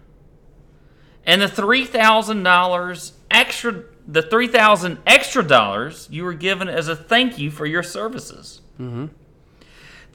And 1.26 1.40
the 1.40 1.48
three 1.48 1.84
thousand 1.84 2.42
dollars 2.42 3.12
extra, 3.30 3.84
the 4.06 4.22
three 4.22 4.48
thousand 4.48 4.98
extra 5.06 5.42
dollars 5.42 6.06
you 6.10 6.24
were 6.24 6.34
given 6.34 6.68
as 6.68 6.88
a 6.88 6.94
thank 6.96 7.38
you 7.38 7.50
for 7.50 7.66
your 7.66 7.82
services. 7.82 8.60
Mm-hmm. 8.78 9.06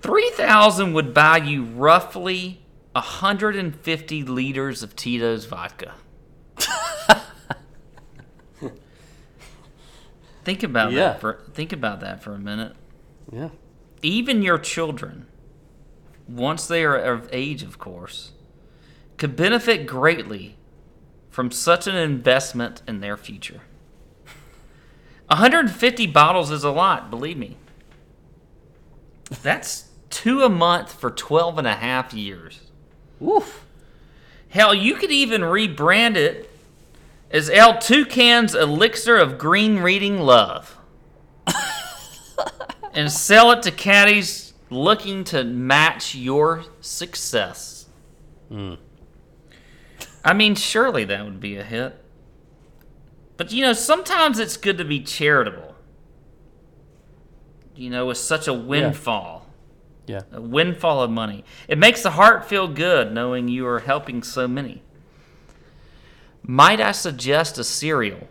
Three 0.02 0.30
thousand 0.32 0.94
would 0.94 1.14
buy 1.14 1.38
you 1.38 1.64
roughly 1.64 2.62
hundred 2.96 3.56
and 3.56 3.74
fifty 3.76 4.24
liters 4.24 4.84
of 4.84 4.94
Tito's 4.96 5.46
vodka. 5.46 5.94
think 10.44 10.64
about 10.64 10.92
Yeah. 10.92 11.00
that 11.00 11.22
for 11.22 11.44
think 11.54 11.72
about 11.72 12.00
that 12.02 12.24
for 12.24 12.34
a 12.34 12.40
minute 12.40 12.76
yeah. 13.32 13.50
even 14.02 14.42
your 14.42 14.58
children, 14.58 15.28
once 16.28 16.66
they 16.68 16.84
are 16.84 16.98
of 16.98 17.30
age, 17.32 17.62
of 17.64 17.78
course, 17.78 18.32
could 19.18 19.36
benefit 19.36 19.86
greatly 19.86 20.58
from 21.40 21.52
such 21.52 21.88
an 21.88 21.96
investment 21.96 22.82
in 22.86 23.00
their 23.00 23.16
future. 23.16 23.62
150 25.28 26.06
bottles 26.08 26.52
is 26.52 26.66
a 26.66 26.70
lot, 26.70 27.10
believe 27.10 27.38
me. 27.38 27.56
That's 29.42 29.88
two 30.10 30.44
a 30.44 30.50
month 30.50 30.92
for 30.92 31.10
12 31.10 31.60
and 31.60 31.66
a 31.66 31.76
half 31.76 32.14
years. 32.14 32.60
Woof. 33.22 33.66
Hell, 34.50 34.76
you 34.76 34.96
could 34.96 35.12
even 35.12 35.40
rebrand 35.40 36.18
it 36.18 36.50
as 37.32 37.50
El 37.50 37.78
Toucan's 37.78 38.54
Elixir 38.54 39.16
of 39.16 39.38
Green 39.38 39.80
Reading 39.80 40.20
Love. 40.20 40.78
and 42.94 43.10
sell 43.10 43.52
it 43.52 43.62
to 43.62 43.72
caddies 43.72 44.52
looking 44.70 45.24
to 45.24 45.46
match 45.46 46.16
your 46.16 46.66
success. 46.82 47.86
Hmm. 48.50 48.74
I 50.24 50.34
mean, 50.34 50.56
surely 50.56 51.06
that 51.06 51.24
would 51.24 51.40
be 51.40 51.58
a 51.58 51.64
hit. 51.64 52.04
But 53.38 53.52
you 53.52 53.62
know, 53.62 53.74
sometimes 53.74 54.38
it's 54.40 54.58
good 54.58 54.78
to 54.78 54.86
be 54.86 55.00
charitable. 55.00 55.76
You 57.76 57.90
know, 57.90 58.08
with 58.08 58.18
such 58.18 58.48
a 58.48 58.54
windfall 58.54 59.48
Yeah. 60.06 60.22
a 60.32 60.42
windfall 60.42 61.02
of 61.02 61.10
money. 61.12 61.46
It 61.68 61.78
makes 61.78 62.04
the 62.04 62.12
heart 62.12 62.44
feel 62.44 62.68
good 62.68 63.14
knowing 63.14 63.48
you 63.48 63.66
are 63.68 63.80
helping 63.80 64.24
so 64.24 64.48
many. 64.48 64.84
Might 66.44 66.82
I 66.82 66.92
suggest 66.92 67.58
a 67.58 67.64
cereal? 67.64 68.28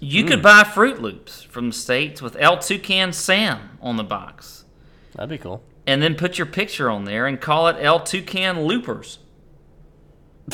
You 0.00 0.24
could 0.24 0.40
hmm. 0.40 0.42
buy 0.42 0.64
Froot 0.64 1.00
Loops 1.00 1.42
from 1.44 1.68
the 1.68 1.74
States 1.74 2.20
with 2.20 2.36
El 2.38 2.58
Toucan 2.58 3.12
Sam 3.12 3.78
on 3.80 3.96
the 3.96 4.04
box. 4.04 4.64
That'd 5.14 5.30
be 5.30 5.38
cool. 5.38 5.62
And 5.86 6.02
then 6.02 6.14
put 6.14 6.36
your 6.36 6.46
picture 6.46 6.90
on 6.90 7.04
there 7.04 7.26
and 7.26 7.40
call 7.40 7.68
it 7.68 7.76
El 7.78 8.00
Toucan 8.00 8.64
Loopers. 8.64 9.18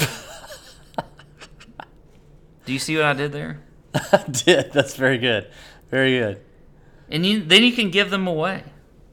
Do 2.64 2.72
you 2.72 2.78
see 2.78 2.96
what 2.96 3.04
I 3.04 3.12
did 3.14 3.32
there? 3.32 3.60
I 3.94 4.24
did. 4.30 4.72
That's 4.72 4.94
very 4.94 5.18
good. 5.18 5.48
Very 5.90 6.18
good. 6.18 6.40
And 7.10 7.26
you, 7.26 7.42
then 7.42 7.64
you 7.64 7.72
can 7.72 7.90
give 7.90 8.10
them 8.10 8.26
away. 8.26 8.62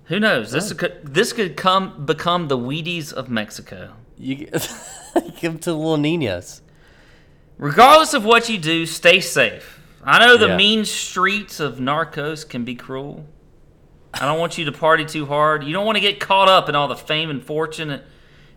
Who 0.05 0.19
knows? 0.19 0.51
This 0.51 0.71
could 0.73 1.01
this 1.03 1.33
could 1.33 1.57
come 1.57 2.05
become 2.05 2.47
the 2.47 2.57
Wheaties 2.57 3.11
of 3.11 3.29
Mexico. 3.29 3.93
You 4.17 4.35
give 4.45 5.41
them 5.41 5.59
to 5.59 5.71
the 5.71 5.75
little 5.75 5.97
Ninas. 5.97 6.61
Regardless 7.57 8.13
of 8.13 8.23
what 8.23 8.47
you 8.47 8.57
do, 8.57 8.85
stay 8.85 9.19
safe. 9.19 9.81
I 10.03 10.19
know 10.19 10.37
the 10.37 10.47
Yeah. 10.47 10.55
mean 10.57 10.85
streets 10.85 11.59
of 11.59 11.77
Narcos 11.79 12.47
can 12.47 12.63
be 12.63 12.75
cruel, 12.75 13.25
I 14.13 14.25
don't 14.25 14.39
want 14.39 14.57
you 14.57 14.65
to 14.65 14.71
party 14.71 15.05
too 15.05 15.25
hard. 15.25 15.63
You 15.63 15.73
don't 15.73 15.85
want 15.85 15.97
to 15.97 16.01
get 16.01 16.19
caught 16.19 16.47
up 16.47 16.69
in 16.69 16.75
all 16.75 16.87
the 16.87 16.95
fame 16.95 17.29
and 17.29 17.43
fortune 17.43 18.01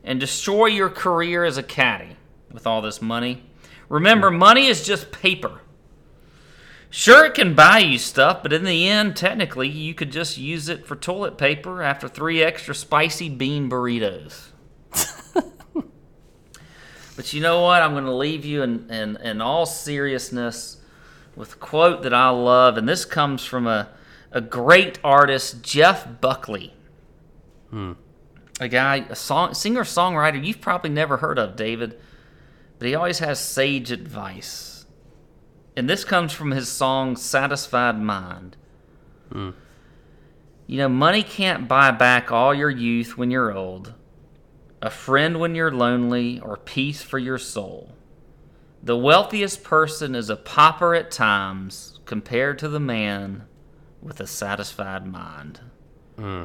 and, 0.05 0.21
destroy 0.21 0.67
your 0.67 0.89
career 0.89 1.45
as 1.45 1.57
a 1.57 1.63
caddy 1.63 2.17
with 2.53 2.67
all 2.67 2.83
this 2.83 3.01
money. 3.01 3.45
Remember, 3.89 4.31
money 4.31 4.67
is 4.67 4.85
just 4.85 5.13
paper. 5.13 5.61
Sure, 6.93 7.27
it 7.27 7.35
can 7.35 7.55
buy 7.55 7.79
you 7.79 7.99
stuff, 7.99 8.43
but 8.43 8.53
in 8.53 8.65
the 8.65 8.89
end, 8.89 9.15
technically, 9.15 9.69
you 9.69 9.95
could 9.95 10.11
just 10.11 10.37
use 10.37 10.69
it 10.69 10.85
for 10.85 10.97
toilet 10.97 11.39
paper 11.39 11.83
after 11.83 12.09
three 12.09 12.43
extra 12.43 12.75
spicy 12.75 13.29
bean 13.29 13.71
burritos. 13.71 14.49
but 17.17 17.33
you 17.33 17.41
know 17.41 17.63
what? 17.63 17.83
I'm 17.83 17.93
going 17.93 18.05
to 18.05 18.13
leave 18.13 18.45
you 18.45 18.63
in, 18.63 18.91
in, 18.91 19.17
in 19.19 19.41
all 19.41 19.67
seriousness 19.67 20.79
with 21.37 21.55
a 21.55 21.59
quote 21.59 22.03
that 22.03 22.13
I 22.13 22.31
love, 22.31 22.77
and 22.77 22.89
this 22.89 23.05
comes 23.05 23.45
from 23.45 23.69
a, 23.69 23.89
a 24.33 24.41
great 24.41 24.99
artist, 25.05 25.63
Jeff 25.63 26.21
Buckley. 26.21 26.75
Hmm. 27.71 27.93
A 28.61 28.69
guy, 28.69 29.07
a 29.09 29.17
song 29.17 29.55
singer 29.55 29.85
songwriter 29.85 30.45
you've 30.45 30.61
probably 30.61 30.91
never 30.91 31.17
heard 31.17 31.39
of, 31.39 31.57
David, 31.57 31.99
but 32.79 32.87
he 32.87 32.95
always 32.95 33.19
has 33.19 33.41
sage 33.41 33.91
advice. 33.91 34.85
And 35.77 35.89
this 35.89 36.05
comes 36.05 36.33
from 36.33 36.51
his 36.51 36.69
song 36.69 37.17
Satisfied 37.17 37.99
Mind. 37.99 38.59
Hmm. 39.33 39.51
You 40.67 40.77
know, 40.77 40.89
money 40.91 41.23
can't 41.23 41.69
buy 41.69 41.91
back 41.91 42.31
all 42.31 42.55
your 42.55 42.71
youth 42.71 43.17
when 43.17 43.31
you're 43.31 43.53
old, 43.53 43.95
a 44.83 44.91
friend 44.91 45.41
when 45.41 45.55
you're 45.55 45.73
lonely, 45.73 46.39
or 46.39 46.59
peace 46.59 47.03
for 47.03 47.19
your 47.19 47.39
soul. 47.39 47.95
The 48.83 48.97
wealthiest 48.97 49.65
person 49.65 50.15
is 50.15 50.29
a 50.29 50.37
pauper 50.37 50.95
at 50.95 51.11
times 51.11 51.99
compared 52.05 52.59
to 52.59 52.69
the 52.69 52.81
man 52.81 53.47
with 54.03 54.21
a 54.21 54.27
satisfied 54.27 55.07
mind. 55.07 55.61
Hmm. 56.17 56.45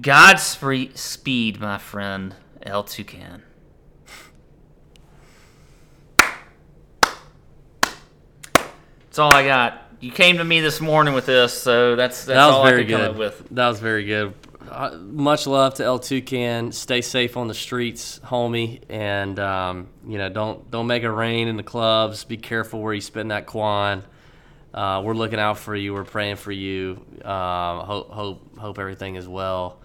Godspeed, 0.00 1.60
my 1.60 1.78
friend, 1.78 2.34
El 2.62 2.84
Toucan. 2.84 3.42
That's 9.12 9.18
all 9.18 9.34
I 9.34 9.44
got. 9.44 9.82
You 10.00 10.10
came 10.10 10.38
to 10.38 10.44
me 10.44 10.60
this 10.60 10.80
morning 10.80 11.12
with 11.12 11.26
this, 11.26 11.52
so 11.52 11.94
that's 11.94 12.24
that's 12.24 12.36
that 12.38 12.46
was 12.46 12.54
all 12.54 12.64
very 12.64 12.80
I 12.80 12.84
could 12.84 12.90
come 12.92 13.00
good. 13.02 13.10
up 13.10 13.16
with. 13.16 13.48
That 13.50 13.68
was 13.68 13.78
very 13.78 14.04
good. 14.04 14.34
Uh, 14.68 14.96
much 14.96 15.46
love 15.46 15.74
to 15.74 15.84
El 15.84 15.98
Toucan. 15.98 16.72
Stay 16.72 17.02
safe 17.02 17.36
on 17.36 17.46
the 17.46 17.54
streets, 17.54 18.18
homie, 18.24 18.80
and 18.88 19.38
um, 19.38 19.88
you 20.08 20.16
know 20.16 20.30
don't 20.30 20.70
don't 20.70 20.86
make 20.86 21.02
it 21.02 21.10
rain 21.10 21.46
in 21.46 21.56
the 21.58 21.62
clubs. 21.62 22.24
Be 22.24 22.38
careful 22.38 22.80
where 22.80 22.94
you 22.94 23.02
spend 23.02 23.30
that 23.30 23.44
quan. 23.46 24.02
Uh, 24.72 25.02
we're 25.04 25.12
looking 25.12 25.38
out 25.38 25.58
for 25.58 25.76
you. 25.76 25.92
We're 25.92 26.04
praying 26.04 26.36
for 26.36 26.50
you. 26.50 27.04
Um, 27.22 27.80
hope 27.80 28.10
hope 28.10 28.58
hope 28.58 28.78
everything 28.78 29.16
is 29.16 29.28
well. 29.28 29.81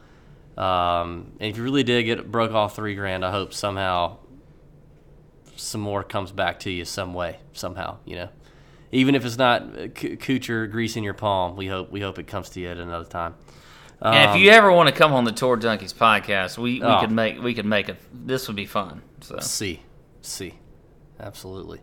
Um, 0.58 1.34
and 1.40 1.50
if 1.52 1.58
you 1.58 1.64
really 1.64 1.84
did 1.84 2.04
get 2.04 2.32
broke 2.32 2.52
off 2.52 2.76
three 2.76 2.96
grand, 2.96 3.24
I 3.24 3.32
hope 3.32 3.54
somehow 3.54 4.18
some 5.56 5.82
more 5.82 6.04
comes 6.04 6.32
back 6.32 6.60
to 6.62 6.72
you 6.72 6.86
some 6.86 7.14
way 7.14 7.38
somehow. 7.54 7.98
You 8.06 8.16
know, 8.16 8.30
even 8.92 9.16
if 9.16 9.26
it's 9.26 9.38
not 9.38 9.62
uh, 9.64 9.88
c- 9.96 10.18
Kuchar 10.18 10.70
greasing 10.72 11.04
your 11.04 11.14
palm, 11.14 11.56
we 11.56 11.68
hope 11.68 11.92
we 11.92 12.02
hope 12.02 12.20
it 12.20 12.28
comes 12.28 12.50
to 12.52 12.60
you 12.60 12.70
at 12.70 12.78
another 12.78 13.06
time. 13.08 13.36
And 14.00 14.30
if 14.32 14.38
you 14.38 14.52
ever 14.52 14.72
want 14.72 14.90
to 14.90 14.94
come 14.96 15.12
on 15.14 15.24
the 15.24 15.32
Tour 15.32 15.58
Junkies 15.58 15.92
podcast, 15.94 16.60
we, 16.60 16.76
we 16.76 16.82
Um, 16.84 16.98
Oh. 16.98 17.02
could 17.02 17.12
make 17.12 17.42
we 17.42 17.54
could 17.54 17.66
make 17.66 17.90
it. 17.90 17.98
This 18.14 18.48
would 18.48 18.56
be 18.56 18.66
fun. 18.68 19.02
So 19.22 19.40
See, 19.40 19.82
see, 20.22 20.54
absolutely. 21.20 21.82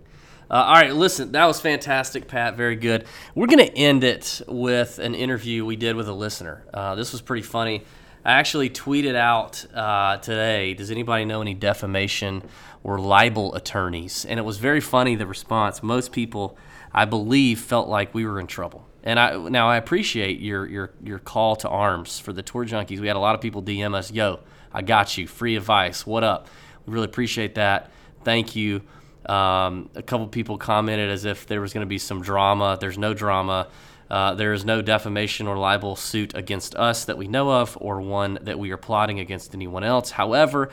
Uh, 0.51 0.55
all 0.55 0.75
right, 0.75 0.95
listen, 0.95 1.33
that 1.33 1.47
was 1.47 1.61
fantastic, 1.61 2.29
Pat. 2.29 2.57
Very 2.57 2.77
good. 2.77 3.07
We're 3.35 3.47
going 3.47 3.67
to 3.67 3.77
end 3.77 4.05
it 4.05 4.43
with 4.47 4.99
an 4.99 5.15
interview 5.15 5.65
we 5.65 5.75
did 5.75 5.97
with 5.97 6.07
a 6.07 6.13
listener. 6.13 6.65
Uh, 6.73 6.95
this 6.95 7.13
was 7.13 7.23
pretty 7.23 7.43
funny. 7.43 7.83
I 8.25 8.33
actually 8.33 8.71
tweeted 8.71 9.15
out 9.15 9.67
uh, 9.75 10.17
today. 10.17 10.73
Does 10.73 10.91
anybody 10.91 11.27
know 11.27 11.43
any 11.43 11.53
defamation 11.53 12.43
or 12.83 12.99
libel 12.99 13.55
attorneys? 13.55 14.25
And 14.25 14.41
it 14.41 14.45
was 14.45 14.57
very 14.57 14.81
funny. 14.81 15.15
The 15.15 15.27
response. 15.27 15.83
Most 15.83 16.11
people, 16.11 16.57
I 16.93 17.05
believe, 17.05 17.61
felt 17.61 17.89
like 17.89 18.15
we 18.15 18.25
were 18.25 18.41
in 18.41 18.47
trouble. 18.47 18.89
And 19.03 19.21
I 19.21 19.37
now 19.37 19.69
I 19.69 19.77
appreciate 19.77 20.41
your 20.41 20.67
your 20.67 20.91
your 21.03 21.19
call 21.19 21.57
to 21.57 21.69
arms 21.69 22.19
for 22.19 22.33
the 22.33 22.43
tour 22.43 22.65
junkies. 22.65 22.99
We 22.99 23.07
had 23.07 23.17
a 23.17 23.21
lot 23.21 23.35
of 23.35 23.43
people 23.43 23.63
DM 23.63 23.95
us, 23.95 24.11
"Yo, 24.11 24.41
I 24.73 24.81
got 24.81 25.19
you, 25.19 25.27
free 25.27 25.57
advice. 25.57 26.07
What 26.07 26.25
up?" 26.25 26.49
We 26.87 26.95
really 26.95 27.05
appreciate 27.05 27.57
that. 27.57 27.91
Thank 28.25 28.57
you. 28.57 28.81
Um, 29.27 29.91
a 29.95 30.03
couple 30.03 30.27
people 30.29 30.57
commented 30.57 31.11
as 31.11 31.27
if 31.27 31.47
there 31.47 31.61
was 31.61 31.75
going 31.75 31.83
to 31.83 31.89
be 31.89 31.99
some 31.99 32.23
drama. 32.23 32.79
There's 32.81 32.97
no 32.97 33.13
drama. 33.13 33.69
Uh, 34.15 34.33
there 34.33 34.53
is 34.53 34.65
no 34.65 34.81
defamation 34.81 35.49
or 35.49 35.57
libel 35.57 35.97
suit 35.97 36.37
against 36.37 36.77
us 36.77 37.05
that 37.05 37.19
we 37.19 37.27
know 37.27 37.51
of, 37.51 37.77
or 37.81 38.01
one 38.01 38.39
that 38.43 38.57
we 38.61 38.71
are 38.71 38.77
plotting 38.77 39.19
against 39.19 39.53
anyone 39.57 39.83
else. 39.83 40.13
However, 40.13 40.71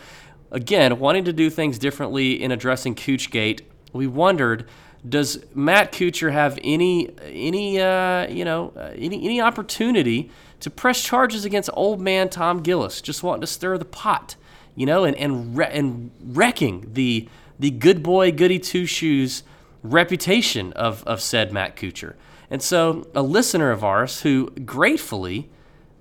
again, 0.51 0.99
wanting 0.99 1.23
to 1.23 1.33
do 1.33 1.49
things 1.49 1.79
differently 1.79 2.39
in 2.39 2.51
addressing 2.51 2.93
Coochgate, 2.93 3.61
we 3.93 4.05
wondered 4.05 4.69
does 5.09 5.43
Matt 5.55 5.91
Kuchar 5.91 6.31
have 6.31 6.59
any 6.63 7.09
any 7.23 7.81
uh, 7.81 8.27
you 8.27 8.45
know 8.45 8.73
uh, 8.77 8.91
any 8.93 9.25
any 9.25 9.41
opportunity 9.41 10.29
to 10.59 10.69
press 10.69 11.01
charges 11.01 11.43
against 11.43 11.71
old 11.73 11.99
man 11.99 12.29
Tom 12.29 12.61
Gillis, 12.61 13.01
just 13.01 13.23
wanting 13.23 13.41
to 13.41 13.47
stir 13.47 13.79
the 13.79 13.85
pot, 13.85 14.35
you 14.75 14.85
know, 14.85 15.03
and 15.03 15.17
and 15.17 15.57
wre- 15.57 15.63
and 15.63 16.11
wrecking 16.23 16.91
the 16.93 17.27
the 17.59 17.71
good 17.71 18.03
boy 18.03 18.31
goody 18.31 18.59
two 18.59 18.85
shoes 18.85 19.41
reputation 19.81 20.71
of 20.73 21.03
of 21.05 21.19
said 21.19 21.51
Matt 21.51 21.75
Kuchar. 21.75 22.13
And 22.51 22.61
so, 22.61 23.07
a 23.15 23.23
listener 23.23 23.71
of 23.71 23.83
ours 23.83 24.21
who 24.21 24.49
gratefully 24.51 25.49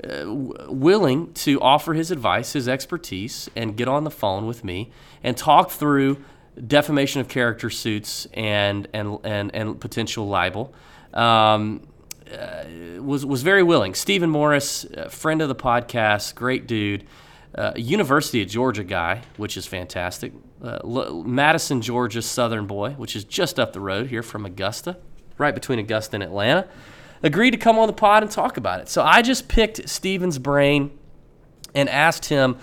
uh, 0.02 0.24
willing 0.68 1.32
to 1.35 1.60
offer 1.60 1.94
his 1.94 2.10
advice, 2.10 2.55
his 2.55 2.68
expertise, 2.68 3.48
and 3.55 3.77
get 3.77 3.86
on 3.86 4.05
the 4.05 4.10
phone 4.10 4.47
with 4.47 4.64
me 4.64 4.90
and 5.22 5.36
talk 5.36 5.70
through 5.70 6.22
defamation 6.66 7.20
of 7.20 7.28
character 7.28 7.70
suits 7.70 8.27
and 8.35 8.89
and 8.93 9.18
and, 9.24 9.55
and 9.55 9.81
potential 9.81 10.27
libel. 10.27 10.74
Um, 11.14 11.86
uh, 12.32 12.64
was 13.01 13.24
was 13.24 13.43
very 13.43 13.62
willing. 13.62 13.94
Stephen 13.94 14.31
Morris, 14.31 14.85
uh, 14.85 15.09
friend 15.09 15.43
of 15.43 15.48
the 15.48 15.55
podcast, 15.55 16.35
great 16.35 16.66
dude, 16.66 17.05
uh, 17.55 17.72
University 17.77 18.43
of 18.43 18.48
Georgia 18.48 18.85
guy, 18.85 19.22
which 19.36 19.56
is 19.56 19.66
fantastic. 19.66 20.32
Uh, 20.62 21.22
Madison, 21.24 21.81
Georgia, 21.81 22.22
Southern 22.22 22.66
boy, 22.66 22.90
which 22.93 23.14
is 23.14 23.24
just 23.24 23.59
up 23.59 23.72
the 23.72 23.81
road 23.81 24.09
here 24.09 24.22
from 24.22 24.44
Augusta, 24.44 24.97
right 25.40 25.54
between 25.54 25.78
Augusta 25.78 26.16
and 26.16 26.22
Atlanta. 26.22 26.68
Agreed 27.22 27.50
to 27.50 27.56
come 27.56 27.78
on 27.78 27.86
the 27.86 27.92
pod 27.92 28.22
and 28.22 28.30
talk 28.30 28.56
about 28.56 28.80
it. 28.80 28.88
So 28.88 29.02
I 29.02 29.22
just 29.22 29.48
picked 29.48 29.88
Steven's 29.88 30.38
brain 30.38 30.96
and 31.74 31.88
asked 31.88 32.26
him 32.26 32.56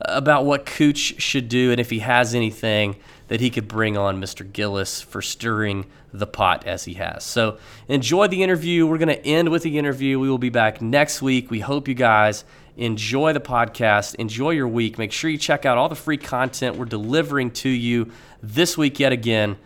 uh, 0.00 0.04
about 0.08 0.44
what 0.44 0.66
Cooch 0.66 1.20
should 1.20 1.48
do 1.48 1.70
and 1.70 1.80
if 1.80 1.90
he 1.90 2.00
has 2.00 2.34
anything 2.34 2.96
that 3.28 3.40
he 3.40 3.50
could 3.50 3.66
bring 3.66 3.96
on 3.96 4.20
Mr. 4.20 4.50
Gillis 4.50 5.00
for 5.00 5.22
stirring 5.22 5.86
the 6.12 6.26
pot 6.26 6.66
as 6.66 6.84
he 6.84 6.94
has. 6.94 7.24
So 7.24 7.58
enjoy 7.88 8.28
the 8.28 8.42
interview. 8.42 8.86
We're 8.86 8.98
going 8.98 9.08
to 9.08 9.26
end 9.26 9.48
with 9.48 9.62
the 9.62 9.78
interview. 9.78 10.20
We 10.20 10.28
will 10.28 10.38
be 10.38 10.50
back 10.50 10.80
next 10.80 11.22
week. 11.22 11.50
We 11.50 11.60
hope 11.60 11.88
you 11.88 11.94
guys 11.94 12.44
enjoy 12.76 13.32
the 13.32 13.40
podcast. 13.40 14.14
Enjoy 14.16 14.50
your 14.50 14.68
week. 14.68 14.98
Make 14.98 15.12
sure 15.12 15.30
you 15.30 15.38
check 15.38 15.64
out 15.64 15.78
all 15.78 15.88
the 15.88 15.94
free 15.94 16.16
content 16.16 16.76
we're 16.76 16.84
delivering 16.84 17.50
to 17.52 17.68
you 17.68 18.12
this 18.42 18.76
week 18.76 19.00
yet 19.00 19.12
again. 19.12 19.56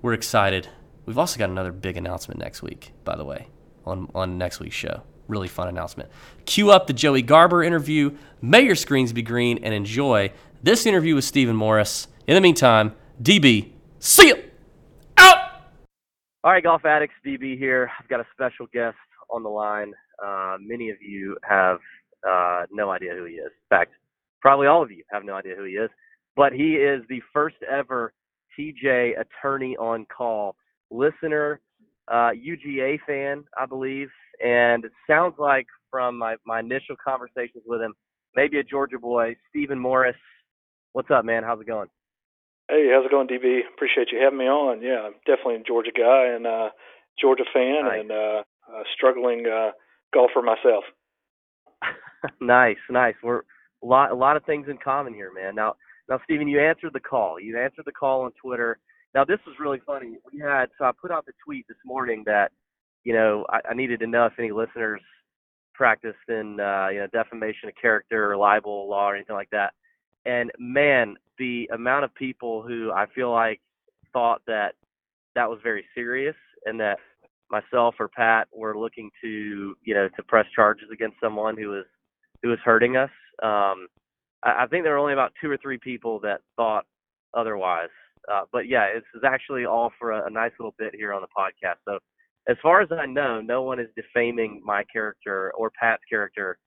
We're 0.00 0.14
excited. 0.14 0.68
We've 1.04 1.18
also 1.18 1.38
got 1.38 1.50
another 1.50 1.72
big 1.72 1.96
announcement 1.96 2.40
next 2.40 2.62
week, 2.62 2.92
by 3.04 3.16
the 3.16 3.24
way, 3.24 3.48
on, 3.84 4.08
on 4.14 4.38
next 4.38 4.60
week's 4.60 4.76
show. 4.76 5.02
Really 5.28 5.48
fun 5.48 5.68
announcement. 5.68 6.10
Cue 6.46 6.70
up 6.70 6.86
the 6.86 6.92
Joey 6.92 7.22
Garber 7.22 7.62
interview. 7.62 8.16
May 8.40 8.62
your 8.62 8.74
screens 8.74 9.12
be 9.12 9.22
green 9.22 9.58
and 9.64 9.74
enjoy 9.74 10.32
this 10.62 10.86
interview 10.86 11.14
with 11.14 11.24
Stephen 11.24 11.56
Morris. 11.56 12.06
In 12.26 12.34
the 12.34 12.40
meantime, 12.40 12.94
DB, 13.20 13.72
see 13.98 14.28
you 14.28 14.42
out. 15.16 15.38
All 16.44 16.52
right, 16.52 16.62
Golf 16.62 16.84
Addicts, 16.84 17.14
DB 17.26 17.58
here. 17.58 17.90
I've 17.98 18.08
got 18.08 18.20
a 18.20 18.26
special 18.32 18.66
guest 18.72 18.96
on 19.30 19.42
the 19.42 19.48
line. 19.48 19.92
Uh, 20.24 20.56
many 20.60 20.90
of 20.90 20.96
you 21.00 21.36
have 21.42 21.78
uh, 22.28 22.62
no 22.70 22.90
idea 22.90 23.12
who 23.14 23.24
he 23.24 23.34
is. 23.34 23.46
In 23.46 23.76
fact, 23.76 23.92
probably 24.40 24.66
all 24.68 24.82
of 24.82 24.90
you 24.90 25.02
have 25.10 25.24
no 25.24 25.34
idea 25.34 25.54
who 25.56 25.64
he 25.64 25.72
is. 25.72 25.90
But 26.36 26.52
he 26.52 26.74
is 26.74 27.02
the 27.08 27.20
first 27.32 27.56
ever 27.70 28.12
TJ 28.58 29.12
attorney 29.20 29.76
on 29.76 30.06
call 30.06 30.56
listener, 30.92 31.60
uh, 32.08 32.30
UGA 32.36 32.98
fan, 33.06 33.44
I 33.58 33.66
believe. 33.66 34.08
And 34.44 34.84
it 34.84 34.92
sounds 35.08 35.34
like 35.38 35.66
from 35.90 36.18
my, 36.18 36.36
my 36.46 36.60
initial 36.60 36.96
conversations 37.02 37.62
with 37.66 37.80
him, 37.80 37.94
maybe 38.36 38.58
a 38.58 38.62
Georgia 38.64 38.98
boy, 38.98 39.36
Stephen 39.50 39.78
Morris. 39.78 40.16
What's 40.92 41.10
up, 41.10 41.24
man? 41.24 41.42
How's 41.42 41.60
it 41.60 41.66
going? 41.66 41.88
Hey, 42.68 42.90
how's 42.92 43.04
it 43.04 43.10
going, 43.10 43.28
DB? 43.28 43.60
Appreciate 43.74 44.08
you 44.12 44.20
having 44.22 44.38
me 44.38 44.46
on. 44.46 44.82
Yeah, 44.82 45.02
I'm 45.06 45.14
definitely 45.26 45.56
a 45.56 45.62
Georgia 45.62 45.90
guy 45.96 46.26
and 46.34 46.46
uh 46.46 46.68
Georgia 47.20 47.44
fan 47.52 47.84
Nice. 47.84 48.00
and 48.00 48.10
uh, 48.12 48.42
uh 48.68 48.82
struggling 48.96 49.46
uh 49.46 49.72
golfer 50.14 50.42
myself. 50.42 50.84
nice, 52.40 52.76
nice. 52.90 53.14
We're 53.22 53.40
a 53.82 53.86
lot, 53.86 54.10
a 54.12 54.14
lot 54.14 54.36
of 54.36 54.44
things 54.44 54.66
in 54.68 54.78
common 54.78 55.12
here, 55.14 55.30
man. 55.34 55.54
Now, 55.54 55.74
now, 56.08 56.20
Stephen, 56.24 56.48
you 56.48 56.60
answered 56.60 56.92
the 56.92 57.00
call. 57.00 57.40
You 57.40 57.58
answered 57.58 57.84
the 57.84 57.92
call 57.92 58.22
on 58.22 58.32
Twitter. 58.40 58.78
Now, 59.14 59.24
this 59.24 59.38
was 59.46 59.56
really 59.60 59.80
funny. 59.86 60.16
We 60.32 60.40
had 60.40 60.66
so 60.78 60.84
I 60.86 60.92
put 60.98 61.10
out 61.10 61.26
the 61.26 61.32
tweet 61.44 61.66
this 61.68 61.76
morning 61.84 62.22
that, 62.26 62.50
you 63.04 63.12
know, 63.12 63.44
I, 63.50 63.60
I 63.70 63.74
needed 63.74 64.00
to 64.00 64.06
know 64.06 64.26
if 64.26 64.32
any 64.38 64.52
listeners 64.52 65.00
practiced 65.74 66.28
in 66.28 66.60
uh, 66.60 66.88
you 66.92 67.00
know 67.00 67.06
defamation 67.12 67.68
of 67.68 67.74
character 67.80 68.30
or 68.30 68.36
libel 68.36 68.88
law 68.88 69.10
or 69.10 69.16
anything 69.16 69.36
like 69.36 69.50
that. 69.50 69.72
And 70.24 70.50
man, 70.58 71.16
the 71.38 71.68
amount 71.74 72.04
of 72.04 72.14
people 72.14 72.62
who 72.62 72.92
I 72.92 73.06
feel 73.14 73.32
like 73.32 73.60
thought 74.12 74.42
that 74.46 74.74
that 75.34 75.48
was 75.48 75.58
very 75.62 75.84
serious 75.94 76.36
and 76.66 76.78
that 76.80 76.98
myself 77.50 77.96
or 77.98 78.08
Pat 78.08 78.48
were 78.52 78.78
looking 78.78 79.10
to 79.22 79.74
you 79.82 79.94
know 79.94 80.08
to 80.16 80.22
press 80.22 80.46
charges 80.54 80.88
against 80.92 81.16
someone 81.20 81.56
who 81.56 81.68
was 81.68 81.84
who 82.42 82.50
was 82.50 82.58
hurting 82.64 82.96
us. 82.96 83.10
Um, 83.42 83.88
I, 84.42 84.64
I 84.64 84.66
think 84.70 84.84
there 84.84 84.92
were 84.92 84.98
only 84.98 85.12
about 85.12 85.32
two 85.40 85.50
or 85.50 85.56
three 85.56 85.78
people 85.78 86.20
that 86.20 86.40
thought 86.56 86.86
otherwise. 87.34 87.90
Uh, 88.30 88.42
but 88.52 88.68
yeah, 88.68 88.92
this 88.94 89.04
is 89.14 89.22
actually 89.26 89.64
all 89.64 89.92
for 89.98 90.12
a, 90.12 90.26
a 90.26 90.30
nice 90.30 90.52
little 90.58 90.74
bit 90.78 90.94
here 90.94 91.12
on 91.12 91.22
the 91.22 91.28
podcast. 91.28 91.76
So 91.84 91.98
as 92.48 92.56
far 92.62 92.80
as 92.80 92.88
I 92.90 93.06
know, 93.06 93.40
no 93.40 93.62
one 93.62 93.78
is 93.80 93.88
defaming 93.96 94.62
my 94.64 94.84
character 94.92 95.52
or 95.56 95.70
Pat's 95.70 96.02
character, 96.08 96.58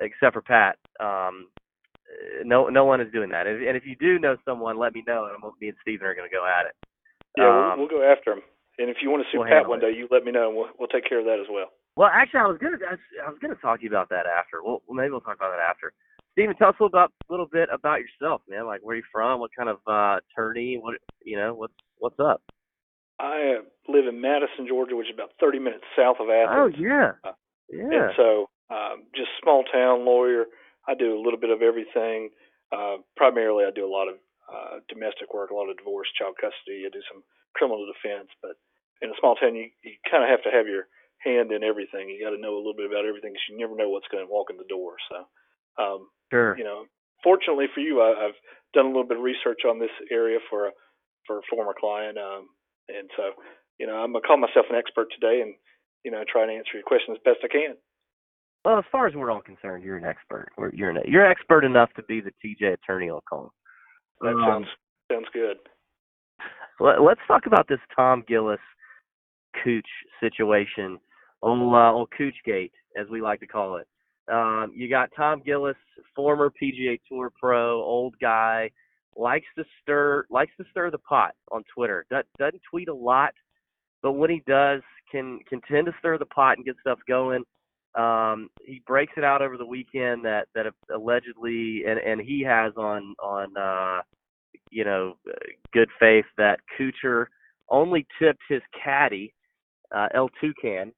except 0.00 0.34
for 0.34 0.42
Pat. 0.42 0.76
Um, 1.00 1.48
no, 2.44 2.68
no 2.68 2.84
one 2.84 3.00
is 3.00 3.12
doing 3.12 3.30
that. 3.30 3.46
And, 3.46 3.62
and 3.62 3.76
if 3.76 3.84
you 3.86 3.96
do 3.96 4.18
know 4.18 4.36
someone, 4.44 4.78
let 4.78 4.94
me 4.94 5.02
know, 5.06 5.28
and 5.32 5.52
me 5.60 5.68
and 5.68 5.76
Steven 5.82 6.06
are 6.06 6.14
going 6.14 6.28
to 6.28 6.34
go 6.34 6.46
at 6.46 6.66
it. 6.66 6.74
Yeah, 7.36 7.48
um, 7.48 7.78
we'll, 7.78 7.88
we'll, 7.88 7.98
go 8.00 8.02
after 8.02 8.32
him. 8.32 8.42
And 8.78 8.90
if 8.90 8.98
you 9.02 9.10
want 9.10 9.22
to 9.22 9.28
see 9.30 9.38
we'll 9.38 9.48
Pat 9.48 9.68
one 9.68 9.78
it. 9.78 9.90
day, 9.90 9.96
you 9.96 10.08
let 10.10 10.24
me 10.24 10.32
know, 10.32 10.48
and 10.48 10.56
we'll 10.56 10.70
we'll 10.78 10.90
take 10.90 11.08
care 11.08 11.18
of 11.18 11.26
that 11.26 11.38
as 11.40 11.46
well. 11.50 11.70
Well, 11.96 12.10
actually, 12.10 12.40
I 12.40 12.46
was 12.46 12.58
gonna 12.58 12.78
I 12.82 13.30
was 13.30 13.38
gonna 13.40 13.54
talk 13.56 13.78
to 13.78 13.84
you 13.84 13.90
about 13.90 14.10
that 14.10 14.26
after. 14.26 14.62
Well, 14.62 14.82
maybe 14.90 15.10
we'll 15.10 15.22
talk 15.22 15.36
about 15.36 15.54
that 15.54 15.62
after. 15.62 15.92
Steven, 16.34 16.56
tell 16.56 16.70
us 16.70 16.74
a 16.80 16.82
little, 16.82 16.98
about, 16.98 17.12
little 17.30 17.46
bit 17.46 17.68
about 17.72 18.00
yourself, 18.02 18.42
man. 18.48 18.66
Like, 18.66 18.80
where 18.82 18.94
are 18.94 18.98
you 18.98 19.06
from? 19.10 19.38
What 19.38 19.54
kind 19.56 19.70
of 19.70 19.78
uh, 19.86 20.18
attorney? 20.18 20.78
What 20.82 20.98
you 21.22 21.38
know? 21.38 21.54
What's 21.54 21.74
what's 21.98 22.18
up? 22.18 22.42
I 23.20 23.58
uh, 23.58 23.62
live 23.86 24.06
in 24.10 24.20
Madison, 24.20 24.66
Georgia, 24.66 24.96
which 24.96 25.06
is 25.06 25.14
about 25.14 25.30
30 25.38 25.62
minutes 25.62 25.86
south 25.94 26.18
of 26.18 26.26
Athens. 26.26 26.58
Oh 26.58 26.70
yeah, 26.74 27.14
uh, 27.22 27.38
yeah. 27.70 27.86
And 27.86 28.12
so, 28.18 28.50
um, 28.66 29.06
just 29.14 29.30
small 29.42 29.62
town 29.70 30.04
lawyer. 30.04 30.50
I 30.88 30.94
do 30.98 31.14
a 31.14 31.22
little 31.22 31.38
bit 31.38 31.54
of 31.54 31.62
everything. 31.62 32.30
Uh, 32.74 32.98
primarily, 33.16 33.64
I 33.64 33.70
do 33.70 33.86
a 33.86 33.90
lot 33.90 34.10
of 34.10 34.18
uh, 34.50 34.82
domestic 34.90 35.32
work, 35.32 35.50
a 35.50 35.54
lot 35.54 35.70
of 35.70 35.78
divorce, 35.78 36.10
child 36.18 36.34
custody. 36.34 36.82
I 36.82 36.90
do 36.90 37.00
some 37.06 37.22
criminal 37.54 37.86
defense, 37.86 38.28
but 38.42 38.58
in 39.00 39.14
a 39.14 39.18
small 39.22 39.38
town, 39.38 39.54
you 39.54 39.70
you 39.86 39.94
kind 40.10 40.26
of 40.26 40.28
have 40.28 40.42
to 40.42 40.50
have 40.50 40.66
your 40.66 40.90
hand 41.22 41.54
in 41.54 41.62
everything. 41.62 42.10
You 42.10 42.26
got 42.26 42.34
to 42.34 42.42
know 42.42 42.58
a 42.58 42.62
little 42.62 42.74
bit 42.74 42.90
about 42.90 43.06
everything 43.06 43.32
because 43.32 43.46
you 43.46 43.54
never 43.54 43.78
know 43.78 43.88
what's 43.88 44.10
going 44.10 44.26
to 44.26 44.28
walk 44.28 44.50
in 44.50 44.58
the 44.58 44.66
door. 44.66 44.98
So, 45.08 45.30
um, 45.78 46.08
sure. 46.32 46.56
You 46.56 46.64
know, 46.64 46.84
fortunately 47.22 47.66
for 47.74 47.80
you, 47.80 48.00
I, 48.00 48.26
I've 48.26 48.38
done 48.74 48.86
a 48.86 48.88
little 48.88 49.06
bit 49.06 49.18
of 49.18 49.22
research 49.22 49.62
on 49.68 49.78
this 49.78 49.94
area 50.10 50.38
for 50.50 50.68
a 50.68 50.70
for 51.26 51.38
a 51.38 51.48
former 51.48 51.74
client, 51.78 52.18
um, 52.18 52.48
and 52.88 53.08
so 53.16 53.30
you 53.78 53.86
know, 53.86 53.96
I'm 53.96 54.12
gonna 54.12 54.26
call 54.26 54.36
myself 54.36 54.66
an 54.70 54.76
expert 54.76 55.08
today, 55.12 55.40
and 55.42 55.54
you 56.04 56.10
know, 56.10 56.22
try 56.30 56.42
and 56.42 56.52
answer 56.52 56.74
your 56.74 56.82
question 56.82 57.14
as 57.14 57.22
best 57.24 57.44
I 57.44 57.48
can. 57.48 57.76
Well, 58.64 58.78
as 58.78 58.84
far 58.90 59.06
as 59.06 59.14
we're 59.14 59.30
all 59.30 59.42
concerned, 59.42 59.84
you're 59.84 59.98
an 59.98 60.04
expert. 60.04 60.48
You're 60.72 60.90
an 60.90 61.02
you're 61.06 61.26
expert 61.26 61.64
enough 61.64 61.90
to 61.96 62.02
be 62.04 62.20
the 62.20 62.32
TJ 62.44 62.74
attorney 62.74 63.10
on 63.10 63.20
call. 63.28 63.52
That 64.20 64.28
um, 64.28 64.44
sounds 64.46 64.66
sounds 65.10 65.26
good. 65.32 65.56
Let, 66.80 67.02
let's 67.02 67.20
talk 67.28 67.46
about 67.46 67.68
this 67.68 67.78
Tom 67.94 68.24
Gillis 68.26 68.58
Cooch 69.62 69.86
situation, 70.20 70.98
old 71.42 71.74
uh, 71.74 71.92
old 71.92 72.08
Cooch 72.16 72.34
Gate, 72.44 72.72
as 72.98 73.06
we 73.10 73.20
like 73.20 73.40
to 73.40 73.46
call 73.46 73.76
it. 73.76 73.86
Um, 74.32 74.72
you 74.74 74.88
got 74.88 75.10
Tom 75.16 75.42
Gillis, 75.44 75.76
former 76.14 76.50
PGA 76.50 76.98
Tour 77.08 77.30
pro, 77.38 77.82
old 77.82 78.14
guy, 78.20 78.70
likes 79.16 79.46
to 79.56 79.64
stir 79.82 80.26
likes 80.30 80.52
to 80.58 80.64
stir 80.70 80.90
the 80.90 80.98
pot 80.98 81.34
on 81.52 81.62
Twitter. 81.74 82.06
Doesn't 82.10 82.62
tweet 82.68 82.88
a 82.88 82.94
lot, 82.94 83.32
but 84.02 84.12
when 84.12 84.30
he 84.30 84.42
does, 84.46 84.82
can 85.10 85.38
can 85.48 85.60
tend 85.70 85.86
to 85.86 85.94
stir 85.98 86.18
the 86.18 86.26
pot 86.26 86.56
and 86.56 86.64
get 86.64 86.76
stuff 86.80 86.98
going. 87.06 87.44
Um, 87.94 88.48
he 88.64 88.82
breaks 88.86 89.12
it 89.16 89.22
out 89.24 89.42
over 89.42 89.56
the 89.56 89.66
weekend 89.66 90.24
that 90.24 90.46
that 90.54 90.66
allegedly, 90.92 91.84
and 91.86 91.98
and 91.98 92.20
he 92.20 92.42
has 92.42 92.72
on 92.76 93.14
on 93.22 93.56
uh, 93.56 94.02
you 94.70 94.84
know 94.84 95.14
good 95.72 95.88
faith 96.00 96.26
that 96.38 96.60
Kuchar 96.78 97.26
only 97.70 98.06
tipped 98.18 98.42
his 98.48 98.62
caddy, 98.82 99.32
uh, 99.94 100.08
El 100.14 100.28
Toucan, 100.40 100.92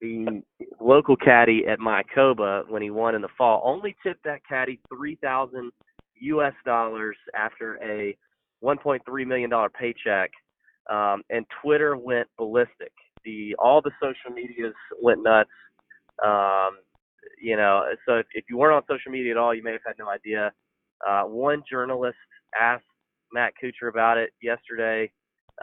the 0.00 0.42
local 0.80 1.16
caddy 1.16 1.64
at 1.66 1.78
Mayakoba 1.78 2.68
when 2.68 2.82
he 2.82 2.90
won 2.90 3.14
in 3.14 3.22
the 3.22 3.28
fall, 3.36 3.62
only 3.64 3.96
tipped 4.02 4.24
that 4.24 4.40
caddy 4.48 4.80
three 4.88 5.16
thousand 5.22 5.72
U.S. 6.20 6.54
dollars 6.64 7.16
after 7.34 7.78
a 7.82 8.16
1.3 8.62 9.26
million 9.26 9.50
dollar 9.50 9.70
paycheck, 9.70 10.30
um, 10.90 11.22
and 11.30 11.46
Twitter 11.62 11.96
went 11.96 12.28
ballistic. 12.36 12.92
The 13.24 13.54
all 13.58 13.80
the 13.82 13.90
social 14.00 14.34
medias 14.34 14.74
went 15.00 15.22
nuts. 15.22 15.50
Um, 16.24 16.78
you 17.40 17.56
know, 17.56 17.84
so 18.06 18.14
if, 18.16 18.26
if 18.34 18.44
you 18.48 18.58
weren't 18.58 18.74
on 18.74 18.82
social 18.88 19.12
media 19.12 19.32
at 19.32 19.36
all, 19.38 19.54
you 19.54 19.62
may 19.62 19.72
have 19.72 19.80
had 19.86 19.96
no 19.98 20.08
idea. 20.08 20.52
Uh, 21.06 21.22
one 21.22 21.62
journalist 21.70 22.16
asked 22.60 22.84
Matt 23.32 23.52
Kuchar 23.62 23.88
about 23.88 24.18
it 24.18 24.30
yesterday, 24.42 25.10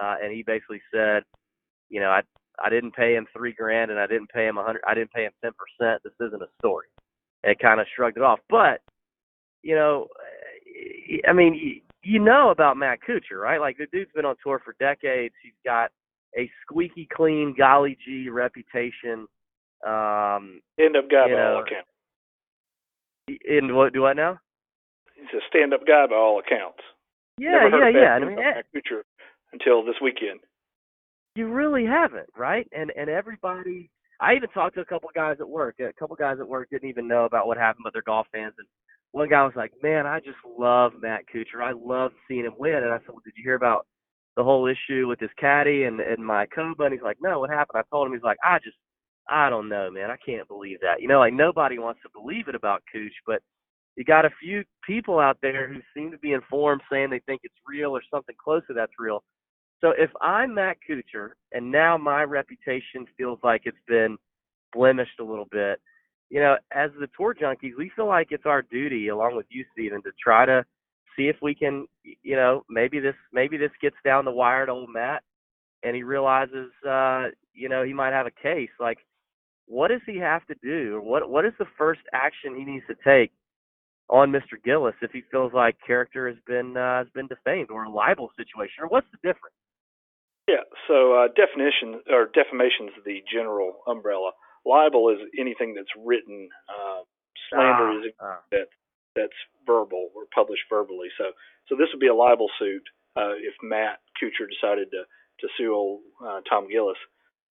uh, 0.01 0.15
and 0.21 0.33
he 0.33 0.43
basically 0.43 0.81
said, 0.93 1.23
you 1.89 1.99
know, 1.99 2.09
I 2.09 2.21
I 2.63 2.69
didn't 2.69 2.95
pay 2.95 3.15
him 3.15 3.27
three 3.35 3.53
grand 3.53 3.91
and 3.91 3.99
I 3.99 4.07
didn't 4.07 4.29
pay 4.29 4.47
him 4.47 4.57
a 4.57 4.63
hundred. 4.63 4.81
I 4.88 4.93
didn't 4.93 5.11
pay 5.11 5.23
him 5.23 5.31
ten 5.43 5.51
percent. 5.53 6.01
This 6.03 6.27
isn't 6.27 6.41
a 6.41 6.47
story. 6.59 6.88
And 7.43 7.51
it 7.51 7.59
kind 7.59 7.79
of 7.79 7.88
shrugged 7.95 8.17
it 8.17 8.23
off. 8.23 8.39
But 8.49 8.81
you 9.63 9.75
know, 9.75 10.07
I 11.27 11.34
mean, 11.34 11.81
you 12.03 12.19
know 12.19 12.49
about 12.49 12.77
Matt 12.77 12.99
Kuchar, 13.07 13.39
right? 13.41 13.59
Like 13.59 13.77
the 13.77 13.88
dude's 13.91 14.11
been 14.15 14.25
on 14.25 14.35
tour 14.43 14.61
for 14.63 14.75
decades. 14.79 15.34
He's 15.43 15.53
got 15.65 15.91
a 16.38 16.49
squeaky 16.61 17.07
clean, 17.11 17.55
golly 17.57 17.97
gee 18.05 18.29
reputation. 18.29 19.27
Um, 19.85 20.61
stand-up 20.73 21.09
guy 21.09 21.27
by 21.27 21.34
know, 21.34 21.55
all 21.55 21.63
accounts. 21.63 21.89
In 23.45 23.75
what? 23.75 23.93
Do 23.93 24.05
I 24.05 24.13
now? 24.13 24.39
He's 25.15 25.34
a 25.34 25.43
stand-up 25.49 25.85
guy 25.85 26.07
by 26.07 26.15
all 26.15 26.39
accounts. 26.39 26.79
Yeah, 27.38 27.69
yeah, 27.69 27.89
yeah. 27.89 28.13
I 28.13 28.19
mean, 28.19 28.35
Matt 28.35 28.65
Kuchar 28.75 29.01
until 29.53 29.84
this 29.85 29.95
weekend 30.01 30.39
you 31.38 31.47
really 31.47 31.85
haven't, 31.85 32.30
right? 32.35 32.68
And 32.72 32.91
and 32.97 33.09
everybody. 33.09 33.89
I 34.19 34.34
even 34.34 34.49
talked 34.49 34.73
to 34.76 34.81
a 34.81 34.85
couple 34.85 35.09
guys 35.14 35.38
at 35.39 35.47
work. 35.47 35.76
A 35.80 35.93
couple 35.93 36.15
guys 36.15 36.38
at 36.39 36.47
work 36.47 36.69
didn't 36.72 36.89
even 36.89 37.07
know 37.07 37.26
about 37.26 37.45
what 37.45 37.57
happened, 37.57 37.84
but 37.84 37.93
they're 37.93 38.01
golf 38.01 38.26
fans. 38.31 38.55
And 38.57 38.68
one 39.11 39.30
guy 39.30 39.43
was 39.43 39.55
like, 39.55 39.72
"Man, 39.84 40.07
I 40.07 40.19
just 40.19 40.39
love 40.57 40.93
Matt 40.99 41.26
Kuchar. 41.31 41.61
I 41.61 41.73
love 41.73 42.11
seeing 42.27 42.45
him 42.45 42.55
win." 42.57 42.84
And 42.84 42.91
I 42.91 42.97
said, 42.99 43.09
well, 43.09 43.22
"Did 43.23 43.35
you 43.38 43.43
hear 43.43 43.55
about 43.55 43.85
the 44.35 44.43
whole 44.43 44.68
issue 44.68 45.07
with 45.07 45.19
his 45.19 45.30
caddy 45.38 45.84
and 45.84 45.99
and 45.99 46.26
my 46.26 46.47
Mayakoba?" 46.47 46.85
And 46.85 46.93
he's 46.93 47.03
like, 47.03 47.18
"No, 47.22 47.39
what 47.39 47.51
happened?" 47.51 47.80
I 47.80 47.95
told 47.95 48.07
him. 48.07 48.14
He's 48.14 48.23
like, 48.23 48.39
"I 48.43 48.57
just, 48.59 48.77
I 49.30 49.49
don't 49.49 49.69
know, 49.69 49.91
man. 49.91 50.09
I 50.09 50.18
can't 50.18 50.47
believe 50.47 50.80
that. 50.81 51.01
You 51.01 51.07
know, 51.07 51.19
like 51.19 51.34
nobody 51.34 51.77
wants 51.77 52.01
to 52.01 52.09
believe 52.14 52.47
it 52.47 52.55
about 52.55 52.84
Cooch, 52.91 53.14
but." 53.26 53.41
You 53.95 54.03
got 54.03 54.26
a 54.26 54.30
few 54.39 54.64
people 54.85 55.18
out 55.18 55.39
there 55.41 55.68
who 55.68 55.81
seem 55.95 56.11
to 56.11 56.19
be 56.19 56.34
informed, 56.34 56.84
saying 56.88 57.09
they 57.09 57.19
think 57.22 57.41
it's 57.43 57.55
real 57.68 57.97
or 57.97 58.01
something 58.11 58.35
close 58.39 58.61
to 58.68 58.73
that's 58.76 58.91
real 58.99 59.23
so 59.81 59.93
if 59.97 60.09
I'm 60.21 60.55
Matt 60.55 60.77
Kuchar 60.87 61.31
and 61.51 61.71
now 61.71 61.97
my 61.97 62.23
reputation 62.23 63.05
feels 63.17 63.39
like 63.43 63.61
it's 63.65 63.77
been 63.87 64.17
blemished 64.73 65.19
a 65.19 65.23
little 65.23 65.47
bit, 65.51 65.79
you 66.29 66.39
know, 66.39 66.57
as 66.71 66.91
the 66.99 67.07
tour 67.15 67.35
junkies, 67.35 67.77
we 67.77 67.91
feel 67.95 68.07
like 68.07 68.27
it's 68.31 68.45
our 68.45 68.61
duty, 68.61 69.07
along 69.09 69.35
with 69.35 69.45
you, 69.49 69.63
Steven, 69.73 70.01
to 70.03 70.11
try 70.21 70.45
to 70.45 70.65
see 71.15 71.27
if 71.27 71.37
we 71.41 71.55
can, 71.55 71.85
you 72.03 72.35
know, 72.35 72.63
maybe 72.69 72.99
this 72.99 73.15
maybe 73.31 73.57
this 73.57 73.71
gets 73.81 73.95
down 74.03 74.25
the 74.25 74.31
wire 74.31 74.65
to 74.65 74.71
old 74.71 74.89
Matt, 74.91 75.23
and 75.83 75.95
he 75.95 76.03
realizes, 76.03 76.71
uh, 76.87 77.27
you 77.53 77.69
know, 77.69 77.83
he 77.83 77.93
might 77.93 78.13
have 78.13 78.27
a 78.27 78.31
case. 78.31 78.69
Like, 78.79 78.97
what 79.67 79.89
does 79.89 80.01
he 80.05 80.17
have 80.17 80.45
to 80.47 80.55
do, 80.61 81.01
what 81.03 81.29
what 81.29 81.45
is 81.45 81.53
the 81.59 81.67
first 81.77 82.01
action 82.13 82.55
he 82.55 82.65
needs 82.65 82.85
to 82.87 82.95
take 83.03 83.31
on 84.09 84.31
Mr. 84.31 84.61
Gillis 84.63 84.95
if 85.01 85.11
he 85.11 85.21
feels 85.31 85.53
like 85.53 85.75
character 85.85 86.27
has 86.27 86.37
been 86.45 86.75
uh, 86.75 86.99
has 86.99 87.07
been 87.13 87.27
defamed 87.27 87.69
or 87.69 87.83
a 87.83 87.89
libel 87.89 88.31
situation, 88.37 88.83
or 88.83 88.87
what's 88.87 89.07
the 89.11 89.17
difference? 89.17 89.55
Yeah. 90.47 90.63
So 90.87 91.13
uh, 91.13 91.27
definition 91.35 92.01
or 92.09 92.31
defamation 92.33 92.87
is 92.87 93.03
the 93.05 93.21
general 93.31 93.83
umbrella. 93.85 94.31
Libel 94.65 95.09
is 95.09 95.19
anything 95.39 95.73
that's 95.75 95.91
written. 95.97 96.49
Uh, 96.67 97.03
slander 97.49 97.91
ah, 97.91 97.99
is 97.99 98.13
ah. 98.21 98.39
that 98.51 98.67
that's 99.15 99.39
verbal 99.65 100.09
or 100.15 100.23
published 100.33 100.63
verbally. 100.69 101.09
So 101.17 101.31
so 101.67 101.75
this 101.75 101.87
would 101.91 101.99
be 101.99 102.07
a 102.07 102.15
libel 102.15 102.47
suit 102.59 102.83
uh, 103.15 103.35
if 103.35 103.53
Matt 103.61 103.99
Kuchar 104.15 104.47
decided 104.47 104.89
to 104.91 105.03
to 105.41 105.47
sue 105.57 105.73
old 105.73 106.01
uh, 106.25 106.41
Tom 106.49 106.67
Gillis 106.69 106.97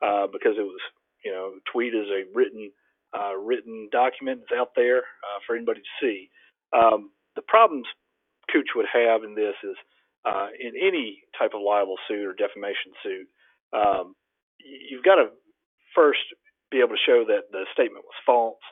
uh, 0.02 0.26
because 0.26 0.56
it 0.56 0.64
was 0.64 0.80
you 1.24 1.32
know 1.32 1.52
tweet 1.70 1.94
is 1.94 2.08
a 2.08 2.24
written 2.34 2.72
uh, 3.12 3.36
written 3.36 3.88
document. 3.92 4.40
It's 4.42 4.58
out 4.58 4.72
there 4.74 4.98
uh, 4.98 5.38
for 5.46 5.56
anybody 5.56 5.80
to 5.80 5.94
see. 6.00 6.30
Um, 6.72 7.10
the 7.34 7.42
problems 7.42 7.86
Cooch 8.50 8.74
would 8.74 8.86
have 8.92 9.24
in 9.24 9.34
this 9.34 9.54
is 9.62 9.76
uh, 10.26 10.48
in 10.58 10.72
any 10.76 11.22
type 11.38 11.52
of 11.54 11.62
libel 11.62 11.96
suit 12.08 12.26
or 12.26 12.34
defamation 12.34 12.92
suit, 13.02 13.28
um, 13.72 14.14
you've 14.58 15.04
got 15.04 15.16
to 15.16 15.28
first 15.94 16.26
be 16.70 16.78
able 16.78 16.96
to 16.98 17.06
show 17.06 17.24
that 17.26 17.52
the 17.52 17.64
statement 17.72 18.04
was 18.04 18.18
false 18.26 18.62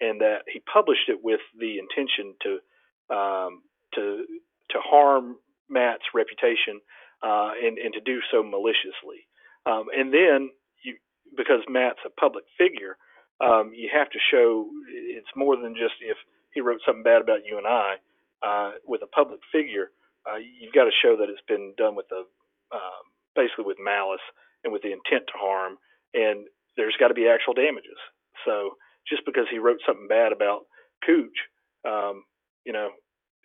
and 0.00 0.20
that 0.20 0.42
he 0.52 0.60
published 0.60 1.08
it 1.08 1.22
with 1.22 1.40
the 1.58 1.78
intention 1.78 2.34
to 2.42 3.14
um, 3.14 3.62
to 3.94 4.26
to 4.70 4.78
harm 4.82 5.36
Matt's 5.70 6.10
reputation 6.12 6.80
uh, 7.22 7.52
and 7.62 7.78
and 7.78 7.94
to 7.94 8.00
do 8.00 8.18
so 8.30 8.42
maliciously. 8.42 9.30
Um, 9.64 9.86
and 9.96 10.12
then 10.12 10.50
you, 10.82 10.96
because 11.36 11.60
Matt's 11.68 12.02
a 12.04 12.10
public 12.10 12.44
figure, 12.58 12.96
um, 13.40 13.72
you 13.74 13.88
have 13.94 14.10
to 14.10 14.18
show 14.30 14.68
it's 14.90 15.30
more 15.36 15.56
than 15.56 15.74
just 15.74 15.94
if 16.00 16.16
he 16.52 16.60
wrote 16.60 16.80
something 16.84 17.04
bad 17.04 17.22
about 17.22 17.46
you 17.46 17.58
and 17.58 17.66
I. 17.66 17.94
Uh, 18.42 18.72
with 18.86 19.00
a 19.02 19.06
public 19.06 19.40
figure, 19.50 19.90
uh, 20.26 20.38
you've 20.38 20.74
got 20.74 20.84
to 20.84 21.00
show 21.02 21.16
that 21.16 21.30
it's 21.30 21.44
been 21.46 21.74
done 21.78 21.94
with 21.94 22.06
um, 22.12 23.04
basically 23.34 23.64
with 23.64 23.78
malice 23.80 24.24
and 24.64 24.72
with 24.72 24.82
the 24.82 24.92
intent 24.92 25.24
to 25.28 25.38
harm, 25.38 25.78
and 26.14 26.46
there's 26.76 26.96
got 26.98 27.08
to 27.08 27.14
be 27.14 27.28
actual 27.28 27.54
damages. 27.54 27.98
So 28.44 28.76
just 29.08 29.22
because 29.24 29.46
he 29.50 29.58
wrote 29.58 29.78
something 29.86 30.08
bad 30.08 30.32
about 30.32 30.66
Cooch, 31.06 31.38
um, 31.86 32.24
you 32.64 32.72
know, 32.72 32.90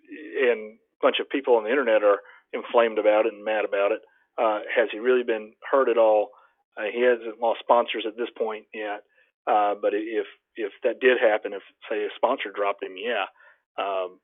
and 0.09 0.77
a 0.77 1.01
bunch 1.01 1.17
of 1.19 1.29
people 1.29 1.55
on 1.55 1.63
the 1.63 1.69
internet 1.69 2.03
are 2.03 2.19
inflamed 2.53 2.97
about 2.97 3.25
it 3.25 3.33
and 3.33 3.45
mad 3.45 3.65
about 3.65 3.91
it. 3.91 4.01
Uh, 4.37 4.59
has 4.73 4.89
he 4.91 4.99
really 4.99 5.23
been 5.23 5.53
hurt 5.69 5.89
at 5.89 5.97
all? 5.97 6.29
Uh, 6.77 6.89
he 6.91 7.01
hasn't 7.01 7.39
lost 7.39 7.59
sponsors 7.59 8.05
at 8.07 8.17
this 8.17 8.29
point 8.37 8.65
yet. 8.73 9.03
Uh, 9.47 9.75
but 9.79 9.93
if 9.93 10.25
if 10.55 10.71
that 10.83 10.99
did 10.99 11.17
happen, 11.17 11.53
if 11.53 11.63
say 11.89 12.03
a 12.03 12.09
sponsor 12.15 12.51
dropped 12.53 12.83
him, 12.83 12.93
yeah, 12.97 13.25
um, 13.81 14.19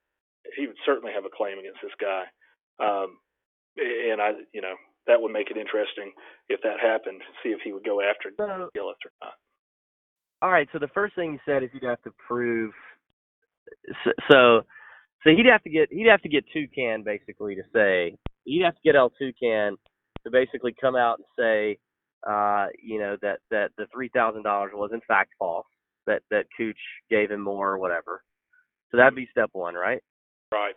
he 0.55 0.67
would 0.67 0.77
certainly 0.85 1.11
have 1.13 1.25
a 1.25 1.33
claim 1.33 1.57
against 1.57 1.79
this 1.81 1.95
guy. 1.99 2.23
Um, 2.79 3.17
and 3.77 4.21
I, 4.21 4.31
you 4.53 4.61
know, 4.61 4.73
that 5.07 5.21
would 5.21 5.31
make 5.31 5.49
it 5.51 5.57
interesting 5.57 6.11
if 6.49 6.61
that 6.63 6.79
happened. 6.81 7.21
See 7.43 7.49
if 7.49 7.59
he 7.63 7.73
would 7.73 7.85
go 7.85 8.01
after 8.01 8.29
So, 8.37 8.69
Gillis 8.73 8.97
or 9.05 9.11
not. 9.21 9.33
all 10.41 10.51
right. 10.51 10.67
So 10.73 10.79
the 10.79 10.89
first 10.93 11.15
thing 11.15 11.33
you 11.33 11.39
said 11.45 11.63
is 11.63 11.69
you'd 11.73 11.83
have 11.83 12.01
to 12.03 12.11
prove. 12.27 12.73
So, 14.03 14.11
so, 14.31 14.61
so 15.23 15.29
he'd 15.29 15.45
have 15.51 15.63
to 15.63 15.69
get 15.69 15.89
he'd 15.91 16.07
have 16.09 16.21
to 16.21 16.29
get 16.29 16.45
Toucan 16.53 17.03
basically 17.03 17.55
to 17.55 17.63
say 17.73 18.17
he'd 18.45 18.63
have 18.63 18.75
to 18.75 18.81
get 18.83 18.95
El 18.95 19.09
Toucan 19.11 19.77
to 20.23 20.31
basically 20.31 20.75
come 20.79 20.95
out 20.95 21.19
and 21.19 21.25
say, 21.37 21.77
uh, 22.27 22.67
you 22.81 22.99
know, 22.99 23.17
that 23.21 23.39
that 23.51 23.71
the 23.77 23.85
three 23.93 24.09
thousand 24.13 24.43
dollars 24.43 24.71
was 24.73 24.91
in 24.93 25.01
fact 25.07 25.31
false. 25.39 25.65
That 26.05 26.21
that 26.31 26.45
Cooch 26.57 26.77
gave 27.09 27.29
him 27.31 27.41
more 27.41 27.69
or 27.69 27.77
whatever. 27.77 28.23
So 28.91 28.97
that'd 28.97 29.15
be 29.15 29.27
step 29.31 29.49
one, 29.53 29.75
right? 29.75 30.01
Right, 30.53 30.75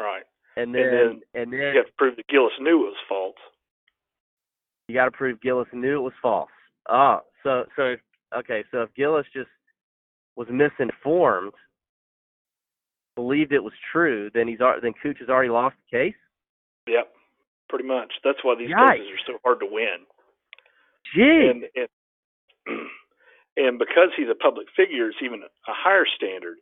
right. 0.00 0.22
And 0.56 0.74
And 0.74 0.74
then 0.74 1.20
and 1.34 1.52
then, 1.52 1.58
You 1.60 1.76
have 1.78 1.86
to 1.86 1.92
prove 1.98 2.16
that 2.16 2.28
Gillis 2.28 2.52
knew 2.60 2.82
it 2.86 2.90
was 2.92 2.96
false. 3.08 3.36
you 4.88 4.94
got 4.94 5.06
to 5.06 5.10
prove 5.10 5.40
Gillis 5.40 5.68
knew 5.72 5.98
it 5.98 6.02
was 6.02 6.12
false. 6.20 6.50
Oh, 6.88 7.20
so 7.42 7.64
so 7.76 7.96
okay, 8.36 8.64
so 8.70 8.82
if 8.82 8.94
Gillis 8.94 9.26
just 9.32 9.48
was 10.36 10.48
misinformed, 10.50 11.52
believed 13.16 13.52
it 13.52 13.62
was 13.62 13.72
true, 13.92 14.30
then 14.34 14.48
he's 14.48 14.58
then 14.82 14.92
Cooch 15.02 15.18
has 15.20 15.28
already 15.28 15.50
lost 15.50 15.76
the 15.90 15.96
case. 15.96 16.14
Yep, 16.88 17.12
pretty 17.68 17.86
much. 17.86 18.12
That's 18.24 18.38
why 18.42 18.54
these 18.58 18.70
Yikes. 18.70 18.96
cases 18.98 19.08
are 19.12 19.32
so 19.34 19.38
hard 19.44 19.60
to 19.60 19.66
win. 19.70 20.04
Gee, 21.14 21.50
and 21.50 21.64
and 21.76 21.88
and 23.56 23.78
because 23.78 24.10
he's 24.16 24.28
a 24.30 24.34
public 24.34 24.66
figure, 24.76 25.08
it's 25.08 25.18
even 25.22 25.42
a 25.42 25.48
higher 25.72 26.06
standard. 26.16 26.56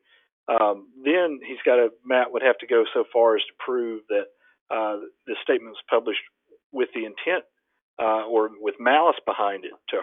Um, 0.48 0.88
then 1.04 1.40
he's 1.46 1.62
got 1.64 1.76
to 1.76 1.90
Matt 2.04 2.32
would 2.32 2.42
have 2.42 2.58
to 2.58 2.66
go 2.66 2.84
so 2.92 3.04
far 3.12 3.36
as 3.36 3.42
to 3.42 3.52
prove 3.64 4.02
that 4.08 4.26
uh, 4.70 5.00
the 5.26 5.36
statement 5.42 5.72
was 5.72 5.84
published 5.88 6.22
with 6.72 6.88
the 6.94 7.04
intent 7.04 7.44
uh, 8.00 8.26
or 8.26 8.50
with 8.60 8.74
malice 8.78 9.18
behind 9.26 9.64
it 9.64 9.72
to 9.90 9.98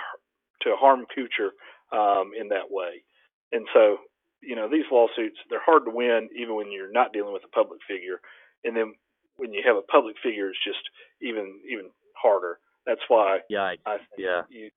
to 0.61 0.75
harm 0.75 1.05
Kuchar 1.15 1.51
um, 1.91 2.31
in 2.39 2.49
that 2.49 2.69
way. 2.69 3.03
And 3.51 3.67
so, 3.73 3.97
you 4.41 4.55
know, 4.55 4.69
these 4.69 4.85
lawsuits 4.91 5.37
they're 5.49 5.63
hard 5.63 5.85
to 5.85 5.91
win 5.91 6.29
even 6.37 6.55
when 6.55 6.71
you're 6.71 6.91
not 6.91 7.13
dealing 7.13 7.33
with 7.33 7.43
a 7.43 7.55
public 7.55 7.79
figure. 7.87 8.19
And 8.63 8.75
then 8.75 8.93
when 9.37 9.53
you 9.53 9.61
have 9.65 9.77
a 9.77 9.81
public 9.81 10.15
figure, 10.23 10.49
it's 10.49 10.63
just 10.63 10.83
even 11.21 11.59
even 11.69 11.89
harder. 12.15 12.59
That's 12.85 13.01
why 13.07 13.39
yikes! 13.51 13.79
I 13.85 13.97
think 13.97 14.17
Yeah, 14.17 14.41
you 14.49 14.69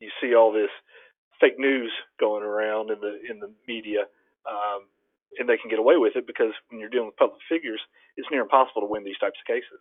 you 0.00 0.10
see 0.20 0.34
all 0.34 0.52
this 0.52 0.70
fake 1.40 1.58
news 1.58 1.92
going 2.18 2.42
around 2.42 2.90
in 2.90 3.00
the 3.00 3.18
in 3.28 3.40
the 3.40 3.50
media, 3.66 4.04
um, 4.48 4.86
and 5.38 5.48
they 5.48 5.56
can 5.56 5.70
get 5.70 5.78
away 5.78 5.96
with 5.96 6.16
it 6.16 6.26
because 6.26 6.52
when 6.68 6.80
you're 6.80 6.88
dealing 6.88 7.06
with 7.06 7.16
public 7.16 7.40
figures, 7.48 7.80
it's 8.16 8.28
near 8.30 8.42
impossible 8.42 8.80
to 8.80 8.86
win 8.86 9.04
these 9.04 9.18
types 9.18 9.38
of 9.40 9.46
cases. 9.46 9.80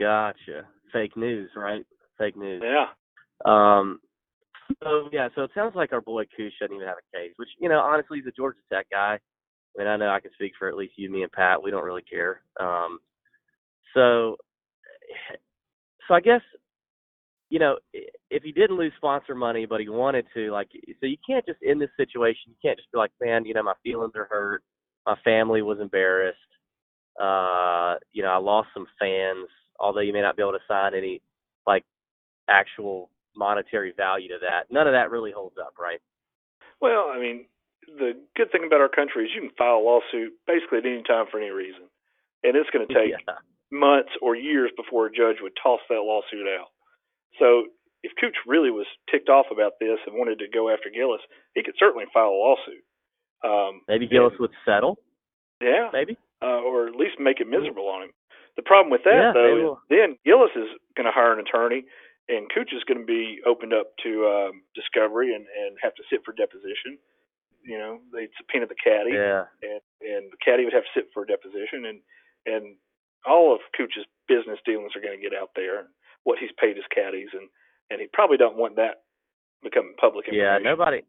gotcha. 0.00 0.66
Fake 0.92 1.16
news, 1.16 1.50
right? 1.56 1.84
Fake 2.18 2.36
news. 2.36 2.62
Yeah, 2.64 2.86
Um. 3.44 4.00
So 4.82 5.08
yeah, 5.12 5.28
so 5.34 5.42
it 5.44 5.50
sounds 5.54 5.76
like 5.76 5.92
our 5.92 6.00
boy 6.00 6.24
Cooch 6.36 6.52
doesn't 6.60 6.74
even 6.74 6.86
have 6.86 6.96
a 6.98 7.16
case, 7.16 7.32
which 7.36 7.48
you 7.60 7.68
know 7.68 7.80
honestly 7.80 8.18
he's 8.18 8.26
a 8.26 8.32
Georgia 8.32 8.58
Tech 8.72 8.86
guy. 8.90 9.18
I 9.18 9.78
mean 9.78 9.86
I 9.86 9.96
know 9.96 10.08
I 10.08 10.20
can 10.20 10.32
speak 10.34 10.52
for 10.58 10.68
at 10.68 10.76
least 10.76 10.94
you, 10.96 11.10
me, 11.10 11.22
and 11.22 11.32
Pat. 11.32 11.62
We 11.62 11.70
don't 11.70 11.84
really 11.84 12.02
care. 12.02 12.42
Um. 12.60 12.98
So, 13.94 14.36
so 16.06 16.14
I 16.14 16.20
guess 16.20 16.42
you 17.48 17.58
know 17.58 17.76
if 18.30 18.42
he 18.42 18.52
didn't 18.52 18.76
lose 18.76 18.92
sponsor 18.96 19.34
money, 19.34 19.66
but 19.66 19.80
he 19.80 19.88
wanted 19.88 20.26
to, 20.34 20.50
like, 20.50 20.68
so 21.00 21.06
you 21.06 21.16
can't 21.28 21.46
just 21.46 21.62
in 21.62 21.78
this 21.78 21.90
situation, 21.96 22.42
you 22.46 22.56
can't 22.62 22.78
just 22.78 22.90
be 22.92 22.98
like, 22.98 23.12
man, 23.20 23.44
you 23.44 23.54
know 23.54 23.62
my 23.62 23.74
feelings 23.82 24.12
are 24.16 24.28
hurt, 24.30 24.62
my 25.06 25.16
family 25.24 25.62
was 25.62 25.78
embarrassed, 25.80 26.38
uh, 27.20 27.94
you 28.12 28.22
know 28.22 28.30
I 28.30 28.38
lost 28.38 28.68
some 28.74 28.86
fans, 28.98 29.48
although 29.78 30.00
you 30.00 30.12
may 30.12 30.22
not 30.22 30.36
be 30.36 30.42
able 30.42 30.52
to 30.52 30.68
sign 30.68 30.94
any 30.94 31.22
like 31.66 31.84
actual 32.48 33.10
monetary 33.36 33.92
value 33.96 34.28
to 34.28 34.38
that. 34.40 34.72
None 34.72 34.86
of 34.86 34.92
that 34.94 35.10
really 35.10 35.32
holds 35.32 35.56
up, 35.58 35.74
right? 35.78 36.00
Well, 36.80 37.10
I 37.12 37.18
mean, 37.18 37.46
the 37.86 38.12
good 38.36 38.50
thing 38.50 38.64
about 38.66 38.80
our 38.80 38.88
country 38.88 39.24
is 39.24 39.30
you 39.34 39.42
can 39.42 39.56
file 39.56 39.78
a 39.78 39.84
lawsuit 39.84 40.34
basically 40.46 40.78
at 40.78 40.86
any 40.86 41.02
time 41.02 41.26
for 41.30 41.38
any 41.38 41.50
reason, 41.50 41.82
and 42.42 42.56
it's 42.56 42.70
going 42.70 42.86
to 42.88 42.94
take 42.94 43.10
yeah. 43.10 43.34
months 43.70 44.10
or 44.20 44.34
years 44.34 44.70
before 44.76 45.06
a 45.06 45.10
judge 45.10 45.36
would 45.40 45.56
toss 45.62 45.80
that 45.88 46.02
lawsuit 46.02 46.46
out. 46.48 46.68
So 47.38 47.66
if 48.02 48.12
Cooch 48.20 48.36
really 48.46 48.70
was 48.70 48.86
ticked 49.10 49.28
off 49.28 49.46
about 49.50 49.72
this 49.80 49.98
and 50.06 50.16
wanted 50.16 50.38
to 50.40 50.48
go 50.52 50.70
after 50.70 50.90
Gillis, 50.90 51.20
he 51.54 51.62
could 51.62 51.74
certainly 51.78 52.06
file 52.12 52.30
a 52.30 52.38
lawsuit. 52.38 52.84
Um, 53.44 53.82
Maybe 53.88 54.06
Gillis 54.08 54.34
would 54.40 54.52
settle. 54.64 54.98
yeah, 55.60 55.90
Maybe. 55.92 56.16
uh, 56.42 56.62
or 56.62 56.88
at 56.88 56.96
least 56.96 57.18
make 57.20 57.40
it 57.40 57.48
miserable 57.48 57.88
on 57.88 58.02
him. 58.04 58.12
The 58.56 58.62
problem 58.64 58.90
with 58.90 59.04
that, 59.04 59.12
Yeah, 59.20 59.32
though, 59.34 59.76
is 59.76 59.78
then 59.90 60.16
Gillis 60.24 60.54
is 60.56 60.68
going 60.96 61.04
to 61.04 61.12
hire 61.12 61.32
an 61.36 61.40
attorney, 61.44 61.84
and 62.28 62.48
Cooch 62.48 62.72
is 62.72 62.82
going 62.88 63.00
to 63.00 63.04
be 63.06 63.38
opened 63.44 63.74
up 63.74 63.92
to 64.02 64.10
um, 64.26 64.62
discovery 64.74 65.34
and, 65.34 65.44
and 65.44 65.76
have 65.82 65.94
to 66.00 66.02
sit 66.08 66.24
for 66.24 66.32
deposition. 66.32 66.96
You 67.62 67.76
know, 67.78 68.00
they'd 68.14 68.32
subpoena 68.38 68.66
the 68.66 68.78
caddy, 68.78 69.12
Yeah. 69.12 69.44
and 69.60 69.82
and 70.00 70.32
the 70.32 70.38
caddy 70.40 70.64
would 70.64 70.72
have 70.72 70.86
to 70.88 70.94
sit 70.96 71.10
for 71.12 71.24
a 71.24 71.26
deposition, 71.26 71.84
and 71.84 71.98
and 72.46 72.76
all 73.26 73.52
of 73.52 73.60
Cooch's 73.76 74.06
business 74.30 74.58
dealings 74.64 74.94
are 74.96 75.02
going 75.04 75.18
to 75.18 75.22
get 75.22 75.36
out 75.36 75.50
there, 75.54 75.80
and 75.84 75.88
what 76.26 76.38
he's 76.42 76.50
paid 76.58 76.74
his 76.76 76.84
caddies, 76.92 77.30
and 77.32 77.48
and 77.90 78.00
he 78.02 78.08
probably 78.12 78.36
don't 78.36 78.56
want 78.58 78.74
that 78.76 79.06
becoming 79.62 79.94
public 79.98 80.26
Yeah. 80.30 80.58
Nobody. 80.60 81.02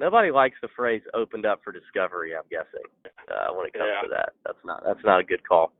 Nobody 0.00 0.30
likes 0.32 0.56
the 0.60 0.68
phrase 0.76 1.02
"opened 1.14 1.46
up 1.46 1.60
for 1.62 1.72
discovery." 1.72 2.34
I'm 2.34 2.48
guessing 2.50 2.82
uh, 3.30 3.54
when 3.54 3.66
it 3.66 3.72
comes 3.72 3.90
Yeah. 3.94 4.02
to 4.02 4.08
that. 4.10 4.32
That's 4.44 4.64
not. 4.64 4.82
That's 4.84 5.04
not 5.04 5.20
a 5.20 5.24
good 5.24 5.46
call. 5.46 5.72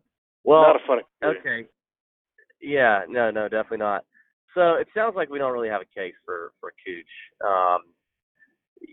Well, 0.45 0.63
not 0.63 0.77
a 0.77 0.87
fun 0.87 1.01
experience. 1.01 1.41
okay. 1.41 1.69
Yeah. 2.63 3.03
No. 3.09 3.31
No. 3.31 3.49
Definitely 3.49 3.79
not. 3.79 4.05
So 4.55 4.75
it 4.75 4.87
sounds 4.95 5.15
like 5.17 5.31
we 5.31 5.39
don't 5.39 5.53
really 5.53 5.69
have 5.69 5.83
a 5.83 5.95
case 6.01 6.15
for 6.25 6.53
for 6.61 6.73
Cooch. 6.87 7.15
Um, 7.45 7.81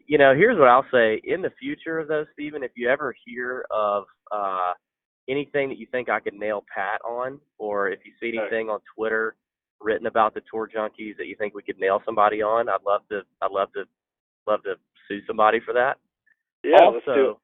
you 0.07 0.17
know, 0.17 0.33
here's 0.35 0.57
what 0.57 0.67
I'll 0.69 0.85
say. 0.91 1.21
In 1.23 1.41
the 1.41 1.51
future, 1.59 2.03
though, 2.07 2.25
Stephen, 2.33 2.63
if 2.63 2.71
you 2.75 2.89
ever 2.89 3.13
hear 3.25 3.65
of 3.71 4.05
uh, 4.31 4.73
anything 5.29 5.69
that 5.69 5.77
you 5.77 5.87
think 5.91 6.09
I 6.09 6.19
could 6.19 6.33
nail 6.33 6.63
Pat 6.73 6.99
on, 7.05 7.39
or 7.57 7.89
if 7.89 7.99
you 8.05 8.11
see 8.19 8.37
anything 8.37 8.69
on 8.69 8.79
Twitter 8.95 9.35
written 9.81 10.07
about 10.07 10.33
the 10.33 10.41
tour 10.51 10.69
junkies 10.73 11.17
that 11.17 11.27
you 11.27 11.35
think 11.37 11.53
we 11.53 11.63
could 11.63 11.79
nail 11.79 12.01
somebody 12.05 12.41
on, 12.41 12.69
I'd 12.69 12.83
love 12.85 13.01
to. 13.09 13.21
I'd 13.41 13.51
love 13.51 13.71
to. 13.73 13.83
Love 14.47 14.63
to 14.63 14.75
sue 15.09 15.19
somebody 15.27 15.59
for 15.59 15.73
that. 15.73 15.97
Yeah, 16.63 16.77
also, 16.81 16.93
let's 16.95 17.05
do 17.05 17.29
it. 17.31 17.37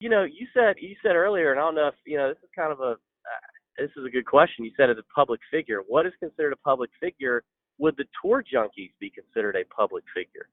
you 0.00 0.10
know, 0.10 0.24
you 0.24 0.46
said 0.52 0.76
you 0.78 0.94
said 1.02 1.16
earlier, 1.16 1.50
and 1.50 1.58
I 1.58 1.62
don't 1.62 1.74
know 1.74 1.88
if 1.88 1.94
you 2.04 2.18
know 2.18 2.28
this 2.28 2.36
is 2.42 2.50
kind 2.54 2.70
of 2.70 2.80
a 2.80 2.92
uh, 2.92 3.46
this 3.78 3.90
is 3.96 4.04
a 4.06 4.10
good 4.10 4.26
question. 4.26 4.66
You 4.66 4.72
said 4.76 4.90
as 4.90 4.98
a 4.98 5.14
public 5.14 5.40
figure, 5.50 5.80
what 5.88 6.04
is 6.04 6.12
considered 6.20 6.52
a 6.52 6.56
public 6.56 6.90
figure? 7.00 7.42
Would 7.78 7.96
the 7.96 8.04
tour 8.22 8.44
junkies 8.44 8.92
be 9.00 9.10
considered 9.10 9.56
a 9.56 9.64
public 9.74 10.04
figure? 10.14 10.48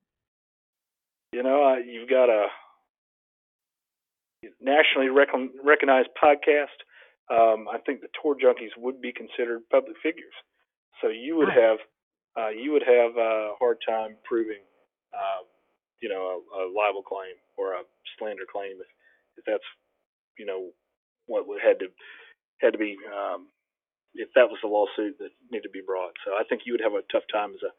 You 1.32 1.42
know, 1.42 1.64
uh, 1.64 1.76
you've 1.76 2.08
got 2.08 2.28
a 2.28 2.46
nationally 4.60 5.08
recon- 5.08 5.52
recognized 5.62 6.08
podcast. 6.20 6.80
Um, 7.30 7.68
I 7.72 7.78
think 7.78 8.00
the 8.00 8.08
tour 8.20 8.34
junkies 8.34 8.76
would 8.76 9.00
be 9.00 9.12
considered 9.12 9.60
public 9.70 9.96
figures. 10.02 10.34
So 11.00 11.08
you 11.08 11.36
would 11.36 11.48
have 11.48 11.78
uh, 12.36 12.48
you 12.50 12.72
would 12.72 12.84
have 12.86 13.16
a 13.16 13.52
hard 13.58 13.78
time 13.86 14.16
proving, 14.24 14.64
um, 15.12 15.44
you 16.00 16.08
know, 16.08 16.40
a, 16.40 16.64
a 16.64 16.72
libel 16.72 17.02
claim 17.02 17.36
or 17.56 17.74
a 17.74 17.82
slander 18.18 18.48
claim 18.50 18.80
if, 18.80 18.88
if 19.36 19.44
that's, 19.44 19.64
you 20.38 20.46
know, 20.46 20.72
what 21.26 21.46
would 21.46 21.60
had 21.60 21.78
to 21.80 21.86
had 22.60 22.72
to 22.72 22.78
be 22.78 22.96
um, 23.12 23.48
if 24.14 24.28
that 24.34 24.48
was 24.48 24.58
the 24.62 24.68
lawsuit 24.68 25.18
that 25.18 25.30
needed 25.50 25.64
to 25.64 25.72
be 25.72 25.82
brought. 25.84 26.12
So 26.24 26.32
I 26.32 26.44
think 26.48 26.62
you 26.64 26.72
would 26.72 26.84
have 26.84 26.94
a 26.94 27.04
tough 27.12 27.24
time 27.32 27.52
as 27.52 27.62
a 27.62 27.72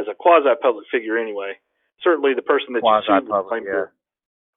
as 0.00 0.06
a 0.10 0.14
quasi 0.14 0.50
public 0.60 0.86
figure 0.90 1.18
anyway. 1.18 1.54
Certainly, 2.02 2.34
the 2.34 2.42
person 2.42 2.74
that 2.74 2.84
you 2.84 3.00
sued 3.06 3.28
would 3.28 3.48
claim 3.48 3.64
yeah. 3.64 3.72
you're 3.72 3.92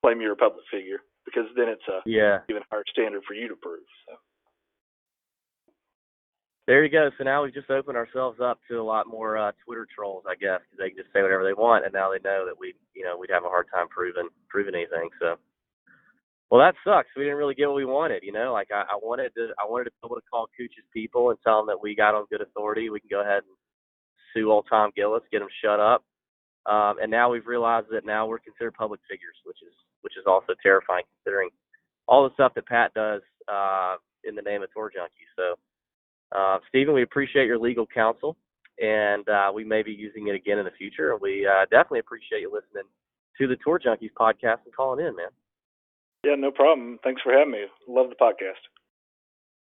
claim 0.03 0.21
you're 0.21 0.33
a 0.33 0.39
public 0.39 0.63
figure 0.71 1.01
because 1.25 1.47
then 1.55 1.67
it's 1.69 1.87
a 1.87 2.01
Yeah. 2.05 2.39
even 2.49 2.63
higher 2.71 2.83
standard 2.91 3.23
for 3.27 3.33
you 3.33 3.47
to 3.47 3.55
prove. 3.55 3.83
So 4.07 4.15
there 6.69 6.85
you 6.85 6.91
go. 6.91 7.09
So 7.17 7.23
now 7.23 7.41
we've 7.41 7.53
just 7.53 7.71
opened 7.71 7.97
ourselves 7.97 8.37
up 8.39 8.59
to 8.69 8.77
a 8.77 8.85
lot 8.85 9.07
more 9.07 9.39
uh, 9.39 9.53
Twitter 9.65 9.87
trolls, 9.89 10.23
I 10.29 10.35
guess, 10.35 10.61
because 10.69 10.77
they 10.77 10.89
can 10.93 11.01
just 11.01 11.09
say 11.09 11.23
whatever 11.25 11.43
they 11.43 11.57
want, 11.57 11.83
and 11.83 11.91
now 11.91 12.13
they 12.13 12.21
know 12.21 12.45
that 12.45 12.53
we, 12.53 12.75
you 12.93 13.03
know, 13.03 13.17
we'd 13.17 13.33
have 13.33 13.43
a 13.43 13.49
hard 13.49 13.65
time 13.73 13.89
proving 13.89 14.29
proving 14.49 14.75
anything. 14.75 15.09
So, 15.19 15.41
well, 16.51 16.61
that 16.61 16.77
sucks. 16.85 17.09
We 17.17 17.23
didn't 17.23 17.41
really 17.41 17.57
get 17.57 17.65
what 17.65 17.81
we 17.81 17.89
wanted, 17.89 18.21
you 18.21 18.31
know. 18.31 18.53
Like 18.53 18.69
I, 18.69 18.85
I 18.85 19.01
wanted 19.01 19.33
to, 19.33 19.49
I 19.57 19.65
wanted 19.65 19.85
to 19.85 19.97
be 19.97 20.05
able 20.05 20.21
to 20.21 20.29
call 20.29 20.45
Cooch's 20.53 20.85
people 20.93 21.31
and 21.31 21.39
tell 21.41 21.57
them 21.57 21.73
that 21.73 21.81
we 21.81 21.95
got 21.95 22.13
on 22.13 22.29
good 22.29 22.45
authority. 22.45 22.91
We 22.91 22.99
can 23.01 23.09
go 23.09 23.21
ahead 23.21 23.41
and 23.49 23.57
sue 24.31 24.51
old 24.51 24.67
Tom 24.69 24.91
Gillis, 24.95 25.25
get 25.31 25.41
him 25.41 25.49
shut 25.65 25.79
up. 25.79 26.05
Um, 26.69 27.01
and 27.01 27.09
now 27.09 27.31
we've 27.31 27.47
realized 27.47 27.87
that 27.89 28.05
now 28.05 28.27
we're 28.27 28.45
considered 28.45 28.77
public 28.77 29.01
figures, 29.09 29.41
which 29.43 29.57
is 29.65 29.73
which 30.01 30.13
is 30.21 30.25
also 30.27 30.53
terrifying 30.61 31.03
considering 31.17 31.49
all 32.07 32.29
the 32.29 32.33
stuff 32.35 32.53
that 32.53 32.67
Pat 32.67 32.93
does 32.93 33.21
uh, 33.51 33.95
in 34.23 34.35
the 34.35 34.45
name 34.45 34.61
of 34.61 34.69
Tour 34.71 34.91
Junkies. 34.93 35.33
So, 35.35 35.57
uh, 36.31 36.59
Stephen, 36.69 36.93
we 36.93 37.03
appreciate 37.03 37.45
your 37.45 37.57
legal 37.57 37.85
counsel, 37.85 38.37
and 38.79 39.27
uh, 39.29 39.51
we 39.53 39.63
may 39.63 39.83
be 39.83 39.91
using 39.91 40.27
it 40.27 40.35
again 40.35 40.59
in 40.59 40.65
the 40.65 40.71
future. 40.71 41.11
And 41.11 41.21
we 41.21 41.47
uh, 41.47 41.65
definitely 41.65 41.99
appreciate 41.99 42.41
you 42.41 42.51
listening 42.51 42.89
to 43.39 43.47
the 43.47 43.57
Tour 43.63 43.79
Junkies 43.79 44.13
podcast 44.19 44.59
and 44.65 44.75
calling 44.75 45.05
in, 45.05 45.15
man. 45.15 45.29
Yeah, 46.23 46.35
no 46.35 46.51
problem. 46.51 46.99
Thanks 47.03 47.21
for 47.21 47.31
having 47.31 47.51
me. 47.51 47.63
Love 47.87 48.09
the 48.09 48.15
podcast. 48.15 48.59